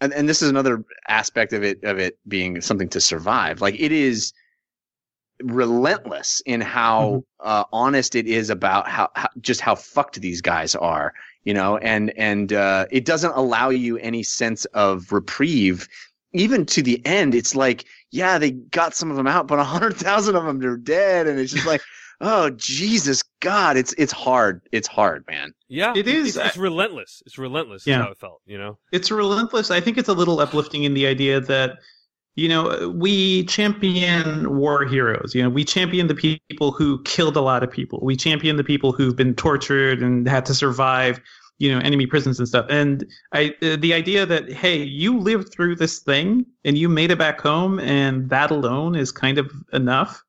and, 0.00 0.12
and 0.12 0.28
this 0.28 0.42
is 0.42 0.48
another 0.48 0.84
aspect 1.08 1.52
of 1.52 1.62
it 1.62 1.82
of 1.84 1.98
it 1.98 2.18
being 2.26 2.60
something 2.60 2.88
to 2.90 3.00
survive. 3.00 3.60
Like 3.60 3.78
it 3.78 3.92
is 3.92 4.32
relentless 5.40 6.42
in 6.46 6.60
how 6.60 7.24
uh, 7.40 7.64
honest 7.72 8.16
it 8.16 8.26
is 8.26 8.50
about 8.50 8.88
how, 8.88 9.08
how 9.14 9.28
just 9.40 9.60
how 9.60 9.74
fucked 9.74 10.20
these 10.20 10.40
guys 10.40 10.74
are 10.74 11.14
you 11.48 11.54
know? 11.54 11.78
And 11.78 12.10
and 12.18 12.52
uh, 12.52 12.84
it 12.90 13.06
doesn't 13.06 13.32
allow 13.34 13.70
you 13.70 13.96
any 13.96 14.22
sense 14.22 14.66
of 14.66 15.10
reprieve. 15.12 15.88
Even 16.34 16.66
to 16.66 16.82
the 16.82 17.00
end 17.06 17.34
it's 17.34 17.54
like 17.54 17.86
yeah 18.10 18.36
they 18.36 18.50
got 18.50 18.94
some 18.94 19.10
of 19.10 19.16
them 19.16 19.26
out 19.26 19.46
but 19.46 19.58
a 19.58 19.64
hundred 19.64 19.96
thousand 19.96 20.36
of 20.36 20.44
them 20.44 20.60
are 20.62 20.76
dead. 20.76 21.26
And 21.26 21.40
it's 21.40 21.52
just 21.52 21.66
like 21.66 21.80
oh 22.20 22.50
jesus 22.50 23.22
god 23.40 23.76
it's 23.76 23.92
it's 23.98 24.12
hard 24.12 24.60
it's 24.72 24.88
hard 24.88 25.24
man 25.28 25.52
Yeah, 25.68 25.92
It 25.96 26.08
is, 26.08 26.36
It's, 26.36 26.46
it's 26.46 26.56
relentless. 26.56 27.22
It's 27.26 27.38
relentless. 27.38 27.86
Yeah. 27.86 28.00
Is 28.00 28.04
how 28.04 28.10
it 28.12 28.18
felt. 28.18 28.42
You 28.46 28.58
know. 28.58 28.78
it's 28.92 29.10
relentless. 29.10 29.70
I 29.70 29.80
think 29.80 29.98
it's 29.98 30.08
a 30.08 30.14
little 30.14 30.40
uplifting 30.40 30.84
in 30.84 30.94
the 30.94 31.06
idea 31.06 31.40
that, 31.40 31.78
you 32.36 32.48
know, 32.48 32.88
we 32.96 33.44
champion 33.44 34.56
war 34.56 34.84
heroes. 34.86 35.34
You 35.34 35.42
know, 35.42 35.50
we 35.50 35.64
champion 35.64 36.06
the 36.06 36.14
people 36.14 36.72
who 36.72 37.02
killed 37.02 37.36
a 37.36 37.40
lot 37.40 37.62
of 37.62 37.70
people. 37.70 38.00
We 38.02 38.16
champion 38.16 38.56
the 38.56 38.64
people 38.64 38.92
who've 38.92 39.16
been 39.16 39.34
tortured 39.34 40.02
and 40.02 40.26
had 40.28 40.46
to 40.46 40.54
survive, 40.54 41.20
you 41.58 41.70
know, 41.72 41.80
enemy 41.80 42.06
prisons 42.06 42.38
and 42.38 42.48
stuff. 42.48 42.66
And 42.70 43.04
I, 43.32 43.54
uh, 43.62 43.76
the 43.76 43.92
idea 43.92 44.24
that 44.26 44.50
hey, 44.52 44.82
you 44.82 45.18
lived 45.18 45.52
through 45.52 45.76
this 45.76 45.98
thing 46.00 46.46
and 46.64 46.78
you 46.78 46.88
made 46.88 47.10
it 47.10 47.18
back 47.18 47.40
home, 47.40 47.78
and 47.80 48.30
that 48.30 48.50
alone 48.50 48.94
is 48.94 49.12
kind 49.12 49.38
of 49.38 49.50
enough 49.72 50.22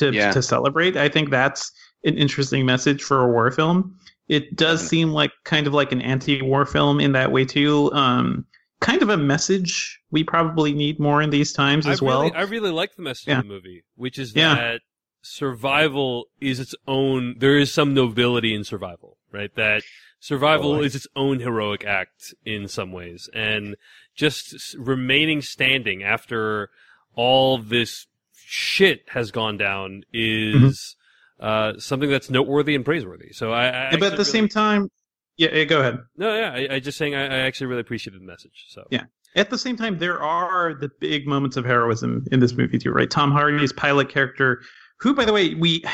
to 0.00 0.12
Yeah. 0.12 0.32
to 0.32 0.42
celebrate. 0.42 0.96
I 0.96 1.08
think 1.08 1.30
that's 1.30 1.70
an 2.04 2.16
interesting 2.18 2.66
message 2.66 3.02
for 3.02 3.20
a 3.22 3.28
war 3.28 3.50
film. 3.50 3.96
It 4.28 4.56
does 4.56 4.86
seem 4.86 5.10
like 5.10 5.32
kind 5.44 5.66
of 5.66 5.72
like 5.74 5.92
an 5.92 6.00
anti-war 6.02 6.64
film 6.66 7.00
in 7.00 7.12
that 7.12 7.32
way 7.32 7.44
too. 7.44 7.90
Um, 7.92 8.44
kind 8.80 9.02
of 9.02 9.08
a 9.10 9.16
message 9.16 9.98
we 10.10 10.24
probably 10.24 10.72
need 10.72 10.98
more 10.98 11.20
in 11.20 11.30
these 11.30 11.52
times 11.52 11.86
as 11.86 12.00
I 12.00 12.04
well. 12.04 12.30
I 12.34 12.42
really 12.42 12.70
like 12.70 12.94
the 12.96 13.02
message 13.02 13.28
Yeah. 13.28 13.38
of 13.38 13.44
the 13.44 13.48
movie, 13.48 13.82
which 13.96 14.18
is 14.18 14.34
Yeah. 14.34 14.54
that 14.54 14.80
survival 15.22 16.26
is 16.40 16.60
its 16.60 16.74
own. 16.86 17.36
There 17.38 17.58
is 17.58 17.72
some 17.72 17.92
nobility 17.94 18.54
in 18.54 18.64
survival, 18.64 19.18
right? 19.32 19.54
That 19.56 19.82
survival 20.18 20.70
Totally. 20.72 20.86
is 20.86 20.94
its 20.96 21.06
own 21.16 21.40
heroic 21.40 21.84
act 21.84 22.34
in 22.44 22.68
some 22.68 22.92
ways, 22.92 23.28
and 23.34 23.76
just 24.14 24.74
remaining 24.78 25.42
standing 25.42 26.02
after 26.02 26.70
all 27.14 27.58
this 27.58 28.06
shit 28.52 29.02
has 29.08 29.30
gone 29.30 29.56
down 29.56 30.02
is 30.12 30.96
uh, 31.38 31.74
something 31.78 32.10
that's 32.10 32.28
noteworthy 32.30 32.74
and 32.74 32.84
praiseworthy. 32.84 33.32
So 33.32 33.52
I, 33.52 33.88
I 33.88 33.90
but 33.92 34.02
at 34.02 34.10
the 34.10 34.16
really- 34.18 34.24
same 34.24 34.48
time, 34.48 34.88
yeah, 35.36 35.54
yeah, 35.54 35.64
go 35.64 35.78
ahead. 35.80 35.98
no, 36.16 36.34
yeah, 36.36 36.50
I, 36.52 36.74
I 36.74 36.80
just 36.80 36.98
saying 36.98 37.14
I, 37.14 37.24
I 37.26 37.38
actually 37.46 37.68
really 37.68 37.80
appreciated 37.80 38.20
the 38.20 38.26
message. 38.26 38.64
So 38.68 38.84
Yeah. 38.90 39.04
At 39.36 39.48
the 39.50 39.56
same 39.56 39.76
time, 39.76 39.98
there 39.98 40.20
are 40.20 40.74
the 40.74 40.90
big 40.98 41.28
moments 41.28 41.56
of 41.56 41.64
heroism 41.64 42.24
in 42.32 42.40
this 42.40 42.52
movie 42.54 42.78
too, 42.78 42.90
right? 42.90 43.08
Tom 43.08 43.30
Hardy's 43.30 43.72
pilot 43.72 44.08
character, 44.08 44.60
who, 44.98 45.14
by 45.14 45.24
the 45.24 45.32
way, 45.32 45.54
we 45.54 45.84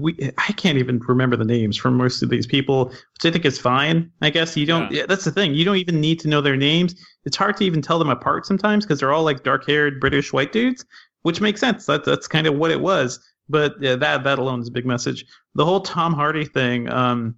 we 0.00 0.16
I 0.38 0.52
can't 0.52 0.78
even 0.78 0.98
remember 1.06 1.36
the 1.36 1.44
names 1.44 1.76
from 1.76 1.98
most 1.98 2.22
of 2.22 2.30
these 2.30 2.46
people, 2.46 2.86
which 2.86 3.24
I 3.26 3.30
think 3.30 3.44
is 3.44 3.58
fine. 3.58 4.10
I 4.22 4.30
guess 4.30 4.56
you 4.56 4.64
don't. 4.64 4.90
Yeah. 4.90 5.04
that's 5.06 5.24
the 5.26 5.30
thing. 5.30 5.52
You 5.54 5.66
don't 5.66 5.76
even 5.76 6.00
need 6.00 6.18
to 6.20 6.28
know 6.28 6.40
their 6.40 6.56
names. 6.56 6.94
It's 7.26 7.36
hard 7.36 7.58
to 7.58 7.64
even 7.64 7.82
tell 7.82 7.98
them 7.98 8.08
apart 8.08 8.46
sometimes 8.46 8.86
because 8.86 9.00
they're 9.00 9.12
all 9.12 9.22
like 9.22 9.42
dark-haired 9.44 10.00
British 10.00 10.32
white 10.32 10.50
dudes, 10.52 10.82
which 11.22 11.40
makes 11.40 11.60
sense. 11.60 11.86
That 11.86 12.04
that's 12.04 12.26
kind 12.26 12.46
of 12.46 12.54
what 12.56 12.70
it 12.70 12.80
was. 12.80 13.18
But 13.48 13.74
yeah, 13.80 13.96
that 13.96 14.24
that 14.24 14.38
alone 14.38 14.60
is 14.60 14.68
a 14.68 14.72
big 14.72 14.86
message. 14.86 15.24
The 15.54 15.64
whole 15.64 15.80
Tom 15.80 16.12
Hardy 16.12 16.44
thing, 16.44 16.90
um, 16.90 17.34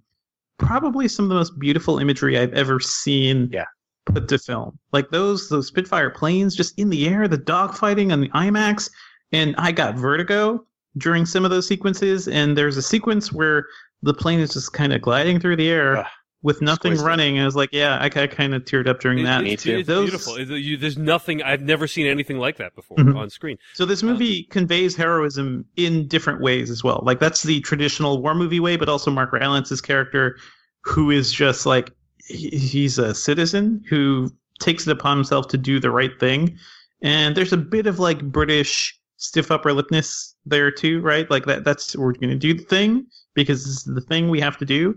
probably 0.57 1.07
some 1.07 1.25
of 1.25 1.29
the 1.29 1.35
most 1.35 1.57
beautiful 1.59 1.99
imagery 1.99 2.37
I've 2.37 2.53
ever 2.53 2.79
seen 2.79 3.49
Yeah. 3.51 3.65
put 4.05 4.27
to 4.27 4.37
film. 4.37 4.77
Like 4.91 5.09
those 5.09 5.49
those 5.49 5.67
Spitfire 5.67 6.09
planes 6.09 6.55
just 6.55 6.77
in 6.77 6.89
the 6.89 7.07
air, 7.07 7.27
the 7.27 7.37
dogfighting 7.37 8.11
on 8.11 8.21
the 8.21 8.29
IMAX, 8.29 8.89
and 9.31 9.55
I 9.57 9.71
got 9.71 9.95
vertigo 9.95 10.65
during 10.97 11.25
some 11.25 11.45
of 11.45 11.51
those 11.51 11.67
sequences. 11.67 12.27
And 12.27 12.57
there's 12.57 12.75
a 12.77 12.81
sequence 12.81 13.31
where 13.31 13.65
the 14.03 14.13
plane 14.13 14.39
is 14.39 14.53
just 14.53 14.73
kind 14.73 14.91
of 14.93 15.01
gliding 15.01 15.39
through 15.39 15.55
the 15.55 15.69
air 15.69 15.97
Ugh, 15.97 16.05
with 16.43 16.61
nothing 16.61 16.93
exquisite. 16.93 17.07
running. 17.07 17.35
And 17.37 17.43
I 17.43 17.45
was 17.45 17.55
like, 17.55 17.69
yeah, 17.71 17.99
I, 18.01 18.09
kind 18.09 18.53
of 18.55 18.63
teared 18.65 18.87
up 18.87 18.99
during 18.99 19.19
It- 19.19 19.23
that. 19.23 19.43
Me 19.43 19.53
It's, 19.53 19.63
too. 19.63 19.77
it's 19.79 19.87
Those- 19.87 20.09
beautiful. 20.09 20.35
It- 20.37 20.49
you- 20.49 20.77
there's 20.77 20.97
nothing 20.97 21.43
I've 21.43 21.61
never 21.61 21.87
seen 21.87 22.07
anything 22.07 22.39
like 22.39 22.57
that 22.57 22.75
before 22.75 22.97
Mhm. 22.97 23.15
on 23.15 23.29
screen. 23.29 23.57
So 23.73 23.85
this 23.85 24.01
movie 24.01 24.43
conveys 24.49 24.95
heroism 24.95 25.65
in 25.75 26.07
different 26.07 26.41
ways 26.41 26.69
as 26.71 26.83
well. 26.83 27.03
Like 27.05 27.19
that's 27.19 27.43
the 27.43 27.59
traditional 27.61 28.21
war 28.21 28.33
movie 28.33 28.59
way, 28.59 28.75
but 28.75 28.89
also 28.89 29.11
Mark 29.11 29.31
Rylance's 29.31 29.81
character, 29.81 30.37
who 30.83 31.11
is 31.11 31.31
just 31.31 31.65
like 31.65 31.91
he- 32.27 32.49
he's 32.49 32.97
a 32.97 33.13
citizen 33.13 33.83
who 33.89 34.31
takes 34.59 34.87
it 34.87 34.91
upon 34.91 35.17
himself 35.17 35.47
to 35.49 35.57
do 35.57 35.79
the 35.79 35.91
right 35.91 36.19
thing. 36.19 36.57
And 37.03 37.35
there's 37.35 37.51
a 37.53 37.57
bit 37.57 37.87
of 37.87 37.99
like 37.99 38.21
British 38.21 38.95
stiff 39.17 39.51
upper 39.51 39.71
lipness 39.71 40.33
there 40.45 40.71
too, 40.71 41.01
right? 41.01 41.29
Like 41.29 41.45
that 41.45 41.63
that's 41.63 41.95
we're 41.95 42.13
gonna 42.13 42.35
do 42.35 42.53
the 42.55 42.63
thing 42.63 43.05
because 43.35 43.63
this 43.63 43.77
is 43.77 43.83
the 43.83 44.01
thing 44.01 44.29
we 44.29 44.39
have 44.39 44.57
to 44.57 44.65
do. 44.65 44.95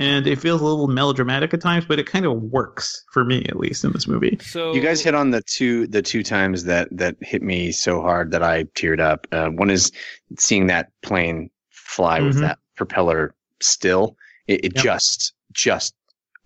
And 0.00 0.26
it 0.26 0.40
feels 0.40 0.60
a 0.60 0.64
little 0.64 0.88
melodramatic 0.88 1.52
at 1.54 1.60
times, 1.60 1.84
but 1.84 1.98
it 1.98 2.06
kind 2.06 2.24
of 2.24 2.40
works 2.42 3.04
for 3.12 3.24
me 3.24 3.44
at 3.48 3.56
least 3.56 3.84
in 3.84 3.92
this 3.92 4.08
movie. 4.08 4.38
So 4.40 4.72
You 4.74 4.80
guys 4.80 5.02
hit 5.02 5.14
on 5.14 5.30
the 5.30 5.42
two 5.42 5.86
the 5.86 6.00
two 6.02 6.22
times 6.22 6.64
that 6.64 6.88
that 6.90 7.16
hit 7.20 7.42
me 7.42 7.70
so 7.70 8.00
hard 8.00 8.30
that 8.32 8.42
I 8.42 8.64
teared 8.64 8.98
up. 9.00 9.26
Uh, 9.30 9.48
one 9.50 9.70
is 9.70 9.92
seeing 10.38 10.66
that 10.68 10.88
plane 11.02 11.50
fly 11.70 12.20
with 12.20 12.36
Mhm. 12.36 12.40
that 12.40 12.58
propeller 12.76 13.34
still. 13.60 14.16
It, 14.46 14.64
it 14.64 14.72
Yep. 14.76 14.84
just 14.84 15.34
just 15.52 15.94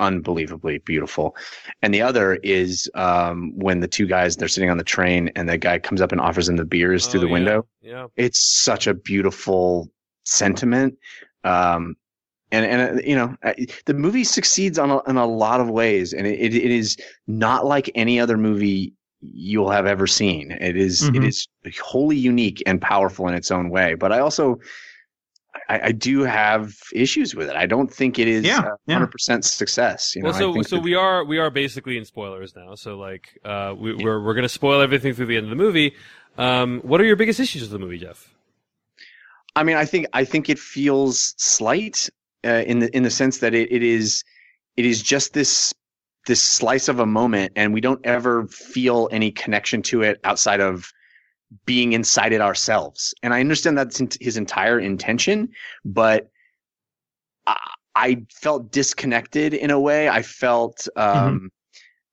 unbelievably 0.01 0.79
beautiful. 0.79 1.37
And 1.81 1.95
the 1.95 2.03
other 2.03 2.35
is 2.43 2.91
um, 2.97 3.53
when 3.57 3.79
the 3.81 3.87
two 3.89 4.07
guys 4.07 4.37
they're 4.37 4.49
sitting 4.49 4.69
on 4.71 4.79
the 4.79 4.85
train 4.85 5.31
and 5.37 5.49
the 5.49 5.57
guy 5.57 5.79
comes 5.79 6.01
up 6.01 6.11
and 6.11 6.21
offers 6.21 6.47
them 6.49 6.57
the 6.57 6.65
beers 6.65 7.07
through 7.07 7.21
Oh, 7.21 7.23
the 7.23 7.27
yeah. 7.29 7.33
window. 7.33 7.67
Yeah. 7.81 8.07
It's 8.17 8.41
such 8.63 8.89
a 8.89 8.95
beautiful 8.95 9.91
sentiment. 10.25 10.95
Um, 11.45 11.95
and 12.55 12.65
and 12.65 12.99
uh, 12.99 13.03
you 13.05 13.17
know 13.17 13.37
the 13.87 13.95
movie 13.95 14.25
succeeds 14.25 14.79
on 14.79 14.91
a, 14.91 15.03
in 15.11 15.17
a 15.17 15.27
lot 15.27 15.61
of 15.61 15.69
ways, 15.69 16.13
and 16.13 16.27
it, 16.27 16.39
it, 16.41 16.55
it 16.55 16.71
is 16.71 16.97
not 17.27 17.67
like 17.67 17.91
any 17.95 18.19
other 18.21 18.37
movie 18.39 18.93
you'll 19.21 19.71
have 19.71 19.87
ever 19.87 20.07
seen. 20.07 20.51
It 20.53 20.77
is- 20.77 21.03
it 21.05 21.15
Mhm. 21.15 21.27
is 21.29 21.49
wholly 21.83 22.17
unique 22.17 22.63
and 22.67 22.81
powerful 22.81 23.27
in 23.29 23.35
its 23.35 23.51
own 23.51 23.71
way. 23.71 23.95
But 23.95 24.13
I 24.13 24.19
also 24.21 24.59
I, 25.69 25.81
I 25.89 25.93
do 25.93 26.21
have 26.25 26.75
issues 26.93 27.35
with 27.35 27.49
it. 27.49 27.57
I 27.57 27.65
don't 27.65 27.91
think 27.91 28.19
it 28.19 28.29
is 28.29 28.45
Yeah, 28.45 28.61
a 28.61 28.71
yeah. 28.87 28.95
hundred 28.97 29.11
percent 29.13 29.45
success. 29.47 30.15
You 30.15 30.23
know, 30.23 30.29
well, 30.29 30.37
I 30.37 30.41
so 30.41 30.53
think 30.53 30.69
so 30.69 30.77
that- 30.77 30.83
we 30.83 30.95
are 30.95 31.25
we 31.25 31.39
are 31.39 31.51
basically 31.51 31.97
in 31.97 32.05
spoilers 32.05 32.55
now. 32.55 32.75
So 32.75 32.99
like 32.99 33.39
uh, 33.45 33.75
we, 33.79 33.95
we're 33.95 34.21
we're 34.23 34.35
gonna 34.35 34.49
spoil 34.49 34.81
everything 34.83 35.15
through 35.15 35.27
the 35.27 35.37
end 35.39 35.45
of 35.47 35.51
the 35.51 35.57
movie. 35.57 35.95
Um, 36.37 36.81
what 36.83 37.01
are 37.01 37.05
your 37.05 37.17
biggest 37.17 37.41
issues 37.41 37.63
with 37.63 37.71
the 37.71 37.79
movie, 37.79 37.99
Jeff? 37.99 38.29
I 39.57 39.63
mean, 39.63 39.77
I 39.77 39.85
think 39.87 40.07
I 40.13 40.25
think 40.25 40.51
it 40.51 40.59
feels 40.59 41.35
slight 41.39 42.11
uh, 42.45 42.65
in 42.67 42.79
the 42.81 42.95
in 42.97 43.03
the 43.03 43.11
sense 43.11 43.39
that 43.39 43.55
it, 43.55 43.73
it 43.73 43.83
is 43.83 44.23
it 44.77 44.85
is 44.85 45.03
just 45.03 45.33
this 45.33 45.73
this 46.27 46.43
slice 46.43 46.89
of 46.89 47.01
a 47.01 47.07
moment, 47.07 47.53
and 47.57 47.73
we 47.73 47.81
don't 47.81 48.05
ever 48.05 48.47
feel 48.47 49.09
any 49.13 49.31
connection 49.31 49.83
to 49.83 50.03
it 50.03 50.21
outside 50.25 50.61
of 50.61 50.91
being 51.67 51.93
inside 51.93 52.33
it 52.33 52.41
ourselves. 52.41 53.15
And 53.23 53.35
I 53.35 53.41
understand 53.41 53.77
that's 53.77 54.01
in- 54.01 54.09
his 54.21 54.37
entire 54.37 54.81
intention, 54.81 55.51
but 55.85 56.31
I, 57.47 57.57
I 57.95 58.27
felt 58.33 58.73
disconnected 58.73 59.55
in 59.55 59.71
a 59.71 59.79
way. 59.79 60.09
I 60.09 60.23
felt 60.23 60.89
um, 60.97 61.51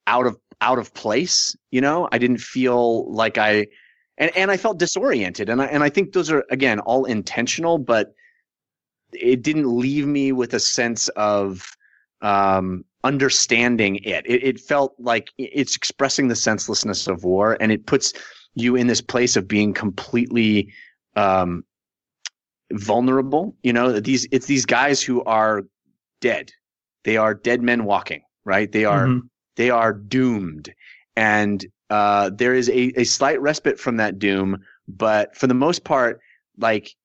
out 0.08 0.28
of 0.28 0.38
out 0.60 0.78
of 0.78 0.94
place. 0.94 1.56
You 1.72 1.82
know, 1.82 2.08
I 2.12 2.18
didn't 2.18 2.42
feel 2.42 3.12
like 3.12 3.38
I 3.38 3.68
and 4.18 4.36
and 4.36 4.52
I 4.52 4.58
felt 4.58 4.78
disoriented, 4.78 5.50
and 5.50 5.62
I 5.62 5.66
and 5.66 5.84
I 5.84 5.90
think 5.90 6.14
those 6.14 6.30
are 6.30 6.46
again 6.50 6.80
all 6.80 7.06
intentional, 7.06 7.78
but 7.78 8.14
it 9.14 9.42
didn't 9.42 9.68
leave 9.68 10.06
me 10.08 10.32
with 10.32 10.54
a 10.54 10.60
sense 10.60 11.08
of 11.10 11.76
um, 12.22 12.84
understanding 13.04 13.98
it. 13.98 14.26
it. 14.26 14.44
It 14.44 14.60
felt 14.60 14.94
like 15.00 15.30
it's 15.38 15.76
expressing 15.76 16.28
the 16.28 16.36
senselessness 16.36 17.08
of 17.08 17.24
war, 17.24 17.58
and 17.60 17.72
it 17.72 17.86
puts 17.86 18.14
you 18.56 18.76
in 18.76 18.88
this 18.88 19.02
place 19.02 19.36
of 19.36 19.48
being 19.48 19.74
completely 19.74 20.72
um, 21.16 21.64
vulnerable. 22.74 23.56
You 23.64 23.74
know, 23.74 24.00
these 24.00 24.28
it's 24.32 24.46
these 24.46 24.66
guys 24.66 25.02
who 25.02 25.24
are 25.24 25.64
dead. 26.22 26.52
They 27.04 27.18
are 27.18 27.34
dead 27.34 27.62
men 27.62 27.86
walking, 27.86 28.22
right? 28.46 28.72
They 28.72 28.86
are 28.86 29.08
Mhm. 29.08 29.30
they 29.56 29.70
are 29.70 29.94
doomed 29.94 30.72
and 31.16 31.66
uh, 31.90 32.30
there 32.34 32.54
is 32.54 32.70
a, 32.70 32.92
a 33.00 33.04
slight 33.04 33.42
respite 33.42 33.80
from 33.80 33.98
that 33.98 34.18
doom 34.18 34.58
but 34.88 35.36
for 35.36 35.48
the 35.48 35.54
most 35.54 35.84
part 35.84 36.20
like 36.58 36.96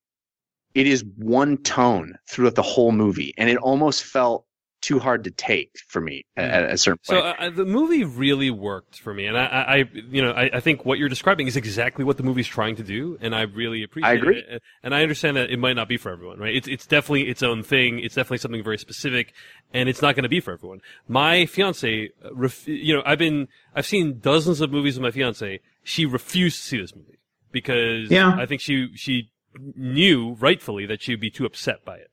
it 0.76 0.86
is 0.86 1.04
one 1.16 1.56
tone 1.58 2.08
throughout 2.30 2.54
the 2.54 2.62
whole 2.62 2.92
movie 2.92 3.32
and 3.38 3.48
it 3.50 3.56
almost 3.58 4.04
felt 4.04 4.44
too 4.82 4.98
hard 4.98 5.24
to 5.24 5.30
take 5.30 5.70
for 5.88 6.00
me 6.02 6.22
at, 6.36 6.50
at 6.50 6.70
a 6.70 6.78
certain 6.78 7.00
So 7.02 7.20
point 7.22 7.36
uh, 7.40 7.50
the 7.50 7.64
movie 7.64 8.04
really 8.04 8.50
worked 8.50 9.00
for 9.00 9.12
me, 9.14 9.24
and 9.26 9.36
I, 9.36 9.44
I 9.46 9.74
I- 9.78 9.90
you 10.16 10.22
know, 10.22 10.30
I, 10.32 10.44
I 10.58 10.60
think 10.60 10.84
what 10.84 10.98
you're 10.98 11.08
describing 11.08 11.46
is 11.48 11.56
exactly 11.56 12.04
what 12.04 12.18
the 12.18 12.22
movie's 12.22 12.46
trying 12.46 12.76
to 12.76 12.84
do, 12.84 13.16
and 13.22 13.34
I 13.34 13.42
really 13.62 13.82
appreciate 13.82 14.10
I 14.10 14.14
agree. 14.20 14.38
it. 14.38 14.62
And 14.84 14.94
I 14.94 15.00
understand 15.02 15.36
that 15.38 15.50
it 15.50 15.58
might 15.58 15.76
not 15.80 15.88
be 15.88 15.96
for 15.96 16.12
everyone, 16.12 16.38
right? 16.38 16.54
It's 16.54 16.68
it's 16.68 16.86
definitely 16.86 17.24
its 17.30 17.42
own 17.42 17.62
thing. 17.64 17.98
It's 18.00 18.14
definitely 18.14 18.38
something 18.44 18.62
very 18.62 18.78
specific, 18.78 19.32
and 19.72 19.88
it's 19.88 20.02
not 20.02 20.14
going 20.14 20.24
to 20.24 20.28
be 20.36 20.40
for 20.40 20.52
everyone. 20.52 20.80
My 21.08 21.46
fiance, 21.46 22.10
uh, 22.24 22.34
ref- 22.34 22.68
you 22.68 22.94
know, 22.94 23.02
I've 23.04 23.18
been 23.18 23.48
I've 23.74 23.86
seen 23.86 24.20
dozens 24.20 24.60
of 24.60 24.70
movies 24.70 24.94
with 24.96 25.02
my 25.02 25.10
fiance. 25.10 25.58
She 25.84 26.04
refused 26.06 26.58
to 26.58 26.62
see 26.62 26.80
this 26.80 26.94
movie 26.94 27.18
because 27.50 28.10
Yeah. 28.10 28.36
I 28.38 28.44
think 28.46 28.60
she 28.60 28.90
she 28.94 29.30
knew 29.74 30.34
rightfully 30.40 30.86
that 30.86 31.02
she'd 31.02 31.20
be 31.20 31.30
too 31.30 31.44
upset 31.44 31.84
by 31.84 31.96
it. 31.96 32.10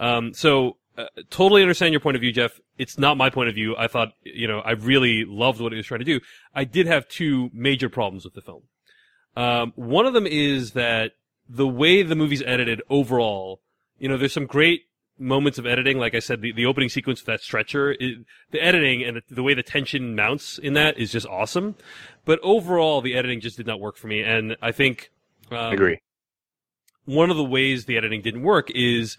Um, 0.00 0.32
so 0.34 0.76
uh, 0.96 1.06
totally 1.30 1.62
understand 1.62 1.92
your 1.92 2.00
point 2.00 2.16
of 2.16 2.20
view, 2.20 2.32
Jeff. 2.32 2.60
It's 2.78 2.98
not 2.98 3.16
my 3.16 3.30
point 3.30 3.48
of 3.48 3.54
view. 3.54 3.76
I 3.76 3.88
thought, 3.88 4.12
you 4.22 4.46
know, 4.46 4.60
I 4.60 4.72
really 4.72 5.24
loved 5.24 5.60
what 5.60 5.72
it 5.72 5.76
was 5.76 5.86
trying 5.86 6.00
to 6.00 6.04
do. 6.04 6.20
I 6.54 6.64
did 6.64 6.86
have 6.86 7.08
two 7.08 7.50
major 7.52 7.88
problems 7.88 8.24
with 8.24 8.34
the 8.34 8.40
film. 8.40 8.62
Um, 9.36 9.72
one 9.76 10.06
of 10.06 10.14
them 10.14 10.26
is 10.26 10.72
that 10.72 11.12
the 11.48 11.66
way 11.66 12.02
the 12.02 12.14
movie's 12.14 12.42
edited 12.42 12.80
overall, 12.88 13.60
you 13.98 14.08
know, 14.08 14.16
there's 14.16 14.32
some 14.32 14.46
great 14.46 14.82
moments 15.18 15.58
of 15.58 15.66
editing. 15.66 15.98
Like 15.98 16.14
I 16.14 16.20
said, 16.20 16.40
the, 16.40 16.52
the 16.52 16.66
opening 16.66 16.88
sequence 16.88 17.20
with 17.20 17.26
that 17.26 17.40
stretcher, 17.40 17.92
it, 17.92 18.24
the 18.52 18.62
editing 18.62 19.02
and 19.02 19.16
the, 19.16 19.22
the 19.34 19.42
way 19.42 19.54
the 19.54 19.62
tension 19.62 20.14
mounts 20.14 20.58
in 20.58 20.74
that 20.74 20.98
is 20.98 21.10
just 21.10 21.26
awesome. 21.26 21.74
But 22.24 22.38
overall, 22.42 23.00
the 23.00 23.16
editing 23.16 23.40
just 23.40 23.56
did 23.56 23.66
not 23.66 23.80
work 23.80 23.96
for 23.96 24.06
me. 24.06 24.22
And 24.22 24.56
I 24.62 24.70
think, 24.72 25.10
um, 25.50 25.72
agree 25.72 25.98
one 27.04 27.30
of 27.30 27.36
the 27.36 27.44
ways 27.44 27.84
the 27.84 27.96
editing 27.96 28.22
didn't 28.22 28.42
work 28.42 28.70
is 28.74 29.16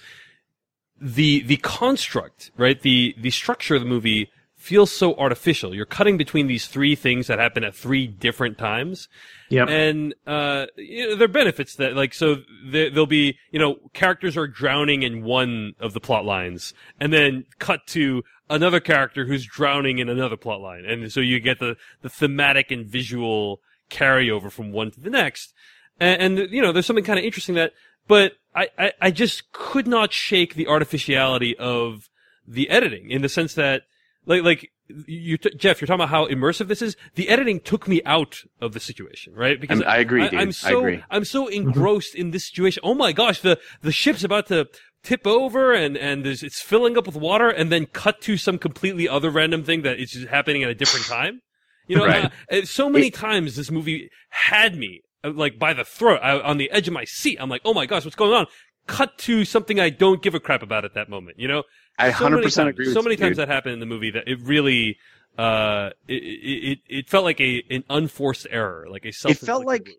the 1.00 1.42
the 1.44 1.58
construct, 1.58 2.52
right? 2.58 2.80
The 2.80 3.16
the 3.18 3.32
structure 3.32 3.76
of 3.76 3.82
the 3.82 3.88
movie 3.88 4.32
feels 4.66 4.92
so 4.92 5.14
artificial. 5.16 5.76
You're 5.76 5.86
cutting 5.86 6.18
between 6.18 6.48
these 6.48 6.66
three 6.66 6.96
things 6.96 7.28
that 7.28 7.38
happen 7.38 7.64
at 7.64 7.76
three 7.76 8.08
different 8.08 8.58
times. 8.58 9.08
Yep. 9.50 9.70
And 9.70 10.16
uh, 10.26 10.66
you 10.76 11.10
know, 11.10 11.16
there 11.16 11.26
are 11.26 11.28
benefits 11.28 11.76
that, 11.76 11.94
like, 11.96 12.16
so 12.16 12.38
there, 12.66 12.90
there'll 12.90 13.06
be, 13.06 13.38
you 13.52 13.60
know, 13.60 13.76
characters 13.94 14.36
are 14.36 14.48
drowning 14.48 15.04
in 15.04 15.24
one 15.24 15.74
of 15.80 15.94
the 15.94 16.00
plot 16.00 16.26
lines, 16.26 16.74
and 17.00 17.14
then 17.14 17.46
cut 17.60 17.86
to 17.88 18.24
another 18.50 18.80
character 18.80 19.26
who's 19.26 19.46
drowning 19.46 20.00
in 20.00 20.10
another 20.10 20.38
plot 20.38 20.62
line, 20.62 20.86
and 20.86 21.12
so 21.12 21.20
you 21.20 21.40
get 21.40 21.60
the 21.60 21.76
the 22.02 22.10
thematic 22.10 22.72
and 22.72 22.88
visual 22.88 23.60
carryover 23.92 24.52
from 24.52 24.72
one 24.72 24.90
to 24.90 25.00
the 25.00 25.12
next. 25.12 25.54
And, 26.00 26.39
and 26.39 26.52
you 26.52 26.62
know, 26.62 26.72
there's 26.72 26.86
something 26.86 27.06
kind 27.06 27.20
of 27.20 27.26
interesting 27.26 27.56
that, 27.56 27.72
but 28.08 28.34
I, 28.56 28.68
I 28.78 28.91
I 29.02 29.12
just 29.12 29.52
could 29.52 29.88
not 29.88 30.12
shake 30.14 30.56
the 30.56 30.68
artificiality 30.68 31.56
of 31.58 32.10
the 32.48 32.70
editing 32.70 33.10
in 33.12 33.22
the 33.22 33.30
sense 33.30 33.54
that, 33.56 33.84
like, 34.26 34.43
like 34.43 34.70
you, 35.08 35.38
t- 35.38 35.50
Jeff, 35.58 35.82
you're 35.82 35.88
talking 35.88 36.02
about 36.02 36.10
how 36.10 36.28
immersive 36.28 36.68
this 36.68 36.82
is. 36.82 36.96
The 37.16 37.30
editing 37.30 37.60
took 37.60 37.88
me 37.88 38.02
out 38.06 38.41
of 38.62 38.74
the 38.74 38.80
situation, 38.80 39.34
right? 39.34 39.60
Because 39.60 39.82
I'm- 39.82 39.89
I 39.89 39.98
agree, 39.98 40.24
I, 40.24 40.30
dude. 40.30 40.39
am 40.41 40.48
I 40.50 40.52
so 40.52 40.80
agree. 40.80 41.04
I'm 41.10 41.26
so 41.26 41.48
engrossed 41.48 42.14
in 42.14 42.32
this 42.32 42.48
situation. 42.48 42.82
Oh 42.84 42.93
my 42.93 43.12
gosh, 43.12 43.41
the 43.41 43.60
the 43.82 43.91
ship's 43.91 44.24
about 44.24 44.48
to 44.48 44.68
tip 45.02 45.26
over 45.26 45.74
and 45.74 45.98
and 45.98 46.24
there's, 46.26 46.43
it's 46.43 46.62
filling 46.62 46.98
up 46.98 47.06
with 47.08 47.16
water, 47.16 47.50
and 47.50 47.72
then 47.72 47.86
cut 47.88 48.22
to 48.22 48.38
some 48.38 48.58
completely 48.60 49.08
other 49.10 49.30
random 49.32 49.64
thing 49.64 49.82
that 49.84 50.00
is 50.00 50.12
just 50.12 50.28
happening 50.28 50.64
at 50.64 50.70
a 50.70 50.76
different 50.76 51.06
time. 51.08 51.41
You 51.88 51.98
know, 51.98 52.06
Right. 52.06 52.32
uh, 52.52 52.66
so 52.66 52.89
many 52.89 53.12
times 53.12 53.56
this 53.56 53.70
movie 53.72 54.10
had 54.30 54.76
me 54.76 55.02
like 55.28 55.57
by 55.59 55.73
the 55.73 55.84
throat, 55.84 56.19
I, 56.21 56.39
on 56.39 56.57
the 56.57 56.69
edge 56.71 56.88
of 56.88 56.93
my 56.93 57.05
seat. 57.05 57.38
I'm 57.39 57.49
like, 57.49 57.61
oh 57.65 57.73
my 57.73 57.86
gosh, 57.86 58.03
what's 58.05 58.15
going 58.15 58.34
on? 58.34 58.47
Cut 58.88 59.17
to 59.19 59.45
something 59.45 59.80
I 59.80 59.89
don't 59.89 60.21
give 60.21 60.36
a 60.36 60.39
crap 60.39 60.61
about 60.61 60.86
at 60.86 60.93
that 60.93 61.09
moment. 61.09 61.39
You 61.39 61.47
know, 61.47 61.63
i 61.97 62.11
so 62.11 62.30
many 62.30 62.43
100% 62.43 62.55
times- 62.55 62.69
agree 62.69 62.86
with 62.86 62.93
So 62.93 63.01
many 63.01 63.13
you, 63.15 63.17
times 63.17 63.38
dude. 63.38 63.47
that 63.47 63.51
happened 63.51 63.73
in 63.73 63.80
the 63.80 63.86
movie 63.86 64.11
that 64.11 64.28
it 64.28 64.39
really, 64.41 64.97
uh, 65.38 65.89
it, 66.07 66.13
it, 66.23 66.71
it, 66.71 66.80
it 66.88 67.09
felt 67.09 67.23
like 67.23 67.41
a, 67.41 67.63
an 67.69 67.84
unforced 67.89 68.47
error, 68.49 68.86
like 68.89 69.05
a 69.05 69.11
self 69.11 69.32
It 69.32 69.38
felt 69.45 69.65
like- 69.65 69.89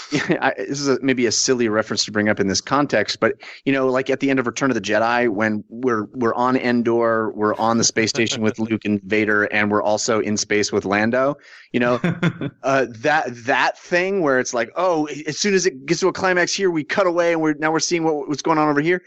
I, 0.40 0.54
this 0.56 0.80
is 0.80 0.88
a, 0.88 0.98
maybe 1.02 1.26
a 1.26 1.32
silly 1.32 1.68
reference 1.68 2.04
to 2.06 2.12
bring 2.12 2.28
up 2.28 2.40
in 2.40 2.46
this 2.46 2.60
context, 2.60 3.20
but 3.20 3.34
you 3.64 3.72
know, 3.72 3.88
like 3.88 4.08
at 4.08 4.20
the 4.20 4.30
end 4.30 4.38
of 4.38 4.46
Return 4.46 4.70
of 4.70 4.74
the 4.74 4.80
Jedi, 4.80 5.28
when 5.28 5.64
we're 5.68 6.04
we're 6.12 6.34
on 6.34 6.56
Endor, 6.56 7.30
we're 7.32 7.54
on 7.56 7.76
the 7.76 7.84
space 7.84 8.10
station 8.10 8.42
with 8.42 8.58
Luke 8.58 8.84
and 8.84 9.02
Vader, 9.02 9.44
and 9.44 9.70
we're 9.70 9.82
also 9.82 10.20
in 10.20 10.36
space 10.36 10.72
with 10.72 10.84
Lando. 10.84 11.36
You 11.72 11.80
know, 11.80 12.00
uh, 12.62 12.86
that 13.00 13.26
that 13.44 13.78
thing 13.78 14.22
where 14.22 14.40
it's 14.40 14.54
like, 14.54 14.70
oh, 14.76 15.06
as 15.26 15.38
soon 15.38 15.52
as 15.52 15.66
it 15.66 15.84
gets 15.84 16.00
to 16.00 16.08
a 16.08 16.12
climax 16.12 16.54
here, 16.54 16.70
we 16.70 16.84
cut 16.84 17.06
away, 17.06 17.32
and 17.32 17.42
we're 17.42 17.54
now 17.54 17.70
we're 17.70 17.80
seeing 17.80 18.04
what, 18.04 18.28
what's 18.28 18.42
going 18.42 18.58
on 18.58 18.68
over 18.68 18.80
here, 18.80 19.02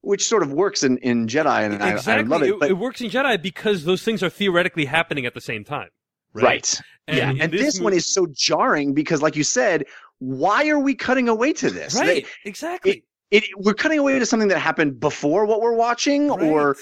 which 0.00 0.26
sort 0.26 0.42
of 0.42 0.52
works 0.52 0.82
in 0.82 0.96
in 0.98 1.26
Jedi, 1.26 1.64
and 1.64 1.82
I, 1.82 1.90
I 1.90 2.22
love 2.22 2.42
it. 2.42 2.58
But 2.58 2.70
it 2.70 2.78
works 2.78 3.02
in 3.02 3.10
Jedi 3.10 3.40
because 3.40 3.84
those 3.84 4.02
things 4.02 4.22
are 4.22 4.30
theoretically 4.30 4.86
happening 4.86 5.26
at 5.26 5.34
the 5.34 5.42
same 5.42 5.62
time. 5.62 5.88
Right. 6.34 6.44
right, 6.44 6.80
yeah, 7.14 7.34
and 7.38 7.52
this, 7.52 7.78
one 7.78 7.90
movie- 7.90 7.98
is 7.98 8.06
so 8.06 8.26
jarring 8.32 8.94
because, 8.94 9.20
like 9.20 9.36
you 9.36 9.44
said, 9.44 9.84
why 10.22 10.68
are 10.68 10.78
we 10.78 10.94
cutting 10.94 11.28
away 11.28 11.52
to 11.54 11.68
this? 11.70 11.94
They- 11.94 12.00
right. 12.00 12.26
exactly. 12.44 13.02
it 13.32 13.44
we're 13.56 13.74
cutting 13.74 13.98
away 13.98 14.18
to 14.18 14.26
something 14.26 14.48
that 14.48 14.58
happened 14.58 15.00
before 15.00 15.46
what 15.46 15.60
we're 15.60 15.74
watching 15.74 16.30
or 16.30 16.76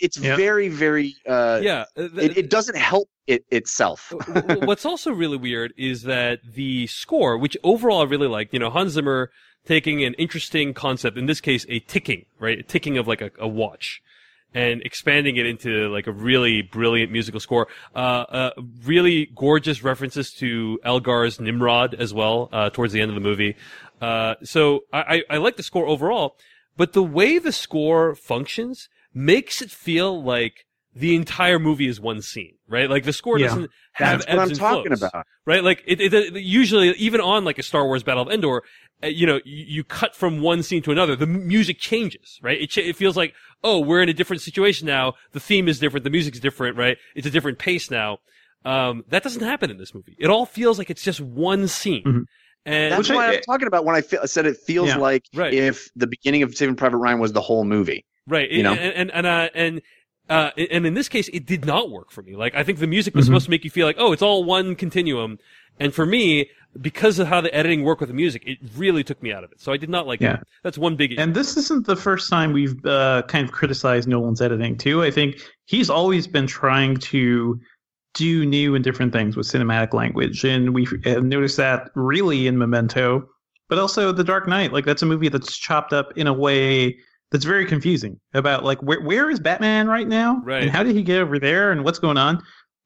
it's 0.00 0.16
Yeah. 0.18 0.36
very 0.36 0.68
very 0.68 1.14
uh 1.26 1.60
yeah. 1.62 1.84
uh, 1.98 2.08
it, 2.16 2.36
it 2.38 2.50
doesn't 2.50 2.76
help 2.78 3.08
it 3.26 3.44
itself 3.50 4.12
W- 4.26 4.40
w- 4.40 4.66
What's 4.66 4.86
also 4.86 5.12
really 5.12 5.36
weird 5.36 5.72
is 5.76 6.02
that 6.04 6.38
the 6.54 6.86
score, 6.86 7.36
which 7.36 7.56
overall 7.62 8.00
I 8.00 8.04
really 8.04 8.28
liked, 8.28 8.52
you 8.54 8.58
know, 8.60 8.70
Hans 8.70 8.92
Zimmer 8.92 9.30
taking 9.66 10.02
an 10.04 10.14
interesting 10.14 10.72
concept, 10.74 11.16
in 11.18 11.26
this 11.26 11.40
case, 11.40 11.64
a 11.68 11.78
ticking, 11.80 12.24
right? 12.40 12.58
A 12.58 12.62
ticking 12.62 12.96
of 12.98 13.06
like 13.06 13.20
a, 13.20 13.30
a 13.38 13.46
watch. 13.46 14.00
And 14.54 14.82
expanding 14.82 15.36
it 15.36 15.46
into 15.46 15.88
like 15.88 16.06
a 16.06 16.12
really 16.12 16.60
brilliant 16.60 17.10
musical 17.10 17.40
score. 17.40 17.68
Uh, 17.94 17.98
uh, 18.28 18.50
really 18.84 19.30
gorgeous 19.34 19.82
references 19.82 20.32
to 20.34 20.78
Elgar's 20.84 21.40
Nimrod 21.40 21.94
as 21.94 22.12
well, 22.12 22.50
uh, 22.52 22.68
towards 22.68 22.92
the 22.92 23.00
end 23.00 23.10
of 23.10 23.14
the 23.14 23.20
movie. 23.22 23.56
Uh, 24.00 24.34
so 24.42 24.80
I, 24.92 25.00
I, 25.00 25.22
I 25.30 25.36
like 25.38 25.56
the 25.56 25.62
score 25.62 25.86
overall, 25.86 26.36
but 26.76 26.92
the 26.92 27.02
way 27.02 27.38
the 27.38 27.52
score 27.52 28.14
functions 28.14 28.88
makes 29.14 29.62
it 29.62 29.70
feel 29.70 30.22
like 30.22 30.66
the 30.94 31.14
entire 31.14 31.58
movie 31.58 31.86
is 31.88 32.00
one 32.00 32.20
scene, 32.22 32.54
right? 32.68 32.88
Like 32.90 33.04
the 33.04 33.12
score 33.12 33.38
Yeah. 33.38 33.48
doesn't 33.48 33.70
have 33.94 34.20
that's 34.20 34.30
what 34.30 34.38
i'm 34.42 34.48
and 34.50 34.58
talking 34.58 34.86
flows, 34.96 35.02
about 35.02 35.26
right? 35.46 35.64
Like 35.64 35.82
it, 35.86 36.00
it, 36.00 36.12
it- 36.14 36.34
usually, 36.42 36.90
even 36.92 37.20
on 37.20 37.44
like 37.44 37.58
a 37.58 37.62
Star 37.62 37.84
Wars 37.86 38.02
Battle 38.02 38.22
of 38.24 38.30
Endor, 38.30 38.62
uh, 39.02 39.06
you 39.06 39.26
know, 39.26 39.40
you, 39.44 39.64
you 39.66 39.84
cut 39.84 40.14
from 40.14 40.40
one 40.40 40.62
scene 40.62 40.82
to 40.82 40.92
another. 40.92 41.16
The 41.16 41.26
m- 41.26 41.46
music 41.48 41.78
changes, 41.78 42.38
right? 42.42 42.60
It, 42.60 42.68
ch- 42.70 42.78
it 42.78 42.96
feels 42.96 43.16
like, 43.16 43.34
oh, 43.64 43.78
we're 43.80 44.02
in 44.02 44.08
a 44.08 44.12
different 44.14 44.42
situation 44.42 44.86
now. 44.86 45.14
The 45.32 45.40
theme 45.40 45.66
is 45.68 45.78
different. 45.78 46.04
The 46.04 46.10
music's 46.10 46.38
different, 46.40 46.76
right? 46.76 46.96
It's 47.14 47.26
a 47.26 47.30
different 47.30 47.58
pace 47.58 47.90
now. 47.90 48.18
Um, 48.64 49.04
that 49.08 49.22
doesn't 49.22 49.42
happen 49.42 49.70
in 49.70 49.78
this 49.78 49.94
movie. 49.94 50.14
It 50.20 50.28
all 50.30 50.46
feels 50.46 50.78
like 50.78 50.88
it's 50.90 51.02
just 51.02 51.20
one 51.20 51.66
scene. 51.68 52.04
Mhm. 52.04 52.24
And 52.64 52.92
That's 52.92 52.98
Which 52.98 53.10
I- 53.10 53.14
why 53.16 53.26
I, 53.28 53.32
am 53.34 53.40
talking 53.42 53.66
about 53.66 53.84
when 53.84 53.96
I, 53.96 54.02
fe- 54.02 54.18
I 54.22 54.26
said 54.26 54.46
it 54.46 54.56
feels 54.56 54.88
Yeah. 54.88 54.98
like 54.98 55.24
Right. 55.34 55.52
if 55.52 55.88
the 55.96 56.06
beginning 56.06 56.44
of 56.44 56.54
Saving 56.54 56.76
Private 56.76 56.98
Ryan 56.98 57.18
was 57.18 57.32
the 57.32 57.40
whole 57.40 57.64
movie. 57.64 58.04
Right. 58.28 58.48
You 58.52 58.62
know? 58.62 58.72
and 58.72 58.94
and 58.94 59.10
and 59.10 59.26
uh, 59.26 59.48
and 59.52 59.82
uh, 60.28 60.50
and 60.56 60.86
in 60.86 60.94
this 60.94 61.08
case, 61.08 61.28
it 61.32 61.46
did 61.46 61.64
not 61.64 61.90
work 61.90 62.10
for 62.10 62.22
me. 62.22 62.36
Like 62.36 62.54
I 62.54 62.62
think 62.62 62.78
the 62.78 62.86
music 62.86 63.14
was 63.14 63.24
Mhm. 63.24 63.28
supposed 63.28 63.44
to 63.46 63.50
make 63.50 63.64
you 63.64 63.70
feel 63.70 63.86
like, 63.86 63.96
oh, 63.98 64.12
it's 64.12 64.22
all 64.22 64.44
one 64.44 64.74
continuum, 64.74 65.38
and 65.80 65.92
for 65.94 66.06
me, 66.06 66.48
because 66.80 67.18
of 67.18 67.26
how 67.26 67.40
the 67.42 67.54
editing 67.54 67.82
worked 67.84 68.00
with 68.00 68.08
the 68.08 68.14
music, 68.14 68.42
it 68.46 68.56
really 68.76 69.04
took 69.04 69.22
me 69.22 69.30
out 69.30 69.44
of 69.44 69.52
it. 69.52 69.60
So 69.60 69.72
I 69.72 69.76
did 69.76 69.90
not 69.90 70.06
like 70.06 70.20
Yeah. 70.22 70.36
it. 70.36 70.40
That's 70.62 70.78
one 70.78 70.96
big. 70.96 71.12
issue. 71.12 71.20
And 71.20 71.34
this 71.34 71.56
isn't 71.58 71.86
the 71.86 71.96
first 71.96 72.30
time 72.30 72.52
we've 72.54 72.82
uh, 72.86 73.22
kind 73.28 73.44
of 73.46 73.52
criticized 73.52 74.08
Nolan's 74.08 74.40
editing 74.40 74.78
too. 74.78 75.02
I 75.02 75.10
think 75.10 75.36
he's 75.66 75.90
always 75.90 76.26
been 76.26 76.46
trying 76.46 76.96
to 76.96 77.60
do 78.14 78.46
new 78.46 78.74
and 78.74 78.82
different 78.84 79.12
things 79.12 79.36
with 79.36 79.46
cinematic 79.46 79.92
language, 79.92 80.44
and 80.44 80.72
we 80.74 80.86
have 81.04 81.24
noticed 81.24 81.56
that 81.58 81.90
really 81.94 82.46
in 82.46 82.56
Memento, 82.58 83.28
but 83.68 83.78
also 83.78 84.12
The 84.12 84.24
Dark 84.24 84.46
Knight. 84.48 84.72
Like 84.72 84.84
that's 84.86 85.02
a 85.02 85.06
movie 85.06 85.28
that's 85.28 85.56
chopped 85.58 85.92
up 85.92 86.12
in 86.16 86.26
a 86.26 86.32
way 86.32 86.96
that's 87.32 87.44
very 87.44 87.66
confusing 87.66 88.20
about 88.34 88.62
like 88.64 88.80
where 88.82 89.00
where 89.00 89.30
is 89.30 89.40
Batman 89.40 89.88
right 89.88 90.06
now, 90.06 90.40
Right. 90.44 90.62
and 90.62 90.70
how 90.70 90.82
did 90.82 90.94
he 90.94 91.02
get 91.02 91.18
over 91.20 91.38
there, 91.38 91.72
and 91.72 91.82
what's 91.82 91.98
going 91.98 92.18
on. 92.18 92.40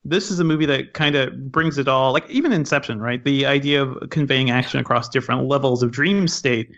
This 0.09 0.31
is 0.31 0.39
a 0.39 0.45
movie 0.45 0.67
that 0.67 0.95
kind 0.95 1.17
of 1.17 1.51
brings 1.51 1.79
it 1.79 1.89
all, 1.89 2.13
like 2.13 2.31
even 2.31 2.53
Inception, 2.53 3.01
right? 3.01 3.25
The 3.25 3.45
idea 3.45 3.83
of 3.83 4.09
conveying 4.11 4.51
action 4.51 4.79
across 4.79 5.09
different 5.09 5.49
levels 5.49 5.83
of 5.83 5.91
dream 5.91 6.29
state 6.29 6.71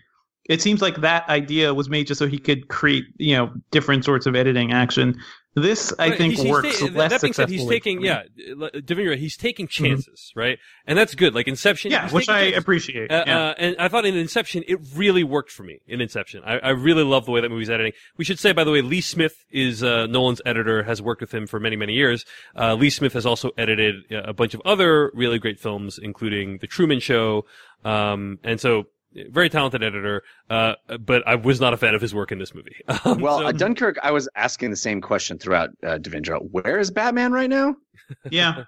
it 0.48 0.60
seems 0.62 0.80
like 0.82 0.96
that 1.02 1.28
idea 1.28 1.72
was 1.74 1.88
made 1.88 2.06
just 2.06 2.18
so 2.18 2.26
he 2.26 2.38
could 2.38 2.68
create 2.68 3.04
you 3.18 3.36
know 3.36 3.52
different 3.70 4.04
sorts 4.04 4.26
of 4.26 4.34
editing 4.34 4.72
action 4.72 5.16
this 5.54 5.92
i 5.98 6.08
Right, 6.08 6.18
think 6.18 6.32
he's- 6.34 6.42
he's 6.44 6.50
works 6.50 6.78
ta- 6.80 6.86
less 6.86 7.10
that 7.10 7.20
being 7.20 7.32
said, 7.32 7.48
he's 7.48 7.66
taking 7.66 8.00
yeah, 8.02 8.22
Devindra, 8.38 9.16
he's 9.16 9.36
taking 9.36 9.66
chances, 9.66 10.32
right? 10.36 10.58
And 10.86 10.96
that's 10.98 11.14
good. 11.16 11.34
Like 11.34 11.48
Inception, 11.48 11.90
yeah 11.90 12.08
which 12.10 12.28
i 12.28 12.42
chances. 12.42 12.62
appreciate 12.62 13.10
Uh, 13.10 13.24
yeah. 13.26 13.38
uh, 13.48 13.54
and 13.58 13.76
I 13.78 13.88
thought 13.88 14.06
in 14.06 14.16
Inception, 14.16 14.62
it 14.68 14.78
really 14.94 15.24
worked 15.24 15.50
for 15.50 15.64
me 15.64 15.80
in 15.88 16.00
Inception. 16.00 16.42
I, 16.44 16.58
I 16.58 16.68
really 16.70 17.02
love 17.02 17.24
the 17.24 17.32
way 17.32 17.40
that 17.40 17.48
movie's 17.50 17.70
editing. 17.70 17.92
We 18.16 18.24
should 18.24 18.38
say, 18.38 18.52
by 18.52 18.62
the 18.64 18.70
way, 18.70 18.82
Lee 18.82 19.00
Smith 19.00 19.44
is 19.50 19.82
uh, 19.82 20.06
Nolan's 20.06 20.40
editor, 20.46 20.82
has 20.84 21.02
worked 21.02 21.20
with 21.22 21.32
him 21.34 21.46
for 21.48 21.58
many, 21.58 21.74
many 21.76 21.94
years. 21.94 22.24
Uh, 22.56 22.74
Lee 22.74 22.90
Smith 22.90 23.14
has 23.14 23.26
also 23.26 23.50
edited 23.58 23.96
uh, 24.12 24.22
a 24.24 24.32
bunch 24.32 24.54
of 24.54 24.62
other 24.64 25.10
really 25.14 25.38
great 25.40 25.58
films, 25.58 25.98
including 26.00 26.58
The 26.58 26.66
Truman 26.68 27.00
Show. 27.00 27.46
Um, 27.84 28.38
and 28.44 28.60
so, 28.60 28.84
very 29.30 29.48
talented 29.48 29.82
editor, 29.82 30.22
uh, 30.50 30.74
but 31.00 31.26
I 31.26 31.34
was 31.36 31.60
not 31.60 31.72
a 31.74 31.76
fan 31.76 31.94
of 31.94 32.00
his 32.00 32.14
work 32.14 32.32
in 32.32 32.38
this 32.38 32.54
movie. 32.54 32.76
Um, 33.04 33.20
Well, 33.20 33.38
so- 33.38 33.46
uh, 33.46 33.52
Dunkirk, 33.52 33.98
I 34.02 34.10
was 34.10 34.28
asking 34.34 34.70
the 34.70 34.76
same 34.76 35.00
question 35.00 35.38
throughout 35.38 35.70
uh, 35.82 35.98
Devindra. 35.98 36.38
Where 36.50 36.78
is 36.78 36.90
Batman 36.90 37.32
right 37.32 37.50
now? 37.50 37.74
yeah 38.30 38.64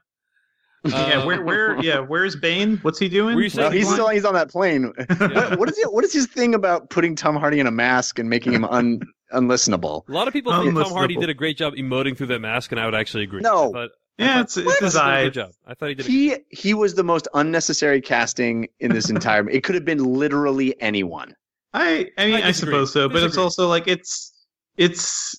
yeah 0.85 0.95
uh, 1.21 1.27
where 1.27 1.45
where 1.45 1.83
yeah 1.83 1.99
where's 1.99 2.37
bane 2.37 2.79
what's 2.79 2.99
he 2.99 3.07
doing 3.09 3.37
Were 3.37 3.43
you 3.43 3.51
saying 3.51 3.67
Well, 3.67 3.73
he's 3.73 3.87
Why? 3.87 3.93
still 3.93 4.09
he's 4.09 4.25
on 4.25 4.33
that 4.35 4.51
plane. 4.51 4.85
what, 5.19 5.59
what 5.59 5.69
is 5.69 5.79
it? 5.79 5.93
What 5.93 6.05
is 6.05 6.13
his 6.13 6.27
thing 6.27 6.55
about 6.55 6.89
putting 6.89 7.15
Tom 7.17 7.37
Hardy 7.37 7.61
in 7.61 7.67
a 7.67 7.71
mask 7.71 8.19
and 8.19 8.31
making 8.31 8.55
him 8.55 8.65
un, 8.65 9.01
unlistenable? 9.33 10.09
A 10.09 10.13
lot 10.13 10.27
of 10.27 10.33
people 10.33 10.53
think 10.53 10.75
Tom 10.75 10.91
Hardy 10.93 11.17
did 11.17 11.29
a 11.29 11.35
great 11.35 11.59
job 11.59 11.75
emoting 11.75 12.17
through 12.17 12.29
that 12.29 12.41
mask, 12.41 12.73
and 12.73 12.81
I 12.81 12.87
would 12.87 12.95
actually 12.95 13.25
agree. 13.25 13.43
No. 13.43 13.69
I 13.69 13.73
thought, 13.73 13.91
yeah 14.21 14.41
it's, 14.43 14.57
it's 14.57 14.79
his 14.79 14.95
he 14.95 14.99
a 14.99 15.03
eye 15.03 15.25
good 15.25 15.35
job. 15.35 15.51
I 15.67 15.75
thought 15.75 15.89
he 15.91 15.95
did. 15.95 16.07
A, 16.07 16.09
He 16.09 16.37
he 16.51 16.75
was 16.75 16.95
the 16.95 17.05
most 17.05 17.29
unnecessary 17.35 18.01
casting 18.01 18.69
in 18.81 18.93
this 18.93 19.11
entire. 19.15 19.49
It 19.49 19.65
could 19.65 19.75
have 19.75 19.85
been 19.85 20.05
literally 20.05 20.81
anyone. 20.81 21.35
i 21.75 22.11
i 22.19 22.27
mean 22.27 22.43
I 22.43 22.49
i, 22.49 22.53
suppose 22.53 22.93
so 22.93 23.09
but 23.09 23.23
it's 23.23 23.37
also 23.39 23.69
like 23.69 23.87
it's 23.89 24.33
it's 24.77 25.37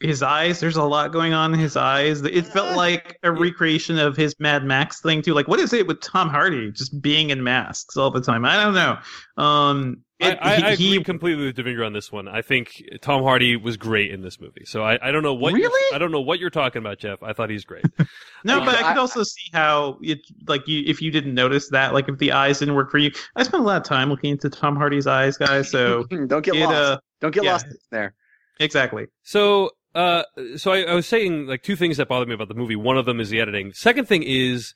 his 0.00 0.22
eyes 0.22 0.60
there's 0.60 0.76
a 0.76 0.84
lot 0.84 1.12
going 1.12 1.32
on 1.32 1.54
in 1.54 1.58
his 1.58 1.76
eyes 1.76 2.22
it 2.22 2.46
felt 2.46 2.76
like 2.76 3.18
a 3.22 3.32
recreation 3.32 3.98
of 3.98 4.16
his 4.16 4.34
mad 4.38 4.64
max 4.64 5.00
thing 5.00 5.22
too 5.22 5.32
like 5.34 5.48
what 5.48 5.58
is 5.60 5.72
it 5.72 5.86
with 5.86 6.00
tom 6.00 6.28
hardy 6.28 6.70
just 6.72 7.00
being 7.00 7.30
in 7.30 7.42
masks 7.42 7.96
all 7.96 8.10
the 8.10 8.20
time 8.20 8.44
i 8.44 8.56
don't 8.62 8.74
know 8.74 8.98
um 9.42 10.03
it- 10.20 10.38
I, 10.40 10.54
I, 10.54 10.66
I 10.70 10.74
he- 10.76 10.92
agree 10.94 11.04
completely 11.04 11.46
with 11.46 11.56
Devindra 11.56 11.86
on 11.86 11.92
this 11.92 12.10
one. 12.12 12.28
I 12.28 12.42
think 12.42 12.82
Tom 13.02 13.22
Hardy 13.22 13.56
was 13.56 13.76
great 13.76 14.10
in 14.10 14.22
this 14.22 14.40
movie. 14.40 14.64
So 14.64 14.82
I, 14.82 14.98
I 15.08 15.10
don't 15.10 15.22
know 15.22 15.34
what 15.34 15.50
you're- 15.52 15.62
Really? 15.64 15.94
I 15.94 15.98
don't 15.98 16.10
know 16.12 16.20
what 16.20 16.38
you're 16.38 16.50
talking 16.50 16.80
about, 16.80 16.98
Jeff. 16.98 17.22
I 17.22 17.32
thought 17.32 17.50
he's 17.50 17.64
great. 17.64 17.84
No, 18.46 18.60
but 18.60 18.74
I 18.74 18.78
could 18.88 18.98
I- 18.98 19.00
also 19.00 19.22
see 19.22 19.48
how 19.54 19.98
it 20.02 20.18
like 20.46 20.68
you 20.68 20.82
if 20.86 21.00
you 21.00 21.10
didn't 21.10 21.32
notice 21.32 21.70
that 21.70 21.94
like 21.94 22.10
if 22.10 22.18
the 22.18 22.32
eyes 22.32 22.58
didn't 22.58 22.74
work 22.74 22.90
for 22.90 22.98
you. 22.98 23.10
I 23.36 23.42
spent 23.42 23.62
a 23.62 23.66
lot 23.66 23.78
of 23.78 23.84
time 23.84 24.10
looking 24.10 24.32
into 24.32 24.50
Tom 24.50 24.76
Hardy's 24.76 25.06
eyes, 25.06 25.38
guys. 25.38 25.70
So 25.70 26.04
Don't 26.26 26.44
get 26.44 26.54
it, 26.54 26.64
lost. 26.66 26.74
uh, 26.74 26.98
Don't 27.22 27.34
get 27.34 27.44
yeah. 27.44 27.52
lost 27.52 27.66
there. 27.90 28.14
exactly. 28.60 29.06
So, 29.22 29.70
uh, 29.94 30.24
so 30.56 30.72
I, 30.72 30.82
I 30.82 30.94
was 30.94 31.06
saying 31.06 31.46
like 31.46 31.62
two 31.62 31.74
things 31.74 31.96
that 31.96 32.06
bothered 32.08 32.28
me 32.28 32.34
about 32.34 32.48
the 32.48 32.54
movie. 32.54 32.76
One 32.76 32.98
of 32.98 33.06
them 33.06 33.18
is 33.18 33.30
the 33.30 33.40
editing. 33.40 33.72
Second 33.72 34.08
thing 34.08 34.22
is, 34.24 34.74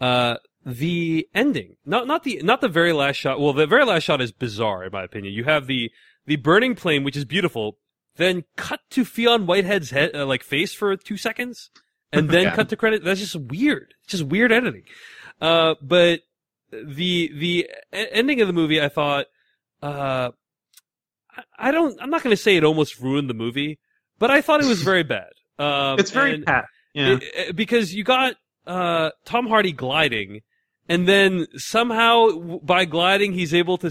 uh, 0.00 0.36
the 0.64 1.26
ending. 1.34 1.76
Not, 1.84 2.06
not 2.06 2.22
the, 2.24 2.40
not 2.42 2.60
the 2.60 2.68
very 2.68 2.92
last 2.92 3.16
shot. 3.16 3.40
Well, 3.40 3.52
the 3.52 3.66
very 3.66 3.84
last 3.84 4.02
shot 4.04 4.20
is 4.20 4.32
bizarre 4.32 4.84
in 4.84 4.92
my 4.92 5.02
opinion. 5.04 5.34
You 5.34 5.44
have 5.44 5.66
the, 5.66 5.90
the 6.26 6.36
burning 6.36 6.74
plane, 6.74 7.02
which 7.04 7.16
is 7.16 7.24
beautiful, 7.24 7.78
then 8.16 8.44
cut 8.56 8.80
to 8.90 9.04
Fionn 9.04 9.46
Whitehead's 9.46 9.90
head, 9.90 10.14
uh, 10.14 10.26
like 10.26 10.42
face 10.42 10.72
for 10.74 10.96
two 10.96 11.16
seconds, 11.16 11.70
and 12.12 12.30
then 12.30 12.42
Yeah. 12.44 12.54
cut 12.54 12.68
to 12.68 12.76
credit. 12.76 13.02
That's 13.04 13.20
just 13.20 13.36
weird. 13.36 13.94
It's 14.04 14.12
just 14.12 14.24
weird 14.24 14.52
editing. 14.52 14.84
Uh, 15.40 15.74
but 15.82 16.20
the, 16.70 17.30
the 17.34 17.68
ending 17.92 18.40
of 18.40 18.46
the 18.46 18.52
movie, 18.52 18.80
I 18.80 18.88
thought, 18.88 19.26
uh, 19.82 20.30
I- 21.58 21.70
don't, 21.72 22.00
I'm 22.00 22.10
not 22.10 22.22
going 22.22 22.36
to 22.36 22.40
say 22.42 22.56
it 22.56 22.64
almost 22.64 23.00
ruined 23.00 23.28
the 23.30 23.34
movie, 23.34 23.78
but 24.18 24.30
I 24.30 24.40
thought 24.42 24.62
it 24.62 24.66
was 24.68 24.82
very 24.82 25.02
bad. 25.02 25.30
Um, 25.58 25.98
It's 25.98 26.10
very 26.10 26.40
pat. 26.42 26.66
Yeah. 26.94 27.14
it- 27.14 27.22
it- 27.22 27.56
because 27.56 27.94
you 27.94 28.04
got 28.04 28.34
uh, 28.66 29.10
Tom 29.24 29.46
Hardy 29.48 29.72
gliding, 29.72 30.42
and 30.88 31.06
then 31.08 31.46
somehow 31.56 32.58
by 32.62 32.84
gliding 32.84 33.32
he's 33.32 33.54
able 33.54 33.78
to 33.78 33.90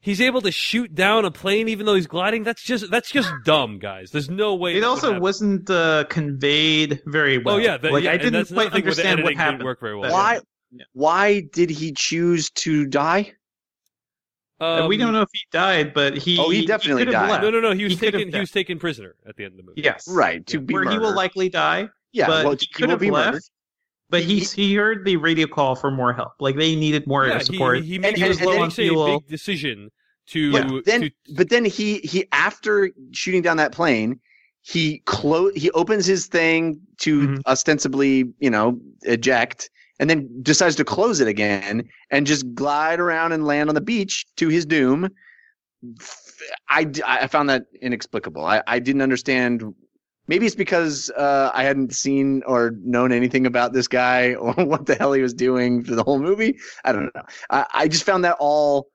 he's 0.00 0.20
able 0.20 0.40
to 0.42 0.50
shoot 0.50 0.94
down 0.94 1.24
a 1.24 1.30
plane 1.30 1.68
even 1.68 1.86
though 1.86 1.94
he's 1.94 2.06
gliding. 2.06 2.42
That's 2.44 2.62
just 2.62 2.90
that's 2.90 3.10
just 3.10 3.30
dumb, 3.44 3.78
guys. 3.78 4.10
There's 4.10 4.30
no 4.30 4.54
way. 4.54 4.76
it 4.76 4.84
also 4.84 5.18
wasn't 5.18 5.68
uh, 5.70 6.04
conveyed 6.08 7.00
very 7.06 7.38
well. 7.38 7.54
Oh 7.56 7.58
yeah, 7.58 7.76
that, 7.76 7.92
like 7.92 8.04
yeah, 8.04 8.12
I 8.12 8.16
didn't 8.16 8.46
quite 8.52 8.72
thing 8.72 8.84
where 8.84 8.94
the 8.94 9.02
understand 9.02 9.22
what 9.22 9.28
didn't 9.30 9.40
happened. 9.40 9.64
work 9.64 9.80
very 9.80 9.96
well. 9.98 10.10
Why? 10.12 10.40
Yeah. 10.70 10.84
Why 10.94 11.42
did 11.52 11.68
he 11.70 11.92
choose 11.96 12.50
to 12.50 12.86
die? 12.86 13.32
Uh, 14.60 14.86
we 14.88 14.94
Um, 14.96 15.00
don't 15.00 15.12
know 15.12 15.22
if 15.22 15.28
he 15.32 15.40
died, 15.50 15.92
but 15.92 16.16
he 16.16 16.38
Oh, 16.38 16.48
he 16.50 16.64
definitely 16.64 17.04
could 17.04 17.12
have 17.12 17.22
died. 17.24 17.30
left. 17.32 17.42
No, 17.42 17.50
no, 17.50 17.60
no. 17.60 17.72
He 17.72 17.84
was 17.84 17.94
He 17.94 17.98
taken. 17.98 18.32
He 18.32 18.38
was 18.38 18.50
taken 18.50 18.78
prisoner 18.78 19.16
at 19.28 19.36
the 19.36 19.44
end 19.44 19.52
of 19.54 19.56
the 19.58 19.64
movie. 19.64 19.82
Yes, 19.82 20.06
Right 20.08 20.46
to 20.46 20.58
Yeah. 20.58 20.64
be 20.64 20.74
where 20.74 20.88
he 20.90 20.98
will 20.98 21.14
likely 21.14 21.48
die. 21.48 21.88
yeah, 22.12 22.26
but 22.28 22.44
well, 22.44 22.52
he 22.54 22.58
he 22.60 22.66
could 22.68 22.82
will 22.86 22.90
have 22.90 23.00
be 23.00 23.10
left. 23.10 23.26
murdered. 23.26 23.42
But 24.12 24.22
He- 24.24 24.40
he 24.40 24.74
heard 24.74 25.04
the 25.06 25.16
radio 25.16 25.46
call 25.46 25.74
for 25.74 25.90
more 25.90 26.12
help. 26.12 26.34
Like 26.38 26.54
they 26.56 26.76
needed 26.76 27.06
more 27.06 27.26
Yeah, 27.26 27.38
support. 27.38 27.78
he, 27.78 27.92
he 27.92 27.98
makes, 27.98 28.08
And- 28.10 28.16
he 28.18 28.22
and- 28.30 28.40
and 28.40 28.48
then- 28.50 28.60
makes 28.60 28.74
a 28.74 28.82
fuel. 28.82 29.06
big 29.20 29.26
decision 29.28 29.88
to, 30.28 30.38
Yeah, 30.50 30.80
then, 30.84 31.00
to 31.00 31.10
but 31.34 31.48
then 31.48 31.64
he 31.64 31.98
he 32.04 32.26
after 32.30 32.90
shooting 33.12 33.40
down 33.42 33.56
that 33.56 33.72
plane, 33.72 34.20
he 34.60 34.98
close 35.06 35.52
he 35.56 35.70
opens 35.72 36.04
his 36.06 36.26
thing 36.26 36.78
to 36.98 37.20
Mhm. 37.26 37.40
ostensibly 37.46 38.26
you 38.38 38.50
know 38.50 38.78
eject, 39.04 39.70
and 39.98 40.10
then 40.10 40.28
decides 40.42 40.76
to 40.76 40.84
close 40.84 41.20
it 41.20 41.26
again 41.26 41.88
and 42.10 42.26
just 42.26 42.54
glide 42.54 43.00
around 43.00 43.32
and 43.32 43.46
land 43.46 43.70
on 43.70 43.74
the 43.74 43.80
beach 43.80 44.26
to 44.36 44.48
his 44.48 44.66
doom. 44.66 45.08
I, 46.68 46.86
I 47.06 47.26
found 47.28 47.48
that 47.50 47.64
inexplicable. 47.80 48.44
I, 48.44 48.62
I 48.66 48.78
didn't 48.78 49.02
understand. 49.02 49.62
Maybe 50.28 50.46
it's 50.46 50.54
because 50.54 51.10
uh, 51.10 51.50
I 51.52 51.64
hadn't 51.64 51.94
seen 51.94 52.42
or 52.46 52.72
known 52.84 53.12
anything 53.12 53.44
about 53.46 53.72
this 53.72 53.88
guy 53.88 54.34
or 54.34 54.52
what 54.54 54.86
the 54.86 54.94
hell 54.94 55.12
he 55.12 55.22
was 55.22 55.34
doing 55.34 55.84
for 55.84 55.94
the 55.94 56.04
whole 56.04 56.20
movie. 56.20 56.58
I 56.84 56.92
don't 56.92 57.14
know. 57.14 57.22
I, 57.50 57.66
I 57.74 57.88
just 57.88 58.04
found 58.04 58.24
that 58.24 58.36
all 58.38 58.88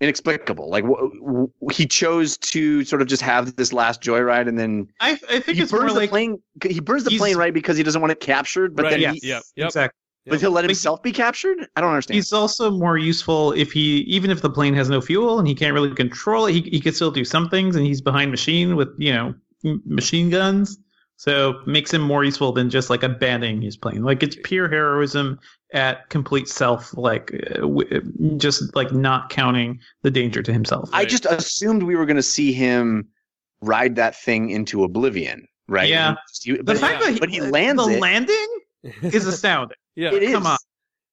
inexplicable. 0.00 0.70
Like 0.70 0.84
w- 0.84 1.20
w- 1.20 1.50
he 1.72 1.86
chose 1.86 2.36
to 2.38 2.84
sort 2.84 3.02
of 3.02 3.08
just 3.08 3.22
have 3.22 3.56
this 3.56 3.72
last 3.72 4.00
joyride, 4.02 4.48
and 4.48 4.58
then 4.58 4.88
I, 5.00 5.12
I 5.12 5.16
think 5.40 5.56
he 5.56 5.62
it's 5.62 5.72
more 5.72 5.82
burns 5.82 5.94
the 5.94 6.00
like 6.00 6.10
plane. 6.10 6.42
He 6.64 6.80
burns 6.80 7.04
the 7.04 7.10
plane 7.10 7.36
right 7.36 7.52
because 7.52 7.76
he 7.76 7.82
doesn't 7.82 8.00
want 8.00 8.12
it 8.12 8.20
captured. 8.20 8.76
But 8.76 8.84
Right, 8.84 8.90
then 8.92 9.00
yeah, 9.00 9.12
he, 9.12 9.20
yeah. 9.22 9.40
Yep. 9.56 9.66
exactly. 9.66 9.98
but 10.28 10.40
he'll 10.40 10.50
let 10.50 10.64
himself 10.64 11.02
be 11.02 11.12
captured. 11.12 11.58
I 11.76 11.80
don't 11.80 11.90
understand. 11.90 12.14
He's 12.16 12.32
also 12.32 12.70
more 12.70 12.96
useful 12.96 13.52
if 13.52 13.72
he, 13.72 13.98
even 14.00 14.30
if 14.30 14.40
the 14.42 14.50
plane 14.50 14.74
has 14.74 14.88
no 14.88 15.00
fuel 15.00 15.38
and 15.38 15.48
he 15.48 15.54
can't 15.54 15.74
really 15.74 15.94
control 15.94 16.46
it, 16.46 16.52
he 16.52 16.60
he 16.62 16.80
can 16.80 16.92
still 16.94 17.10
do 17.10 17.24
some 17.24 17.48
things, 17.48 17.76
and 17.76 17.84
he's 17.84 18.00
behind 18.00 18.30
machine 18.30 18.76
with 18.76 18.88
you 18.98 19.12
know 19.12 19.26
m- 19.26 19.42
machine 19.62 20.30
guns. 20.30 20.78
So 21.16 21.60
makes 21.66 21.92
him 21.92 22.00
more 22.00 22.22
useful 22.22 22.52
than 22.52 22.70
just 22.70 22.90
like 22.90 23.02
abandoning 23.02 23.60
his 23.60 23.76
plane. 23.76 24.04
Like 24.04 24.22
it's 24.22 24.36
pure 24.44 24.68
heroism 24.68 25.40
at 25.74 26.08
complete 26.10 26.48
self, 26.48 26.96
like 26.96 27.34
uh, 27.56 27.62
w- 27.62 28.36
just 28.36 28.74
like 28.76 28.92
not 28.92 29.28
counting 29.28 29.80
the 30.02 30.12
danger 30.12 30.44
to 30.44 30.52
himself. 30.52 30.88
I 30.92 31.04
just 31.04 31.26
assumed 31.26 31.82
we 31.82 31.96
were 31.96 32.06
going 32.06 32.16
to 32.18 32.22
see 32.22 32.52
him 32.52 33.08
ride 33.60 33.96
that 33.96 34.14
thing 34.14 34.50
into 34.50 34.84
oblivion, 34.84 35.48
right? 35.66 35.88
Yeah. 35.88 36.10
And 36.10 36.18
he- 36.40 36.52
the 36.56 36.62
but, 36.62 36.78
fact 36.78 37.02
that 37.02 37.14
he, 37.14 37.18
but 37.18 37.30
he 37.30 37.40
lands 37.40 37.84
the 37.84 37.94
it. 37.94 38.00
landing 38.00 38.48
is 39.02 39.26
astounding. 39.26 39.76
yeah. 39.96 40.14
it 40.14 40.22
is. 40.22 40.32
come 40.32 40.46
on. 40.46 40.58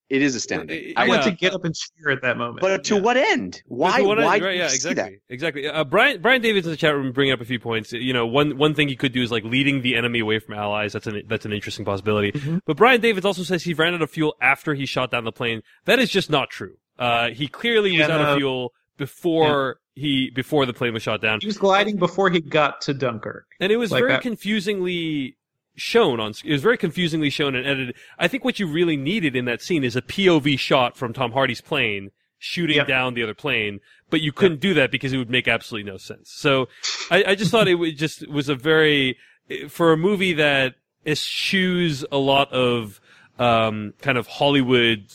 It 0.07 0.21
is 0.21 0.35
astounding. 0.35 0.93
I 0.95 1.01
I 1.01 1.05
Yeah. 1.05 1.09
want 1.09 1.23
to 1.23 1.31
get 1.31 1.53
up 1.53 1.65
and 1.65 1.73
cheer 1.75 2.11
at 2.11 2.21
that 2.21 2.37
moment. 2.37 2.61
but 2.61 2.83
to 2.85 2.95
Yeah. 2.95 3.01
what 3.01 3.17
end? 3.17 3.63
Why? 3.65 4.01
What 4.01 4.19
I- 4.19 4.23
why? 4.23 4.39
right, 4.39 4.55
yeah, 4.57 4.63
we 4.65 4.69
see 4.69 4.75
exactly, 4.75 5.03
that? 5.03 5.33
exactly. 5.33 5.67
Uh, 5.67 5.83
Brian 5.83 6.21
Brian 6.21 6.41
Davis 6.43 6.63
in 6.65 6.71
the 6.71 6.77
chat 6.77 6.93
room 6.95 7.11
bringing 7.11 7.33
up 7.33 7.41
a 7.41 7.45
few 7.45 7.59
points. 7.59 7.91
You 7.91 8.13
know, 8.13 8.27
one 8.27 8.57
one 8.57 8.75
thing 8.75 8.87
you 8.87 8.97
could 8.97 9.13
do 9.13 9.23
is 9.23 9.31
like 9.31 9.43
leading 9.43 9.81
the 9.81 9.95
enemy 9.95 10.19
away 10.19 10.37
from 10.39 10.53
allies. 10.53 10.93
That's 10.93 11.07
an 11.07 11.23
that's 11.27 11.45
an 11.45 11.53
interesting 11.53 11.85
possibility. 11.85 12.31
Mhm. 12.33 12.59
But 12.67 12.77
Brian 12.77 13.01
Davis 13.01 13.25
also 13.25 13.41
says 13.43 13.63
he 13.63 13.73
ran 13.73 13.95
out 13.95 14.01
of 14.03 14.11
fuel 14.11 14.35
after 14.41 14.75
he 14.75 14.85
shot 14.85 15.09
down 15.09 15.23
the 15.23 15.31
plane. 15.31 15.61
That 15.85 15.97
is 15.97 16.11
just 16.11 16.29
not 16.29 16.49
true. 16.51 16.75
Uh, 16.99 17.29
he 17.29 17.47
clearly 17.47 17.91
was 17.97 18.07
Yeah, 18.07 18.13
out 18.15 18.21
of 18.21 18.37
fuel 18.37 18.73
before 18.97 19.79
he 19.95 20.29
before 20.29 20.65
the 20.65 20.73
plane 20.73 20.93
was 20.93 21.01
shot 21.03 21.21
down, 21.21 21.39
He 21.41 21.47
was 21.47 21.57
gliding 21.57 21.97
before 21.97 22.29
he 22.29 22.41
got 22.41 22.81
to 22.81 22.93
Dunkirk. 22.93 23.45
and 23.59 23.71
it 23.71 23.77
was 23.77 23.91
Like 23.91 24.01
very 24.01 24.11
that. 24.13 24.21
confusingly 24.21 25.37
shown 25.75 26.19
on. 26.19 26.33
It 26.43 26.51
was 26.51 26.61
very 26.61 26.77
confusingly 26.77 27.29
shown 27.29 27.55
and 27.55 27.65
edited. 27.65 27.95
I 28.17 28.27
think 28.27 28.43
what 28.43 28.59
you 28.59 28.67
really 28.67 28.97
needed 28.97 29.35
in 29.35 29.45
that 29.45 29.61
scene 29.61 29.83
is 29.83 29.95
a 29.95 30.01
POV 30.01 30.57
shot 30.59 30.97
from 30.97 31.13
Tom 31.13 31.31
Hardy's 31.31 31.61
plane 31.61 32.11
shooting 32.37 32.75
Yep. 32.77 32.87
down 32.87 33.13
the 33.13 33.23
other 33.23 33.33
plane, 33.33 33.79
but 34.09 34.21
you 34.21 34.31
couldn't 34.31 34.59
do 34.59 34.73
that 34.75 34.91
because 34.91 35.13
it 35.13 35.17
would 35.17 35.29
make 35.29 35.47
absolutely 35.47 35.89
no 35.89 35.97
sense. 35.97 36.31
So 36.31 36.67
I, 37.09 37.23
I 37.29 37.35
just 37.35 37.49
thought 37.51 37.67
it 37.67 37.75
was 37.75 37.93
just 37.93 38.27
was 38.27 38.49
a 38.49 38.55
very 38.55 39.17
for 39.69 39.91
a 39.93 39.97
movie 39.97 40.33
that 40.33 40.75
eschews 41.05 42.03
a 42.11 42.17
lot 42.17 42.51
of 42.51 42.99
um, 43.39 43.93
kind 44.01 44.17
of 44.17 44.27
Hollywood 44.27 45.05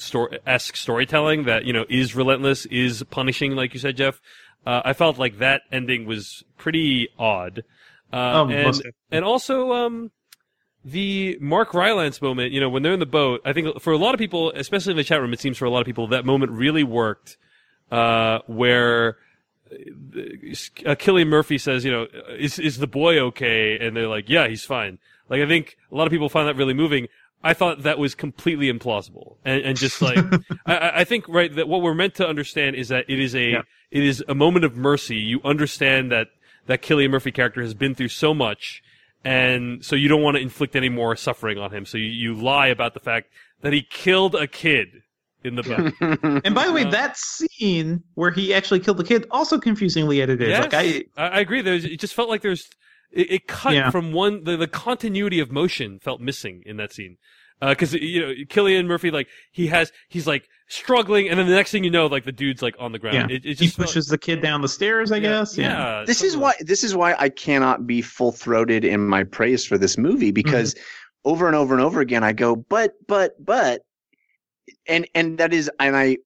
esque 0.46 0.76
storytelling 0.76 1.44
that 1.44 1.64
you 1.64 1.72
know 1.72 1.84
is 1.88 2.14
relentless, 2.14 2.66
is 2.66 3.02
punishing, 3.10 3.52
like 3.52 3.74
you 3.74 3.80
said, 3.80 3.96
Jeff. 3.96 4.20
Uh, 4.66 4.82
I 4.84 4.92
felt 4.92 5.18
like 5.18 5.38
that 5.38 5.62
ending 5.72 6.04
was 6.04 6.44
pretty 6.58 7.08
odd, 7.18 7.64
uh, 8.12 8.44
most 8.44 8.84
and 8.84 8.92
and 9.10 9.24
also 9.24 9.72
um, 9.72 10.10
the 10.84 11.36
Mark 11.40 11.74
Rylance 11.74 12.22
moment. 12.22 12.52
You 12.52 12.60
know, 12.60 12.68
when 12.70 12.82
they're 12.82 12.92
in 12.94 13.00
the 13.00 13.06
boat, 13.06 13.40
I 13.44 13.52
think 13.52 13.80
for 13.80 13.92
a 13.92 13.98
lot 13.98 14.14
of 14.14 14.18
people, 14.18 14.52
especially 14.54 14.92
in 14.92 14.96
the 14.96 15.04
chat 15.04 15.20
room, 15.20 15.32
it 15.32 15.40
seems 15.40 15.58
for 15.58 15.64
a 15.64 15.70
lot 15.70 15.80
of 15.80 15.86
people 15.86 16.06
that 16.08 16.24
moment 16.24 16.52
really 16.52 16.84
worked, 16.84 17.36
uh, 17.90 18.38
where 18.46 19.16
uh, 19.72 20.94
Cillian 20.96 21.28
Murphy 21.28 21.58
says, 21.58 21.84
you 21.84 21.90
know, 21.92 22.06
is 22.38 22.58
is 22.58 22.78
the 22.78 22.86
boy 22.86 23.18
okay? 23.18 23.78
And 23.78 23.96
they're 23.96 24.08
like, 24.08 24.28
yeah, 24.28 24.48
he's 24.48 24.64
fine. 24.64 24.98
Like 25.28 25.40
I 25.42 25.46
think 25.46 25.76
a 25.90 25.94
lot 25.94 26.06
of 26.06 26.10
people 26.10 26.28
find 26.28 26.48
that 26.48 26.56
really 26.56 26.74
moving. 26.74 27.06
I 27.42 27.54
thought 27.54 27.84
that 27.84 27.98
was 27.98 28.14
completely 28.14 28.70
implausible, 28.70 29.36
and, 29.46 29.62
and 29.62 29.78
just 29.78 30.02
like 30.02 30.18
I- 30.66 30.74
I, 30.76 31.00
I 31.00 31.04
think 31.04 31.26
right 31.28 31.54
that 31.56 31.68
what 31.68 31.80
we're 31.82 31.94
meant 31.94 32.14
to 32.16 32.26
understand 32.28 32.76
is 32.76 32.88
that 32.88 33.06
it 33.08 33.18
is 33.18 33.34
a 33.34 33.50
Yeah. 33.50 33.62
it 33.90 34.02
is 34.02 34.22
a 34.28 34.34
moment 34.34 34.64
of 34.64 34.76
mercy. 34.76 35.16
You 35.16 35.40
understand 35.44 36.10
that 36.12 36.28
that 36.66 36.82
Cillian 36.82 37.10
Murphy 37.10 37.32
character 37.32 37.62
has 37.62 37.72
been 37.74 37.94
through 37.94 38.08
so 38.08 38.34
much, 38.34 38.82
and 39.24 39.84
so 39.84 39.96
you 39.96 40.08
don't 40.08 40.22
want 40.22 40.36
to 40.36 40.42
inflict 40.42 40.76
any 40.76 40.88
more 40.88 41.14
suffering 41.16 41.58
on 41.58 41.70
him. 41.72 41.84
So 41.86 41.98
you, 41.98 42.04
you 42.06 42.34
lie 42.34 42.68
about 42.68 42.94
the 42.94 43.00
fact 43.00 43.28
that 43.62 43.72
he 43.72 43.82
killed 43.82 44.34
a 44.34 44.46
kid 44.46 44.88
in 45.44 45.54
the 45.56 45.62
boat. 45.62 46.42
And 46.44 46.54
by 46.54 46.66
the 46.66 46.72
way, 46.72 46.84
Uh, 46.84 46.90
that 46.90 47.16
scene 47.16 48.02
where 48.14 48.30
he 48.30 48.52
actually 48.54 48.80
killed 48.80 48.96
the 48.98 49.04
kid 49.04 49.26
also 49.30 49.58
confusingly 49.58 50.20
edited. 50.22 50.48
Yes, 50.48 50.60
Like 50.62 50.74
I, 50.74 51.04
I, 51.16 51.28
I 51.28 51.40
agree. 51.40 51.62
There's, 51.62 51.84
it 51.84 51.98
just 52.00 52.14
felt 52.14 52.28
like 52.28 52.42
there's, 52.42 52.68
it, 53.10 53.30
it 53.32 53.46
cut 53.46 53.72
Yeah. 53.74 53.90
from 53.90 54.12
one, 54.12 54.44
the, 54.44 54.56
the 54.56 54.66
continuity 54.68 55.40
of 55.40 55.50
motion 55.50 55.98
felt 55.98 56.20
missing 56.20 56.62
in 56.66 56.76
that 56.78 56.92
scene. 56.92 57.16
Uh, 57.62 57.74
cause, 57.74 57.92
you 57.92 58.20
know, 58.20 58.32
Cillian 58.48 58.86
Murphy, 58.86 59.10
like, 59.10 59.28
he 59.52 59.66
has, 59.66 59.92
he's 60.08 60.26
like 60.26 60.48
struggling, 60.68 61.28
and 61.28 61.38
then 61.38 61.46
the 61.46 61.54
next 61.54 61.70
thing 61.72 61.84
you 61.84 61.90
know, 61.90 62.06
like, 62.06 62.24
the 62.24 62.32
dude's 62.32 62.62
like 62.62 62.74
on 62.78 62.92
the 62.92 62.98
ground. 62.98 63.30
yeah, 63.30 63.36
It, 63.36 63.44
it 63.44 63.58
he 63.58 63.66
just 63.66 63.76
felt- 63.76 63.88
pushes 63.88 64.06
the 64.06 64.16
kid 64.18 64.40
down 64.40 64.62
the 64.62 64.68
stairs. 64.68 65.12
I 65.12 65.16
yeah, 65.16 65.22
guess. 65.22 65.58
Yeah. 65.58 65.98
Yeah. 66.00 66.04
this 66.06 66.22
is 66.22 66.32
something 66.32 66.40
why 66.40 66.52
this 66.60 66.82
is 66.84 66.94
why 66.94 67.14
I 67.18 67.28
cannot 67.28 67.86
be 67.86 68.00
full 68.00 68.32
throated 68.32 68.84
in 68.84 69.06
my 69.06 69.24
praise 69.24 69.66
for 69.66 69.76
this 69.76 69.98
movie 69.98 70.30
because 70.32 70.74
over 71.26 71.46
and 71.46 71.54
over 71.54 71.74
and 71.74 71.82
over 71.84 72.00
again 72.00 72.24
I 72.24 72.32
go 72.32 72.56
but 72.56 72.94
but 73.06 73.32
but 73.44 73.82
and 74.88 75.06
and 75.14 75.36
that 75.38 75.52
is 75.52 75.70
and 75.78 75.96
I 75.96 76.16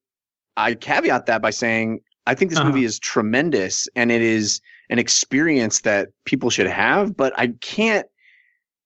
I 0.56 0.74
caveat 0.74 1.26
that 1.26 1.42
by 1.42 1.50
saying 1.50 1.98
I 2.26 2.34
think 2.34 2.50
this 2.50 2.60
Uh-huh. 2.60 2.68
movie 2.68 2.84
is 2.84 2.98
tremendous 3.00 3.88
and 3.96 4.12
it 4.12 4.22
is 4.22 4.60
an 4.90 4.98
experience 5.00 5.80
that 5.80 6.10
people 6.26 6.48
should 6.50 6.68
have 6.68 7.16
but 7.16 7.32
I 7.36 7.48
can't 7.60 8.06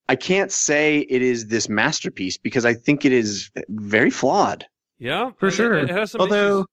I 0.09 0.16
can't 0.16 0.50
say 0.50 1.00
it 1.00 1.20
is 1.22 1.48
this 1.48 1.68
masterpiece 1.68 2.36
because 2.38 2.64
I 2.64 2.74
think 2.74 3.04
it 3.04 3.12
is 3.12 3.50
very 3.68 4.11
flawed. 4.11 4.64
Yeah, 4.98 5.30
For 5.38 5.48
it- 5.48 5.52
sure. 5.52 5.74
It, 5.74 5.90
has 5.90 6.12
some 6.12 6.20
Although 6.22 6.59
issues. 6.61 6.66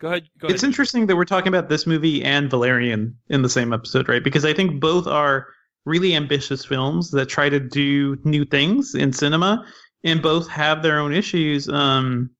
Go 0.00 0.08
ahead. 0.08 0.28
Go 0.38 0.46
it's 0.48 0.62
ahead. 0.62 0.68
interesting 0.68 1.06
that 1.06 1.16
we're 1.16 1.24
talking 1.24 1.48
about 1.48 1.68
this 1.68 1.86
movie 1.86 2.22
and 2.22 2.48
Valerian 2.48 3.16
in 3.30 3.42
the 3.42 3.48
same 3.48 3.72
episode, 3.72 4.08
right? 4.08 4.22
Because 4.22 4.44
I 4.44 4.52
think 4.54 4.80
both 4.80 5.06
are 5.08 5.48
really 5.86 6.14
ambitious 6.14 6.64
films 6.64 7.10
that 7.12 7.26
try 7.28 7.48
to 7.48 7.58
do 7.58 8.16
new 8.22 8.44
things 8.44 8.94
in 8.94 9.12
cinema, 9.12 9.64
and 10.04 10.22
both 10.22 10.46
have 10.48 10.82
their 10.84 11.00
own 11.00 11.12
issues. 11.12 11.68
Um, 11.68 12.30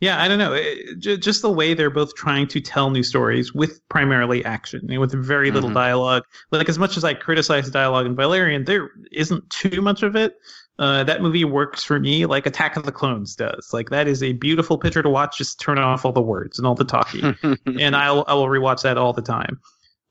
yeah, 0.00 0.22
I 0.22 0.28
don't 0.28 0.38
know. 0.38 0.52
It, 0.54 0.98
ju- 0.98 1.16
just 1.16 1.42
the 1.42 1.50
way 1.50 1.74
they're 1.74 1.90
both 1.90 2.14
trying 2.14 2.46
to 2.48 2.60
tell 2.60 2.90
new 2.90 3.02
stories 3.02 3.52
with 3.54 3.86
primarily 3.88 4.44
action 4.44 4.86
and 4.90 5.00
with 5.00 5.12
very 5.12 5.50
little 5.50 5.70
Mhm. 5.70 5.74
dialogue. 5.74 6.22
Like 6.50 6.68
as 6.68 6.78
much 6.78 6.96
as 6.96 7.04
I 7.04 7.14
criticize 7.14 7.70
dialogue 7.70 8.06
in 8.06 8.16
Valerian, 8.16 8.64
there 8.64 8.90
isn't 9.12 9.48
too 9.50 9.80
much 9.82 10.02
of 10.02 10.16
it. 10.16 10.36
Uh, 10.78 11.04
that 11.04 11.20
movie 11.20 11.44
works 11.44 11.84
for 11.84 12.00
me 12.00 12.24
like 12.24 12.46
Attack 12.46 12.76
of 12.78 12.84
the 12.86 12.92
Clones 12.92 13.36
does. 13.36 13.68
Like 13.74 13.90
that 13.90 14.08
is 14.08 14.22
a 14.22 14.32
beautiful 14.32 14.78
picture 14.78 15.02
to 15.02 15.10
watch. 15.10 15.36
Just 15.36 15.60
turn 15.60 15.76
off 15.78 16.06
all 16.06 16.12
the 16.12 16.22
words 16.22 16.58
and 16.58 16.66
all 16.66 16.74
the 16.74 16.86
talking, 16.86 17.36
and 17.78 17.94
I'll 17.94 18.24
I 18.26 18.32
will 18.32 18.46
rewatch 18.46 18.80
that 18.82 18.96
all 18.96 19.12
the 19.12 19.20
time. 19.20 19.60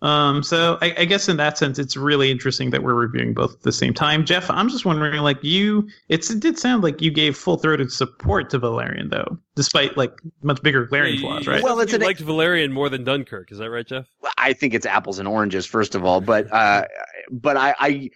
Um, 0.02 0.44
so 0.44 0.78
I, 0.82 0.94
I 1.00 1.06
guess 1.06 1.28
in 1.28 1.36
that 1.38 1.58
sense, 1.58 1.78
it's 1.78 1.98
really 1.98 2.32
interesting 2.32 2.70
that 2.70 2.84
we're 2.84 2.94
reviewing 2.94 3.34
both 3.34 3.54
at 3.56 3.62
the 3.64 3.72
same 3.74 3.94
time. 3.94 4.26
Jeff, 4.26 4.50
I'm 4.50 4.70
just 4.70 4.86
wondering, 4.86 5.20
like 5.22 5.44
you, 5.44 5.90
it's, 6.08 6.30
it 6.30 6.40
did 6.40 6.58
sound 6.58 6.84
like 6.84 7.02
you 7.02 7.12
gave 7.12 7.36
full 7.36 7.58
throated 7.58 7.92
support 7.92 8.50
to 8.52 8.60
Valerian, 8.60 9.10
though, 9.10 9.38
despite 9.56 9.98
like 9.98 10.14
much 10.42 10.62
bigger 10.62 10.86
glaring 10.86 11.20
flaws, 11.20 11.48
right? 11.48 11.62
Well, 11.62 11.76
you 11.76 11.82
it's 11.82 11.92
an- 11.94 12.02
liked 12.02 12.22
Valerian 12.22 12.72
more 12.72 12.88
than 12.88 13.04
Dunkirk. 13.04 13.52
Is 13.52 13.58
that 13.58 13.70
right, 13.70 13.86
Jeff? 13.86 14.06
I 14.38 14.54
think 14.54 14.74
it's 14.74 14.86
apples 14.86 15.20
and 15.20 15.28
oranges, 15.28 15.66
first 15.66 15.96
of 15.96 16.06
all, 16.06 16.22
but 16.22 16.50
uh, 16.54 16.86
but 17.30 17.58
I, 17.58 17.76
I, 17.80 18.10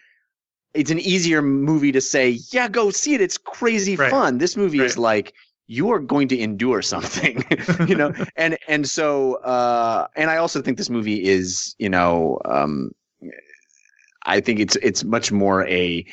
it's 0.74 0.90
an 0.90 1.00
easier 1.00 1.42
movie 1.42 1.92
to 1.92 2.00
say, 2.00 2.40
yeah, 2.52 2.70
go 2.70 2.92
see 2.92 3.14
it. 3.14 3.20
It's 3.20 3.38
crazy 3.38 3.98
Right. 3.98 4.10
fun. 4.10 4.38
This 4.38 4.56
movie 4.56 4.80
is 4.80 4.98
like 4.98 5.34
you 5.74 5.90
are 5.92 6.00
going 6.00 6.28
to 6.30 6.38
endure 6.40 6.82
something, 6.82 7.44
you 7.88 7.96
know, 7.96 8.14
and 8.36 8.58
and 8.68 8.88
so 8.88 9.36
uh, 9.44 10.08
and 10.16 10.30
I 10.30 10.38
also 10.38 10.62
think 10.62 10.78
this 10.78 10.90
movie 10.90 11.24
is, 11.24 11.76
you 11.80 11.90
know, 11.90 12.40
um, 12.46 12.92
I 14.26 14.40
think 14.40 14.60
it's 14.60 14.76
it's 14.78 15.04
much 15.04 15.32
more 15.32 15.68
a 15.68 16.06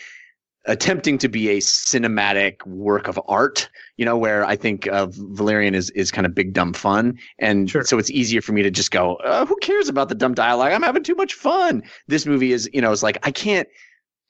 attempting 0.66 1.16
to 1.18 1.28
be 1.28 1.48
a 1.48 1.58
cinematic 1.58 2.66
work 2.66 3.08
of 3.08 3.18
art 3.26 3.70
you 3.96 4.04
know 4.04 4.18
where 4.18 4.44
i 4.44 4.54
think 4.54 4.86
of 4.88 5.14
valerian 5.14 5.74
is 5.74 5.88
is 5.92 6.10
kind 6.10 6.26
of 6.26 6.34
big 6.34 6.52
dumb 6.52 6.74
fun. 6.74 7.18
And 7.38 7.70
Sure. 7.70 7.82
so 7.82 7.98
it's 7.98 8.10
easier 8.10 8.42
for 8.42 8.52
me 8.52 8.62
to 8.62 8.70
just 8.70 8.90
go 8.90 9.16
uh, 9.24 9.46
who 9.46 9.56
cares 9.62 9.88
about 9.88 10.10
the 10.10 10.14
dumb 10.14 10.34
dialogue? 10.34 10.72
I'm 10.72 10.82
having 10.82 11.02
too 11.02 11.14
much 11.14 11.32
fun. 11.32 11.82
This 12.08 12.26
movie 12.26 12.52
is 12.52 12.68
you 12.74 12.82
know 12.82 12.92
it's 12.92 13.02
like 13.02 13.18
i 13.22 13.30
can't 13.30 13.68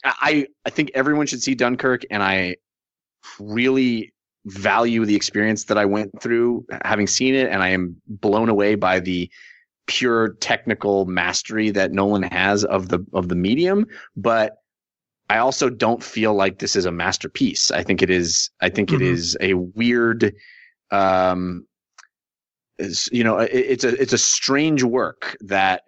i 0.04 0.46
i 0.64 0.70
think 0.70 0.92
everyone 0.94 1.26
should 1.26 1.42
see 1.42 1.54
dunkirk 1.56 2.02
and 2.12 2.22
i 2.22 2.56
really 3.40 4.12
value 4.46 5.04
the 5.04 5.16
experience 5.16 5.64
that 5.64 5.76
i 5.78 5.84
went 5.84 6.10
through 6.20 6.64
having 6.84 7.06
seen 7.06 7.34
it 7.34 7.48
and 7.50 7.62
i 7.62 7.68
am 7.68 7.94
blown 8.06 8.48
away 8.48 8.74
by 8.74 8.98
the 9.00 9.30
pure 9.86 10.30
technical 10.40 11.04
mastery 11.06 11.70
that 11.70 11.92
nolan 11.92 12.22
has 12.22 12.64
of 12.64 12.88
the 12.88 13.04
of 13.12 13.28
the 13.28 13.34
medium 13.34 13.86
but 14.16 14.56
I 15.28 15.38
also 15.38 15.70
don't 15.70 16.02
feel 16.02 16.34
like 16.34 16.58
this 16.58 16.74
is 16.74 16.86
a 16.86 16.90
masterpiece. 16.90 17.70
I 17.70 17.84
think 17.84 18.02
it 18.02 18.10
is. 18.10 18.50
I 18.60 18.68
think 18.68 18.90
it 18.92 18.98
Mhm. 18.98 19.12
is 19.12 19.36
a 19.40 19.54
weird, 19.54 20.34
um, 20.90 21.68
is- 22.80 23.08
you 23.12 23.22
know, 23.24 23.38
it, 23.38 23.50
it's 23.52 23.84
a 23.84 23.88
it's 24.00 24.12
a 24.12 24.18
strange 24.18 24.82
work 24.82 25.36
that 25.40 25.82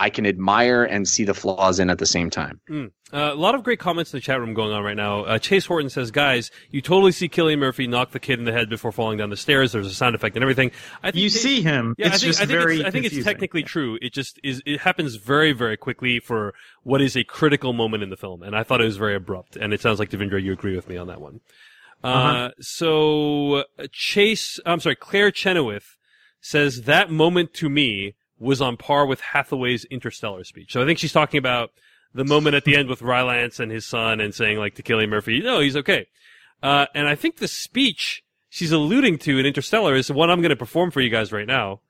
I 0.00 0.10
can 0.10 0.26
admire 0.26 0.84
and 0.84 1.06
see 1.08 1.24
the 1.24 1.34
flaws 1.34 1.78
in 1.78 1.90
at 1.90 1.98
the 1.98 2.06
same 2.06 2.30
time. 2.30 2.60
Uh, 2.70 3.30
a 3.32 3.34
lot 3.34 3.54
of 3.54 3.62
great 3.62 3.78
comments 3.78 4.12
in 4.12 4.18
the 4.18 4.20
chat 4.20 4.38
room 4.38 4.52
going 4.52 4.70
on 4.72 4.82
right 4.84 4.96
now. 4.96 5.24
Uh, 5.24 5.38
Chase 5.38 5.64
Horton 5.64 5.88
says, 5.88 6.10
"Guys, 6.10 6.50
you 6.70 6.82
totally 6.82 7.12
see 7.12 7.28
Cillian 7.28 7.58
Murphy 7.58 7.86
knock 7.86 8.10
the 8.10 8.20
kid 8.20 8.38
in 8.38 8.44
the 8.44 8.52
head 8.52 8.68
before 8.68 8.92
falling 8.92 9.16
down 9.16 9.30
the 9.30 9.36
stairs. 9.36 9.72
There's 9.72 9.86
a 9.86 9.94
sound 9.94 10.14
effect 10.14 10.36
and 10.36 10.42
everything. 10.42 10.72
I 11.02 11.10
think 11.10 11.22
you 11.22 11.30
Chase- 11.30 11.40
see 11.42 11.62
him. 11.62 11.94
Yeah, 11.96 12.08
it's 12.08 12.16
I 12.16 12.18
think, 12.18 12.26
just 12.28 12.40
I 12.42 12.46
think 12.46 12.58
very. 12.60 12.76
it's, 12.80 12.84
I 12.84 12.90
think 12.90 13.04
it's 13.06 13.12
confusing. 13.14 13.32
technically 13.32 13.62
true. 13.62 13.98
It 14.02 14.12
just 14.12 14.38
is. 14.44 14.62
It 14.66 14.80
happens 14.80 15.14
very, 15.16 15.52
very 15.52 15.76
quickly 15.78 16.20
for 16.20 16.52
what 16.82 17.00
is 17.00 17.16
a 17.16 17.24
critical 17.24 17.72
moment 17.72 18.02
in 18.02 18.10
the 18.10 18.16
film, 18.16 18.42
and 18.42 18.54
I 18.54 18.62
thought 18.62 18.80
it 18.82 18.84
was 18.84 18.98
very 18.98 19.14
abrupt. 19.16 19.56
And 19.56 19.72
it 19.72 19.80
sounds 19.80 19.98
like 19.98 20.10
Devindra, 20.10 20.42
you 20.42 20.52
agree 20.52 20.76
with 20.76 20.88
me 20.88 20.96
on 20.98 21.06
that 21.06 21.20
one. 21.20 21.40
Uh, 22.04 22.06
Uh-huh. 22.06 22.50
so 22.60 23.54
uh, 23.54 23.62
Chase, 23.90 24.60
I'm 24.66 24.80
sorry, 24.80 24.96
Claire 24.96 25.30
Chenoweth 25.32 25.96
says 26.40 26.82
that 26.82 27.10
moment 27.10 27.54
to 27.54 27.68
me 27.68 28.14
was 28.38 28.60
on 28.60 28.76
par 28.76 29.06
with 29.06 29.20
Hathaway's 29.20 29.84
Interstellar 29.86 30.44
speech. 30.44 30.72
So 30.72 30.82
I 30.82 30.86
think 30.86 30.98
she's 30.98 31.12
talking 31.12 31.38
about 31.38 31.70
the 32.14 32.24
moment 32.24 32.56
at 32.56 32.64
the 32.64 32.76
end 32.76 32.88
with 32.88 33.02
Rylance 33.02 33.60
and 33.60 33.70
his 33.70 33.86
son, 33.86 34.20
and 34.20 34.34
saying 34.34 34.58
like 34.58 34.74
to 34.76 34.82
Cillian 34.82 35.08
Murphy, 35.08 35.40
no, 35.40 35.60
he's 35.60 35.76
okay. 35.76 36.06
Uh, 36.62 36.86
and 36.94 37.06
I 37.06 37.14
think 37.14 37.36
the 37.36 37.48
speech 37.48 38.22
she's 38.48 38.72
alluding 38.72 39.18
to 39.18 39.38
in 39.38 39.46
Interstellar 39.46 39.94
is 39.94 40.06
the 40.06 40.14
one 40.14 40.30
I'm 40.30 40.40
going 40.40 40.50
to 40.50 40.56
perform 40.56 40.90
for 40.90 41.00
you 41.00 41.10
guys 41.10 41.32
right 41.32 41.46
now. 41.46 41.80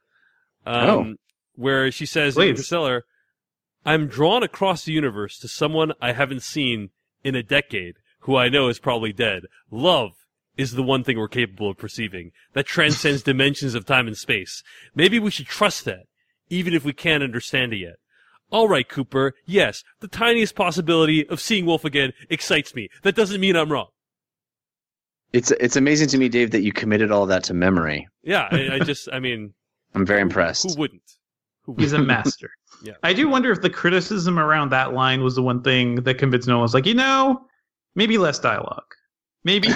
Um, 0.66 1.18
Where 1.54 1.90
she 1.90 2.06
says 2.06 2.36
in 2.36 2.42
Interstellar, 2.42 3.04
I'm 3.84 4.06
drawn 4.06 4.42
across 4.42 4.84
the 4.84 4.92
universe 4.92 5.38
to 5.38 5.48
someone 5.48 5.92
I 6.00 6.12
haven't 6.12 6.42
seen 6.42 6.90
in 7.24 7.34
a 7.34 7.42
decade 7.42 7.96
who 8.20 8.36
I 8.36 8.48
know 8.48 8.68
is 8.68 8.78
probably 8.78 9.12
dead. 9.12 9.44
Love 9.70 10.12
is 10.59 10.72
the 10.72 10.82
one 10.82 11.02
thing 11.05 11.16
we're 11.16 11.28
capable 11.28 11.70
of 11.70 11.78
perceiving 11.78 12.32
that 12.52 12.66
transcends 12.66 13.22
dimensions 13.32 13.74
of 13.74 13.86
time 13.86 14.06
and 14.06 14.18
space. 14.18 14.62
Maybe 14.94 15.18
we 15.18 15.30
should 15.30 15.47
trust 15.47 15.86
that, 15.86 16.02
even 16.51 16.74
if 16.74 16.85
we 16.85 16.93
can't 16.93 17.22
understand 17.22 17.72
it 17.72 17.78
yet. 17.78 17.94
All 18.51 18.68
right, 18.68 18.89
Cooper. 18.89 19.35
Yes, 19.47 19.85
the 20.01 20.09
tiniest 20.09 20.55
possibility 20.55 21.26
of 21.28 21.40
seeing 21.40 21.64
Wolf 21.64 21.85
again 21.85 22.12
excites 22.28 22.74
me. 22.74 22.89
That 23.02 23.14
doesn't 23.14 23.40
mean 23.40 23.56
I'm 23.56 23.70
wrong. 23.70 23.89
It's 25.32 25.51
it's 25.52 25.76
amazing 25.76 26.09
to 26.09 26.18
me, 26.18 26.28
Dave, 26.30 26.51
that 26.52 26.62
you 26.62 26.72
committed 26.72 27.10
all 27.12 27.26
that 27.26 27.44
to 27.44 27.55
memory. 27.55 28.09
Yeah, 28.22 28.48
I, 28.51 28.76
I 28.76 28.78
just, 28.85 29.09
I 29.12 29.20
mean, 29.20 29.52
I'm 29.94 30.06
very 30.06 30.22
impressed. 30.22 30.64
who 30.70 30.80
wouldn't? 30.80 31.02
Who 31.64 31.74
He's 31.74 31.93
wouldn't? 31.93 32.10
He's 32.10 32.16
a 32.18 32.22
master. 32.22 32.51
Yeah. 32.80 32.93
I 33.02 33.12
do 33.12 33.28
wonder 33.28 33.51
if 33.51 33.60
the 33.60 33.70
criticism 33.70 34.39
around 34.39 34.70
that 34.70 34.93
line 34.93 35.24
was 35.24 35.35
the 35.35 35.43
one 35.43 35.62
thing 35.64 35.97
that 36.05 36.14
convinced 36.16 36.47
Nolan 36.47 36.62
was 36.62 36.74
like, 36.74 36.86
you 36.86 36.94
know, 36.94 37.40
maybe 37.97 38.18
less 38.18 38.39
dialogue, 38.39 38.85
maybe 39.44 39.69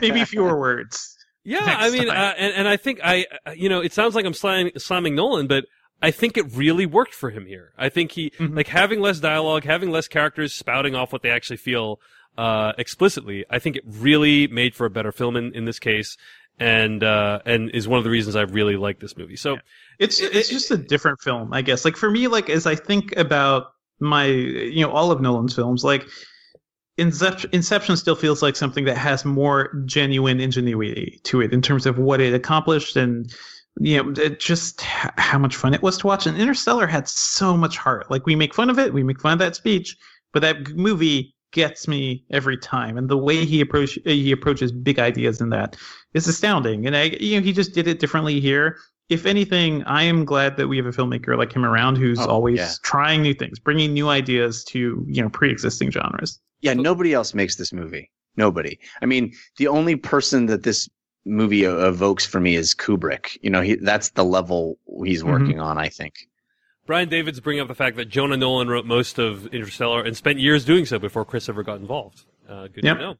maybe 0.00 0.24
fewer 0.26 0.58
words. 0.58 1.16
Yeah, 1.44 1.60
I 1.64 1.90
mean, 1.90 2.08
uh, 2.08 2.34
and 2.38 2.54
and 2.54 2.68
I 2.68 2.76
think 2.76 3.00
I, 3.02 3.26
uh, 3.46 3.50
you 3.52 3.68
know, 3.68 3.80
it 3.80 3.92
sounds 3.92 4.14
like 4.14 4.24
I'm 4.24 4.34
slamming, 4.34 4.72
slamming 4.78 5.14
Nolan, 5.16 5.48
but 5.48 5.64
I 6.00 6.10
think 6.12 6.36
it 6.36 6.44
really 6.54 6.86
worked 6.86 7.14
for 7.14 7.30
him 7.30 7.46
here. 7.46 7.72
I 7.76 7.88
think 7.88 8.12
he 8.12 8.30
Mhm. 8.38 8.54
like 8.56 8.68
having 8.68 9.00
less 9.00 9.18
dialogue, 9.20 9.64
having 9.64 9.90
less 9.90 10.06
characters 10.08 10.54
spouting 10.54 10.94
off 10.94 11.12
what 11.12 11.22
they 11.22 11.30
actually 11.30 11.56
feel 11.56 12.00
uh, 12.38 12.72
explicitly. 12.78 13.44
I 13.50 13.58
think 13.58 13.76
it 13.76 13.84
really 13.86 14.46
made 14.46 14.74
for 14.74 14.86
a 14.86 14.90
better 14.90 15.12
film 15.12 15.36
in, 15.36 15.52
in 15.54 15.64
this 15.64 15.78
case, 15.78 16.16
and 16.60 17.02
uh, 17.02 17.40
and 17.44 17.70
is 17.70 17.88
one 17.88 17.98
of 17.98 18.04
the 18.04 18.10
reasons 18.10 18.36
I 18.36 18.42
really 18.42 18.76
like 18.76 19.00
this 19.00 19.16
movie. 19.16 19.36
So 19.36 19.58
It's 19.98 20.20
it's 20.20 20.48
just 20.48 20.70
a 20.70 20.76
different 20.76 21.20
film, 21.22 21.52
I 21.52 21.62
guess. 21.62 21.84
Like 21.84 21.96
for 21.96 22.10
me, 22.10 22.28
like 22.28 22.48
as 22.50 22.66
I 22.66 22.74
think 22.76 23.16
about 23.16 23.72
my 23.98 24.26
you 24.26 24.82
know 24.82 24.90
all 24.92 25.10
of 25.10 25.20
Nolan's 25.20 25.54
films, 25.54 25.82
like 25.84 26.06
Inception, 26.98 27.96
still 27.96 28.14
feels 28.14 28.42
like 28.42 28.54
something 28.54 28.84
that 28.84 28.98
has 28.98 29.24
more 29.24 29.72
genuine 29.86 30.40
ingenuity 30.40 31.20
to 31.24 31.40
it 31.40 31.52
in 31.52 31.62
terms 31.62 31.86
of 31.86 31.98
what 31.98 32.20
it 32.20 32.34
accomplished 32.34 32.96
and 32.96 33.32
you 33.80 34.02
know 34.02 34.12
just 34.38 34.82
how 34.82 35.38
much 35.38 35.56
fun 35.56 35.72
it 35.72 35.82
was 35.82 35.96
to 35.98 36.06
watch. 36.06 36.26
And 36.26 36.36
Interstellar 36.36 36.86
had 36.86 37.08
so 37.08 37.56
much 37.56 37.78
heart. 37.78 38.10
Like 38.10 38.26
we 38.26 38.36
make 38.36 38.54
fun 38.54 38.68
of 38.68 38.78
it, 38.78 38.92
we 38.92 39.02
make 39.02 39.20
fun 39.20 39.32
of 39.32 39.38
that 39.38 39.56
speech, 39.56 39.96
but 40.32 40.40
that 40.42 40.68
movie 40.76 41.34
gets 41.52 41.88
me 41.88 42.24
every 42.30 42.58
time. 42.58 42.98
And 42.98 43.08
the 43.08 43.16
way 43.16 43.44
he 43.46 43.62
approach 43.62 43.98
he 44.04 44.30
approaches 44.30 44.70
big 44.70 44.98
ideas 44.98 45.40
in 45.40 45.48
that 45.50 45.76
is 46.12 46.28
astounding. 46.28 46.86
And 46.86 46.94
I 46.94 47.04
you 47.20 47.40
know 47.40 47.44
he 47.44 47.52
just 47.54 47.72
did 47.72 47.88
it 47.88 48.00
differently 48.00 48.38
here 48.38 48.76
if 49.08 49.26
anything, 49.26 49.82
I 49.84 50.04
am 50.04 50.24
glad 50.24 50.56
that 50.56 50.68
we 50.68 50.78
have 50.78 50.86
a 50.86 50.90
filmmaker 50.90 51.36
like 51.36 51.52
him 51.52 51.64
around 51.66 51.96
who's 51.96 52.18
Oh, 52.18 52.26
always 52.26 52.58
yeah. 52.58 52.70
trying 52.82 53.20
new 53.20 53.34
things, 53.34 53.58
bringing 53.58 53.92
new 53.92 54.08
ideas 54.08 54.64
to 54.64 55.04
you 55.06 55.22
know 55.22 55.28
pre-existing 55.28 55.90
genres. 55.90 56.40
Yeah, 56.62 56.74
nobody 56.74 57.12
else 57.12 57.34
makes 57.34 57.56
this 57.56 57.72
movie. 57.72 58.10
Nobody. 58.36 58.78
I 59.02 59.06
mean, 59.06 59.34
the 59.58 59.68
only 59.68 59.96
person 59.96 60.46
that 60.46 60.62
this 60.62 60.88
movie 61.26 61.64
evokes 61.64 62.24
for 62.24 62.40
me 62.40 62.56
is 62.56 62.74
Kubrick. 62.74 63.36
You 63.42 63.50
know, 63.50 63.60
he 63.60 63.74
that's 63.76 64.10
the 64.10 64.24
level 64.24 64.78
he's 65.04 65.22
Mhm. 65.22 65.30
working 65.30 65.60
on. 65.60 65.76
I 65.78 65.88
think. 65.88 66.14
Brian 66.86 67.08
David's 67.08 67.38
bringing 67.40 67.60
up 67.62 67.68
the 67.68 67.74
fact 67.76 67.96
that 67.96 68.06
Jonah 68.08 68.36
Nolan 68.36 68.68
wrote 68.68 68.86
most 68.86 69.18
of 69.18 69.46
Interstellar 69.54 70.02
and 70.02 70.16
spent 70.16 70.40
years 70.40 70.64
doing 70.64 70.84
so 70.86 70.98
before 70.98 71.24
Chris 71.24 71.48
ever 71.48 71.62
got 71.62 71.78
involved. 71.78 72.24
Uh, 72.48 72.66
good 72.68 72.82
Yep. 72.84 72.96
to 72.96 73.02
know. 73.02 73.14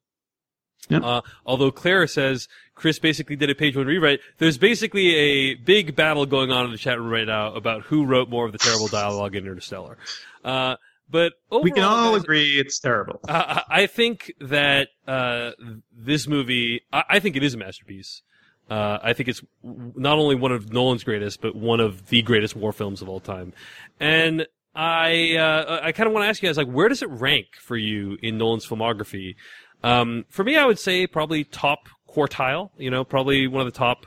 Yep. 0.88 1.02
Uh, 1.04 1.20
although 1.46 1.70
Claire 1.70 2.08
says 2.08 2.48
Chris 2.74 2.98
basically 2.98 3.36
did 3.36 3.48
a 3.50 3.54
page 3.54 3.76
one 3.76 3.86
rewrite, 3.86 4.18
there's 4.38 4.58
basically 4.58 5.14
a 5.14 5.54
big 5.54 5.94
battle 5.94 6.26
going 6.26 6.50
on 6.50 6.64
in 6.66 6.72
the 6.72 6.78
chat 6.78 6.98
room 6.98 7.08
right 7.10 7.26
now 7.26 7.54
about 7.54 7.82
who 7.82 8.04
wrote 8.04 8.28
more 8.28 8.46
of 8.46 8.50
the 8.52 8.58
terrible 8.58 8.88
dialogue 8.88 9.36
in 9.36 9.46
Interstellar. 9.46 9.96
Uh, 10.44 10.74
but 11.12 11.34
overall, 11.50 11.62
we 11.62 11.70
can 11.70 11.84
all 11.84 12.14
guys, 12.14 12.24
agree 12.24 12.58
it's 12.58 12.80
terrible. 12.80 13.20
uh, 13.28 13.60
I 13.68 13.86
think 13.86 14.32
that 14.40 14.88
uh, 15.06 15.50
this 15.96 16.26
movie, 16.26 16.80
I, 16.92 17.04
I 17.10 17.20
think 17.20 17.36
it 17.36 17.44
is 17.44 17.54
a 17.54 17.58
masterpiece. 17.58 18.22
Uh, 18.70 18.98
I 19.02 19.12
think 19.12 19.28
it's 19.28 19.42
not 19.62 20.18
only 20.18 20.34
one 20.34 20.50
of 20.50 20.72
Nolan's 20.72 21.04
greatest, 21.04 21.42
but 21.42 21.54
one 21.54 21.78
of 21.78 22.08
the 22.08 22.22
greatest 22.22 22.56
war 22.56 22.72
films 22.72 23.02
of 23.02 23.08
all 23.08 23.20
time. 23.20 23.52
And 24.00 24.46
I, 24.74 25.36
uh, 25.36 25.80
I 25.82 25.92
kind 25.92 26.06
of 26.06 26.14
want 26.14 26.24
to 26.24 26.28
ask 26.28 26.42
you 26.42 26.48
guys, 26.48 26.56
like, 26.56 26.68
where 26.68 26.88
does 26.88 27.02
it 27.02 27.10
rank 27.10 27.48
for 27.60 27.76
you 27.76 28.16
in 28.22 28.38
Nolan's 28.38 28.66
filmography? 28.66 29.36
Um, 29.84 30.24
for 30.30 30.42
me, 30.42 30.56
I 30.56 30.64
would 30.64 30.78
say 30.78 31.06
probably 31.06 31.44
top 31.44 31.88
quartile. 32.08 32.70
You 32.78 32.90
know, 32.90 33.04
probably 33.04 33.46
one 33.46 33.66
of 33.66 33.72
the 33.72 33.78
top 33.78 34.06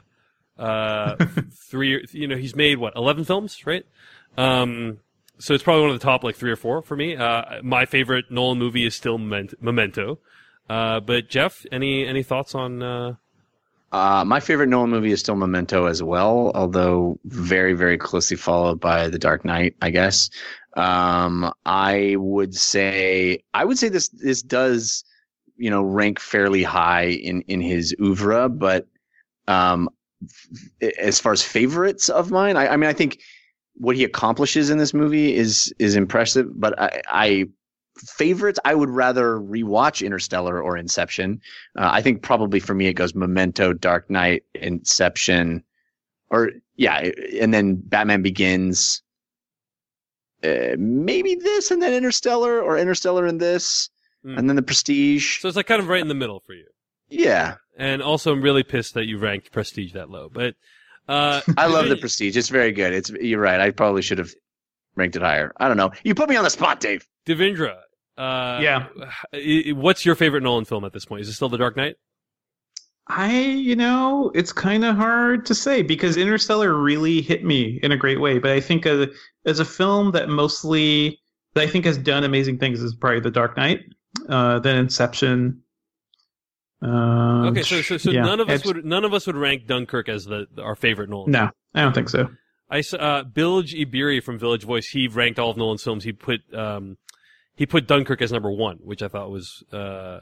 uh, 0.57 1.15
three. 1.69 2.07
You 2.11 2.27
know, 2.27 2.38
he's 2.38 2.56
made 2.56 2.77
what 2.77 2.95
eleven 2.95 3.26
films, 3.26 3.65
right? 3.68 3.86
Um, 4.38 4.99
so 5.40 5.53
it's 5.53 5.64
probably 5.64 5.82
one 5.82 5.91
of 5.91 5.99
the 5.99 6.06
top 6.06 6.24
like 6.24 6.36
three 6.36 6.52
or 6.52 6.56
four 6.56 6.82
for 6.82 6.95
me. 6.95 7.16
Uh, 7.16 7.62
my 7.64 7.86
favorite 7.86 8.26
Nolan 8.30 8.57
movie 8.57 8.86
is 8.86 8.95
still 8.95 9.18
Memento. 9.18 10.20
Uh, 10.70 10.99
but 10.99 11.30
Jeff, 11.30 11.66
any 11.72 12.06
any 12.06 12.24
thoughts 12.24 12.56
on? 12.56 12.82
Uh, 12.82 13.16
Uh, 13.91 14.26
my 14.26 14.40
favorite 14.40 14.68
Nolan 14.68 14.90
movie 14.90 15.12
is 15.12 15.20
still 15.20 15.36
Memento 15.36 15.86
as 15.86 16.02
well, 16.03 16.52
although 16.56 17.20
very, 17.26 17.74
very 17.74 17.98
closely 17.98 18.36
followed 18.36 18.80
by 18.80 19.07
The 19.07 19.20
Dark 19.20 19.45
Knight, 19.45 19.76
I 19.82 19.90
guess. 19.91 20.30
Um, 20.76 21.53
I 21.66 22.16
would 22.18 22.56
say, 22.56 23.44
I 23.53 23.64
would 23.64 23.78
say 23.78 23.88
this, 23.90 24.10
this 24.10 24.41
does, 24.41 25.06
you 25.56 25.70
know, 25.70 25.84
rank 25.84 26.20
fairly 26.20 26.64
high 26.64 27.06
in, 27.06 27.41
in 27.48 27.62
his 27.62 27.95
oeuvre, 28.02 28.49
but, 28.49 28.86
um, 29.48 29.88
as 30.99 31.20
far 31.20 31.32
as 31.32 31.41
favorites 31.41 32.10
of 32.10 32.32
mine, 32.32 32.57
I, 32.57 32.70
I 32.70 32.78
mean, 32.78 32.90
I 32.90 32.94
think 32.94 33.20
what 33.76 33.95
he 33.95 34.03
accomplishes 34.03 34.69
in 34.69 34.77
this 34.77 34.93
movie 34.93 35.35
is, 35.35 35.73
is 35.80 35.95
impressive, 35.95 36.47
but 36.60 36.80
I, 36.80 37.02
I, 37.10 37.45
favorites, 37.97 38.60
I 38.65 38.73
would 38.76 38.89
rather 38.89 39.38
rewatch 39.39 40.06
Interstellar 40.06 40.61
or 40.61 40.77
Inception. 40.77 41.41
Uh, 41.77 41.89
I 41.91 42.02
think 42.02 42.22
probably 42.22 42.60
for 42.60 42.73
me 42.73 42.88
it 42.88 42.93
goes 42.93 43.15
Memento, 43.15 43.73
Dark 43.73 44.10
Knight, 44.10 44.43
Inception, 44.56 45.64
or 46.30 46.52
yeah, 46.77 47.10
and 47.39 47.53
then 47.53 47.76
Batman 47.76 48.22
Begins. 48.22 49.02
Uh, 50.43 50.76
maybe 50.77 51.35
this 51.35 51.72
and 51.72 51.81
then 51.81 51.93
Interstellar, 51.93 52.61
or 52.61 52.77
Interstellar 52.77 53.26
and 53.26 53.39
this, 53.39 53.89
Hmm. 54.23 54.38
and 54.38 54.49
then 54.49 54.56
The 54.56 54.61
Prestige. 54.64 55.39
so 55.39 55.47
it's 55.47 55.56
like 55.57 55.68
kind 55.68 55.81
of 55.81 55.88
right 55.88 56.02
in 56.02 56.07
the 56.07 56.14
middle 56.15 56.41
for 56.45 56.53
you. 56.53 56.65
yeah, 57.10 57.56
And 57.77 58.02
also, 58.02 58.31
I'm 58.31 58.41
really 58.41 58.64
pissed 58.64 58.93
that 58.95 59.06
you 59.06 59.18
ranked 59.18 59.52
Prestige 59.52 59.93
that 59.93 60.10
low. 60.10 60.30
But 60.31 60.56
uh, 61.07 61.41
I 61.57 61.68
love 61.68 61.88
The 61.90 61.98
Prestige. 61.98 62.36
It's 62.38 62.49
very 62.49 62.72
good. 62.72 62.94
It's 62.94 63.10
you're 63.10 63.40
right. 63.41 63.60
I 63.60 63.72
probably 63.72 64.02
should 64.02 64.18
have 64.18 64.32
ranked 64.95 65.15
it 65.15 65.22
higher. 65.22 65.52
I 65.57 65.68
don't 65.68 65.77
know. 65.77 65.91
You 66.03 66.15
put 66.15 66.30
me 66.30 66.36
on 66.36 66.44
the 66.44 66.49
spot, 66.49 66.80
Dave. 66.80 67.06
Devindra. 67.27 67.76
Uh, 68.18 68.60
Yeah. 68.61 68.88
i- 69.34 69.64
i- 69.68 69.72
What's 69.73 70.06
your 70.06 70.15
favorite 70.15 70.41
Nolan 70.44 70.65
film 70.65 70.86
at 70.86 70.94
this 70.94 71.06
point? 71.06 71.22
Is 71.22 71.30
it 71.30 71.34
still 71.34 71.49
The 71.49 71.57
Dark 71.57 71.76
Knight? 71.76 71.95
I, 73.07 73.40
you 73.40 73.76
know, 73.76 74.32
it's 74.34 74.52
kind 74.52 74.84
of 74.84 74.95
hard 74.95 75.45
to 75.48 75.53
say 75.56 75.84
because 75.84 76.18
Interstellar 76.18 76.73
really 76.73 77.22
hit 77.22 77.44
me 77.45 77.80
in 77.84 77.91
a 77.91 77.98
great 77.98 78.19
way. 78.19 78.40
But 78.40 78.52
I 78.52 78.60
think 78.60 78.88
uh, 78.88 79.07
as 79.45 79.60
a 79.60 79.65
film 79.65 80.11
that 80.14 80.27
mostly 80.30 81.19
that 81.53 81.61
I 81.64 81.68
think 81.68 81.86
has 81.86 81.98
done 81.99 82.23
amazing 82.23 82.57
things 82.57 82.82
is 82.82 82.95
probably 82.95 83.19
The 83.19 83.30
Dark 83.32 83.57
Knight, 83.57 83.82
uh, 84.27 84.60
then 84.60 84.77
Inception. 84.77 85.61
Um, 86.86 87.45
Okay, 87.48 87.64
so 87.64 87.82
so, 87.82 87.98
so 87.98 88.12
yeah. 88.12 88.22
none 88.22 88.40
of 88.40 88.49
us 88.49 88.66
would 88.66 88.86
none 88.86 89.03
of 89.06 89.14
us 89.14 89.28
would 89.28 89.36
rank 89.36 89.68
Dunkirk 89.68 90.10
as 90.10 90.26
the 90.26 90.48
our 90.62 90.76
favorite 90.76 91.10
Nolan. 91.10 91.32
No, 91.32 91.49
I 91.74 91.82
don't 91.82 91.94
think 91.94 92.10
so. 92.10 92.30
I 92.70 92.82
saw 92.82 92.98
uh, 92.98 93.24
Bilge 93.24 93.74
Ebiri 93.74 94.22
from 94.24 94.40
Village 94.40 94.64
Voice. 94.64 94.88
He 94.88 95.07
ranked 95.07 95.38
all 95.40 95.52
of 95.52 95.57
Nolan's 95.57 95.84
films. 95.84 96.03
He 96.03 96.12
put 96.14 96.41
um, 96.53 96.98
he 97.56 97.66
put 97.66 97.88
Dunkirk 97.88 98.22
as 98.22 98.32
number 98.32 98.52
one, 98.52 98.78
which 98.84 99.02
I 99.03 99.07
thought 99.07 99.30
was 99.30 99.64
uh, 99.72 100.20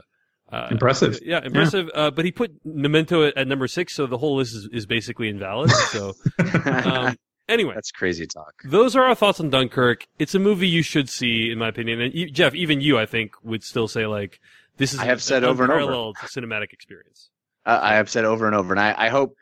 uh, 0.52 0.68
Impressive. 0.70 1.18
Yeah, 1.22 1.40
impressive. 1.42 1.90
Uh, 1.94 2.10
but 2.10 2.24
he 2.24 2.32
put 2.32 2.52
Memento 2.64 3.24
at, 3.24 3.36
at 3.36 3.48
number 3.48 3.66
six, 3.66 3.94
so 3.94 4.06
the 4.06 4.18
whole 4.18 4.36
list 4.36 4.54
is, 4.54 4.68
is 4.72 4.86
basically 4.86 5.28
invalid. 5.28 5.70
So 5.70 6.12
um, 6.66 7.16
anyway, 7.48 7.74
That's 7.74 7.90
crazy 7.90 8.26
talk. 8.26 8.52
those 8.64 8.94
are 8.94 9.04
our 9.04 9.14
thoughts 9.14 9.40
on 9.40 9.50
Dunkirk. 9.50 10.06
It's 10.18 10.34
a 10.34 10.38
movie 10.38 10.68
you 10.68 10.82
should 10.82 11.08
see, 11.08 11.50
in 11.50 11.58
my 11.58 11.68
opinion. 11.68 12.00
And 12.02 12.14
you, 12.14 12.30
Jeff, 12.30 12.54
even 12.54 12.80
you, 12.80 12.98
I 12.98 13.06
think, 13.06 13.32
would 13.42 13.64
still 13.64 13.88
say 13.88 14.06
like 14.06 14.38
this 14.76 14.92
is 14.92 15.00
I 15.00 15.04
have 15.04 15.18
an 15.18 15.20
said 15.20 15.44
over 15.44 15.64
and 15.64 15.72
over. 15.72 16.12
cinematic 16.26 16.72
experience. 16.72 17.30
Uh, 17.66 17.80
I 17.82 17.94
have 17.94 18.10
said 18.10 18.24
over 18.24 18.46
and 18.46 18.54
over, 18.54 18.72
and 18.72 18.80
I, 18.80 18.94
I 18.96 19.08
hope 19.08 19.36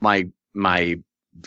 my 0.00 0.28
my 0.54 0.98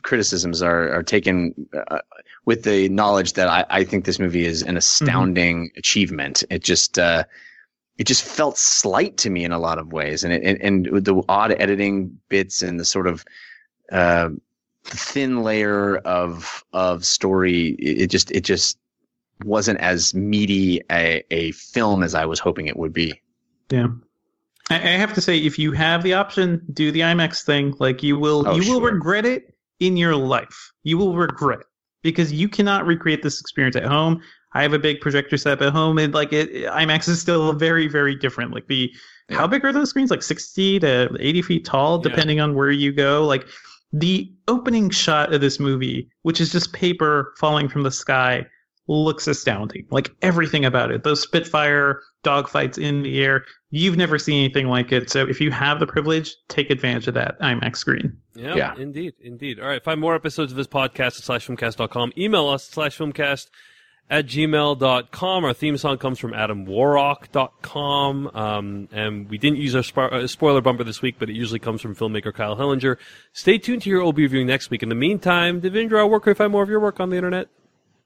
criticisms 0.04 0.62
are 0.62 0.94
are 0.94 1.04
taken 1.04 1.54
uh, 1.90 2.00
with 2.46 2.64
the 2.64 2.90
knowledge 2.90 3.34
that 3.34 3.48
I, 3.48 3.66
I 3.70 3.84
think 3.84 4.06
this 4.06 4.20
movie 4.20 4.46
is 4.46 4.62
an 4.62 4.78
astounding 4.78 5.72
achievement. 5.78 6.44
It 6.50 6.64
just 6.64 7.00
uh, 7.00 7.24
it 7.98 8.06
just 8.06 8.24
felt 8.24 8.58
slight 8.58 9.18
to 9.18 9.30
me 9.30 9.44
in 9.44 9.52
a 9.52 9.60
lot 9.60 9.80
of 9.80 9.92
ways, 9.92 10.24
and 10.24 10.34
it, 10.34 10.44
and, 10.44 10.62
and 10.62 10.88
with 10.92 11.06
the 11.06 11.22
odd 11.28 11.52
editing 11.60 12.20
bits 12.30 12.62
and 12.62 12.80
the 12.80 12.86
sort 12.86 13.08
of 13.08 13.26
uh, 13.92 14.30
thin 14.84 15.44
layer 15.44 15.98
of 15.98 16.64
of 16.74 17.06
story, 17.06 17.70
it, 17.80 18.02
it 18.04 18.08
just 18.08 18.32
it 18.32 18.42
just 18.42 18.78
wasn't 19.44 19.80
as 19.80 20.14
meaty 20.14 20.82
a, 20.92 21.24
a 21.32 21.52
film 21.52 22.04
as 22.04 22.16
I 22.16 22.26
was 22.26 22.40
hoping 22.40 22.68
it 22.68 22.78
would 22.78 22.94
be. 22.94 23.22
Yeah. 23.70 23.88
I, 24.70 24.76
I 24.76 24.80
have 24.98 25.14
to 25.14 25.22
say, 25.22 25.38
if 25.38 25.58
you 25.60 25.72
have 25.74 26.04
the 26.04 26.14
option, 26.14 26.62
do 26.74 26.92
the 26.92 27.02
IMAX 27.02 27.44
thing. 27.44 27.74
Like 27.80 28.04
you 28.04 28.18
will, 28.18 28.44
Oh, 28.48 28.56
you 28.56 28.72
will 28.74 28.82
regret 28.82 29.26
it 29.26 29.54
in 29.80 29.96
your 29.98 30.16
life. 30.16 30.72
You 30.84 30.98
will 30.98 31.16
regret 31.16 31.60
it 31.60 31.66
because 32.04 32.32
you 32.34 32.50
cannot 32.50 32.86
recreate 32.86 33.24
this 33.24 33.40
experience 33.40 33.76
at 33.76 33.86
home. 33.86 34.22
I 34.54 34.62
have 34.64 34.74
a 34.74 34.80
big 34.80 35.02
projector 35.02 35.38
set 35.38 35.54
up 35.54 35.62
at 35.62 35.72
home, 35.74 36.00
and 36.00 36.14
like 36.14 36.34
it, 36.34 36.52
IMAX 36.66 37.08
is 37.10 37.22
still 37.22 37.54
very, 37.54 37.88
very 37.88 38.16
different. 38.16 38.54
Like 38.54 38.68
the, 38.68 38.92
Yeah. 39.30 39.38
how 39.38 39.46
big 39.46 39.64
are 39.66 39.74
those 39.74 39.90
screens? 39.90 40.10
Like 40.10 40.24
sixty 40.24 40.80
to 40.80 41.10
eighty 41.20 41.42
feet 41.42 41.64
tall, 41.66 42.02
Yeah. 42.04 42.10
depending 42.10 42.40
on 42.40 42.56
where 42.56 42.72
you 42.72 42.92
go. 42.92 43.26
Like 43.26 43.46
the 43.94 44.32
opening 44.48 44.90
shot 44.90 45.34
of 45.34 45.42
this 45.42 45.60
movie, 45.60 46.10
which 46.24 46.42
is 46.42 46.52
just 46.52 46.74
paper 46.74 47.34
falling 47.38 47.68
from 47.70 47.84
the 47.84 47.92
sky, 47.92 48.46
looks 48.88 49.28
astounding. 49.28 49.86
Like 49.92 50.12
everything 50.22 50.66
about 50.66 50.92
it. 50.92 51.04
Those 51.04 51.22
Spitfire 51.22 52.02
dogfights 52.24 52.78
in 52.82 53.04
the 53.04 53.22
air, 53.24 53.46
you've 53.70 53.98
never 53.98 54.18
seen 54.18 54.44
anything 54.46 54.68
like 54.68 54.92
it. 54.92 55.10
So 55.10 55.28
if 55.28 55.42
you 55.42 55.52
have 55.52 55.80
the 55.80 55.88
privilege, 55.88 56.36
take 56.48 56.70
advantage 56.70 57.08
of 57.08 57.14
that 57.16 57.40
IMAX 57.40 57.78
screen. 57.78 58.18
Yeah, 58.36 58.56
Yeah. 58.56 58.76
indeed, 58.78 59.14
indeed. 59.22 59.60
All 59.60 59.68
right, 59.68 59.84
find 59.84 60.00
more 60.00 60.16
episodes 60.16 60.52
of 60.52 60.58
this 60.58 60.68
podcast 60.68 61.18
at 61.18 61.24
slash 61.24 61.48
filmcast.com. 61.48 62.14
Email 62.18 62.48
us 62.48 62.66
slash 62.66 62.98
filmcast 62.98 63.48
at 64.10 64.26
gmail.com. 64.26 65.44
Our 65.44 65.54
theme 65.54 65.78
song 65.78 65.98
comes 65.98 66.20
from 66.20 66.32
adamwarrock.com. 66.32 68.32
Um, 68.34 68.90
and 68.92 69.30
we 69.30 69.38
didn't 69.38 69.58
use 69.58 69.76
our 69.76 69.82
spo- 69.82 70.12
uh, 70.14 70.28
spoiler 70.28 70.62
bumper 70.62 70.84
this 70.84 71.02
week, 71.02 71.16
but 71.20 71.30
it 71.30 71.36
usually 71.36 71.60
comes 71.60 71.82
from 71.82 71.96
filmmaker 71.96 72.34
Kyle 72.34 72.56
Hillinger. 72.56 72.98
Stay 73.34 73.58
tuned 73.58 73.82
to 73.84 73.90
hear 73.90 73.98
what 74.00 74.06
we'll 74.06 74.14
be 74.14 74.24
reviewing 74.24 74.48
next 74.48 74.70
week. 74.70 74.84
In 74.84 74.90
the 74.90 74.96
meantime, 74.96 75.62
Devindra, 75.62 76.10
where 76.10 76.20
can 76.20 76.32
we 76.32 76.36
find 76.36 76.52
more 76.52 76.64
of 76.64 76.70
your 76.70 76.80
work 76.80 77.00
on 77.00 77.10
the 77.10 77.16
internet? 77.18 77.48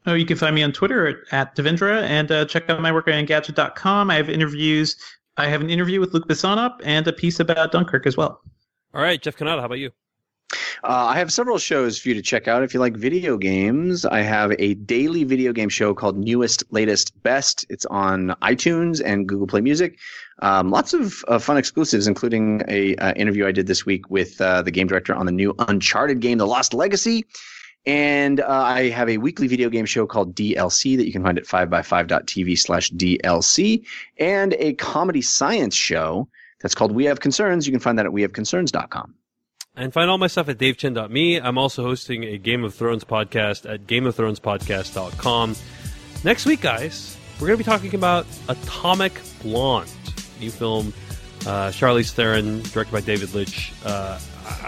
Oh, 0.06 0.14
you 0.14 0.26
can 0.26 0.38
find 0.38 0.56
me 0.56 0.64
on 0.64 0.72
Twitter 0.72 1.08
at, 1.08 1.16
at 1.32 1.56
Devindra 1.56 2.02
and 2.04 2.32
uh, 2.32 2.46
check 2.46 2.70
out 2.70 2.82
my 2.82 2.92
work 2.92 3.08
at 3.08 3.14
Engadget.com. 3.14 4.10
I 4.10 4.16
have 4.16 4.30
interviews. 4.30 4.96
I 5.38 5.48
have 5.48 5.62
an 5.62 5.70
interview 5.70 6.00
with 6.00 6.14
Luc 6.14 6.28
Besson 6.28 6.58
up 6.58 6.82
and 6.84 7.08
a 7.08 7.14
piece 7.14 7.40
about 7.40 7.72
Dunkirk 7.72 8.08
as 8.08 8.18
well. 8.18 8.42
All 8.94 9.02
right, 9.02 9.22
Jeff 9.22 9.38
Cannata, 9.38 9.60
how 9.60 9.66
about 9.66 9.80
you? 9.80 9.92
Uh, 10.84 11.06
I 11.10 11.18
have 11.20 11.32
several 11.32 11.60
shows 11.60 12.00
for 12.00 12.10
you 12.10 12.16
to 12.16 12.22
check 12.22 12.48
out 12.48 12.64
if 12.64 12.74
you 12.74 12.80
like 12.80 12.96
video 12.96 13.38
games. 13.38 14.04
I 14.04 14.22
have 14.22 14.54
a 14.58 14.74
daily 14.74 15.24
video 15.24 15.54
game 15.54 15.70
show 15.70 15.94
called 15.94 16.18
Newest, 16.18 16.64
Latest, 16.72 17.22
Best. 17.22 17.66
It's 17.70 17.86
on 17.86 18.30
iTunes 18.42 19.02
and 19.04 19.28
Google 19.28 19.46
Play 19.46 19.62
Music. 19.62 20.00
Um, 20.40 20.72
lots 20.72 20.94
of 20.94 21.24
uh, 21.28 21.38
fun 21.38 21.58
exclusives, 21.58 22.08
including 22.08 22.64
a 22.68 22.96
uh, 22.96 23.14
interview 23.14 23.46
I 23.46 23.52
did 23.52 23.68
this 23.68 23.86
week 23.86 24.10
with 24.10 24.42
uh, 24.42 24.64
the 24.64 24.72
game 24.72 24.88
director 24.88 25.14
on 25.14 25.28
the 25.28 25.32
new 25.32 25.54
Uncharted 25.60 26.20
game, 26.20 26.40
The 26.40 26.48
Lost 26.48 26.74
Legacy. 26.74 27.26
And 27.86 28.40
uh, 28.40 28.48
I 28.48 28.90
have 28.90 29.10
a 29.10 29.18
weekly 29.18 29.48
video 29.48 29.70
game 29.70 29.86
show 29.86 30.06
called 30.06 30.36
DLC 30.36 30.96
that 30.98 31.06
you 31.06 31.12
can 31.12 31.24
find 31.24 31.38
at 31.38 31.46
5by5.tv 31.46 32.60
slash 32.60 32.92
DLC, 32.92 33.86
and 34.20 34.54
a 34.60 34.74
comedy 34.74 35.22
science 35.22 35.76
show 35.76 36.28
that's 36.62 36.76
called 36.76 36.92
We 36.92 37.06
Have 37.06 37.20
Concerns. 37.20 37.66
You 37.66 37.72
can 37.72 37.80
find 37.80 37.98
that 37.98 38.06
at 38.06 38.12
wehaveconcerns.com. 38.12 39.16
And 39.76 39.94
find 39.94 40.12
all 40.12 40.18
my 40.18 40.28
stuff 40.28 40.50
at 40.50 40.58
davechen.me. 40.58 41.40
I'm 41.40 41.58
also 41.58 41.84
hosting 41.84 42.26
a 42.26 42.38
Game 42.38 42.64
of 42.64 42.76
Thrones 42.76 43.04
podcast 43.04 43.72
at 43.72 43.88
gameofthronespodcast.com. 43.88 45.56
Next 46.24 46.46
week, 46.46 46.62
guys, 46.62 47.18
we're 47.40 47.48
going 47.48 47.58
to 47.58 47.64
be 47.64 47.70
talking 47.70 47.96
about 47.96 48.28
Atomic 48.50 49.20
Blonde, 49.42 49.90
new 50.40 50.52
film, 50.52 50.94
uh, 51.48 51.70
Charlize 51.70 52.12
Theron, 52.12 52.62
directed 52.64 52.92
by 52.92 53.02
David 53.02 53.30
Leitch. 53.30 53.72
Uh, 53.86 54.20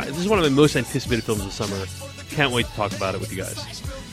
this 0.05 0.17
is 0.17 0.27
one 0.27 0.39
of 0.39 0.45
my 0.45 0.49
most 0.49 0.75
anticipated 0.75 1.23
films 1.23 1.41
of 1.41 1.47
the 1.47 1.51
summer. 1.51 2.12
Can't 2.33 2.51
wait 2.51 2.65
to 2.65 2.73
talk 2.73 2.95
about 2.95 3.15
it 3.15 3.21
with 3.21 3.31
you 3.31 3.37
guys. 3.43 3.55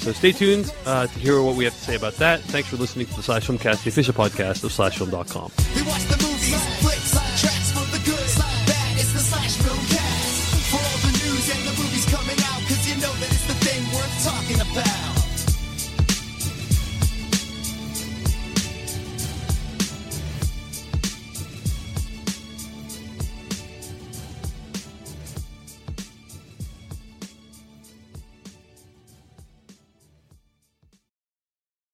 So 0.00 0.12
stay 0.12 0.32
tuned 0.32 0.72
uh, 0.86 1.06
to 1.06 1.18
hear 1.18 1.42
what 1.42 1.56
we 1.56 1.64
have 1.64 1.74
to 1.74 1.80
say 1.80 1.94
about 1.96 2.14
that. 2.14 2.40
Thanks 2.40 2.68
for 2.68 2.76
listening 2.76 3.06
to 3.06 3.14
the 3.14 3.22
Slash 3.22 3.46
Filmcast, 3.46 3.82
the 3.82 3.90
official 3.90 4.14
podcast 4.14 4.64
of 4.64 4.72
SlashFilm.com. 4.72 5.50
We 5.74 5.82
watch 5.82 6.04
the 6.04 6.29